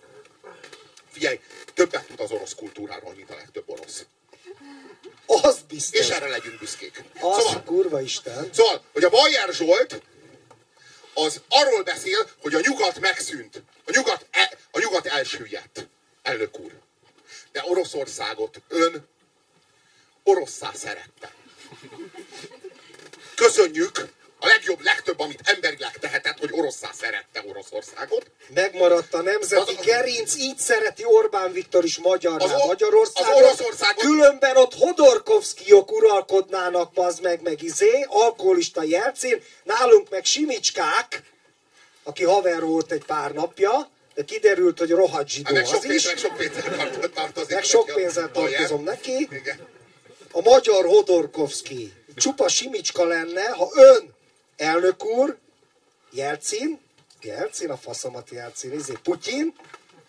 figyelj, 1.11 1.39
többet 1.73 2.05
tud 2.05 2.19
az 2.19 2.31
orosz 2.31 2.55
kultúráról, 2.55 3.13
mint 3.13 3.29
a 3.29 3.35
legtöbb 3.35 3.69
orosz. 3.69 4.05
Az 5.25 5.59
biztos. 5.67 5.99
És 5.99 6.09
erre 6.09 6.27
legyünk 6.27 6.59
büszkék. 6.59 7.03
Az 7.19 7.43
Szóval, 7.43 7.63
kurva 7.63 8.01
Isten. 8.01 8.49
Szóval, 8.53 8.83
hogy 8.93 9.03
a 9.03 9.09
Bajer 9.09 9.53
Zsolt 9.53 10.01
az 11.13 11.41
arról 11.49 11.83
beszél, 11.83 12.29
hogy 12.41 12.53
a 12.53 12.59
nyugat 12.59 12.99
megszűnt. 12.99 13.61
A 13.85 13.91
nyugat, 13.91 14.25
e, 14.31 14.57
a 14.71 14.79
nyugat 14.79 15.05
elsüllyedt, 15.05 15.87
elnök 16.21 16.59
úr. 16.59 16.71
De 17.51 17.63
Oroszországot 17.65 18.61
ön 18.67 19.07
orosszá 20.23 20.71
szerette. 20.73 21.33
Köszönjük! 23.35 24.09
A 24.43 24.47
legjobb, 24.47 24.81
legtöbb, 24.83 25.19
amit 25.19 25.41
emberileg 25.43 25.97
tehetett, 25.97 26.39
hogy 26.39 26.49
orosszá 26.51 26.91
szerette 26.93 27.43
Oroszországot. 27.47 28.25
Megmaradt 28.53 29.13
a 29.13 29.21
nemzeti 29.21 29.75
Az- 29.77 29.85
gerinc, 29.85 30.35
így 30.35 30.57
szereti 30.57 31.03
Orbán 31.05 31.51
Viktor 31.71 31.83
is 31.83 31.97
magyarná 31.97 32.43
Az 32.45 32.65
Magyarországot. 32.65 33.33
az 33.33 33.41
Oroszországot- 33.43 34.03
Különben 34.03 34.57
ott 34.57 34.73
Hodorkovszkijok 34.73 35.91
uralkodnának, 35.91 36.91
bazd 36.93 37.21
meg, 37.21 37.41
meg 37.41 37.61
izé, 37.61 38.05
alkoholista 38.07 38.83
jelcén, 38.83 39.41
nálunk 39.63 40.09
meg 40.09 40.25
Simicskák, 40.25 41.23
aki 42.03 42.23
haver 42.23 42.61
volt 42.61 42.91
egy 42.91 43.05
pár 43.05 43.31
napja, 43.31 43.89
de 44.13 44.23
kiderült, 44.23 44.79
hogy 44.79 44.89
rohadt 44.89 45.29
zsidó 45.29 45.55
az 45.55 45.69
sok, 45.69 45.81
pénz, 45.81 45.93
is. 45.93 46.05
meg 46.05 46.17
sok 46.17 46.35
pénzzel 46.37 46.63
tart- 46.77 47.13
tartozik. 47.13 47.53
Meg 47.55 47.63
sok 47.63 47.85
pénzzel 47.93 48.31
tartozom 48.31 48.83
neki. 48.83 49.27
Igen. 49.31 49.67
A 50.31 50.41
magyar 50.41 50.85
Hodorkovszki 50.85 51.93
csupa 52.15 52.47
Simicska 52.47 53.05
lenne, 53.05 53.49
ha 53.49 53.69
ön, 53.73 54.13
elnök 54.57 55.05
úr, 55.05 55.37
Jelcin, 56.11 56.79
Jelcin, 57.21 57.69
a 57.69 57.77
faszomat 57.77 58.29
Jelcin, 58.29 58.71
izé, 58.73 58.93
Putyin, 59.03 59.53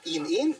in-in, 0.04 0.56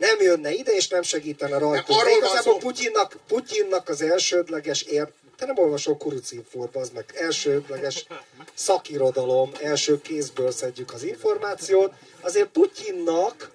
nem 0.00 0.20
jönne 0.20 0.52
ide, 0.52 0.72
és 0.72 0.88
nem 0.88 1.02
segítene 1.02 1.58
rajta. 1.58 1.84
Nem, 1.88 1.98
arról 1.98 2.14
De 2.14 2.20
van 2.20 2.30
igazából. 2.30 2.58
Putyinnak, 2.58 3.16
Putyinnak 3.28 3.88
az 3.88 4.02
elsődleges 4.02 4.82
ér... 4.82 5.08
Te 5.36 5.46
nem 5.46 5.58
olvasol 5.58 5.96
kurucinfót, 5.96 6.76
az 6.76 6.90
meg 6.94 7.04
elsődleges 7.14 8.06
szakirodalom, 8.54 9.52
első 9.62 10.00
kézből 10.00 10.50
szedjük 10.50 10.92
az 10.92 11.02
információt. 11.02 11.92
Azért 12.20 12.48
Putyinnak 12.48 13.50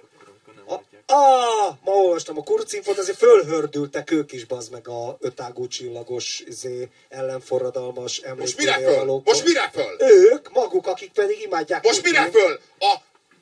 a, 0.68 0.74
ah, 1.14 1.76
ma 1.84 1.92
olvastam 1.92 2.38
a 2.38 2.44
kurcinfot, 2.44 2.98
azért 2.98 3.18
fölhördültek 3.18 4.12
ők 4.12 4.32
is, 4.32 4.46
bazd 4.46 4.72
meg 4.72 4.88
a 4.88 5.18
ötágú 5.20 5.68
csillagos 5.68 6.44
izé, 6.48 6.90
ellenforradalmas 7.10 8.22
Most 8.38 8.58
mire 8.58 8.74
föl? 8.74 9.22
Most 9.24 9.46
mire 9.46 9.70
föl? 9.74 9.96
Ők, 10.00 10.52
maguk, 10.52 10.88
akik 10.88 11.12
pedig 11.12 11.42
imádják 11.42 11.84
Most 11.84 12.04
mire 12.04 12.30
föl? 12.32 12.60
A, 12.80 12.92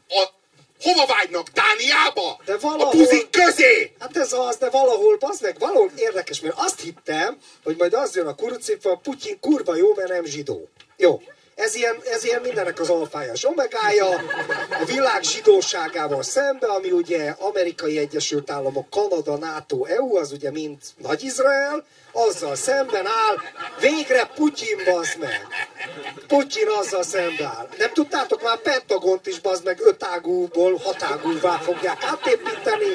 a, 0.07 0.29
hova 0.83 1.05
vágynak? 1.05 1.47
Dániába? 1.49 2.39
De 2.45 2.53
A 2.53 2.57
valahol- 2.59 2.91
puzik 2.95 3.29
közé! 3.29 3.91
Hát 3.99 4.17
ez 4.17 4.33
az, 4.33 4.55
de 4.57 4.69
valahol, 4.69 5.17
bazd 5.17 5.41
meg, 5.41 5.55
valahol 5.59 5.91
érdekes, 5.95 6.39
mert 6.39 6.53
azt 6.57 6.79
hittem, 6.79 7.37
hogy 7.63 7.75
majd 7.77 7.93
az 7.93 8.15
jön 8.15 8.27
a 8.27 8.35
kurucinfa, 8.35 8.91
a 8.91 8.95
Putyin 9.03 9.39
kurva 9.39 9.75
jó, 9.75 9.93
mert 9.95 10.09
nem 10.09 10.25
zsidó. 10.25 10.69
Jó. 10.97 11.21
Ez 11.55 11.75
ilyen, 11.75 11.95
ez 12.11 12.23
ilyen 12.23 12.41
mindenek 12.41 12.79
az 12.79 12.89
alfája 12.89 13.31
és 13.33 13.45
omegája, 13.45 14.09
a 14.81 14.85
világ 14.85 15.23
zsidóságával 15.23 16.23
szembe, 16.23 16.67
ami 16.67 16.91
ugye 16.91 17.29
Amerikai 17.39 17.97
Egyesült 17.97 18.49
Államok, 18.51 18.89
Kanada, 18.89 19.37
NATO, 19.37 19.85
EU, 19.85 20.15
az 20.17 20.31
ugye 20.31 20.51
mind 20.51 20.77
Nagy-Izrael, 20.97 21.85
azzal 22.13 22.55
szemben 22.55 23.05
áll, 23.05 23.35
végre 23.79 24.25
Putyin 24.25 24.77
bazd 24.85 25.19
meg. 25.19 25.47
Putyin 26.27 26.67
azzal 26.67 27.03
szemben 27.03 27.45
áll. 27.45 27.67
Nem 27.77 27.93
tudtátok 27.93 28.41
már 28.41 28.57
Pentagont 28.57 29.27
is 29.27 29.39
bazd 29.39 29.63
meg 29.63 29.79
ötágúból 29.81 30.75
hatágúvá 30.77 31.57
fogják 31.57 32.03
átépíteni. 32.03 32.85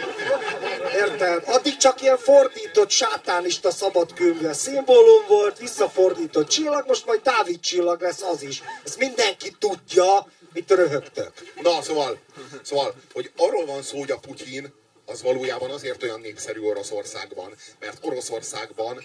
Érted? 0.94 1.42
Addig 1.46 1.76
csak 1.76 2.02
ilyen 2.02 2.18
fordított 2.18 2.90
sátánista 2.90 3.70
szabadkőműves 3.70 4.56
szimbólum 4.56 5.26
volt, 5.28 5.58
visszafordított 5.58 6.48
csillag, 6.48 6.84
most 6.86 7.06
majd 7.06 7.20
Dávid 7.22 7.60
csillag 7.60 8.00
lesz 8.00 8.22
az 8.22 8.42
is. 8.42 8.62
Ezt 8.84 8.98
mindenki 8.98 9.56
tudja, 9.58 10.26
mit 10.52 10.70
röhögtök. 10.70 11.32
Na, 11.62 11.82
szóval, 11.82 12.18
szóval, 12.62 12.94
hogy 13.12 13.30
arról 13.36 13.66
van 13.66 13.82
szó, 13.82 13.98
hogy 13.98 14.10
a 14.10 14.18
Putyin 14.18 14.74
az 15.08 15.22
valójában 15.22 15.70
azért 15.70 16.02
olyan 16.02 16.20
népszerű 16.20 16.60
Oroszországban, 16.60 17.54
mert 17.78 17.98
Oroszországban 18.00 19.04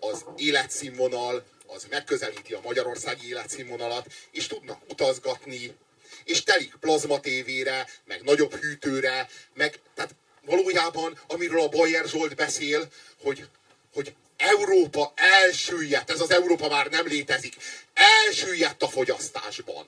az 0.00 0.24
életszínvonal 0.36 1.44
az 1.66 1.86
megközelíti 1.90 2.54
a 2.54 2.60
magyarországi 2.64 3.28
életszínvonalat, 3.28 4.06
és 4.30 4.46
tudnak 4.46 4.80
utazgatni, 4.90 5.76
és 6.24 6.42
telik 6.42 6.74
plazma 6.80 7.20
tévére, 7.20 7.88
meg 8.04 8.22
nagyobb 8.22 8.54
hűtőre, 8.54 9.28
meg 9.54 9.80
tehát 9.94 10.14
valójában, 10.44 11.18
amiről 11.26 11.60
a 11.60 11.68
Bajer 11.68 12.08
Zsolt 12.08 12.34
beszél, 12.34 12.88
hogy, 13.22 13.46
hogy 13.92 14.14
Európa 14.36 15.12
elsüllyedt, 15.14 16.10
ez 16.10 16.20
az 16.20 16.30
Európa 16.30 16.68
már 16.68 16.86
nem 16.86 17.06
létezik, 17.06 17.56
elsüllyedt 17.94 18.82
a 18.82 18.88
fogyasztásban. 18.88 19.86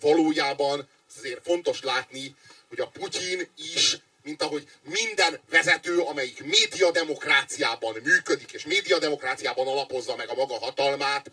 Valójában 0.00 0.88
azért 1.16 1.42
fontos 1.44 1.82
látni, 1.82 2.36
hogy 2.68 2.80
a 2.80 2.86
Putyin 2.86 3.48
is, 3.74 3.98
mint 4.24 4.42
ahogy 4.42 4.68
minden 4.82 5.40
vezető, 5.50 5.98
amelyik 5.98 6.44
médiademokráciában 6.44 7.96
működik, 8.02 8.52
és 8.52 8.64
médiademokráciában 8.64 9.66
alapozza 9.66 10.16
meg 10.16 10.28
a 10.28 10.34
maga 10.34 10.58
hatalmát, 10.58 11.30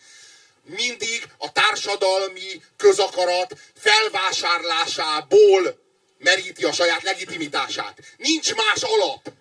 mindig 0.63 1.23
a 1.38 1.51
társadalmi 1.51 2.63
közakarat 2.77 3.53
felvásárlásából 3.76 5.80
meríti 6.18 6.63
a 6.63 6.72
saját 6.72 7.03
legitimitását. 7.03 7.99
Nincs 8.18 8.55
más 8.55 8.81
alap 8.81 9.31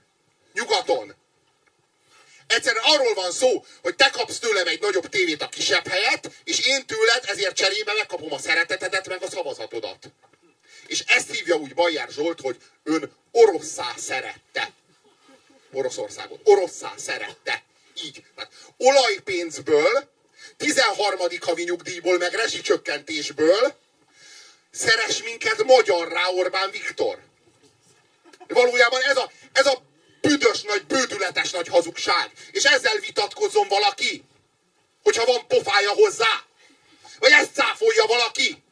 nyugaton. 0.52 1.14
Egyszerűen 2.46 2.84
arról 2.84 3.14
van 3.14 3.32
szó, 3.32 3.64
hogy 3.82 3.96
te 3.96 4.10
kapsz 4.10 4.38
tőlem 4.38 4.66
egy 4.66 4.80
nagyobb 4.80 5.08
tévét 5.08 5.42
a 5.42 5.48
kisebb 5.48 5.86
helyet, 5.86 6.30
és 6.44 6.66
én 6.66 6.86
tőled 6.86 7.24
ezért 7.26 7.56
cserébe 7.56 7.92
megkapom 7.92 8.32
a 8.32 8.38
szeretetedet, 8.38 9.08
meg 9.08 9.22
a 9.22 9.30
szavazatodat. 9.30 10.10
És 10.90 11.04
ezt 11.06 11.30
hívja 11.30 11.54
úgy 11.54 11.74
Bajer 11.74 12.08
Zsolt, 12.08 12.40
hogy 12.40 12.56
ön 12.82 13.12
oroszá 13.30 13.94
szerette. 13.96 14.70
Oroszországot. 15.72 16.40
Oroszá 16.44 16.92
szerette. 16.96 17.62
Így. 18.04 18.24
Hát 18.36 18.50
olajpénzből, 18.76 20.10
13. 20.56 21.18
havi 21.40 21.62
nyugdíjból, 21.62 22.18
meg 22.18 22.34
rezsicsökkentésből 22.34 23.74
szeres 24.70 25.22
minket 25.22 25.64
magyarrá 25.64 26.26
Orbán 26.28 26.70
Viktor. 26.70 27.18
Valójában 28.48 29.02
ez 29.02 29.16
a, 29.16 29.30
ez 29.52 29.66
a 29.66 29.82
büdös 30.20 30.62
nagy, 30.62 30.84
bődületes 30.86 31.50
nagy 31.50 31.68
hazugság. 31.68 32.30
És 32.50 32.64
ezzel 32.64 32.96
vitatkozzon 32.96 33.68
valaki, 33.68 34.24
hogyha 35.02 35.24
van 35.24 35.46
pofája 35.46 35.90
hozzá. 35.90 36.44
Vagy 37.18 37.32
ezt 37.32 37.54
cáfolja 37.54 38.06
valaki. 38.06 38.62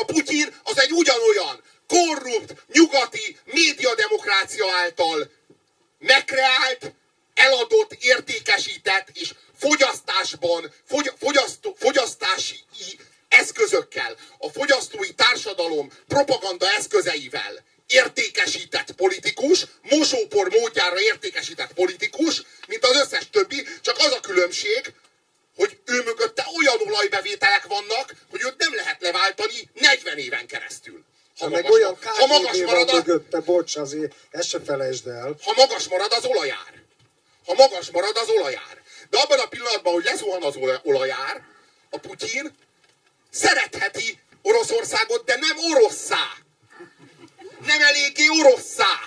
A 0.00 0.04
Putyin 0.04 0.54
az 0.62 0.78
egy 0.78 0.92
ugyanolyan 0.92 1.62
korrupt, 1.86 2.54
nyugati 2.72 3.36
médiademokrácia 3.44 4.66
által 4.76 5.30
megkreált, 5.98 6.92
eladott, 7.34 7.96
értékesített 8.00 9.08
és 9.12 9.34
fogyasztásban, 9.58 10.72
fogy, 10.88 11.12
fogyasztó, 11.18 11.76
fogyasztási 11.78 12.56
eszközökkel, 13.28 14.16
a 14.38 14.48
fogyasztói 14.48 15.14
társadalom 15.14 15.92
propaganda 16.08 16.66
eszközeivel 16.70 17.64
értékesített 17.86 18.92
politikus, 18.92 19.66
mosópor 19.82 20.48
módjára 20.50 21.00
értékesített 21.00 21.72
politikus, 21.72 22.42
mint 22.68 22.84
az 22.84 22.96
összes 22.96 23.30
többi, 23.30 23.66
csak 23.80 23.98
az 23.98 24.12
a 24.12 24.20
különbség, 24.20 24.92
hogy 25.60 25.78
ő 25.84 26.02
mögötte 26.02 26.46
olyan 26.58 26.78
olajbevételek 26.86 27.66
vannak, 27.66 28.14
hogy 28.30 28.42
őt 28.42 28.56
nem 28.58 28.74
lehet 28.74 29.00
leváltani 29.00 29.70
40 29.74 30.18
éven 30.18 30.46
keresztül. 30.46 31.04
Ha, 31.38 31.48
meg 31.48 31.70
olyan 31.70 31.98
ha 32.02 32.26
magas 32.26 32.58
marad 32.58 32.88
a, 32.88 32.94
mögötte, 32.94 33.40
bocs, 33.40 33.76
azért 33.76 34.14
ezt 34.30 34.48
se 34.48 34.60
felejtsd 34.60 35.06
el. 35.06 35.36
Ha 35.42 35.52
magas 35.56 35.88
marad 35.88 36.12
az 36.12 36.24
olajár. 36.24 36.72
Ha 37.46 37.54
magas 37.54 37.90
marad 37.90 38.16
az 38.16 38.28
olajár. 38.28 38.82
De 39.10 39.18
abban 39.18 39.38
a 39.38 39.46
pillanatban, 39.46 39.92
hogy 39.92 40.04
lezuhan 40.04 40.42
az 40.42 40.56
olajár, 40.82 41.44
a 41.90 41.98
Putyin 41.98 42.56
szeretheti 43.30 44.18
Oroszországot, 44.42 45.24
de 45.24 45.36
nem 45.36 45.56
oroszá 45.72 46.38
nem 47.66 47.82
eléggé 47.82 48.28
oroszá. 48.28 49.00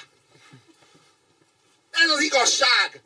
Ez 1.92 2.10
az 2.10 2.22
igazság. 2.22 3.02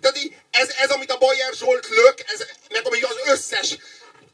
Tehát 0.00 0.18
ez, 0.50 0.68
ez, 0.68 0.90
amit 0.90 1.10
a 1.10 1.18
Bayer 1.18 1.54
Zsolt 1.54 1.88
lök, 1.88 2.22
ez, 2.26 2.46
meg 2.70 2.86
ami 2.86 3.02
az 3.02 3.16
összes, 3.26 3.76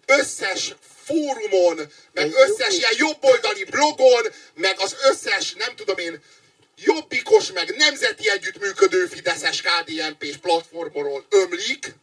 összes 0.06 0.74
fórumon, 1.04 1.92
meg 2.12 2.32
összes 2.34 2.74
ilyen 2.76 2.94
jobboldali 2.96 3.64
blogon, 3.64 4.26
meg 4.54 4.80
az 4.80 4.96
összes, 5.02 5.52
nem 5.52 5.76
tudom 5.76 5.98
én, 5.98 6.22
jobbikos, 6.76 7.52
meg 7.52 7.76
nemzeti 7.76 8.30
együttműködő 8.30 9.06
Fideszes 9.06 9.62
KDNP-s 9.62 10.36
platformról 10.36 11.26
ömlik, 11.28 11.94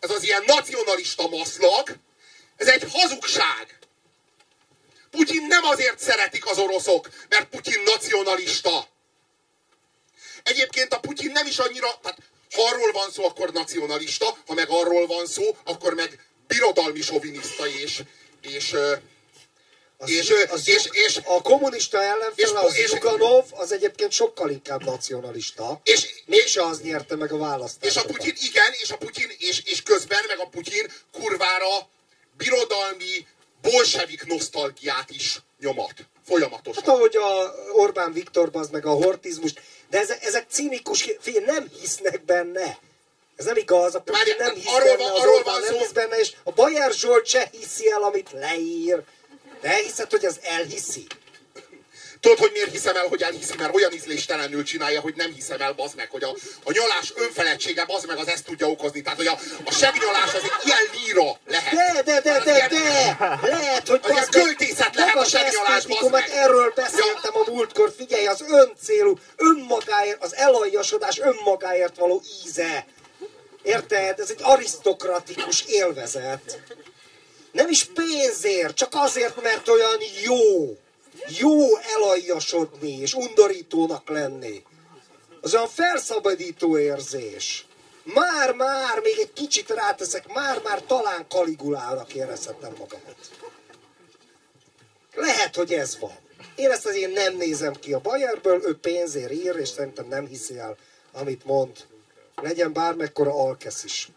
ez 0.00 0.10
az 0.10 0.22
ilyen 0.22 0.42
nacionalista 0.46 1.28
maszlag, 1.28 1.96
ez 2.56 2.66
egy 2.66 2.84
hazugság. 2.92 3.78
Putyin 5.10 5.46
nem 5.46 5.64
azért 5.64 5.98
szeretik 5.98 6.46
az 6.46 6.58
oroszok, 6.58 7.08
mert 7.28 7.48
Putyin 7.48 7.82
nacionalista. 7.82 8.88
Egyébként 10.42 10.92
a 10.92 11.00
Putyin 11.00 11.30
nem 11.30 11.46
is 11.46 11.58
annyira, 11.58 11.98
tehát 12.02 12.18
ha 12.54 12.62
arról 12.62 12.92
van 12.92 13.10
szó, 13.10 13.24
akkor 13.24 13.52
nacionalista, 13.52 14.36
ha 14.46 14.54
meg 14.54 14.68
arról 14.70 15.06
van 15.06 15.26
szó, 15.26 15.56
akkor 15.64 15.94
meg 15.94 16.24
birodalmi 16.46 17.00
soviniszta 17.00 17.66
és, 17.66 18.02
és, 18.40 18.76
az, 19.96 20.10
és, 20.10 20.32
az, 20.50 20.68
és, 20.68 20.88
és, 20.90 21.20
a 21.24 21.42
kommunista 21.42 22.02
ellenfele, 22.02 22.60
az 22.60 22.76
és, 22.76 22.88
Zuganov, 22.88 23.44
az 23.50 23.72
egyébként 23.72 24.12
sokkal 24.12 24.50
inkább 24.50 24.84
nacionalista. 24.84 25.80
És, 25.84 26.06
Mégse 26.26 26.64
az 26.64 26.80
nyerte 26.80 27.16
meg 27.16 27.32
a 27.32 27.36
választást. 27.36 27.96
És 27.96 28.02
a 28.02 28.06
Putyin, 28.06 28.34
igen, 28.40 28.72
és 28.82 28.90
a 28.90 28.96
Putyin, 28.96 29.30
és, 29.38 29.62
és 29.64 29.82
közben 29.82 30.24
meg 30.26 30.38
a 30.38 30.48
Putyin 30.48 30.92
kurvára 31.12 31.88
birodalmi, 32.36 33.26
bolsevik 33.62 34.26
nosztalgiát 34.26 35.10
is 35.10 35.40
nyomat. 35.58 35.94
Folyamatosan. 36.26 36.82
Hát 36.84 36.94
ahogy 36.94 37.16
a 37.16 37.54
Orbán 37.72 38.12
Viktor 38.12 38.48
az 38.52 38.68
meg 38.68 38.86
a 38.86 38.90
hortizmust, 38.90 39.60
de 39.90 39.98
ezek, 39.98 40.24
ezek 40.24 40.46
cínikus, 40.50 41.10
figyelj, 41.20 41.44
nem 41.44 41.70
hisznek 41.80 42.24
benne. 42.24 42.78
Ez 43.36 43.44
nem 43.44 43.56
igaz, 43.56 43.94
a 43.94 44.00
Putin 44.00 44.34
nem 44.38 44.54
hisz 44.54 44.66
arról 44.66 44.96
benne, 44.96 45.12
az 45.12 45.26
Orbán 45.26 45.60
nem 45.60 45.74
hisz 45.74 45.92
benne, 45.92 46.18
és 46.18 46.32
a 46.44 46.52
Bajer 46.52 46.92
Zsolt 46.92 47.26
se 47.26 47.50
hiszi 47.52 47.90
el, 47.90 48.02
amit 48.02 48.30
leír. 48.32 49.02
De 49.60 49.68
elhiszed, 49.68 50.10
hogy 50.10 50.24
az 50.24 50.38
elhiszi? 50.42 51.06
Tudod, 52.20 52.38
hogy 52.38 52.50
miért 52.52 52.70
hiszem 52.70 52.96
el, 52.96 53.06
hogy 53.06 53.22
elhiszi, 53.22 53.54
mert 53.58 53.74
olyan 53.74 53.92
ízléstelenül 53.92 54.62
csinálja, 54.62 55.00
hogy 55.00 55.14
nem 55.16 55.32
hiszem 55.32 55.60
el, 55.60 55.72
bazd 55.72 55.96
meg, 55.96 56.10
hogy 56.10 56.22
a, 56.24 56.34
a 56.64 56.72
nyalás 56.72 57.12
önfeledtsége, 57.16 57.84
bazd 57.84 58.06
meg, 58.06 58.18
az 58.18 58.28
ezt 58.28 58.44
tudja 58.44 58.66
okozni. 58.66 59.02
Tehát, 59.02 59.18
hogy 59.18 59.26
a, 59.26 59.38
a 59.64 59.72
segnyalás 59.72 60.34
az 60.34 60.42
egy 60.42 60.66
ilyen 60.66 60.78
líra 60.92 61.38
lehet. 61.46 61.74
De, 61.74 62.02
de, 62.02 62.20
de, 62.20 62.42
de, 62.44 62.68
de, 62.68 63.16
lehet, 63.42 63.88
hogy 63.88 64.00
az 64.02 64.10
bazd 64.10 64.28
költészet 64.28 64.94
lehet 64.94 65.16
a 65.16 65.24
segnyalás, 65.24 65.86
bazd 65.86 66.10
meg. 66.10 66.28
Erről 66.30 66.72
beszéltem 66.74 67.32
a 67.34 67.50
múltkor, 67.50 67.92
figyelj, 67.96 68.26
az 68.26 68.44
öncélú, 68.48 69.18
önmagáért, 69.36 70.22
az 70.22 70.34
elaljasodás 70.34 71.18
önmagáért 71.18 71.96
való 71.96 72.22
íze. 72.46 72.86
Érted? 73.62 74.20
Ez 74.20 74.30
egy 74.30 74.40
arisztokratikus 74.42 75.64
élvezet. 75.66 76.58
Nem 77.52 77.68
is 77.68 77.84
pénzért, 77.84 78.76
csak 78.76 78.92
azért, 78.92 79.42
mert 79.42 79.68
olyan 79.68 79.98
jó 80.22 80.76
jó 81.28 81.76
elaljasodni 81.76 82.98
és 82.98 83.14
undorítónak 83.14 84.08
lenni. 84.08 84.62
Az 85.40 85.54
olyan 85.54 85.68
felszabadító 85.68 86.78
érzés. 86.78 87.66
Már-már, 88.02 89.00
még 89.02 89.18
egy 89.18 89.32
kicsit 89.32 89.70
ráteszek, 89.70 90.32
már-már 90.32 90.82
talán 90.82 91.26
kaligulának 91.28 92.14
érezhetem 92.14 92.72
magamat. 92.78 93.30
Lehet, 95.14 95.56
hogy 95.56 95.72
ez 95.72 95.98
van. 95.98 96.18
Én 96.54 96.70
ezt 96.70 96.86
azért 96.86 97.12
nem 97.12 97.36
nézem 97.36 97.72
ki 97.72 97.92
a 97.92 98.00
Bayerből, 98.00 98.62
ő 98.64 98.78
pénzért 98.78 99.32
ír, 99.32 99.56
és 99.56 99.68
szerintem 99.68 100.06
nem 100.08 100.26
hiszi 100.26 100.58
el, 100.58 100.76
amit 101.12 101.44
mond. 101.44 101.76
Legyen 102.34 102.72
bármekkora 102.72 103.34
Alkesz 103.34 103.84
is. 103.84 104.08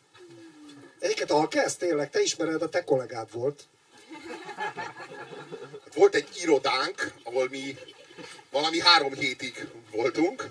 Egyiket 0.99 1.31
Alkesz, 1.31 1.75
tényleg, 1.75 2.09
te 2.09 2.21
ismered, 2.21 2.61
a 2.61 2.69
te 2.69 2.83
kollégád 2.83 3.31
volt. 3.31 3.63
Volt 5.93 6.15
egy 6.15 6.29
irodánk, 6.41 7.11
ahol 7.23 7.49
mi 7.49 7.77
valami 8.51 8.79
három 8.79 9.13
hétig 9.13 9.67
voltunk 9.91 10.49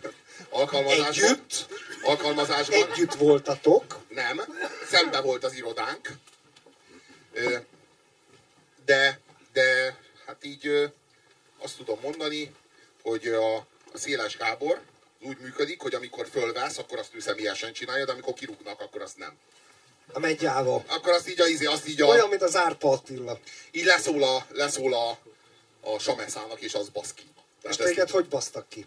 alkalmazásban. 0.48 1.28
Együtt? 1.28 1.66
Alkalmazásban. 2.02 2.90
Együtt 2.90 3.14
voltatok? 3.14 3.98
Nem, 4.08 4.40
szembe 4.90 5.20
volt 5.20 5.44
az 5.44 5.54
irodánk. 5.54 6.10
De, 8.84 9.20
de 9.52 9.98
hát 10.26 10.44
így 10.44 10.92
azt 11.58 11.76
tudom 11.76 11.98
mondani, 12.02 12.54
hogy 13.02 13.26
a, 13.26 13.56
a 13.56 13.66
Széles 13.94 14.36
Gábor 14.36 14.80
úgy 15.20 15.38
működik, 15.38 15.80
hogy 15.80 15.94
amikor 15.94 16.28
fölvesz, 16.32 16.78
akkor 16.78 16.98
azt 16.98 17.14
ő 17.14 17.20
személyesen 17.20 17.72
csinálja, 17.72 18.04
de 18.04 18.12
amikor 18.12 18.34
kirúgnak, 18.34 18.80
akkor 18.80 19.02
azt 19.02 19.16
nem. 19.16 19.36
A 20.12 20.18
megyába. 20.18 20.84
Akkor 20.86 21.12
azt 21.12 21.28
így 21.28 21.40
a, 21.40 21.46
izé, 21.46 21.64
azt 21.64 21.88
így 21.88 22.02
a... 22.02 22.06
Olyan, 22.06 22.28
mint 22.28 22.42
az 22.42 22.56
Árpa 22.56 22.90
Attila. 22.90 23.38
Így 23.70 23.84
leszól 23.84 24.22
a, 24.22 24.46
leszól 24.50 24.94
a, 24.94 25.18
a 25.82 25.98
Sameszának, 25.98 26.60
és 26.60 26.74
az 26.74 26.88
basz 26.88 27.12
ki. 27.12 27.22
Tehát 27.62 27.78
és 27.78 27.84
téged 27.84 28.10
hogy 28.10 28.28
basztak 28.28 28.68
ki? 28.68 28.86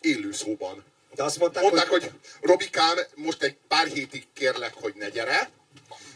Élő 0.00 0.32
szóban. 0.32 0.84
De 1.14 1.22
azt 1.22 1.38
mondták, 1.38 1.62
mondták 1.62 1.88
hogy... 1.88 2.02
hogy 2.02 2.12
Robikám, 2.40 2.98
most 3.14 3.42
egy 3.42 3.56
pár 3.68 3.86
hétig 3.86 4.26
kérlek, 4.32 4.74
hogy 4.74 4.94
ne 4.94 5.08
gyere, 5.08 5.50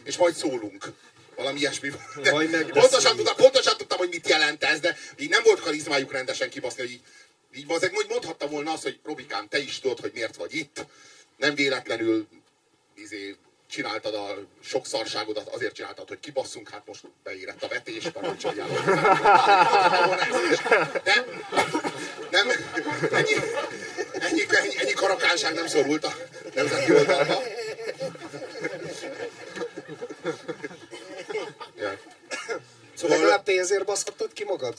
és 0.03 0.17
majd 0.17 0.35
szólunk. 0.35 0.91
Valami 1.35 1.59
ilyesmi. 1.59 1.91
De 2.21 2.31
pontosan, 2.65 3.15
tudtam, 3.15 3.35
pontosan 3.35 3.77
tudtam, 3.77 3.97
hogy 3.97 4.09
mit 4.09 4.27
jelent 4.27 4.63
ez, 4.63 4.79
de 4.79 4.97
így 5.17 5.29
nem 5.29 5.43
volt 5.43 5.59
karizmájuk 5.59 6.11
rendesen 6.11 6.49
kibaszni, 6.49 6.81
hogy 6.81 6.91
így, 6.91 7.01
így 7.55 7.65
azért 7.67 8.07
mondhatta 8.09 8.47
volna 8.47 8.71
azt, 8.71 8.83
hogy 8.83 8.99
Robikám, 9.03 9.47
te 9.47 9.57
is 9.57 9.79
tudod, 9.79 9.99
hogy 9.99 10.11
miért 10.13 10.35
vagy 10.35 10.55
itt. 10.55 10.85
Nem 11.37 11.55
véletlenül 11.55 12.27
izé, 12.95 13.35
csináltad 13.73 14.15
a 14.15 14.37
sok 14.63 14.85
szarságodat, 14.85 15.47
azért 15.47 15.73
csináltad, 15.73 16.07
hogy 16.07 16.19
kibasszunk, 16.19 16.69
hát 16.69 16.81
most 16.85 17.03
beérett 17.23 17.63
a 17.63 17.67
vetés, 17.67 18.07
parancsoljál. 18.07 18.67
De 21.03 21.25
nem, 22.31 22.49
ennyi, 23.11 23.33
ennyi, 24.19 24.45
ennyi, 24.49 24.77
ennyi 24.77 24.91
karakánság 24.91 25.53
nem 25.53 25.67
szorult 25.67 26.03
a 26.03 26.13
nemzeti 26.53 26.91
oldalba. 26.91 27.41
Ja. 31.77 31.99
Szóval... 32.93 33.17
Legalább 33.17 33.43
pénzért 33.43 33.85
baszhattad 33.85 34.33
ki 34.33 34.43
magad? 34.43 34.75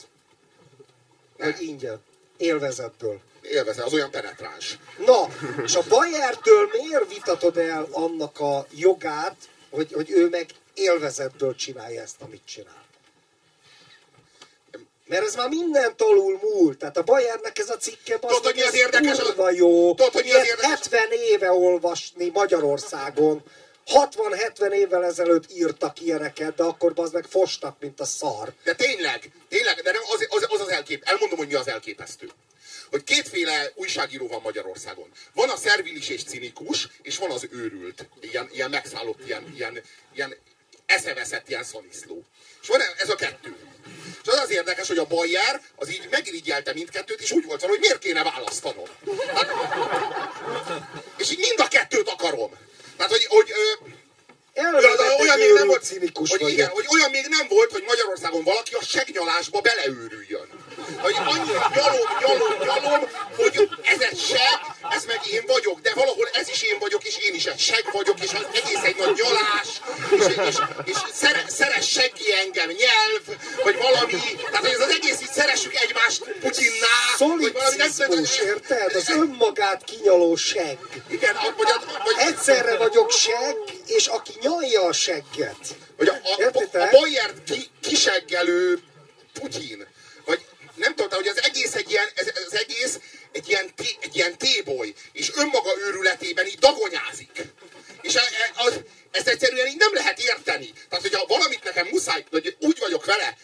Vagy 1.37 1.61
ingyen? 1.61 2.01
Élvezetből. 2.37 3.19
Élvezet, 3.51 3.85
az 3.85 3.93
olyan 3.93 4.11
penetráns. 4.11 4.77
Na, 4.97 5.27
és 5.63 5.75
a 5.75 5.83
Bayertől 5.87 6.69
miért 6.71 7.13
vitatod 7.13 7.57
el 7.57 7.87
annak 7.91 8.39
a 8.39 8.65
jogát, 8.71 9.35
hogy, 9.69 9.93
hogy 9.93 10.11
ő 10.11 10.29
meg 10.29 10.45
élvezetből 10.73 11.55
csinálja 11.55 12.01
ezt, 12.01 12.15
amit 12.19 12.41
csinál? 12.45 12.83
Mert 15.07 15.25
ez 15.25 15.35
már 15.35 15.49
minden 15.49 15.93
alul 15.97 16.39
múlt. 16.41 16.77
Tehát 16.77 16.97
a 16.97 17.03
Bayernnek 17.03 17.59
ez 17.59 17.69
a 17.69 17.77
cikke 17.77 18.17
az, 18.21 18.35
Tudod, 18.35 18.51
hogy 18.51 18.59
az 18.59 18.75
érdekes? 18.75 19.19
Kurva 19.19 19.51
jó. 19.51 19.93
Tudod, 19.93 20.13
hogy 20.13 20.29
az 20.29 20.45
érdekes? 20.45 20.69
70 20.69 21.11
éve 21.11 21.51
olvasni 21.51 22.29
Magyarországon. 22.33 23.43
60-70 23.87 24.71
évvel 24.71 25.05
ezelőtt 25.05 25.51
írtak 25.51 26.01
ilyeneket, 26.01 26.55
de 26.55 26.63
akkor 26.63 26.91
az 26.95 27.11
meg 27.11 27.25
fostak, 27.29 27.75
mint 27.79 27.99
a 27.99 28.05
szar. 28.05 28.53
De 28.63 28.75
tényleg, 28.75 29.31
tényleg, 29.49 29.81
de 29.81 29.91
nem 29.91 30.01
az 30.13 30.27
az, 30.29 30.45
az, 30.49 30.59
az 30.59 30.67
elkép. 30.69 31.03
Elmondom, 31.05 31.37
hogy 31.37 31.47
mi 31.47 31.53
az 31.53 31.67
elképesztő. 31.67 32.29
Hogy 32.89 33.03
kétféle 33.03 33.71
újságíró 33.75 34.27
van 34.27 34.41
Magyarországon. 34.41 35.11
Van 35.33 35.49
a 35.49 35.57
szervilis 35.57 36.09
és 36.09 36.23
cinikus, 36.23 36.87
és 37.01 37.17
van 37.17 37.31
az 37.31 37.47
őrült. 37.51 38.05
Ilyen, 38.21 38.49
ilyen 38.51 38.69
megszállott, 38.69 39.25
ilyen, 39.25 39.53
ilyen, 39.55 39.81
ilyen 40.13 40.35
eszeveszett, 40.85 41.49
ilyen 41.49 41.63
szaniszló. 41.63 42.23
És 42.61 42.67
van 42.67 42.81
ez 42.97 43.09
a 43.09 43.15
kettő. 43.15 43.55
És 44.23 44.27
az 44.31 44.37
az 44.37 44.49
érdekes, 44.49 44.87
hogy 44.87 44.97
a 44.97 45.05
Bayer 45.05 45.61
az 45.75 45.89
így 45.89 46.07
megirigyelte 46.11 46.73
mindkettőt, 46.73 47.21
és 47.21 47.31
úgy 47.31 47.45
volt 47.45 47.61
van, 47.61 47.69
hogy 47.69 47.79
miért 47.79 47.99
kéne 47.99 48.23
választanom. 48.23 48.85
Hát, 49.33 49.51
és 51.17 51.31
így 51.31 51.39
mind 51.39 51.59
a 51.59 51.67
kettőt 51.67 52.09
akarom. 52.09 52.51
Tehát, 52.97 53.11
hogy, 53.11 53.25
hogy 53.25 53.53
olyan, 54.55 55.19
olyan 55.19 55.39
még 55.39 55.53
nem 55.53 55.67
volt, 55.67 55.87
hogy, 56.13 56.49
igen, 56.49 56.69
hogy 56.69 56.85
olyan 56.93 57.09
még 57.09 57.25
nem 57.29 57.47
volt, 57.47 57.71
hogy 57.71 57.83
Magyarországon 57.87 58.43
valaki 58.43 58.73
a 58.73 58.83
segnyalásba 58.83 59.61
beleőrüljön. 59.61 60.64
Hogy 61.01 61.15
annyi 61.25 61.51
nyalom, 61.75 62.07
nyalom, 62.21 62.53
nyalom, 62.65 63.09
hogy 63.35 63.69
ez 63.83 63.99
egy 63.99 64.19
seg, 64.19 64.59
ez 64.89 65.05
meg 65.05 65.19
én 65.31 65.43
vagyok, 65.47 65.79
de 65.79 65.91
valahol 65.93 66.29
ez 66.33 66.49
is 66.49 66.61
én 66.61 66.77
vagyok, 66.79 67.03
és 67.03 67.17
én 67.17 67.33
is 67.33 67.45
egy 67.45 67.59
seg 67.59 67.83
vagyok, 67.91 68.23
és 68.23 68.31
az 68.33 68.47
egész 68.53 68.83
egy 68.83 68.95
nagy 68.97 69.21
nyalás, 69.23 69.67
és, 70.11 70.25
és, 70.47 70.55
és 70.85 70.97
szere, 71.13 71.43
szeres 71.47 71.89
seggi 71.89 72.33
engem 72.43 72.69
nyelv, 72.69 73.39
vagy 73.63 73.77
valami, 73.77 74.19
tehát 74.51 74.65
hogy 74.65 74.73
ez 74.73 74.79
az 74.79 74.89
egész 74.89 75.21
így 75.21 75.31
szeressük 75.31 75.75
egymást 75.75 76.23
valami 77.17 77.51
nem 77.97 78.23
érted? 78.45 78.95
Az 78.95 79.09
önmagát 79.09 79.83
kinyaló 79.83 80.35
seg. 80.35 80.77
Igen, 81.09 81.35
vagy, 81.41 81.53
vagy, 81.57 82.15
Egyszerre 82.17 82.77
vagyok 82.77 83.11
seg, 83.11 83.55
és 83.87 84.07
aki 84.07 84.31
nyalja 84.41 84.81
a 84.81 84.93
segget. 84.93 85.75
Vagy 85.97 86.07
a, 86.07 86.13
a, 86.13 86.57
a, 86.73 86.79
a 86.79 86.89
Bayern 86.91 87.43
ki, 87.45 87.69
kiseggelő 87.81 88.79
Putyin. 89.33 89.87
Nem 90.75 90.95
tudta, 90.95 91.15
hogy 91.15 91.27
az 91.27 91.43
egész 91.43 91.75
egy 91.75 91.91
ilyen, 91.91 92.07
ez, 92.15 92.31
az 92.47 92.55
egész 92.55 92.99
egy 93.31 93.49
ilyen, 93.49 93.75
té, 93.75 93.97
egy 93.99 94.15
ilyen 94.15 94.37
téboly, 94.37 94.93
és 95.11 95.31
önmaga 95.35 95.77
őrületében 95.79 96.45
így 96.45 96.59
dagonyázik. 96.59 97.31
És 98.01 98.15
e, 98.15 98.19
e, 98.19 98.51
az, 98.55 98.81
ezt 99.11 99.27
egyszerűen 99.27 99.67
így 99.67 99.77
nem 99.77 99.93
lehet 99.93 100.19
érteni. 100.19 100.73
Tehát, 100.89 101.01
hogyha 101.03 101.25
valamit 101.25 101.63
nekem 101.63 101.87
muszáj, 101.87 102.25
hogy 102.29 102.55
úgy 102.59 102.79
vagyok 102.79 103.05
vele, 103.05 103.37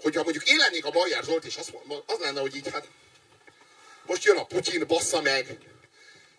hogyha 0.00 0.22
mondjuk 0.22 0.48
én 0.48 0.56
lennék 0.56 0.84
a 0.84 0.90
Bajer 0.90 1.24
Zsolt, 1.24 1.44
és 1.44 1.56
az, 1.56 1.72
az 2.06 2.18
lenne, 2.18 2.40
hogy 2.40 2.56
így 2.56 2.68
hát 2.72 2.88
most 4.06 4.24
jön 4.24 4.36
a 4.36 4.44
Putyin, 4.44 4.86
bassza 4.86 5.20
meg, 5.20 5.58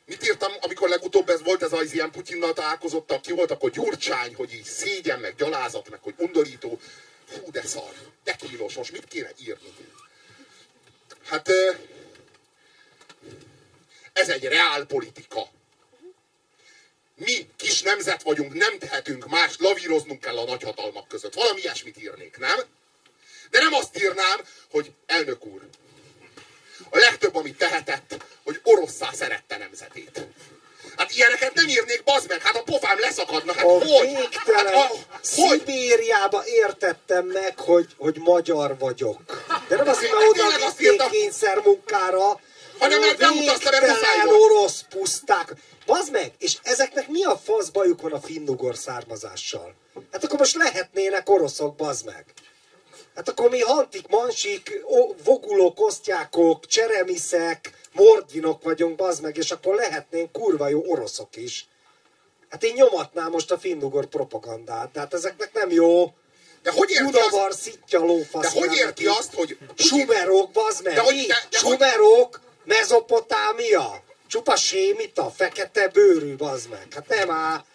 Mit 0.06 0.26
írtam, 0.26 0.52
amikor 0.60 0.90
legutóbb 0.90 1.30
ez 1.30 1.44
volt 1.44 1.64
ez 1.64 1.74
az 1.74 1.94
ilyen 1.94 2.12
Putyinnal 2.12 2.54
találkozottak, 2.54 3.22
ki 3.22 3.32
volt 3.32 3.52
akkor 3.52 3.70
Gyurcsány, 3.70 4.36
hogy 4.36 4.54
így 4.54 4.64
szégyen, 4.64 5.20
meg 5.20 5.36
gyalázat, 5.36 5.90
meg 5.90 6.00
hogy 6.02 6.14
undorító. 6.18 6.80
Hú, 7.32 7.52
de 7.52 7.62
szar, 7.62 7.94
de 8.24 8.36
kínos, 8.36 8.76
most 8.76 8.92
mit 8.92 9.06
kéne 9.06 9.30
írni? 9.46 9.74
Hát 11.26 11.52
ez 14.14 14.30
egy 14.30 14.44
reál 14.44 14.86
politika. 14.86 15.48
Mi 17.16 17.50
kis 17.56 17.82
nemzet 17.82 18.22
vagyunk, 18.22 18.54
nem 18.54 18.80
tehetünk 18.80 19.28
más, 19.28 19.56
lavíroznunk 19.58 20.22
kell 20.22 20.38
a 20.38 20.46
nagyhatalmak 20.46 21.08
között. 21.08 21.34
Valami 21.34 21.62
ilyesmit 21.62 22.02
írnék, 22.02 22.38
nem? 22.38 22.60
De 23.50 23.60
nem 23.60 23.74
azt 23.74 23.98
írnám, 23.98 24.40
hogy 24.70 24.92
elnök 25.06 25.46
úr, 25.46 25.62
a 26.90 26.98
legtöbb, 26.98 27.36
amit 27.36 27.58
tehetett, 27.58 28.26
hogy 28.44 28.60
oroszszá 28.64 29.12
szerette 29.14 29.58
nemzetét. 29.58 30.26
Hát 30.98 31.12
ilyeneket 31.12 31.54
nem 31.54 31.68
írnék, 31.68 32.04
bazd 32.04 32.28
meg, 32.28 32.42
hát 32.42 32.56
a 32.56 32.64
pofám 32.64 33.00
leszakadna, 33.00 33.54
hát 33.54 33.66
a 33.66 33.68
hogy? 33.68 34.16
Végtelen, 34.16 34.74
hát 34.74 34.92
a, 34.92 35.18
Szibériába 35.22 36.44
értettem 36.46 37.26
meg, 37.26 37.60
hogy, 37.60 37.88
hogy 37.98 38.18
magyar 38.18 38.78
vagyok. 38.78 39.46
De 39.68 39.76
nem 39.76 39.88
azt 39.88 40.06
hogy 40.06 40.88
oda 40.88 41.10
kényszer 41.10 41.62
munkára, 41.64 42.40
hanem 42.80 43.00
mert 43.00 43.18
beutazta 43.18 43.70
be 43.70 43.96
orosz 44.28 44.84
puszták. 44.90 45.54
Bazd 45.86 46.12
meg, 46.12 46.32
és 46.38 46.58
ezeknek 46.64 47.08
mi 47.08 47.24
a 47.24 47.38
fasz 47.38 47.70
bajuk 47.70 48.02
van 48.02 48.12
a 48.12 48.20
finnugor 48.20 48.76
származással? 48.76 49.76
Hát 50.12 50.24
akkor 50.24 50.40
most 50.40 50.56
lehetnének 50.56 51.30
oroszok, 51.30 51.76
bazd 51.76 52.06
meg. 52.06 52.26
Hát 53.16 53.30
akkor 53.30 53.50
mi 53.50 53.60
hantik, 53.60 54.08
mansik, 54.08 54.82
vogulók, 55.24 55.80
osztyákok, 55.80 56.66
cseremiszek, 56.66 57.72
mordvinok 57.92 58.64
vagyunk, 58.64 58.96
bazd 58.96 59.22
meg, 59.22 59.38
és 59.38 59.52
akkor 59.52 59.76
lehetnénk 59.76 60.32
kurva 60.32 60.68
jó 60.68 60.84
oroszok 60.88 61.36
is. 61.36 61.68
Hát 62.50 62.64
én 62.64 62.74
nyomatnám 62.74 63.32
most 63.32 63.52
a 63.52 63.58
finnugor 63.58 64.06
propagandát, 64.06 64.90
tehát 64.90 65.14
ezeknek 65.14 65.54
nem 65.54 65.72
jó. 65.72 66.14
De 66.66 66.72
hogy 66.72 66.90
érti 66.90 67.04
Udavar, 67.04 67.50
azt? 67.50 67.62
szitja, 67.62 68.00
lófasz. 68.00 68.54
De 68.54 68.60
hogy 68.60 68.76
érti 68.76 69.06
azt, 69.06 69.34
hogy... 69.34 69.58
Sumerok, 69.76 70.52
bazd 70.52 70.84
meg, 70.84 70.94
de 70.94 71.02
hogy, 71.02 71.26
de, 71.28 71.48
de 71.50 71.58
Sumerok. 71.58 72.42
Mezopotámia, 72.64 74.04
csupa 74.28 74.56
sémita, 74.56 75.32
fekete 75.36 75.88
bőrű, 75.88 76.36
bazd 76.36 76.70
meg. 76.70 76.88
Hát 76.94 77.08
nem 77.08 77.32
áll. 77.32 77.66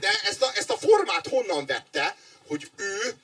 De 0.00 0.08
ezt 0.28 0.42
a, 0.42 0.50
ezt 0.54 0.70
a 0.70 0.76
formát 0.76 1.28
honnan 1.28 1.66
vette, 1.66 2.16
hogy 2.48 2.70
ő 2.76 3.14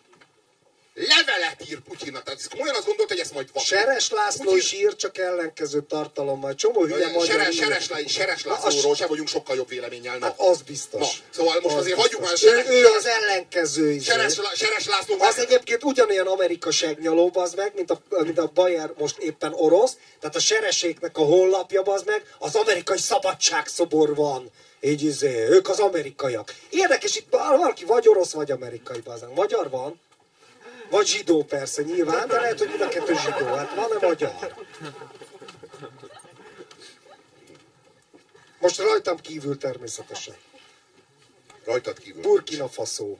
levelet 0.95 1.71
ír 1.71 1.81
Putyinnak. 1.81 2.23
Tehát 2.23 2.49
komolyan 2.49 2.75
azt 2.75 2.87
gondolt, 2.87 3.09
hogy 3.09 3.19
ezt 3.19 3.33
majd 3.33 3.47
vakon. 3.47 3.63
Seres 3.63 4.11
László 4.11 4.45
Putyin... 4.45 4.59
is 4.59 4.73
ír, 4.73 4.97
csak 4.97 5.19
ellenkező 5.19 5.83
tartalommal. 5.89 6.55
Csomó 6.55 6.85
hülye 6.85 7.09
magyar 7.09 7.27
Seres, 7.27 7.57
Seres, 7.57 7.85
Seres, 7.85 8.13
Seres 8.13 8.45
Lászlóról 8.45 8.95
se 8.95 9.07
vagyunk 9.07 9.29
sokkal 9.29 9.57
jobb 9.57 9.69
véleménnyel. 9.69 10.19
Na. 10.19 10.25
Hát 10.25 10.41
az 10.41 10.63
biztos. 10.63 11.01
Na, 11.01 11.25
szóval 11.31 11.61
most 11.63 11.75
az 11.75 11.81
azért 11.81 11.99
hagyjuk 11.99 12.21
már 12.21 12.37
Seres, 12.37 12.67
ő, 12.69 12.73
ő 12.73 12.87
az 12.87 13.07
ellenkező 13.07 13.91
is. 13.91 14.05
Seres, 14.05 14.41
Seres 14.55 14.87
László. 14.87 15.15
Az 15.19 15.37
meg... 15.37 15.47
egyébként 15.47 15.85
ugyanolyan 15.85 16.27
amerika 16.27 16.71
segnyaló, 16.71 17.31
az 17.35 17.55
meg, 17.55 17.73
mint 17.75 17.91
a, 17.91 18.01
mint 18.09 18.39
a 18.39 18.51
Bayer 18.55 18.93
most 18.99 19.19
éppen 19.19 19.53
orosz. 19.55 19.97
Tehát 20.21 20.37
a 20.37 20.41
sereséknek 20.41 21.19
a 21.19 21.23
honlapja, 21.23 21.83
az 21.83 22.03
meg, 22.03 22.35
az 22.39 22.55
amerikai 22.55 22.99
szabadságszobor 22.99 24.15
van. 24.15 24.51
Így 24.81 25.03
izé, 25.03 25.47
ők 25.49 25.69
az 25.69 25.79
amerikaiak. 25.79 26.55
Érdekes, 26.71 27.17
itt 27.17 27.27
valaki 27.31 27.85
vagy 27.85 28.09
orosz, 28.09 28.33
vagy 28.33 28.51
amerikai, 28.51 29.01
bazen. 29.01 29.31
Magyar 29.35 29.71
van? 29.71 30.01
Vagy 30.91 31.07
zsidó 31.07 31.45
persze 31.45 31.83
nyilván, 31.83 32.29
de 32.29 32.41
lehet, 32.41 32.59
hogy 32.59 32.69
mind 32.69 32.81
a 32.81 32.89
kettő 32.89 33.15
zsidó. 33.15 33.55
Hát 33.55 33.75
van-e 33.75 34.07
magyar? 34.07 34.55
Most 38.61 38.79
rajtam 38.79 39.21
kívül 39.21 39.59
természetesen. 39.59 40.35
Rajtad 41.65 41.99
kívül. 41.99 42.23
Burkina 42.23 42.69
Faso. 42.69 43.17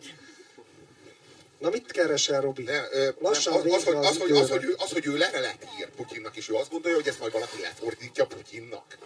Na 1.59 1.71
mit 1.71 1.93
keresel, 1.93 2.41
Robi? 2.41 2.63
Ne, 2.63 2.93
ö, 2.93 3.11
Lassan 3.19 3.53
nem, 3.53 3.73
az, 3.73 3.73
az, 3.73 3.85
hogy, 3.85 3.95
az, 3.95 4.19
hogy, 4.19 4.31
az, 4.31 4.51
hogy, 4.51 4.65
ő, 4.65 4.75
az, 4.79 4.93
hogy 4.93 5.07
ő 5.07 5.17
levelet 5.17 5.67
ír 5.79 5.89
Putyinnak, 5.97 6.37
és 6.37 6.49
ő 6.49 6.55
azt 6.55 6.71
gondolja, 6.71 6.97
hogy 6.97 7.09
ezt 7.09 7.19
majd 7.21 7.33
valaki 7.33 7.61
lefordítja 7.61 8.27
Putyinnak. 8.27 8.99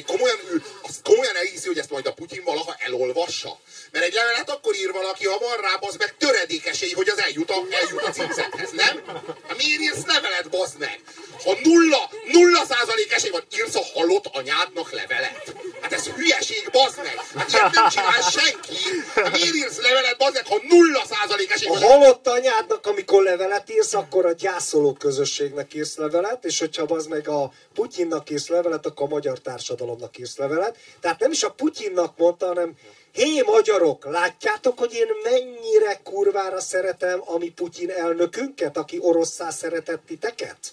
Komolyan, 0.00 0.38
azt 0.82 1.02
komolyan 1.02 1.36
elhiszi, 1.36 1.66
hogy 1.66 1.78
ezt 1.78 1.90
majd 1.90 2.06
a 2.06 2.12
Putyin 2.12 2.42
valaha 2.44 2.76
elolvassa. 2.78 3.58
Mert 3.90 4.04
egy 4.04 4.12
levelet 4.12 4.50
akkor 4.50 4.74
ír 4.74 4.92
valaki, 4.92 5.26
ha 5.26 5.38
van 5.38 5.56
rá, 5.60 5.74
az 5.80 5.96
meg 5.96 6.16
töredék 6.16 6.66
esély, 6.66 6.92
hogy 6.92 7.08
az 7.08 7.18
eljut 7.20 7.50
a, 7.50 7.58
eljut 7.70 8.02
a 8.02 8.10
címzethez, 8.10 8.70
nem? 8.70 9.02
Hát 9.48 9.56
miért 9.56 9.80
írsz 9.80 10.06
levelet, 10.06 10.50
bazd 10.50 10.78
meg? 10.78 11.00
Ha 11.44 11.56
nulla, 11.62 12.10
nulla 12.26 12.64
százalék 12.64 13.12
esély 13.12 13.30
van, 13.30 13.44
írsz 13.56 13.74
a 13.74 13.84
halott 13.94 14.26
anyádnak 14.32 14.92
levelet. 14.92 15.54
Hát 15.80 15.92
ez 15.92 16.06
hülyeség, 16.06 16.68
bazd 16.72 16.96
meg! 16.96 17.16
Hát 17.36 17.52
ilyet 17.52 17.74
nem 17.74 17.88
csinál 17.88 18.22
senki! 18.30 18.76
Hát 19.14 19.32
miért 19.32 19.54
írsz 19.54 19.80
levelet, 19.80 20.16
bazd 20.16 20.34
meg, 20.34 20.46
ha 20.46 20.60
nulla 20.68 21.04
százalék 21.10 21.50
esély 21.50 21.68
A 21.68 21.78
halott 21.78 22.26
anyádnak, 22.26 22.86
amikor 22.86 23.22
levelet 23.22 23.70
írsz, 23.70 23.94
akkor 23.94 24.26
a 24.26 24.32
gyászoló 24.32 24.92
közösségnek 24.92 25.74
írsz 25.74 25.96
levelet, 25.96 26.44
és 26.44 26.58
hogyha 26.58 26.82
az 26.82 27.06
meg 27.06 27.28
a 27.28 27.52
Putyinnak 27.74 28.30
írsz 28.30 28.48
levelet, 28.48 28.86
akkor 28.86 29.06
a 29.06 29.14
magyar 29.14 29.38
társadalomnak 29.82 30.18
írsz 30.18 30.36
levelet. 30.36 30.76
Tehát 31.00 31.20
nem 31.20 31.30
is 31.30 31.42
a 31.42 31.50
Putyinnak 31.50 32.16
mondta, 32.16 32.46
hanem 32.46 32.76
Hé, 33.12 33.40
magyarok, 33.40 34.04
látjátok, 34.04 34.78
hogy 34.78 34.94
én 34.94 35.08
mennyire 35.22 36.00
kurvára 36.02 36.60
szeretem 36.60 37.22
a 37.24 37.38
mi 37.38 37.50
Putyin 37.50 37.90
elnökünket, 37.90 38.76
aki 38.76 38.98
orosszá 39.00 39.50
szeretett 39.50 40.06
titeket? 40.06 40.72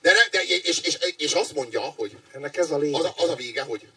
De, 0.00 0.12
ne, 0.12 0.28
de 0.30 0.42
és, 0.42 0.80
és, 0.80 0.98
és, 1.16 1.32
azt 1.32 1.54
mondja, 1.54 1.80
hogy 1.80 2.16
ennek 2.32 2.56
ez 2.56 2.70
a 2.70 2.78
lényeg. 2.78 3.00
Az 3.00 3.06
a, 3.06 3.14
az 3.16 3.28
a 3.28 3.34
vége, 3.34 3.62
hogy 3.62 3.88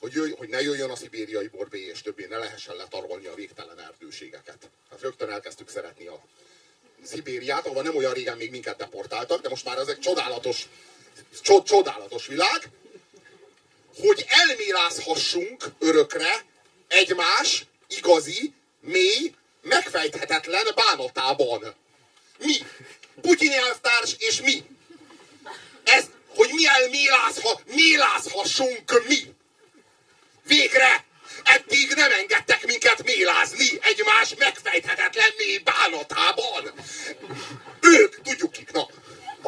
hogy, 0.00 0.12
jöjj, 0.12 0.32
hogy 0.32 0.48
ne 0.48 0.60
jöjjön 0.60 0.90
a 0.90 0.96
szibériai 0.96 1.48
borbé, 1.48 1.80
és 1.80 2.02
többé 2.02 2.26
ne 2.30 2.36
lehessen 2.36 2.76
letarolni 2.76 3.26
a 3.26 3.34
végtelen 3.34 3.80
erdőségeket. 3.80 4.70
Hát 4.90 5.00
rögtön 5.00 5.30
elkezdtük 5.30 5.68
szeretni 5.68 6.06
a 6.06 6.20
Szibériát, 7.04 7.66
ahol 7.66 7.82
nem 7.82 7.96
olyan 7.96 8.12
régen 8.12 8.36
még 8.36 8.50
minket 8.50 8.76
deportáltak, 8.76 9.40
de 9.40 9.48
most 9.48 9.64
már 9.64 9.78
ez 9.78 9.88
egy 9.88 9.98
csodálatos, 11.64 12.26
világ, 12.26 12.68
hogy 14.00 14.24
elmélázhassunk 14.28 15.64
örökre 15.78 16.44
egymás 16.88 17.64
igazi, 17.88 18.52
mély, 18.80 19.34
megfejthetetlen 19.62 20.66
bánatában. 20.74 21.74
Mi? 22.38 22.56
Putyin 23.20 23.52
elvtárs 23.52 24.14
és 24.18 24.40
mi? 24.40 24.64
Ez, 25.84 26.04
hogy 26.28 26.50
mi 26.52 26.66
elmélázha, 26.66 27.60
mélázhassunk 27.66 29.06
mi? 29.08 29.34
Végre! 30.46 31.04
Eddig 31.44 31.92
nem 31.94 32.12
engedtek 32.12 32.66
minket 32.66 33.02
mélázni 33.04 33.78
egymás 33.80 34.34
megfejthetetlen 34.38 35.30
mély 35.38 35.58
bánatában. 35.58 36.72
Ők, 37.80 38.22
tudjuk 38.22 38.52
kik, 38.52 38.72
na, 38.72 38.88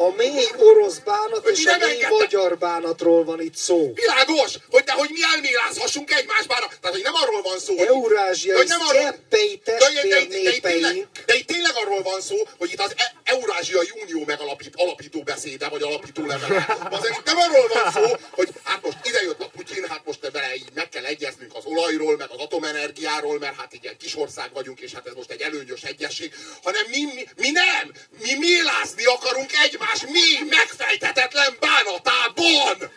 a 0.05 0.13
mély 0.17 0.49
orosz 0.57 0.97
bánat 0.97 1.43
hogy 1.43 1.57
és 1.59 1.65
a 1.65 1.77
mély 1.77 1.89
engedte. 1.91 2.09
magyar 2.09 2.57
bánatról 2.57 3.23
van 3.23 3.41
itt 3.41 3.55
szó. 3.55 3.91
Világos, 3.93 4.51
hogy 4.69 4.83
de 4.83 4.91
hogy 4.91 5.09
mi 5.11 5.19
elmélázhassunk 5.33 6.11
egymásbára. 6.11 6.67
Tehát, 6.81 6.95
hogy 6.95 7.03
nem 7.03 7.13
arról 7.15 7.41
van 7.41 7.59
szó, 7.59 7.77
hogy... 7.77 7.87
Eurázsiai 7.87 8.57
hogy 8.57 8.67
nem 8.67 8.81
arról, 8.81 9.01
cseppei 9.01 9.61
testvér 9.63 10.27
népeink. 10.27 11.07
De 11.25 11.35
itt 11.35 11.47
tényleg 11.47 11.71
arról 11.75 12.01
van 12.01 12.21
szó, 12.21 12.35
hogy 12.57 12.71
itt 12.71 12.79
az 12.81 12.93
e- 12.95 13.13
Eurázsiai 13.23 13.91
Unió 14.03 14.23
megalapít, 14.25 14.73
alapító 14.75 15.21
beszéde, 15.21 15.67
vagy 15.67 15.81
alapító 15.81 16.25
levele. 16.25 16.77
Az 16.89 17.09
itt 17.09 17.25
nem 17.25 17.37
arról 17.37 17.67
van 17.73 17.91
szó, 17.91 18.15
hogy 18.31 18.49
hát 18.63 18.81
most 18.81 18.97
ide 19.03 19.21
jött 19.21 19.41
a 19.41 19.49
Putyin, 19.55 19.85
hát 19.89 20.01
most 20.05 20.29
vele 20.31 20.55
így 20.55 20.69
meg 20.73 20.89
kell 20.89 21.05
egyeznünk 21.05 21.55
az 21.55 21.65
olajról, 21.65 22.17
meg 22.17 22.29
az 22.31 22.39
atomenergiáról, 22.39 23.39
mert 23.39 23.55
hát 23.55 23.73
egy 23.73 23.83
ilyen 23.83 23.97
kis 23.97 24.15
ország 24.17 24.49
vagyunk, 24.53 24.79
és 24.79 24.93
hát 24.93 25.07
ez 25.07 25.13
most 25.13 25.31
egy 25.31 25.41
előnyös 25.41 25.81
egyesség, 25.81 26.33
hanem 26.63 26.85
mi, 26.89 27.03
mi, 27.03 27.27
mi 27.37 27.49
nem! 27.51 27.91
Mi 28.19 28.33
mélázni 28.33 29.05
akarunk 29.05 29.51
egymás 29.63 29.88
egymás 29.91 30.11
mély, 30.11 30.47
megfejthetetlen 30.49 31.57
bánatában! 31.59 32.91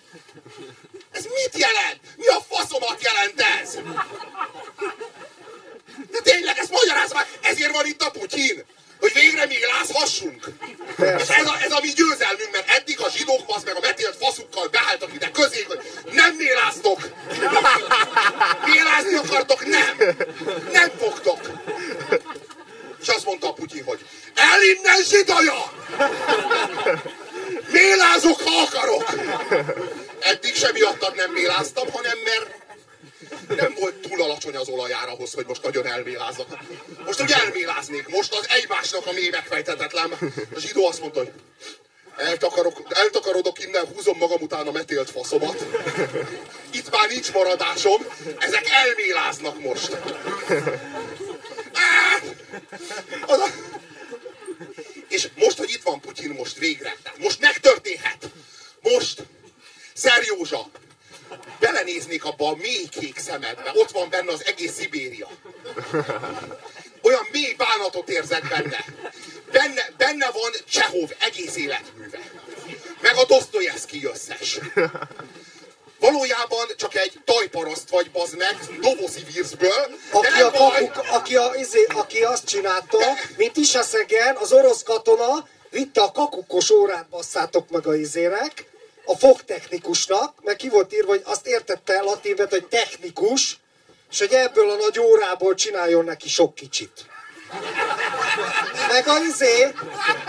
Ez 1.11 1.25
mit 1.25 1.59
jelent? 1.59 2.01
Mi 2.17 2.27
a 2.27 2.45
faszomat 2.49 3.03
jelent 3.03 3.41
ez? 3.61 3.75
De 6.11 6.21
tényleg, 6.23 6.59
ezt 6.59 6.71
magyarázz 6.71 7.13
már! 7.13 7.27
Ezért 7.41 7.73
van 7.73 7.87
itt 7.87 8.03
a 8.03 8.11
Putyin! 8.11 8.65
Hogy 9.01 9.13
végre 9.13 9.47
mi 9.47 9.55
lázhassunk! 9.67 10.45
És 10.99 11.29
ez 11.29 11.47
a, 11.47 11.57
ez 11.63 11.73
a 11.73 11.81
mi 11.83 11.89
győzelmünk, 11.89 12.51
mert 12.53 12.69
eddig 12.69 13.01
a 13.01 13.11
zsidók 13.11 13.45
az 13.47 13.63
meg 13.63 13.77
a 13.77 13.81
metélt 13.81 14.17
faszukkal 14.17 14.69
beálltak 14.69 15.15
ide 15.15 15.31
közé, 15.31 15.63
hogy 15.63 15.81
nem 16.13 16.35
méláztok! 16.35 17.01
Mélázni 18.65 19.15
akartok? 19.15 19.67
Nem! 19.67 19.97
Nem 20.73 20.91
fogtok! 20.99 21.41
És 23.03 23.09
azt 23.09 23.25
mondta 23.25 23.49
a 23.49 23.53
Putyin, 23.53 23.85
hogy 23.85 24.01
el 24.35 24.63
innen 24.63 25.03
zsidaja! 25.03 25.73
Mélázok, 27.71 28.41
ha 28.41 28.63
akarok! 28.63 29.15
Eddig 30.19 30.55
sem 30.55 30.73
miattad 30.73 31.15
nem 31.15 31.31
méláztam, 31.33 31.91
hanem 31.91 32.19
mert 32.25 32.61
nem 33.61 33.75
volt 33.79 33.95
túl 33.95 34.23
alacsony 34.23 34.57
az 34.57 34.69
olajár 34.69 35.09
ahhoz, 35.09 35.33
hogy 35.33 35.47
most 35.47 35.63
nagyon 35.63 35.87
elmélázzak. 35.87 36.59
Most 37.05 37.23
úgy 37.23 37.33
elméláznék, 37.33 38.09
most 38.09 38.35
az 38.35 38.47
egymásnak 38.49 39.07
a 39.07 39.13
mély 39.13 39.29
megfejtetetlen. 39.29 40.13
A 40.55 40.59
zsidó 40.59 40.87
azt 40.87 41.01
mondta, 41.01 41.19
hogy 41.19 41.33
eltakarok, 42.17 42.83
eltakarodok 42.89 43.65
innen, 43.65 43.87
húzom 43.95 44.19
magam 44.19 44.41
után 44.41 44.67
a 44.67 44.71
metélt 44.71 45.11
faszomat. 45.11 45.65
Itt 46.71 46.91
már 46.91 47.09
nincs 47.09 47.33
maradásom, 47.33 48.07
ezek 48.39 48.67
elméláznak 48.71 49.61
most. 49.61 49.97
Az 53.27 53.39
a... 53.39 53.47
És 55.09 55.29
most, 55.35 55.59
hogy 55.59 55.71
itt 55.71 55.83
van 55.83 56.01
Putyin, 56.01 56.31
most 56.31 56.59
végre. 56.59 56.97
Most 57.19 57.41
megtörténhet. 57.41 58.31
Most 58.83 59.23
Szer 59.95 60.23
Józsa, 60.25 60.71
belenéznék 61.61 62.25
abba 62.25 62.49
a 62.49 62.57
mély 62.57 62.89
kék 62.89 63.19
szemedbe. 63.19 63.71
Ott 63.75 63.91
van 63.91 64.09
benne 64.11 64.33
az 64.33 64.45
egész 64.45 64.73
Szibéria. 64.73 65.29
Olyan 67.03 67.27
mély 67.33 67.55
bánatot 67.57 68.09
érzek 68.09 68.49
benne. 68.49 68.85
Benne, 69.53 69.91
benne 69.97 70.31
van 70.31 70.53
Csehov 70.69 71.11
egész 71.19 71.57
életműve. 71.57 72.19
Meg 73.01 73.17
a 73.17 73.25
Dostoyevsky 73.25 74.05
összes 74.05 74.59
valójában 76.03 76.67
csak 76.77 76.95
egy 76.95 77.13
tajparaszt 77.25 77.91
vagy, 77.91 78.11
bazd 78.11 78.37
meg, 78.37 78.57
vízből. 79.33 79.99
Aki, 80.13 80.41
a 80.41 80.51
kapuk, 80.51 81.05
aki, 81.11 81.37
a, 81.37 81.53
izé, 81.55 81.87
aki 81.89 82.23
azt 82.23 82.45
csinálta, 82.45 82.99
de... 82.99 83.15
mint 83.37 83.57
Isaszegen, 83.57 84.37
az 84.37 84.53
orosz 84.53 84.83
katona 84.83 85.49
vitte 85.71 86.03
a 86.03 86.13
kakukos 86.13 86.71
órát, 86.71 87.09
basszátok 87.09 87.71
meg 87.71 87.87
a 87.87 87.95
izérek, 87.95 88.67
a 89.05 89.17
fogtechnikusnak, 89.17 90.43
mert 90.43 90.57
ki 90.57 90.69
volt 90.69 90.95
írva, 90.95 91.09
hogy 91.09 91.23
azt 91.25 91.47
értette 91.47 92.01
latinvet, 92.01 92.51
hogy 92.51 92.67
technikus, 92.67 93.59
és 94.11 94.19
hogy 94.19 94.33
ebből 94.33 94.71
a 94.71 94.77
nagy 94.77 94.99
órából 94.99 95.55
csináljon 95.55 96.05
neki 96.05 96.29
sok 96.29 96.55
kicsit. 96.55 97.11
Meg 98.89 99.09
a 99.09 99.19
izé, 99.19 99.73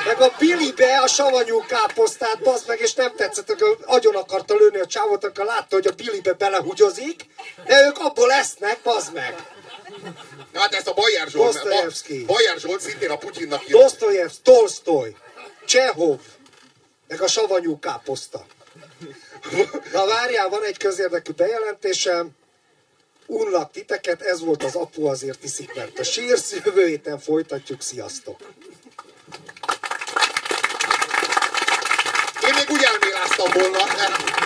meg 0.06 0.22
a 0.22 0.36
Billybe 0.40 1.00
a 1.00 1.08
savanyú 1.08 1.66
káposztát, 1.66 2.40
bazd 2.40 2.68
meg, 2.68 2.80
és 2.80 2.94
nem 2.94 3.16
tetszett, 3.16 3.48
hogy 3.48 3.78
agyon 3.86 4.16
akarta 4.16 4.56
lőni 4.56 4.80
a 4.80 4.86
csávot, 4.86 5.24
akkor 5.24 5.46
látta, 5.46 5.76
hogy 5.76 5.88
a 5.88 5.92
Billybe 5.92 6.34
belehugyozik, 6.34 7.26
de 7.66 7.86
ők 7.86 8.00
abból 8.00 8.28
lesznek, 8.28 8.80
bazd 8.84 9.14
meg. 9.14 9.36
Na 10.54 10.60
hát 10.60 10.74
ezt 10.74 10.88
a 10.88 10.94
Bajer 10.94 11.28
Zsolt, 11.28 11.64
Bajer 12.26 12.58
Zsolt 12.58 12.82
szintén 12.82 13.10
a 13.10 13.18
Putyinnak 13.18 13.62
írt. 13.62 13.72
Dostoyevsky, 13.72 14.42
Tolstoy, 14.44 15.16
Csehov, 15.66 16.20
meg 17.08 17.22
a 17.22 17.28
savanyú 17.28 17.80
káposzta. 17.80 18.46
Na 19.92 20.06
várjál, 20.06 20.50
van 20.50 20.64
egy 20.64 20.78
közérdekű 20.78 21.32
bejelentésem. 21.32 22.30
Unlak 23.28 23.72
titeket, 23.72 24.22
ez 24.22 24.40
volt 24.40 24.64
az 24.64 24.76
apu 24.76 25.06
azért 25.06 25.44
iszik, 25.44 25.76
mert 25.76 26.00
a 26.00 26.04
sírsz, 26.04 26.54
jövő 26.66 26.88
héten 26.88 27.20
folytatjuk, 27.20 27.82
sziasztok! 27.82 28.40
Én 32.48 32.54
még 32.54 32.70
úgy 32.70 32.84
elméláztam 32.84 33.52
volna, 33.54 33.86
mert 33.86 34.43